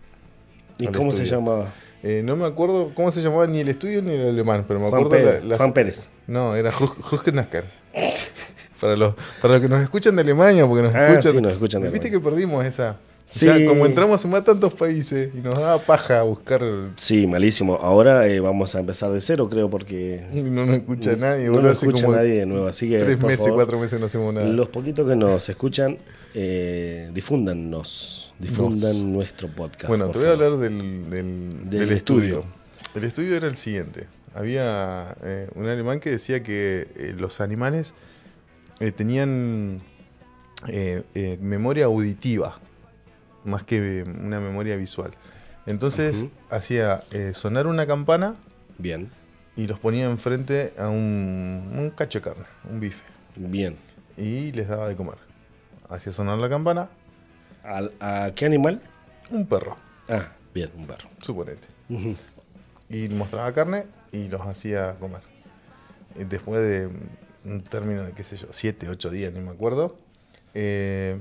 ¿Y 0.79 0.87
cómo 0.87 1.13
se 1.13 1.25
llamaba? 1.25 1.73
Eh, 2.03 2.23
no 2.25 2.35
me 2.35 2.47
acuerdo 2.47 2.91
cómo 2.95 3.11
se 3.13 3.21
llamaba 3.23 3.47
ni 3.47 3.61
el 3.61 3.69
estudio 3.69 4.03
ni 4.03 4.15
el 4.15 4.29
alemán, 4.31 4.65
pero 4.67 4.81
me 4.81 4.89
Juan 4.89 5.05
acuerdo 5.05 5.25
Pérez. 5.27 5.45
la- 5.45 5.57
Juan 5.57 5.73
Pérez. 5.73 6.09
No, 6.27 6.57
era 6.57 6.71
Hrusknacker. 6.71 7.65
para 8.81 8.97
los 8.97 9.15
para 9.41 9.55
los 9.55 9.63
que 9.63 9.69
nos 9.69 9.81
escuchan 9.83 10.17
de 10.17 10.23
Alemania, 10.23 10.67
porque 10.67 10.83
nos 10.83 10.95
Ah, 10.95 11.11
escuchan. 11.11 11.33
sí, 11.33 11.41
nos 11.41 11.53
escuchan 11.53 11.83
de 11.83 11.91
Viste 11.91 12.09
Alemania. 12.09 12.29
que 12.31 12.31
perdimos 12.31 12.65
esa. 12.65 12.97
Sí. 13.25 13.47
Ya, 13.47 13.65
como 13.67 13.87
entramos 13.87 14.25
en 14.25 14.31
más 14.33 14.45
tantos 14.45 14.75
países 14.75 15.31
y 15.35 15.39
nos 15.39 15.55
daba 15.55 15.79
paja 15.79 16.23
buscar. 16.23 16.61
Sí, 16.97 17.27
malísimo. 17.27 17.77
Ahora 17.77 18.27
eh, 18.27 18.41
vamos 18.41 18.75
a 18.75 18.81
empezar 18.81 19.11
de 19.13 19.21
cero, 19.21 19.49
creo, 19.49 19.71
porque 19.71 20.27
No 20.33 20.67
nos 20.67 20.77
escucha 20.77 21.17
nadie. 21.17 21.49
no 21.49 21.59
hace 21.61 21.87
escucha 21.87 22.05
como 22.05 22.17
nadie 22.17 22.41
de 22.41 22.47
nuevo. 22.47 22.67
Así 22.67 22.91
que, 22.91 22.99
Tres 22.99 23.21
meses, 23.23 23.47
favor, 23.47 23.55
cuatro 23.61 23.79
meses 23.81 24.01
no 24.01 24.07
hacemos 24.07 24.35
nada. 24.35 24.47
Los 24.49 24.69
poquitos 24.69 25.09
que 25.09 25.17
nos 25.17 25.49
escuchan, 25.49 25.99
eh, 26.35 27.11
difúndannos. 27.15 28.35
Difundan 28.39 28.91
Nos. 28.93 29.05
nuestro 29.05 29.49
podcast. 29.49 29.87
Bueno, 29.87 30.11
te 30.11 30.19
voy 30.19 30.27
a 30.29 30.33
hablar 30.33 30.57
del, 30.59 31.09
del, 31.09 31.71
Del 31.71 31.71
del 31.71 31.93
estudio. 31.93 32.39
estudio. 32.41 32.45
El 32.97 33.05
estudio 33.05 33.37
era 33.37 33.47
el 33.47 33.57
siguiente. 33.57 34.09
Había 34.35 35.17
eh, 35.23 35.49
un 35.55 35.69
alemán 35.69 36.01
que 36.01 36.11
decía 36.11 36.43
que 36.43 36.89
eh, 36.97 37.15
los 37.17 37.41
animales 37.41 37.95
tenían 38.97 39.81
memoria 41.41 41.85
auditiva 41.85 42.59
más 43.45 43.65
que 43.65 44.01
eh, 44.01 44.03
una 44.03 44.41
memoria 44.41 44.77
visual. 44.77 45.13
Entonces 45.67 46.27
hacía 46.51 47.01
eh, 47.13 47.33
sonar 47.35 47.67
una 47.67 47.87
campana 47.87 48.35
Bien, 48.79 49.11
y 49.57 49.67
los 49.67 49.79
ponía 49.79 50.05
enfrente 50.07 50.73
a 50.79 50.89
un, 50.89 51.73
un 51.77 51.91
cacho 51.91 52.19
de 52.19 52.25
carne, 52.25 52.45
un 52.69 52.81
bife, 52.81 53.03
bien. 53.37 53.77
y 54.17 54.51
les 54.53 54.67
daba 54.69 54.89
de 54.89 54.97
comer. 54.97 55.17
Hacía 55.89 56.13
sonar 56.13 56.39
la 56.39 56.49
campana, 56.49 56.89
¿Al- 57.63 57.93
¿A 58.01 58.33
qué 58.35 58.47
animal? 58.47 58.83
un 59.31 59.47
perro, 59.47 59.77
Ah, 60.09 60.33
bien, 60.53 60.71
un 60.77 60.87
perro. 60.87 61.09
suponete. 61.19 61.69
Y 62.89 63.09
mostraba 63.11 63.53
carne 63.53 63.85
y 64.11 64.29
los 64.29 64.41
hacía 64.43 64.95
comer. 64.95 65.21
Y 66.19 66.25
después 66.25 66.61
de 66.61 66.89
un 67.45 67.63
término 67.63 68.03
de, 68.05 68.13
qué 68.13 68.25
sé 68.25 68.37
yo, 68.37 68.49
7, 68.51 68.89
8 68.89 69.11
días, 69.11 69.33
ni 69.33 69.41
me 69.41 69.51
acuerdo, 69.51 69.97
eh, 70.55 71.21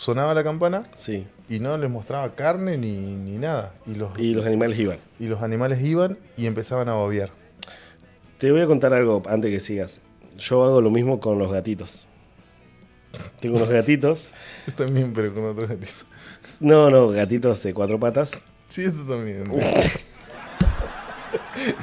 sonaba 0.00 0.32
la 0.32 0.42
campana 0.42 0.82
Sí. 0.94 1.26
y 1.50 1.58
no 1.60 1.76
les 1.76 1.90
mostraba 1.90 2.34
carne 2.34 2.78
ni, 2.78 2.92
ni 3.16 3.36
nada. 3.36 3.74
Y 3.86 3.96
los, 3.96 4.18
Y 4.18 4.32
los 4.32 4.46
animales 4.46 4.78
iban. 4.78 4.98
y 5.18 5.26
los 5.26 5.42
animales 5.42 5.82
iban 5.82 6.18
y 6.38 6.46
empezaban 6.46 6.88
a 6.88 6.94
babear. 6.94 7.30
Te 8.38 8.50
voy 8.50 8.62
a 8.62 8.66
contar 8.66 8.94
algo 8.94 9.22
antes 9.28 9.50
que 9.50 9.60
sigas. 9.60 10.00
Yo 10.38 10.64
hago 10.64 10.80
lo 10.80 10.90
mismo 10.90 11.20
con 11.20 11.38
los 11.38 11.52
gatitos. 11.52 12.06
Tengo 13.40 13.56
unos 13.56 13.68
gatitos. 13.68 14.32
Yo 14.66 14.72
también, 14.74 15.12
pero 15.12 15.34
con 15.34 15.44
otros 15.44 15.68
gatitos. 15.68 16.06
No, 16.60 16.88
no, 16.88 17.08
gatitos 17.08 17.62
de 17.62 17.74
cuatro 17.74 18.00
patas, 18.00 18.42
Sí, 18.68 18.84
esto 18.84 19.02
también. 19.02 19.50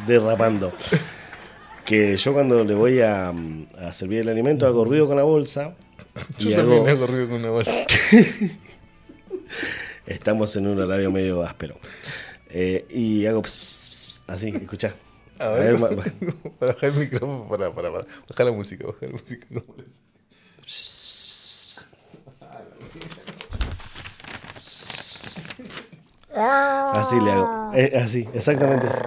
derrapando. 0.07 0.73
Que 1.85 2.18
yo 2.18 2.34
cuando 2.34 2.64
le 2.64 2.73
voy 2.73 2.99
a, 3.02 3.30
a 3.30 3.94
servir 3.94 4.22
el 4.22 4.30
alimento 4.30 4.65
hago 4.68 4.84
ruido 4.85 5.07
con 5.07 5.15
la 5.18 5.23
bolsa. 5.23 5.76
Yo 6.39 6.49
Y 6.52 6.56
también 6.56 6.81
hago, 6.81 6.89
hago 6.89 7.07
ruido 7.07 7.27
con 7.27 7.38
una 7.38 7.49
bolsa. 7.49 7.72
estamos 10.06 10.56
en 10.56 10.68
un 10.68 10.80
horario 10.80 11.11
medio 11.11 11.44
áspero. 11.44 11.80
Eh, 12.49 12.85
y 12.89 13.26
hago 13.26 13.41
ps, 13.41 13.56
ps, 13.57 13.89
ps, 13.89 14.06
ps, 14.07 14.23
así, 14.27 14.49
escucha. 14.49 14.95
A 15.39 15.49
ver, 15.49 15.80
para 16.60 16.73
bajar 16.73 16.89
el 16.89 16.95
micrófono, 16.95 17.48
para, 17.48 17.73
para, 17.73 17.91
para. 17.91 18.07
Baja 18.27 18.44
la 18.44 18.52
música, 18.52 18.88
baja 18.88 19.06
la 19.06 19.11
música. 19.11 19.48
¿cómo? 19.49 19.76
Así 26.39 27.19
le 27.19 27.31
hago. 27.31 27.72
Eh, 27.73 27.91
así, 27.98 28.27
exactamente 28.34 28.88
así. 28.88 29.02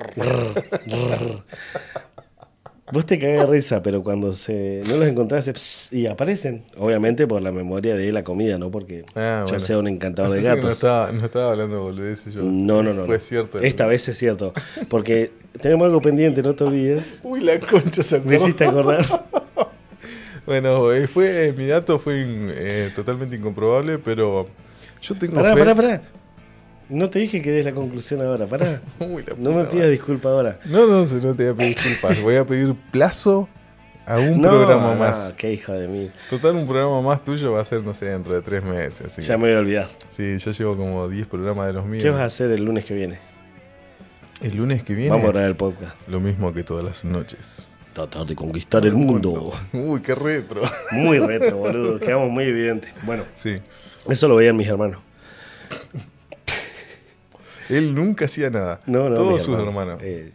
Vos 2.92 3.06
te 3.06 3.18
cagás 3.18 3.46
de 3.46 3.52
risa, 3.52 3.82
pero 3.82 4.02
cuando 4.02 4.32
se, 4.32 4.82
no 4.88 4.96
los 4.96 5.06
encontrás 5.08 5.40
hace 5.44 5.52
ps, 5.52 5.88
ps, 5.90 5.92
y 5.92 6.06
aparecen. 6.06 6.64
Obviamente 6.76 7.26
por 7.26 7.40
la 7.42 7.52
memoria 7.52 7.94
de 7.96 8.10
la 8.12 8.24
comida, 8.24 8.58
¿no? 8.58 8.70
Porque 8.70 9.04
Ah, 9.14 9.40
yo 9.44 9.50
bueno. 9.52 9.60
sea 9.60 9.78
un 9.78 9.88
encantador 9.88 10.32
de 10.32 10.42
que 10.42 10.48
No 10.48 10.54
gatos. 10.56 10.70
estaba, 10.72 11.12
no 11.12 11.24
estaba 11.24 11.50
hablando 11.52 11.76
de 11.76 11.82
boludeces 11.82 12.34
yo. 12.34 12.42
No, 12.42 12.82
no, 12.82 12.92
no. 12.92 13.06
Fue 13.06 13.16
no. 13.16 13.20
cierto. 13.20 13.58
Esta 13.60 13.86
vez 13.86 14.08
es 14.08 14.18
cierto. 14.18 14.52
Porque 14.88 15.30
tenemos 15.60 15.86
algo 15.86 16.00
pendiente, 16.00 16.42
no 16.42 16.54
te 16.54 16.64
olvides. 16.64 17.20
Uy, 17.22 17.40
la 17.40 17.58
concha 17.60 18.02
se 18.02 18.20
Me 18.20 18.36
hiciste 18.36 18.64
acordar. 18.66 19.04
Bueno, 20.46 20.90
eh, 20.92 21.06
fue, 21.06 21.46
eh, 21.48 21.52
mi 21.52 21.66
dato 21.66 21.98
fue 21.98 22.24
eh, 22.26 22.90
totalmente 22.96 23.36
incomprobable, 23.36 23.98
pero 23.98 24.48
yo 25.00 25.14
tengo 25.16 25.34
Pará, 25.34 25.52
fe. 25.54 25.58
pará, 25.60 25.74
pará. 25.76 26.02
No 26.90 27.08
te 27.08 27.20
dije 27.20 27.40
que 27.40 27.50
des 27.50 27.64
la 27.64 27.72
conclusión 27.72 28.20
ahora, 28.20 28.46
pará. 28.46 28.80
Uy, 28.98 29.22
la 29.26 29.34
No 29.38 29.50
me 29.52 29.62
pidas 29.64 29.74
madre. 29.74 29.90
disculpa 29.90 30.28
ahora. 30.30 30.58
No, 30.66 30.86
no, 30.86 31.04
no 31.06 31.34
te 31.34 31.44
voy 31.44 31.46
a 31.46 31.54
pedir 31.54 31.74
disculpas. 31.76 32.20
Voy 32.22 32.36
a 32.36 32.44
pedir 32.44 32.74
plazo 32.90 33.48
a 34.06 34.18
un 34.18 34.40
no, 34.40 34.48
programa 34.50 34.94
no, 34.94 34.98
más. 35.00 35.34
qué 35.36 35.52
hijo 35.52 35.72
de 35.72 35.86
mí. 35.86 36.10
Total, 36.28 36.54
un 36.56 36.66
programa 36.66 37.00
más 37.00 37.24
tuyo 37.24 37.52
va 37.52 37.60
a 37.60 37.64
ser, 37.64 37.82
no 37.84 37.94
sé, 37.94 38.06
dentro 38.06 38.34
de 38.34 38.42
tres 38.42 38.62
meses. 38.64 39.02
Así 39.06 39.22
Ya 39.22 39.34
que- 39.34 39.38
me 39.38 39.48
voy 39.48 39.56
a 39.56 39.60
olvidar. 39.60 39.88
Sí, 40.08 40.36
yo 40.38 40.50
llevo 40.50 40.76
como 40.76 41.08
10 41.08 41.26
programas 41.28 41.68
de 41.68 41.72
los 41.74 41.86
míos. 41.86 42.02
¿Qué 42.02 42.10
vas 42.10 42.20
a 42.20 42.24
hacer 42.24 42.50
el 42.50 42.64
lunes 42.64 42.84
que 42.84 42.94
viene? 42.94 43.18
El 44.42 44.56
lunes 44.56 44.82
que 44.82 44.94
viene, 44.94 45.10
Vamos 45.10 45.26
a 45.28 45.32
grabar 45.32 45.50
el 45.50 45.56
podcast. 45.56 45.94
lo 46.08 46.18
mismo 46.18 46.52
que 46.52 46.64
todas 46.64 46.84
las 46.84 47.04
noches. 47.04 47.66
Tratar 47.92 48.24
de 48.24 48.34
conquistar 48.34 48.84
el 48.86 48.94
mundo. 48.94 49.52
Uy, 49.72 50.00
qué 50.00 50.14
retro. 50.14 50.62
Muy 50.92 51.18
reto, 51.18 51.56
boludo. 51.58 51.98
Quedamos 52.00 52.30
muy 52.30 52.44
evidentes. 52.44 52.92
Bueno, 53.02 53.24
Sí. 53.34 53.56
eso 54.08 54.28
lo 54.28 54.36
veían 54.36 54.56
mis 54.56 54.66
hermanos. 54.68 55.00
Él 57.70 57.94
nunca 57.94 58.24
hacía 58.26 58.50
nada. 58.50 58.80
No, 58.86 59.08
no. 59.08 59.14
Todos 59.14 59.42
sus 59.42 59.58
hermanos. 59.58 59.98
Eh, 60.02 60.32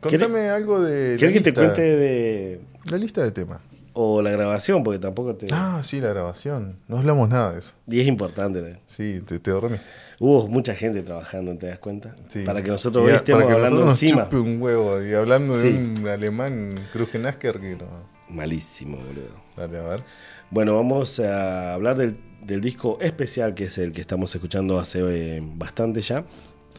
Contame 0.00 0.48
algo 0.48 0.80
de. 0.82 1.12
la 1.14 1.18
¿Querés 1.18 1.34
que 1.34 1.40
te 1.40 1.54
cuente 1.54 1.82
de. 1.82 2.60
La 2.90 2.98
lista 2.98 3.22
de 3.22 3.30
temas. 3.30 3.60
o 3.94 4.20
la 4.22 4.30
grabación? 4.30 4.82
Porque 4.82 4.98
tampoco 4.98 5.34
te. 5.36 5.46
Ah, 5.52 5.80
sí, 5.82 6.00
la 6.00 6.08
grabación. 6.08 6.76
No 6.88 6.98
hablamos 6.98 7.28
nada 7.28 7.52
de 7.52 7.60
eso. 7.60 7.72
Y 7.86 8.00
es 8.00 8.06
importante. 8.06 8.60
¿no? 8.60 8.76
Sí, 8.86 9.20
te, 9.26 9.38
te 9.38 9.50
dormiste. 9.50 9.84
Hubo 10.18 10.46
mucha 10.48 10.74
gente 10.74 11.02
trabajando, 11.02 11.56
¿te 11.56 11.66
das 11.66 11.78
cuenta? 11.78 12.14
Sí. 12.28 12.42
Para 12.44 12.62
que 12.62 12.70
nosotros 12.70 13.04
hoy 13.04 13.12
estemos 13.12 13.42
para 13.42 13.46
que 13.48 13.52
hablando 13.54 13.80
nosotros 13.86 14.02
nos 14.02 14.02
encima. 14.02 14.24
chupe 14.24 14.36
un 14.36 14.62
huevo 14.62 15.02
y 15.02 15.14
hablando 15.14 15.52
Sí. 15.54 15.70
de 15.72 15.78
un 16.00 16.08
alemán 16.08 16.74
Krugenasker 16.92 17.58
que 17.60 17.76
no. 17.76 17.86
Malísimo, 18.28 18.96
boludo. 18.98 19.42
Dale, 19.56 19.78
a 19.78 19.82
ver. 19.82 20.04
Bueno, 20.50 20.76
vamos 20.76 21.18
a 21.20 21.74
hablar 21.74 21.96
del, 21.96 22.16
del 22.44 22.60
disco 22.60 22.98
especial, 23.00 23.54
que 23.54 23.64
es 23.64 23.78
el 23.78 23.92
que 23.92 24.00
estamos 24.00 24.34
escuchando 24.34 24.78
hace 24.78 25.00
eh, 25.00 25.40
bastante 25.42 26.00
ya. 26.00 26.24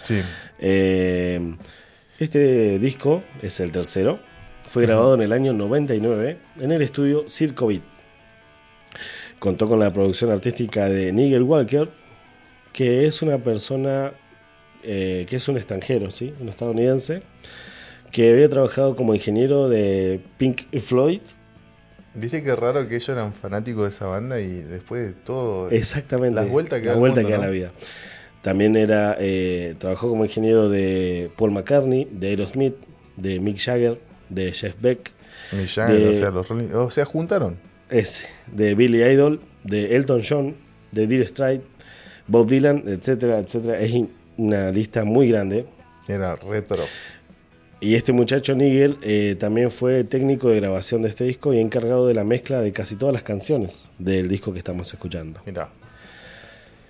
Sí. 0.02 0.20
Eh, 0.60 1.56
Este 2.20 2.80
disco 2.80 3.24
es 3.42 3.60
el 3.60 3.72
tercero. 3.72 4.20
Fue 4.68 4.84
grabado 4.84 5.16
en 5.16 5.22
el 5.22 5.34
año 5.34 5.52
99 5.54 6.38
en 6.60 6.72
el 6.72 6.82
estudio 6.82 7.30
Circo 7.30 7.68
Beat. 7.68 7.82
Contó 9.40 9.68
con 9.68 9.80
la 9.80 9.92
producción 9.92 10.32
artística 10.32 10.88
de 10.88 11.12
Nigel 11.12 11.44
Walker, 11.44 11.90
que 12.72 13.06
es 13.06 13.22
una 13.22 13.38
persona 13.40 14.14
eh, 14.84 15.26
que 15.28 15.36
es 15.36 15.48
un 15.48 15.58
extranjero, 15.58 16.12
¿sí? 16.12 16.34
un 16.40 16.50
estadounidense, 16.50 17.24
que 18.12 18.32
había 18.32 18.48
trabajado 18.48 18.96
como 18.96 19.14
ingeniero 19.14 19.68
de 19.68 20.22
Pink 20.38 20.62
Floyd. 20.80 21.22
Viste 22.16 22.44
qué 22.44 22.56
raro 22.56 22.88
que 22.88 22.96
ellos 22.96 23.10
eran 23.10 23.34
fanáticos 23.34 23.84
de 23.84 23.90
esa 23.90 24.06
banda 24.08 24.40
y 24.40 24.50
después 24.62 25.08
de 25.08 25.14
todo. 25.14 25.70
Exactamente. 25.72 26.36
Las 26.36 26.50
vueltas 26.50 26.80
que 26.80 26.86
la 26.86 26.92
da 26.92 26.96
el 26.96 27.00
vuelta 27.00 27.22
mundo, 27.22 27.30
que 27.36 27.38
¿no? 27.42 27.44
la 27.46 27.50
vida. 27.50 27.72
También 28.42 28.76
era, 28.76 29.16
eh, 29.20 29.76
trabajó 29.80 30.10
como 30.10 30.26
ingeniero 30.26 30.70
de 30.70 31.32
Paul 31.38 31.52
McCartney, 31.52 32.08
de 32.12 32.28
Aerosmith, 32.30 32.76
de 33.16 33.40
Mick 33.40 33.58
Jagger, 33.58 34.00
de 34.30 34.52
Jeff 34.52 34.76
Beck, 34.82 35.12
Mick 35.54 35.68
Jagger, 35.70 36.00
de- 36.00 36.10
o 36.10 36.14
sea, 36.16 36.30
los 36.30 36.48
Rolling- 36.50 36.74
o 36.74 36.92
sea, 36.92 37.06
juntaron. 37.06 37.58
ese, 37.90 38.28
de 38.52 38.76
Billy 38.76 39.02
Idol, 39.04 39.40
de 39.64 39.96
Elton 39.96 40.22
John, 40.28 40.56
de 40.92 41.08
Dire 41.08 41.26
Straits, 41.26 41.64
Bob 42.28 42.48
Dylan, 42.50 42.84
etcétera, 42.88 43.40
etcétera. 43.40 43.80
Es 43.80 43.94
una 44.38 44.72
lista 44.72 45.04
muy 45.06 45.30
grande. 45.30 45.66
Era 46.08 46.36
re 46.36 46.62
pro. 46.62 46.84
Y 47.84 47.96
este 47.96 48.14
muchacho 48.14 48.56
Nigel 48.56 48.98
eh, 49.02 49.36
también 49.38 49.70
fue 49.70 50.06
técnico 50.06 50.48
de 50.48 50.56
grabación 50.62 51.02
de 51.02 51.10
este 51.10 51.26
disco 51.26 51.54
y 51.54 51.60
encargado 51.60 52.08
de 52.08 52.14
la 52.14 52.24
mezcla 52.24 52.62
de 52.62 52.72
casi 52.72 52.96
todas 52.96 53.12
las 53.12 53.24
canciones 53.24 53.90
del 54.00 54.30
disco 54.30 54.54
que 54.54 54.60
estamos 54.60 54.94
escuchando. 54.94 55.42
Mira. 55.46 55.68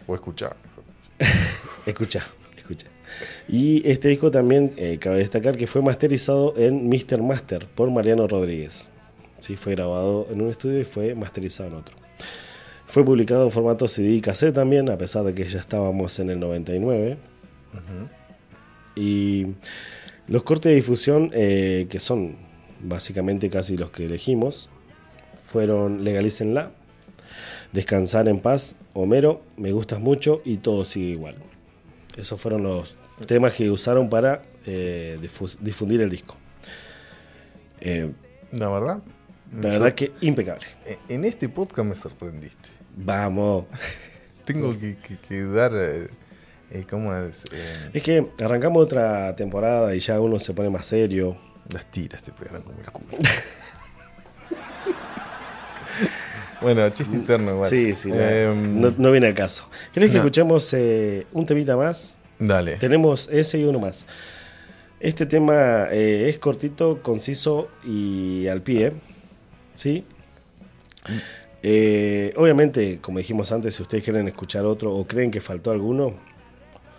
O 0.06 0.14
escuchar. 0.14 0.56
Escucha, 1.88 2.24
escucha. 2.56 2.86
Y 3.48 3.82
este 3.90 4.10
disco 4.10 4.30
también 4.30 4.72
eh, 4.78 5.00
cabe 5.00 5.18
destacar 5.18 5.58
que 5.58 5.66
fue 5.66 5.82
masterizado 5.82 6.54
en 6.58 6.88
Mr. 6.88 7.24
Master 7.24 7.66
por 7.66 7.90
Mariano 7.90 8.28
Rodríguez. 8.28 8.92
Sí, 9.40 9.56
fue 9.56 9.74
grabado 9.74 10.28
en 10.32 10.42
un 10.42 10.52
estudio 10.52 10.80
y 10.80 10.84
fue 10.84 11.16
masterizado 11.16 11.70
en 11.70 11.76
otro. 11.76 11.96
Fue 12.86 13.04
publicado 13.04 13.46
en 13.46 13.52
formato 13.52 13.88
CD 13.88 14.12
y 14.12 14.22
cassette 14.22 14.54
también, 14.54 14.88
a 14.92 14.98
pesar 15.00 15.24
de 15.24 15.34
que 15.34 15.44
ya 15.44 15.60
estábamos 15.60 16.20
en 16.20 16.30
el 16.30 16.40
99. 16.40 17.18
Y 18.96 19.48
los 20.34 20.44
cortes 20.44 20.70
de 20.72 20.76
difusión, 20.76 21.30
eh, 21.34 21.86
que 21.90 22.00
son 22.00 22.36
básicamente 22.82 23.50
casi 23.50 23.78
los 23.78 23.92
que 23.92 24.06
elegimos, 24.06 24.70
fueron 25.46 26.04
Legalícenla, 26.04 26.72
Descansar 27.72 28.28
en 28.28 28.40
paz, 28.40 28.76
Homero, 28.94 29.42
Me 29.58 29.72
gustas 29.72 30.00
mucho 30.00 30.42
y 30.46 30.58
Todo 30.58 30.86
sigue 30.86 31.08
igual. 31.12 31.36
Esos 32.18 32.40
fueron 32.40 32.64
los 32.64 32.96
temas 33.28 33.54
que 33.54 33.70
usaron 33.72 34.10
para 34.10 34.44
eh, 34.66 35.20
difundir 35.62 36.02
el 36.02 36.10
disco. 36.10 36.36
Eh, 37.82 38.12
La 38.52 38.70
verdad. 38.70 39.00
la 39.54 39.70
verdad 39.70 39.94
que 39.94 40.12
impecable. 40.22 40.66
En 41.10 41.26
este 41.26 41.50
podcast 41.50 41.88
me 41.90 41.96
sorprendiste. 41.96 42.70
Vamos. 42.96 43.66
Tengo 44.46 44.78
que, 44.78 44.98
que- 44.98 45.18
que 45.18 45.44
dar. 45.44 45.72
Eh, 46.72 46.86
¿Cómo 46.90 47.16
es? 47.16 47.46
Eh, 47.52 47.90
Es 47.94 48.04
que 48.04 48.28
arrancamos 48.44 48.84
otra 48.84 49.36
temporada 49.36 49.96
y 49.96 50.00
ya 50.00 50.20
uno 50.20 50.40
se 50.40 50.54
pone 50.54 50.70
más 50.70 50.88
serio. 50.88 51.38
las 51.72 51.86
tiras 51.92 52.24
te 52.24 52.32
pegaron 52.32 52.64
como 52.64 52.80
el 52.80 52.92
culo. 52.92 53.18
bueno, 56.62 56.90
chiste 56.90 57.16
interno 57.16 57.52
igual. 57.52 57.70
Sí, 57.70 57.96
sí, 57.96 58.10
no, 58.10 58.16
Em, 58.20 58.80
no, 58.82 58.94
no 58.98 59.12
viene 59.12 59.28
al 59.28 59.34
caso. 59.34 59.70
¿Querés 59.94 60.10
que 60.10 60.16
no. 60.18 60.24
escuchemos 60.24 60.74
eh, 60.74 61.26
un 61.34 61.46
temita 61.46 61.76
más? 61.78 62.16
Dale. 62.40 62.78
Tenemos 62.78 63.30
ese 63.32 63.60
y 63.60 63.64
uno 63.66 63.80
más. 63.80 64.06
Este 65.00 65.26
tema 65.26 65.88
es 65.92 66.38
cortito, 66.38 67.02
conciso 67.02 67.70
y 67.86 68.48
al 68.48 68.62
pie. 68.62 68.94
¿Sí? 69.74 70.06
Eh, 71.62 72.32
obviamente, 72.38 73.00
como 73.02 73.18
dijimos 73.18 73.52
antes, 73.52 73.76
si 73.76 73.82
ustedes 73.82 74.04
quieren 74.04 74.28
escuchar 74.30 74.66
otro 74.66 74.94
o 74.94 75.06
creen 75.06 75.30
que 75.32 75.42
faltó 75.42 75.72
alguno, 75.72 76.14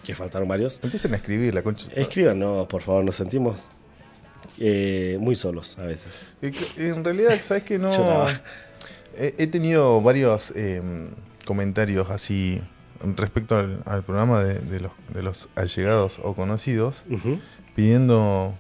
que 0.04 0.14
faltaron 0.14 0.46
varios, 0.48 0.80
Empiecen 0.82 1.14
a 1.14 1.16
escribir 1.16 1.54
la 1.54 1.62
concha. 1.62 1.88
escríbanos, 1.94 2.66
por 2.68 2.82
favor, 2.82 3.04
nos 3.04 3.16
sentimos 3.16 3.70
eh, 4.58 5.16
muy 5.20 5.34
solos 5.34 5.78
a 5.78 5.82
veces. 5.84 6.24
En 6.78 7.02
realidad, 7.04 7.36
¿sabes 7.40 7.62
que 7.64 7.78
no? 7.80 7.90
He, 9.16 9.34
he 9.38 9.46
tenido 9.46 10.00
varios 10.00 10.52
eh, 10.56 10.82
comentarios 11.46 12.10
así 12.10 12.60
respecto 13.16 13.56
al, 13.56 13.82
al 13.86 14.02
programa 14.02 14.42
de, 14.42 14.60
de 14.60 14.80
los, 14.80 14.92
de 15.12 15.22
los 15.22 15.48
allegados 15.54 16.18
o 16.22 16.34
conocidos 16.34 17.04
pidiendo. 17.74 18.54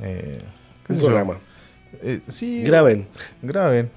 Eh, 0.00 0.40
qué 0.86 0.92
Un 0.92 0.98
programa. 1.00 1.38
Eh, 2.02 2.20
sí, 2.26 2.62
Graben. 2.64 3.08
Graben. 3.42 3.90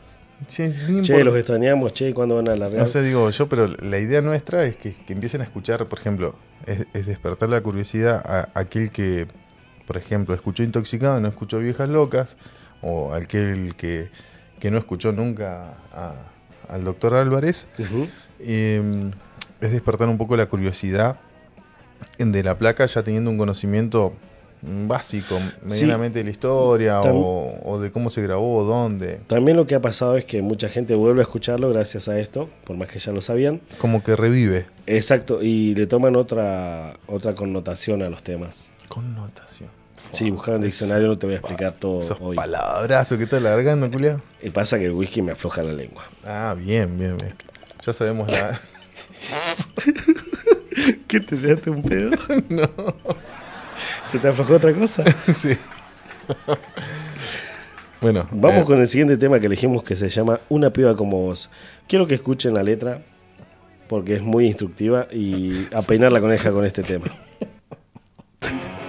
Sí, 0.47 0.71
Che, 1.03 1.23
los 1.23 1.35
extrañamos, 1.35 1.93
che, 1.93 2.15
¿cuándo 2.15 2.35
van 2.35 2.47
a 2.47 2.53
alargar? 2.53 2.79
No 2.79 2.87
sé, 2.87 3.03
digo 3.03 3.29
yo, 3.29 3.47
pero 3.47 3.67
la 3.67 3.99
idea 3.99 4.21
nuestra 4.23 4.65
es 4.65 4.75
que, 4.75 4.95
que 4.95 5.13
empiecen 5.13 5.41
a 5.41 5.43
escuchar, 5.43 5.85
por 5.85 5.99
ejemplo, 5.99 6.35
es, 6.65 6.85
es 6.93 7.05
despertar 7.05 7.49
la 7.49 7.61
curiosidad 7.61 8.23
a 8.25 8.49
aquel 8.59 8.89
que, 8.91 9.27
por 9.87 9.97
ejemplo, 9.97 10.33
escuchó 10.35 10.63
Intoxicado 10.63 11.17
y 11.19 11.21
no 11.21 11.27
escuchó 11.27 11.59
Viejas 11.59 11.89
Locas, 11.89 12.37
o 12.81 13.13
aquel 13.13 13.75
que, 13.75 14.09
que 14.59 14.71
no 14.71 14.77
escuchó 14.77 15.11
nunca 15.11 15.75
a- 15.93 16.15
al 16.69 16.83
doctor 16.83 17.13
Álvarez. 17.15 17.67
Eh, 18.39 19.11
es 19.59 19.71
despertar 19.71 20.07
un 20.09 20.17
poco 20.17 20.35
la 20.37 20.47
curiosidad 20.47 21.19
de 22.17 22.43
la 22.43 22.57
placa 22.57 22.85
ya 22.85 23.03
teniendo 23.03 23.29
un 23.29 23.37
conocimiento 23.37 24.13
básico, 24.63 25.39
medianamente 25.63 26.19
de 26.19 26.25
la 26.25 26.31
historia 26.31 27.01
Tam- 27.01 27.13
o, 27.15 27.53
o 27.63 27.79
de 27.79 27.91
cómo 27.91 28.09
se 28.09 28.21
grabó, 28.21 28.63
dónde. 28.63 29.19
También 29.27 29.57
lo 29.57 29.65
que 29.65 29.75
ha 29.75 29.81
pasado 29.81 30.17
es 30.17 30.25
que 30.25 30.41
mucha 30.41 30.69
gente 30.69 30.95
vuelve 30.95 31.21
a 31.21 31.23
escucharlo 31.23 31.69
gracias 31.69 32.07
a 32.07 32.19
esto, 32.19 32.49
por 32.65 32.77
más 32.77 32.89
que 32.89 32.99
ya 32.99 33.11
lo 33.11 33.21
sabían. 33.21 33.61
Como 33.77 34.03
que 34.03 34.15
revive. 34.15 34.65
Exacto, 34.87 35.41
y 35.41 35.75
le 35.75 35.87
toman 35.87 36.15
otra, 36.15 36.97
otra 37.07 37.33
connotación 37.35 38.01
a 38.03 38.09
los 38.09 38.23
temas. 38.23 38.69
Connotación. 38.87 39.69
Sí, 40.11 40.29
buscar 40.29 40.55
en 40.55 40.61
el 40.61 40.65
diccionario 40.67 41.07
no 41.07 41.17
te 41.17 41.25
voy 41.25 41.35
a 41.35 41.37
explicar 41.37 41.71
todo 41.73 41.99
Esos 41.99 42.17
hoy. 42.19 42.35
palabrazos 42.35 43.17
que 43.17 43.23
estás 43.23 43.41
largando, 43.41 43.89
Julia. 43.89 44.19
Y 44.43 44.49
pasa 44.49 44.77
que 44.77 44.85
el 44.85 44.91
whisky 44.91 45.21
me 45.21 45.31
afloja 45.31 45.63
la 45.63 45.71
lengua. 45.71 46.03
Ah, 46.25 46.53
bien, 46.57 46.97
bien, 46.99 47.17
bien. 47.17 47.33
Ya 47.85 47.93
sabemos 47.93 48.29
la. 48.29 48.59
¿Qué 51.07 51.19
te 51.19 51.35
tiraste 51.37 51.69
un 51.69 51.83
pedo? 51.83 52.11
no. 52.49 52.69
¿Se 54.03 54.19
te 54.19 54.27
aflojó 54.27 54.55
otra 54.55 54.73
cosa? 54.73 55.03
sí. 55.33 55.57
bueno, 58.01 58.27
Vamos 58.31 58.63
eh, 58.63 58.65
con 58.65 58.79
el 58.79 58.87
siguiente 58.87 59.17
tema 59.17 59.39
que 59.39 59.47
elegimos 59.47 59.83
que 59.83 59.95
se 59.95 60.09
llama 60.09 60.39
Una 60.49 60.71
piba 60.71 60.95
como 60.95 61.21
vos. 61.21 61.49
Quiero 61.87 62.07
que 62.07 62.15
escuchen 62.15 62.53
la 62.53 62.63
letra 62.63 63.01
porque 63.87 64.15
es 64.15 64.21
muy 64.21 64.47
instructiva 64.47 65.07
y 65.11 65.67
a 65.73 65.81
peinar 65.81 66.11
la 66.11 66.21
coneja 66.21 66.51
con 66.51 66.65
este 66.65 66.83
tema. 66.83 67.05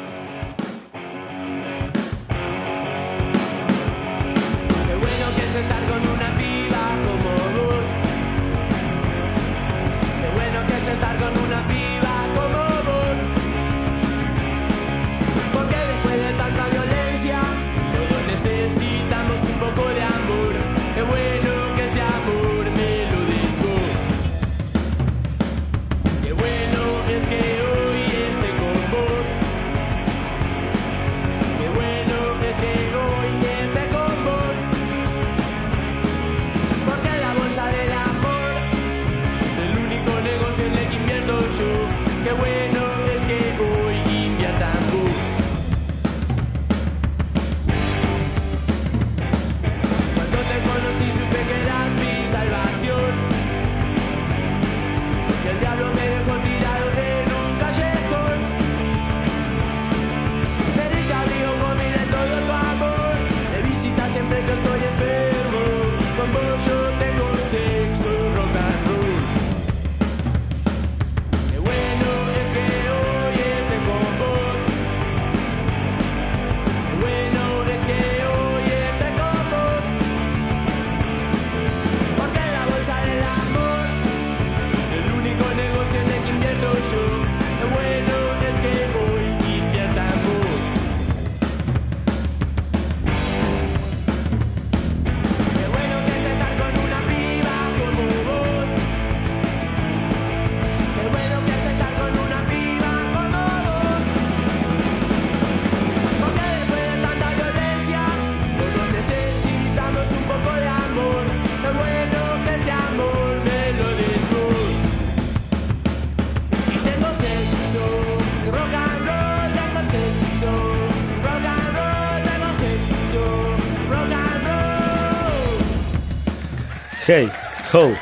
Hey, 127.14 127.30
ho, 127.74 127.92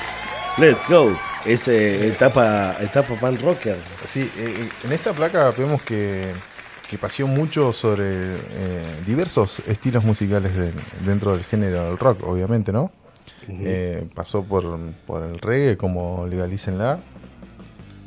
let's 0.56 0.86
go. 0.88 1.12
Es 1.44 1.66
eh, 1.66 2.06
etapa, 2.06 2.76
etapa 2.80 3.16
pan 3.16 3.36
rocker. 3.40 3.76
Sí, 4.04 4.30
eh, 4.38 4.68
en 4.84 4.92
esta 4.92 5.12
placa 5.12 5.50
vemos 5.50 5.82
que, 5.82 6.30
que 6.88 6.96
paseó 6.96 7.26
mucho 7.26 7.72
sobre 7.72 8.04
eh, 8.06 9.00
diversos 9.04 9.64
estilos 9.66 10.04
musicales 10.04 10.54
de- 10.54 10.72
dentro 11.04 11.32
del 11.32 11.44
género 11.44 11.86
del 11.86 11.98
rock, 11.98 12.22
obviamente, 12.24 12.70
¿no? 12.70 12.92
Eh, 13.48 14.06
pasó 14.14 14.44
por, 14.44 14.78
por 15.08 15.24
el 15.24 15.40
reggae 15.40 15.76
como 15.76 16.28
Legalícenla. 16.28 17.00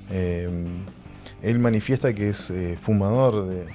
Eh, 0.09 0.47
él 1.41 1.59
manifiesta 1.59 2.13
que 2.13 2.29
es 2.29 2.49
eh, 2.49 2.77
fumador 2.81 3.45
de, 3.49 3.65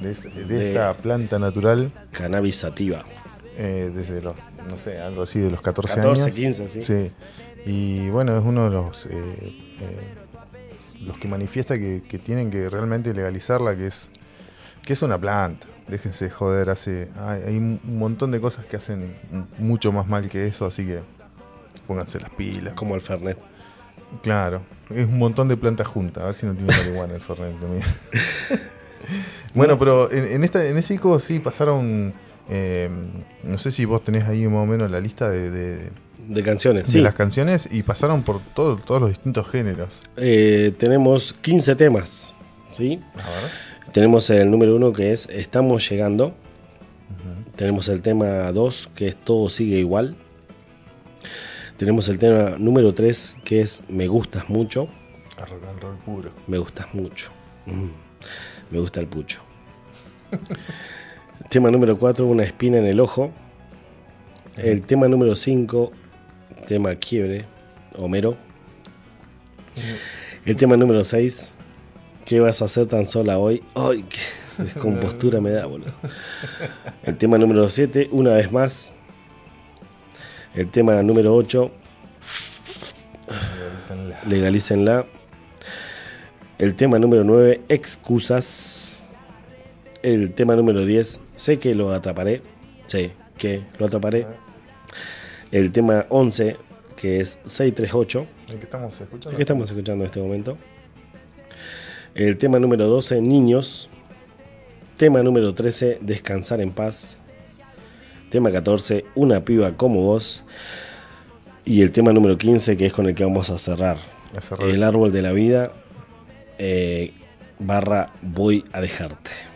de 0.00 0.10
es- 0.12 0.22
de 0.22 0.44
De- 0.44 0.68
esta 0.70 0.96
planta 0.98 1.40
natural 1.40 1.90
Cannabis 2.12 2.54
sativa. 2.60 3.02
eh, 3.56 3.90
desde 3.92 4.22
los, 4.22 4.36
no 4.68 4.78
sé, 4.78 5.00
algo 5.00 5.22
así 5.22 5.38
de 5.38 5.50
los 5.50 5.60
14, 5.60 5.96
14, 5.96 6.22
años. 6.22 6.34
15, 6.34 6.68
sí. 6.68 6.84
Sí. 6.84 7.12
Y 7.66 8.08
bueno, 8.10 8.36
es 8.36 8.44
uno 8.44 8.64
de 8.64 8.70
los 8.70 9.06
eh, 9.06 9.10
eh, 9.10 10.14
los 11.00 11.18
que 11.18 11.28
manifiesta 11.28 11.78
que, 11.78 12.02
que 12.02 12.18
tienen 12.18 12.50
que 12.50 12.68
realmente 12.68 13.12
legalizarla, 13.14 13.76
que 13.76 13.86
es 13.86 14.10
que 14.82 14.92
es 14.92 15.02
una 15.02 15.18
planta. 15.18 15.66
Déjense 15.88 16.26
de 16.26 16.30
joder, 16.30 16.70
hace 16.70 17.08
hay, 17.18 17.42
hay 17.42 17.56
un 17.56 17.80
montón 17.84 18.30
de 18.30 18.40
cosas 18.40 18.64
que 18.64 18.76
hacen 18.76 19.16
mucho 19.58 19.92
más 19.92 20.06
mal 20.06 20.28
que 20.28 20.46
eso, 20.46 20.64
así 20.66 20.86
que 20.86 21.00
pónganse 21.86 22.20
las 22.20 22.30
pilas. 22.30 22.74
Como 22.74 22.94
el 22.94 23.00
Fernet. 23.00 23.38
Claro, 24.22 24.62
es 24.90 25.06
un 25.06 25.18
montón 25.18 25.48
de 25.48 25.56
plantas 25.56 25.86
juntas, 25.86 26.22
a 26.22 26.26
ver 26.26 26.34
si 26.34 26.46
no 26.46 26.54
tiene 26.54 26.76
marihuana 26.76 27.14
el 27.14 27.20
Fernet 27.20 27.60
también. 27.60 27.84
bueno, 29.54 29.78
pero 29.78 30.10
en, 30.10 30.24
en 30.26 30.44
esta 30.44 30.64
en 30.64 30.76
ese 30.76 30.94
disco 30.94 31.18
sí 31.18 31.38
pasaron 31.38 32.12
eh, 32.50 32.90
no 33.44 33.56
sé 33.58 33.70
si 33.72 33.84
vos 33.84 34.02
tenés 34.04 34.24
ahí 34.24 34.46
más 34.46 34.62
o 34.62 34.66
menos 34.66 34.90
la 34.90 35.00
lista 35.00 35.30
de, 35.30 35.50
de- 35.50 35.90
De 36.28 36.42
canciones, 36.42 36.86
de 36.86 36.92
sí. 36.92 37.00
las 37.00 37.14
canciones 37.14 37.68
y 37.70 37.82
pasaron 37.82 38.22
por 38.22 38.40
todo- 38.54 38.76
todos 38.76 39.00
los 39.00 39.10
distintos 39.10 39.48
géneros. 39.48 40.00
Eh, 40.16 40.72
tenemos 40.78 41.32
15 41.32 41.76
temas, 41.76 42.34
¿sí? 42.72 43.00
A 43.14 43.16
ver. 43.28 43.70
Tenemos 43.92 44.28
el 44.30 44.50
número 44.50 44.76
uno 44.76 44.92
que 44.92 45.10
es 45.12 45.28
Estamos 45.32 45.88
llegando. 45.88 46.34
Tenemos 47.56 47.88
el 47.88 48.00
tema 48.02 48.50
2 48.52 48.90
que 48.94 49.08
es 49.08 49.16
Todo 49.16 49.48
sigue 49.50 49.78
igual. 49.78 50.16
Tenemos 51.76 52.08
el 52.08 52.18
tema 52.18 52.56
número 52.58 52.94
3 52.94 53.38
que 53.44 53.60
es 53.62 53.82
Me 53.88 54.06
gustas 54.08 54.48
mucho. 54.48 54.88
A 55.40 55.44
rock 55.46 55.62
and 55.70 55.80
roll 55.82 55.96
puro. 55.98 56.30
Me 56.46 56.58
gustas 56.58 56.86
mucho. 56.94 57.30
Mm, 57.66 57.88
Me 58.70 58.78
gusta 58.78 59.00
el 59.00 59.06
pucho. 59.08 59.40
tema 61.48 61.70
número 61.70 61.98
4, 61.98 62.26
Una 62.26 62.44
espina 62.44 62.78
en 62.78 62.86
el 62.86 63.00
ojo. 63.00 63.30
El 64.56 64.82
tema 64.82 65.08
número 65.08 65.36
5, 65.36 65.92
tema 66.66 66.94
quiebre, 66.96 67.44
Homero. 67.96 68.36
El 70.44 70.56
tema 70.56 70.76
número 70.76 71.02
6, 71.02 71.54
¿qué 72.26 72.40
vas 72.40 72.60
a 72.60 72.66
hacer 72.66 72.86
tan 72.86 73.06
sola 73.06 73.38
hoy? 73.38 73.62
¡Ay, 73.74 74.04
qué 74.08 74.62
descompostura 74.64 75.40
me 75.40 75.50
da, 75.50 75.66
boludo! 75.66 75.92
El 77.02 77.16
tema 77.16 77.38
número 77.38 77.70
7, 77.70 78.08
una 78.10 78.34
vez 78.34 78.52
más. 78.52 78.92
El 80.54 80.68
tema 80.70 81.02
número 81.02 81.34
8, 81.34 81.70
Legalícenla. 83.28 84.20
legalícenla. 84.26 85.06
El 86.58 86.74
tema 86.74 86.98
número 86.98 87.24
9, 87.24 87.62
excusas. 87.68 88.99
El 90.02 90.32
tema 90.32 90.56
número 90.56 90.84
10, 90.84 91.20
sé 91.34 91.58
que 91.58 91.74
lo 91.74 91.92
atraparé. 91.92 92.42
Sé 92.86 93.12
que 93.36 93.62
lo 93.78 93.86
atraparé. 93.86 94.26
El 95.52 95.72
tema 95.72 96.06
11, 96.08 96.56
que 96.96 97.20
es 97.20 97.38
638, 97.44 98.26
¿El 98.50 98.58
que 98.58 98.64
estamos 98.64 99.00
escuchando? 99.00 99.30
el 99.30 99.36
que 99.36 99.42
estamos 99.42 99.70
escuchando 99.70 100.04
en 100.04 100.06
este 100.06 100.20
momento. 100.20 100.58
El 102.14 102.38
tema 102.38 102.58
número 102.58 102.86
12, 102.86 103.20
niños. 103.20 103.88
Tema 104.96 105.22
número 105.22 105.54
13, 105.54 105.98
descansar 106.00 106.60
en 106.60 106.72
paz. 106.72 107.18
Tema 108.30 108.50
14, 108.50 109.04
una 109.14 109.44
piba 109.44 109.76
como 109.76 110.02
vos. 110.02 110.44
Y 111.64 111.82
el 111.82 111.92
tema 111.92 112.12
número 112.12 112.38
15, 112.38 112.76
que 112.76 112.86
es 112.86 112.92
con 112.92 113.06
el 113.06 113.14
que 113.14 113.24
vamos 113.24 113.50
a 113.50 113.58
cerrar. 113.58 113.98
A 114.36 114.40
cerrar. 114.40 114.68
El 114.68 114.82
árbol 114.82 115.12
de 115.12 115.22
la 115.22 115.32
vida 115.32 115.72
eh, 116.58 117.12
barra 117.58 118.06
voy 118.22 118.64
a 118.72 118.80
dejarte. 118.80 119.49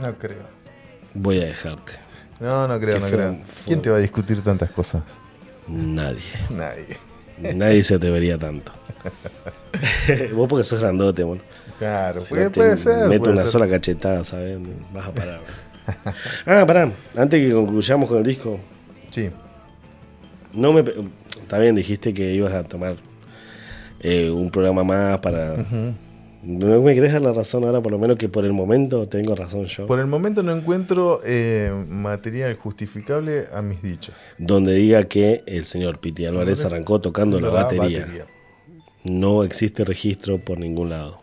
No 0.00 0.14
creo. 0.16 0.42
Voy 1.14 1.40
a 1.40 1.46
dejarte. 1.46 1.92
No, 2.40 2.68
no 2.68 2.78
creo, 2.78 2.98
no 3.00 3.06
fue- 3.06 3.16
creo. 3.16 3.32
fue- 3.44 3.64
¿Quién 3.66 3.82
te 3.82 3.90
va 3.90 3.96
a 3.96 4.00
discutir 4.00 4.42
tantas 4.42 4.70
cosas? 4.70 5.02
Nadie. 5.66 6.20
Nadie. 6.50 6.96
Nadie 7.54 7.82
se 7.82 7.94
atrevería 7.94 8.38
tanto. 8.38 8.72
Vos 10.34 10.48
porque 10.48 10.64
sos 10.64 10.80
grandote, 10.80 11.22
bueno. 11.22 11.42
Claro, 11.78 12.20
Si 12.20 12.30
puede, 12.30 12.44
no 12.44 12.50
te 12.50 12.60
puede 12.60 12.76
ser. 12.76 13.08
Meto 13.08 13.20
puede 13.24 13.32
una 13.34 13.42
ser. 13.42 13.50
sola 13.50 13.68
cachetada, 13.68 14.24
¿sabes? 14.24 14.58
Vas 14.92 15.06
a 15.06 15.12
parar. 15.12 15.40
ah, 16.46 16.64
pará. 16.66 16.92
Antes 17.16 17.46
que 17.46 17.52
concluyamos 17.52 18.08
con 18.08 18.18
el 18.18 18.24
disco, 18.24 18.58
Sí. 19.10 19.30
no 20.52 20.72
me. 20.72 20.82
bien, 21.58 21.74
dijiste 21.76 22.12
que 22.12 22.32
ibas 22.34 22.52
a 22.52 22.64
tomar 22.64 22.96
eh, 24.00 24.30
un 24.30 24.50
programa 24.50 24.82
más 24.84 25.18
para. 25.20 25.54
¿No 26.48 26.80
me 26.80 26.94
querés 26.94 27.12
dar 27.12 27.20
la 27.20 27.34
razón 27.34 27.64
ahora, 27.64 27.82
por 27.82 27.92
lo 27.92 27.98
menos 27.98 28.16
que 28.16 28.30
por 28.30 28.46
el 28.46 28.54
momento 28.54 29.06
tengo 29.06 29.34
razón 29.34 29.66
yo? 29.66 29.84
Por 29.84 30.00
el 30.00 30.06
momento 30.06 30.42
no 30.42 30.56
encuentro 30.56 31.20
eh, 31.22 31.70
material 31.90 32.54
justificable 32.54 33.44
a 33.52 33.60
mis 33.60 33.82
dichos. 33.82 34.14
Donde 34.38 34.72
diga 34.72 35.04
que 35.04 35.42
el 35.44 35.66
señor 35.66 36.00
Piti 36.00 36.24
Álvarez 36.24 36.64
arrancó 36.64 37.02
tocando 37.02 37.38
la, 37.38 37.48
La 37.48 37.64
batería. 37.64 38.06
No 39.04 39.44
existe 39.44 39.84
registro 39.84 40.38
por 40.38 40.58
ningún 40.58 40.88
lado. 40.88 41.20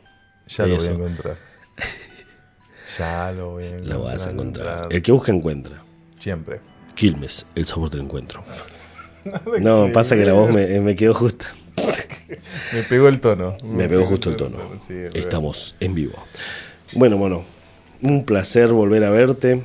Ya 0.47 0.67
lo 0.67 0.75
voy 0.75 0.85
a 0.85 0.91
encontrar. 0.91 1.37
ya 2.99 3.31
lo 3.31 3.49
voy 3.53 3.63
a 3.63 3.67
encontrar. 3.69 3.97
Lo 3.97 4.03
vas 4.03 4.27
a 4.27 4.29
encontrar. 4.29 4.87
El 4.91 5.01
que 5.01 5.11
busca 5.11 5.31
encuentra. 5.31 5.83
Siempre. 6.19 6.59
Quilmes, 6.93 7.47
el 7.55 7.65
sabor 7.65 7.89
del 7.89 8.01
encuentro. 8.01 8.43
No, 9.59 9.87
pasa 9.91 10.15
que 10.15 10.23
la 10.23 10.33
voz 10.33 10.51
me, 10.51 10.79
me 10.81 10.95
quedó 10.95 11.15
justa. 11.15 11.47
Me 12.73 12.83
pegó 12.83 13.07
el 13.07 13.19
tono. 13.19 13.57
Me 13.63 13.87
pegó 13.87 14.05
justo 14.05 14.29
el 14.29 14.35
tono. 14.35 14.57
Sí, 14.85 14.93
es. 14.93 15.15
Estamos 15.15 15.75
en 15.79 15.93
vivo. 15.95 16.13
Bueno, 16.93 17.17
bueno, 17.17 17.43
un 18.01 18.25
placer 18.25 18.69
volver 18.69 19.03
a 19.03 19.09
verte. 19.09 19.61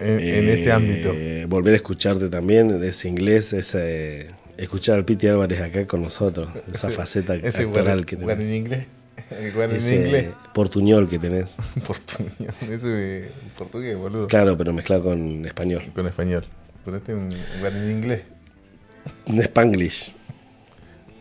En, 0.00 0.20
en 0.20 0.48
este 0.48 0.68
Eh, 0.68 0.72
ámbito. 0.72 1.14
Volver 1.48 1.72
a 1.74 1.76
escucharte 1.76 2.28
también, 2.28 2.82
ese 2.84 3.08
inglés, 3.08 3.52
ese 3.52 4.28
escuchar 4.56 4.96
al 4.96 5.04
Piti 5.04 5.26
Álvarez 5.28 5.60
acá 5.60 5.86
con 5.86 6.02
nosotros, 6.02 6.50
esa 6.72 6.88
Ese- 6.88 6.96
faceta 6.96 7.34
Ese 7.34 7.62
actoral 7.62 8.00
guar- 8.02 8.04
que 8.06 8.16
tenés. 8.16 8.38
en 8.40 8.54
inglés. 8.54 8.86
En 9.30 9.72
Ese 9.72 9.96
inglés. 9.96 10.28
portuñol 10.54 11.06
que 11.08 11.18
tenés. 11.18 11.56
Portuñol. 11.86 12.32
Ese 12.70 13.28
portugués, 13.58 13.94
boludo. 13.96 14.26
Claro, 14.26 14.56
pero 14.56 14.72
mezclado 14.72 15.02
con 15.02 15.44
español. 15.44 15.82
Con 15.94 16.06
español. 16.06 16.44
Ponete 16.84 17.12
un 17.14 17.28
guar 17.60 17.72
en 17.74 17.90
inglés. 17.90 18.22
Un 19.26 19.40
spanglish. 19.42 20.14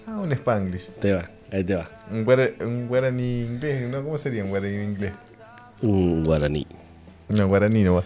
Ah, 0.07 0.17
un 0.19 0.31
spanglish. 0.31 0.87
Te 0.99 1.13
va, 1.13 1.29
ahí 1.51 1.63
te 1.63 1.75
va. 1.75 1.89
Un, 2.11 2.23
guara- 2.23 2.51
un 2.61 2.87
guaraní 2.87 3.41
inglés. 3.41 3.89
¿no? 3.89 4.03
¿Cómo 4.03 4.17
sería 4.17 4.43
un 4.43 4.49
guaraní 4.49 4.83
inglés? 4.83 5.13
Un 5.81 6.23
guaraní. 6.23 6.65
No, 7.29 7.47
guaraní 7.47 7.83
no 7.83 7.95
va. 7.95 8.03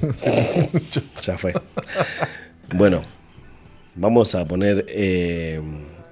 Ya 1.22 1.36
fue. 1.36 1.52
Bueno, 2.74 3.02
vamos 3.96 4.34
a 4.34 4.44
poner 4.44 4.86
eh, 4.88 5.60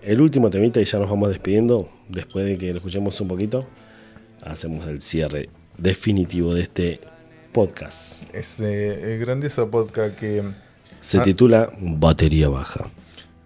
el 0.03 0.21
último 0.21 0.51
temita 0.51 0.81
y 0.81 0.85
ya 0.85 0.99
nos 0.99 1.09
vamos 1.09 1.29
despidiendo. 1.29 1.89
Después 2.09 2.45
de 2.47 2.59
que 2.59 2.73
lo 2.73 2.79
escuchemos 2.79 3.21
un 3.21 3.29
poquito, 3.29 3.67
hacemos 4.43 4.87
el 4.89 5.01
cierre 5.01 5.49
definitivo 5.77 6.53
de 6.55 6.63
este 6.63 7.01
podcast. 7.53 8.29
Este 8.35 9.15
el 9.15 9.21
grandioso 9.21 9.71
podcast 9.71 10.17
que. 10.19 10.43
Se 11.01 11.19
Ah. 11.19 11.23
titula 11.23 11.71
Batería 11.79 12.49
Baja, 12.49 12.87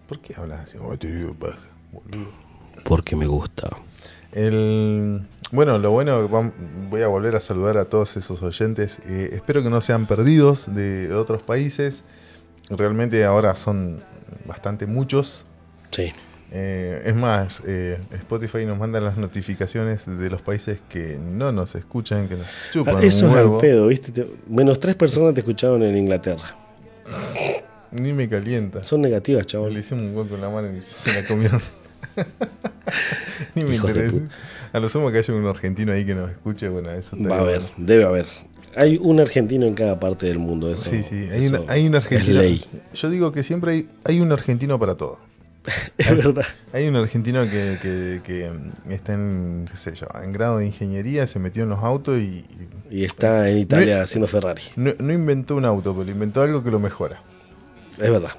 ¿Por 0.09 0.21
qué 0.21 0.35
hablas 0.37 0.61
así? 0.61 0.79
Batería 0.79 1.27
baja. 1.39 1.59
Porque 2.85 3.17
me 3.17 3.27
gusta. 3.27 3.69
El, 4.33 5.23
bueno, 5.51 5.79
lo 5.79 5.91
bueno, 5.91 6.27
voy 6.91 7.03
a 7.03 7.09
volver 7.09 7.37
a 7.37 7.41
saludar 7.41 7.77
a 7.77 7.85
todos 7.85 8.17
esos 8.17 8.43
oyentes. 8.43 8.99
Eh, 9.07 9.31
espero 9.35 9.63
que 9.63 9.71
no 9.71 9.81
sean 9.81 10.07
perdidos 10.07 10.75
de 10.75 11.13
otros 11.15 11.43
países. 11.43 12.05
Realmente 12.71 13.25
ahora 13.25 13.55
son 13.55 14.03
bastante 14.47 14.87
muchos. 14.87 15.45
Sí, 15.91 16.13
Eh, 16.55 17.03
es 17.07 17.15
más, 17.15 17.63
eh, 17.67 17.99
Spotify 18.13 18.67
nos 18.67 18.79
manda 18.79 19.01
las 19.01 19.17
notificaciones 19.17 20.05
de 20.07 20.29
los 20.31 20.43
países 20.43 20.81
que 20.91 21.19
no 21.19 21.51
nos 21.51 21.75
escuchan, 21.75 22.29
que 22.29 22.37
nos 22.37 22.47
chupan 22.71 22.97
Ah, 22.97 22.99
un 22.99 23.05
eso 23.05 23.27
es 23.29 23.35
al 23.37 23.57
pedo, 23.59 23.87
¿viste? 23.87 24.13
Te- 24.13 24.29
Menos 24.49 24.79
tres 24.79 24.95
personas 24.97 25.33
te 25.33 25.41
escucharon 25.41 25.83
en 25.83 25.97
Inglaterra. 25.97 26.55
Ni 27.91 28.13
me 28.13 28.29
calienta. 28.29 28.83
Son 28.85 29.01
negativas, 29.01 29.45
Le 29.45 29.47
chaval. 29.47 29.77
hicimos 29.79 30.05
un 30.05 30.17
hueco 30.17 30.31
con 30.31 30.41
la 30.43 30.49
mano 30.51 30.77
y 30.77 30.81
se 30.83 31.13
la 31.15 31.27
comieron. 31.27 31.61
Ni 33.55 33.65
me 33.65 33.77
interesa. 33.77 34.17
A 34.73 34.79
lo 34.81 34.89
sumo 34.89 35.11
que 35.11 35.19
haya 35.19 35.35
un 35.35 35.47
argentino 35.47 35.93
ahí 35.93 36.05
que 36.07 36.15
nos 36.15 36.31
escuche, 36.31 36.69
bueno, 36.69 36.91
eso 36.93 37.17
Va 37.21 37.37
a 37.37 37.41
haber, 37.41 37.63
debe 37.77 38.05
haber. 38.05 38.27
Hay 38.77 38.99
un 39.03 39.21
argentino 39.21 39.67
en 39.67 39.75
cada 39.75 40.01
parte 40.01 40.27
del 40.27 40.39
mundo. 40.39 40.73
Eso, 40.73 40.89
Sí, 40.91 41.03
sí, 41.03 41.29
hay, 41.31 41.47
una- 41.49 41.61
hay 41.69 41.87
un 41.87 41.95
es 41.95 42.05
argentino. 42.05 42.41
ley. 42.41 42.65
yo 42.95 43.11
digo 43.11 43.31
que 43.33 43.43
siempre 43.43 43.73
hay, 43.73 43.89
hay 44.05 44.21
un 44.21 44.33
argentino 44.33 44.79
para 44.79 44.95
todo. 44.95 45.19
Es 45.99 46.17
verdad. 46.17 46.45
Hay 46.73 46.89
un 46.89 46.97
argentino 46.97 47.43
que, 47.45 47.79
que- 47.83 48.21
que, 48.25 48.51
mm, 48.51 48.91
está 48.93 49.13
en, 49.13 49.67
qué 49.71 49.77
sé 49.77 49.95
yo, 49.95 50.07
en 50.25 50.33
grado 50.33 50.59
de 50.59 50.67
ingeniería, 50.67 51.27
se 51.27 51.39
metió 51.39 51.65
en 51.65 51.69
los 51.69 51.81
autos 51.81 52.19
y, 52.19 52.45
y 52.91 53.01
Y 53.01 53.05
está 53.05 53.49
en 53.51 53.59
Italia 53.59 54.03
haciendo 54.03 54.27
Ferrari. 54.27 54.63
no, 54.77 54.95
no 54.99 55.13
inventó 55.13 55.55
un 55.55 55.67
auto, 55.67 55.95
pero 55.95 56.11
inventó 56.11 56.41
algo 56.41 56.65
que 56.65 56.71
lo 56.71 56.79
mejora. 56.81 57.23
Es 57.99 58.11
verdad. 58.11 58.31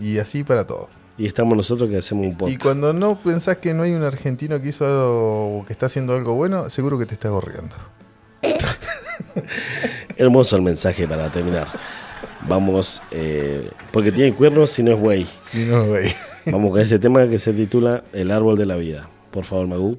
Y 0.00 0.18
así 0.18 0.44
para 0.44 0.66
todo. 0.68 0.88
Y 1.20 1.26
estamos 1.26 1.54
nosotros 1.54 1.90
que 1.90 1.98
hacemos 1.98 2.24
un 2.24 2.32
Y 2.32 2.34
podcast. 2.34 2.62
cuando 2.62 2.94
no 2.94 3.18
pensás 3.20 3.58
que 3.58 3.74
no 3.74 3.82
hay 3.82 3.92
un 3.92 4.02
argentino 4.02 4.58
que 4.58 4.70
hizo 4.70 4.86
algo, 4.86 5.64
que 5.66 5.74
está 5.74 5.84
haciendo 5.84 6.14
algo 6.14 6.32
bueno, 6.32 6.70
seguro 6.70 6.98
que 6.98 7.04
te 7.04 7.12
está 7.12 7.28
gorriando. 7.28 7.76
Hermoso 10.16 10.56
el 10.56 10.62
mensaje 10.62 11.06
para 11.06 11.30
terminar. 11.30 11.66
Vamos, 12.48 13.02
eh, 13.10 13.70
porque 13.92 14.12
tiene 14.12 14.32
cuernos 14.34 14.70
si 14.70 14.82
no 14.82 14.92
es 14.92 14.98
güey. 14.98 15.26
Y 15.52 15.58
no, 15.58 15.88
güey. 15.88 16.10
Vamos 16.46 16.70
con 16.70 16.80
este 16.80 16.98
tema 16.98 17.28
que 17.28 17.38
se 17.38 17.52
titula 17.52 18.02
El 18.14 18.30
árbol 18.30 18.56
de 18.56 18.64
la 18.64 18.76
vida. 18.76 19.10
Por 19.30 19.44
favor, 19.44 19.66
Magú. 19.66 19.98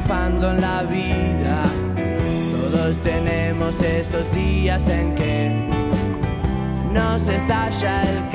Triunfando 0.00 0.50
en 0.50 0.60
la 0.60 0.82
vida. 0.82 1.64
Todos 2.70 2.96
tenemos 2.98 3.80
esos 3.82 4.30
días 4.32 4.86
en 4.88 5.14
que 5.14 5.68
nos 6.92 7.26
estalla 7.28 8.02
el 8.02 8.30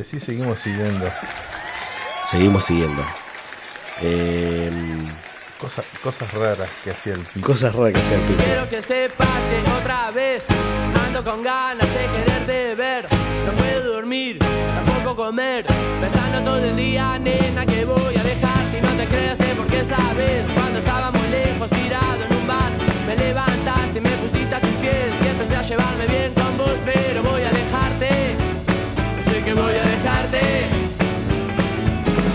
Y 0.00 0.02
así 0.02 0.18
seguimos 0.18 0.58
siguiendo. 0.58 1.12
Seguimos 2.22 2.64
siguiendo. 2.64 3.02
Eh, 4.00 4.70
Cosas, 5.60 5.84
cosas 6.02 6.32
raras 6.32 6.70
que 6.82 6.90
hacía 6.90 7.12
el 7.12 7.20
pico. 7.20 7.46
cosas 7.46 7.74
raras 7.74 7.92
que 7.92 7.98
hacía 7.98 8.16
el 8.16 8.22
pico. 8.22 8.42
Quiero 8.42 8.66
que 8.70 8.80
sepas 8.80 9.28
que 9.28 9.70
otra 9.78 10.10
vez 10.10 10.46
ando 11.06 11.22
con 11.22 11.42
ganas 11.42 11.86
de 11.86 12.06
quererte 12.06 12.74
ver. 12.76 13.08
No 13.44 13.52
puedo 13.52 13.92
dormir, 13.92 14.38
tampoco 14.38 15.00
poco 15.10 15.16
comer. 15.26 15.66
Pensando 16.00 16.50
todo 16.50 16.64
el 16.64 16.76
día, 16.76 17.18
nena, 17.18 17.66
que 17.66 17.84
voy 17.84 18.16
a 18.16 18.22
dejarte 18.22 18.78
y 18.78 18.80
no 18.80 18.92
te 18.96 19.04
creaste 19.04 19.54
porque 19.54 19.84
sabes. 19.84 20.46
Cuando 20.54 20.78
estaba 20.78 21.10
muy 21.10 21.28
lejos, 21.28 21.68
tirado 21.68 22.24
en 22.24 22.36
un 22.38 22.46
bar, 22.46 22.72
me 23.06 23.16
levantaste 23.16 23.98
y 23.98 24.00
me 24.00 24.12
pusiste 24.12 24.54
a 24.54 24.60
tus 24.62 24.70
pies. 24.80 25.12
Y 25.22 25.28
empecé 25.28 25.56
a 25.56 25.62
llevarme 25.62 26.06
bien 26.06 26.32
con 26.32 26.56
vos, 26.56 26.78
pero 26.86 27.22
voy 27.22 27.42
a 27.42 27.50
dejarte. 27.50 28.49
Que 29.50 29.54
voy 29.54 29.74
a 29.74 29.82
dejarte. 29.82 30.40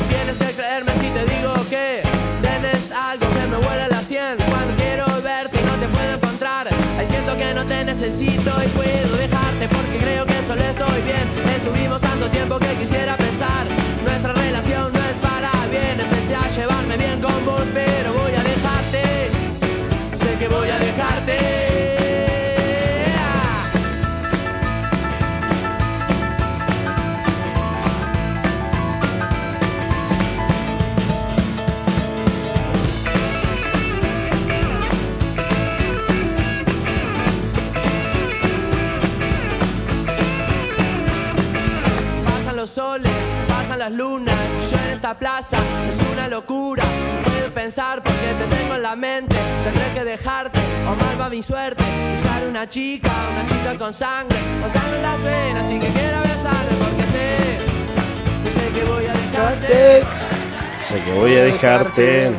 Tienes 0.09 0.37
que 0.37 0.53
creerme 0.53 0.91
si 0.95 1.07
te 1.15 1.23
digo 1.33 1.53
que 1.69 2.03
tienes 2.41 2.91
algo 2.91 3.29
que 3.29 3.47
me 3.47 3.55
huele 3.55 3.83
a 3.83 3.87
la 3.87 4.03
sien. 4.03 4.35
Cuando 4.49 4.75
quiero 4.75 5.05
verte 5.23 5.61
no 5.63 5.75
te 5.79 5.87
puedo 5.95 6.13
encontrar, 6.13 6.67
ahí 6.67 7.07
siento 7.07 7.37
que 7.37 7.53
no 7.53 7.63
te 7.65 7.85
necesito 7.85 8.51
y 8.65 8.67
puedo 8.75 9.15
dejarte 9.15 9.65
porque 9.69 9.97
creo 10.03 10.25
que 10.25 10.43
solo 10.45 10.61
estoy 10.61 11.01
bien. 11.03 11.25
Estuvimos 11.55 12.01
tanto 12.01 12.27
tiempo 12.29 12.59
que 12.59 12.73
quisiera 12.81 13.15
pensar, 13.15 13.63
nuestra 14.03 14.33
relación 14.33 14.91
no 14.91 14.99
es 14.99 15.17
para 15.19 15.51
bien. 15.71 15.97
Empecé 15.97 16.35
a 16.35 16.49
llevarme 16.49 16.97
bien 16.97 17.21
con 17.21 17.45
vos, 17.45 17.63
pero 17.73 17.94
soles, 42.75 43.09
pasan 43.47 43.79
las 43.79 43.91
lunas, 43.91 44.35
yo 44.69 44.77
en 44.77 44.89
esta 44.89 45.17
plaza 45.17 45.57
es 45.87 45.95
una 46.11 46.27
locura. 46.27 46.83
No 46.83 47.31
puedo 47.31 47.53
pensar 47.53 48.03
porque 48.03 48.27
te 48.37 48.53
tengo 48.53 48.75
en 48.75 48.81
la 48.81 48.97
mente, 48.97 49.33
tendré 49.63 49.93
que 49.93 50.03
dejarte 50.03 50.59
o 50.85 50.93
mal 51.01 51.21
va 51.21 51.29
mi 51.29 51.41
suerte. 51.41 51.81
Buscar 52.15 52.45
una 52.49 52.67
chica, 52.67 53.09
una 53.33 53.45
chica 53.45 53.77
con 53.77 53.93
sangre, 53.93 54.37
o 54.65 54.69
sangre 54.69 54.97
en 54.97 55.03
las 55.03 55.23
venas 55.23 55.71
y 55.71 55.79
que 55.79 55.87
quiera 55.87 56.19
besarme 56.19 56.71
porque 56.77 57.03
sé, 57.13 57.37
yo 58.43 58.51
sé 58.51 58.69
que 58.73 58.83
voy 58.83 59.05
a 59.05 59.13
dejarte. 59.13 60.03
Sé 60.81 61.01
que 61.01 61.11
voy 61.13 61.35
a 61.37 61.43
dejarte. 61.45 62.31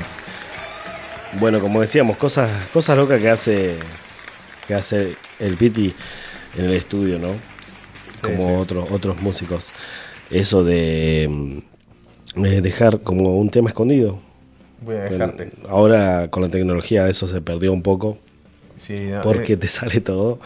Bueno, 1.41 1.61
como 1.61 1.81
decíamos, 1.81 2.19
cosas, 2.19 2.51
cosas 2.75 2.99
locas 2.99 3.23
que 3.23 3.31
hace, 3.31 3.79
que 4.69 4.75
hace 4.75 5.17
el 5.39 5.57
Piti 5.57 5.95
en 6.59 6.67
el 6.67 6.75
estudio, 6.75 7.19
¿no? 7.19 7.37
Como 8.21 8.49
sí. 8.49 8.55
otros 8.55 8.87
otros 8.91 9.17
músicos. 9.23 9.73
Eso 10.31 10.65
de 10.65 11.28
mm, 11.31 12.44
eh, 12.44 12.61
dejar 12.61 13.01
como 13.01 13.36
un 13.39 13.51
tema 13.51 13.69
escondido. 13.70 14.19
Voy 14.82 14.97
a 14.97 15.05
dejarte. 15.05 15.51
Ahora 15.69 16.28
con 16.31 16.43
la 16.43 16.48
tecnología 16.48 17.09
eso 17.09 17.27
se 17.27 17.40
perdió 17.40 17.73
un 17.73 17.82
poco 17.82 18.19
Sí, 18.77 19.07
no, 19.11 19.23
porque 19.23 19.55
eh, 19.55 19.57
te 19.57 19.66
sale 19.69 20.01
todo 20.03 20.39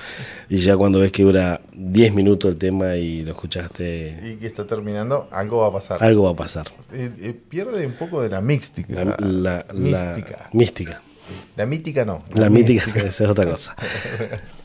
y 0.48 0.58
ya 0.58 0.76
cuando 0.76 1.00
ves 1.00 1.10
que 1.10 1.24
dura 1.24 1.60
10 1.74 2.14
minutos 2.14 2.48
el 2.52 2.56
tema 2.58 2.94
y 2.94 3.22
lo 3.24 3.32
escuchaste, 3.32 4.20
y 4.24 4.36
que 4.36 4.46
está 4.46 4.64
terminando, 4.66 5.28
algo 5.32 5.58
va 5.62 5.66
a 5.68 5.72
pasar. 5.72 6.02
algo 6.04 6.24
va 6.24 6.30
a 6.30 6.36
pasar. 6.36 6.68
Eh, 6.92 7.10
eh, 7.20 7.34
pierde 7.48 7.84
un 7.84 7.94
poco 7.94 8.22
de 8.22 8.28
la 8.28 8.40
mística. 8.40 9.04
La, 9.04 9.16
la- 9.18 9.66
la- 9.68 9.74
mística. 9.74 10.46
mística. 10.52 11.02
La 11.56 11.66
mítica 11.66 12.04
no. 12.04 12.22
La 12.34 12.48
mítica, 12.50 12.84
esa 12.94 13.24
es 13.24 13.30
otra 13.30 13.46
cosa. 13.46 13.74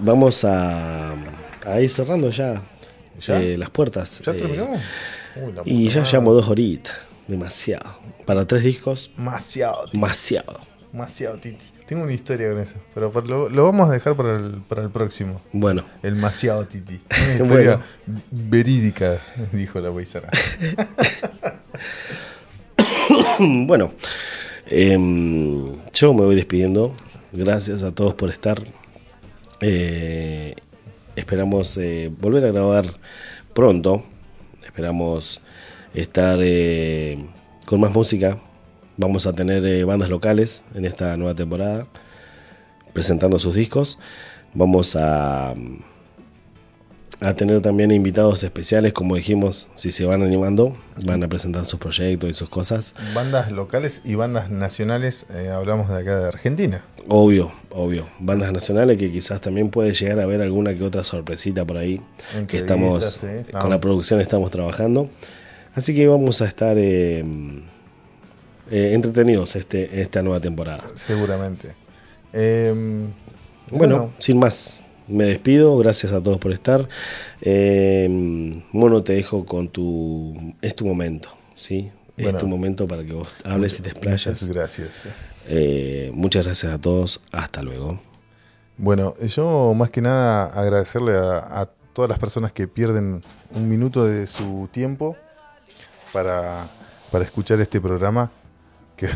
Vamos 0.00 0.44
a, 0.44 1.14
a 1.64 1.80
ir 1.80 1.90
cerrando 1.90 2.30
ya, 2.30 2.62
¿Ya? 3.20 3.40
eh, 3.42 3.56
las 3.58 3.70
puertas. 3.70 4.22
¿Ya 4.24 4.32
eh, 4.32 4.34
terminamos? 4.36 4.80
Uy, 5.36 5.52
la 5.52 5.62
y 5.64 5.88
ya 5.88 6.02
llevamos 6.04 6.34
dos 6.34 6.48
horitas, 6.48 6.94
demasiado. 7.26 7.98
Para 8.26 8.46
tres 8.46 8.62
discos, 8.64 9.10
Demasiado, 9.16 9.86
demasiado. 9.92 10.60
Demasiado, 10.92 11.38
Titi. 11.38 11.64
Tengo 11.86 12.02
una 12.02 12.12
historia 12.12 12.50
con 12.50 12.60
eso, 12.60 12.74
pero 12.94 13.10
lo, 13.26 13.48
lo 13.48 13.64
vamos 13.64 13.88
a 13.88 13.92
dejar 13.92 14.14
para 14.14 14.36
el, 14.36 14.60
para 14.68 14.82
el 14.82 14.90
próximo. 14.90 15.40
Bueno, 15.52 15.84
El 16.02 16.16
Maciado 16.16 16.66
Titi. 16.66 17.00
Una 17.10 17.32
historia 17.44 17.80
Bueno. 18.06 18.22
verídica, 18.30 19.18
dijo 19.52 19.80
la 19.80 19.90
paisana. 19.92 20.28
bueno, 23.38 23.92
em, 24.66 25.72
yo 25.92 26.14
me 26.14 26.22
voy 26.24 26.34
despidiendo. 26.34 26.92
Gracias 27.32 27.82
a 27.82 27.92
todos 27.94 28.14
por 28.14 28.30
estar. 28.30 28.62
Eh, 29.60 30.54
esperamos 31.18 31.76
eh, 31.76 32.10
volver 32.20 32.44
a 32.44 32.52
grabar 32.52 32.86
pronto. 33.54 34.04
Esperamos 34.64 35.40
estar 35.94 36.38
eh, 36.42 37.18
con 37.66 37.80
más 37.80 37.92
música. 37.92 38.38
Vamos 38.96 39.26
a 39.26 39.32
tener 39.32 39.64
eh, 39.66 39.84
bandas 39.84 40.08
locales 40.08 40.64
en 40.74 40.84
esta 40.84 41.16
nueva 41.16 41.34
temporada 41.34 41.86
presentando 42.92 43.38
sus 43.38 43.54
discos. 43.54 43.98
Vamos 44.54 44.96
a, 44.96 45.54
a 47.20 47.34
tener 47.34 47.60
también 47.60 47.90
invitados 47.90 48.44
especiales, 48.44 48.92
como 48.92 49.16
dijimos, 49.16 49.68
si 49.74 49.90
se 49.90 50.04
van 50.04 50.22
animando, 50.22 50.76
van 51.04 51.22
a 51.24 51.28
presentar 51.28 51.66
sus 51.66 51.80
proyectos 51.80 52.30
y 52.30 52.32
sus 52.32 52.48
cosas. 52.48 52.94
Bandas 53.14 53.50
locales 53.50 54.02
y 54.04 54.14
bandas 54.14 54.50
nacionales, 54.50 55.26
eh, 55.34 55.48
hablamos 55.48 55.88
de 55.88 55.98
acá 55.98 56.18
de 56.18 56.28
Argentina. 56.28 56.84
Obvio, 57.08 57.50
obvio. 57.70 58.06
Bandas 58.20 58.52
nacionales 58.52 58.98
que 58.98 59.10
quizás 59.10 59.40
también 59.40 59.70
puede 59.70 59.94
llegar 59.94 60.20
a 60.20 60.24
haber 60.24 60.42
alguna 60.42 60.74
que 60.74 60.84
otra 60.84 61.02
sorpresita 61.02 61.64
por 61.64 61.78
ahí. 61.78 62.00
Que 62.46 62.58
estamos, 62.58 63.24
con 63.58 63.70
la 63.70 63.80
producción 63.80 64.20
estamos 64.20 64.50
trabajando. 64.50 65.08
Así 65.74 65.94
que 65.94 66.06
vamos 66.06 66.42
a 66.42 66.44
estar 66.46 66.76
eh, 66.78 67.24
eh, 68.70 68.92
entretenidos 68.92 69.56
este, 69.56 70.00
esta 70.00 70.22
nueva 70.22 70.40
temporada. 70.40 70.84
Seguramente. 70.94 71.74
Eh, 72.32 72.74
Bueno, 73.70 74.12
sin 74.18 74.38
más, 74.38 74.84
me 75.08 75.24
despido. 75.24 75.76
Gracias 75.78 76.12
a 76.12 76.22
todos 76.22 76.38
por 76.38 76.52
estar. 76.52 76.88
Eh, 77.40 78.06
Mono, 78.72 79.02
te 79.02 79.14
dejo 79.14 79.44
con 79.44 79.68
tu. 79.68 80.54
Es 80.62 80.74
tu 80.74 80.86
momento, 80.86 81.30
¿sí? 81.56 81.90
Bueno. 82.16 82.30
es 82.30 82.38
tu 82.38 82.48
momento 82.48 82.88
para 82.88 83.04
que 83.04 83.12
vos 83.12 83.36
hables 83.44 83.78
y 83.78 83.82
te 83.82 83.90
explayas. 83.90 84.26
Muchas 84.26 84.48
gracias. 84.48 85.08
Eh, 85.48 86.10
muchas 86.14 86.44
gracias 86.44 86.72
a 86.72 86.78
todos. 86.78 87.20
Hasta 87.30 87.62
luego. 87.62 88.00
Bueno, 88.76 89.14
yo 89.18 89.72
más 89.74 89.90
que 89.90 90.00
nada 90.00 90.46
agradecerle 90.46 91.16
a, 91.16 91.60
a 91.60 91.66
todas 91.92 92.08
las 92.08 92.18
personas 92.18 92.52
que 92.52 92.68
pierden 92.68 93.22
un 93.50 93.68
minuto 93.68 94.04
de 94.04 94.26
su 94.26 94.68
tiempo 94.72 95.16
para, 96.12 96.68
para 97.10 97.24
escuchar 97.24 97.60
este 97.60 97.80
programa. 97.80 98.30
Que 98.96 99.08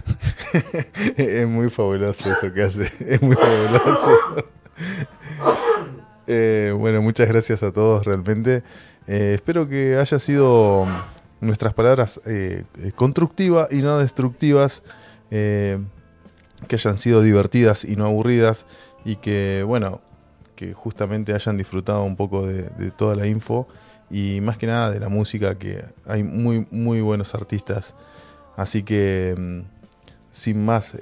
es 1.17 1.47
muy 1.47 1.71
fabuloso 1.71 2.31
eso 2.31 2.53
que 2.53 2.63
hace. 2.63 2.91
Es 3.07 3.21
muy 3.21 3.37
fabuloso. 3.37 4.45
Eh, 6.27 6.73
bueno, 6.77 7.03
muchas 7.03 7.29
gracias 7.29 7.63
a 7.63 7.73
todos 7.73 8.05
realmente. 8.05 8.63
Eh, 9.07 9.33
espero 9.35 9.67
que 9.69 9.97
haya 9.97 10.19
sido 10.19 10.87
nuestras 11.41 11.75
palabras 11.75 12.21
eh, 12.27 12.65
constructivas 12.95 13.69
y 13.73 13.83
no 13.83 13.99
destructivas. 13.99 14.83
que 15.31 15.79
hayan 16.77 16.97
sido 16.97 17.23
divertidas 17.23 17.85
y 17.85 17.97
no 17.97 18.07
aburridas 18.07 18.67
y 19.05 19.17
que, 19.17 19.65
bueno, 19.67 20.01
que 20.55 20.75
justamente 20.75 21.35
hayan 21.35 21.57
disfrutado 21.57 22.05
un 22.05 22.15
poco 22.15 22.47
de, 22.47 22.91
toda 22.93 23.17
la 23.17 23.27
info 23.27 23.67
y 24.09 24.41
más 24.43 24.59
que 24.59 24.69
nada 24.69 24.91
de 24.93 25.01
la 25.01 25.09
música, 25.09 25.59
que 25.59 25.85
hay 26.07 26.23
muy, 26.23 26.69
muy 26.71 27.01
buenos 27.01 27.35
artistas. 27.35 27.97
Así 28.57 28.85
que, 28.85 29.35
mm, 29.37 29.61
sin 30.31 30.65
más 30.65 30.97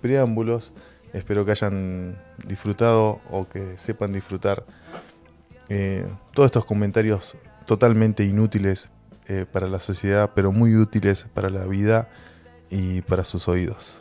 preámbulos, 0.00 0.72
espero 1.12 1.44
que 1.44 1.52
hayan 1.52 2.16
disfrutado 2.46 3.20
o 3.30 3.48
que 3.48 3.78
sepan 3.78 4.12
disfrutar 4.12 4.64
eh, 5.68 6.06
todos 6.32 6.46
estos 6.46 6.64
comentarios 6.64 7.36
totalmente 7.66 8.24
inútiles 8.24 8.90
eh, 9.28 9.44
para 9.50 9.68
la 9.68 9.80
sociedad, 9.80 10.30
pero 10.34 10.52
muy 10.52 10.76
útiles 10.76 11.26
para 11.34 11.50
la 11.50 11.66
vida 11.66 12.08
y 12.70 13.00
para 13.02 13.24
sus 13.24 13.48
oídos. 13.48 13.98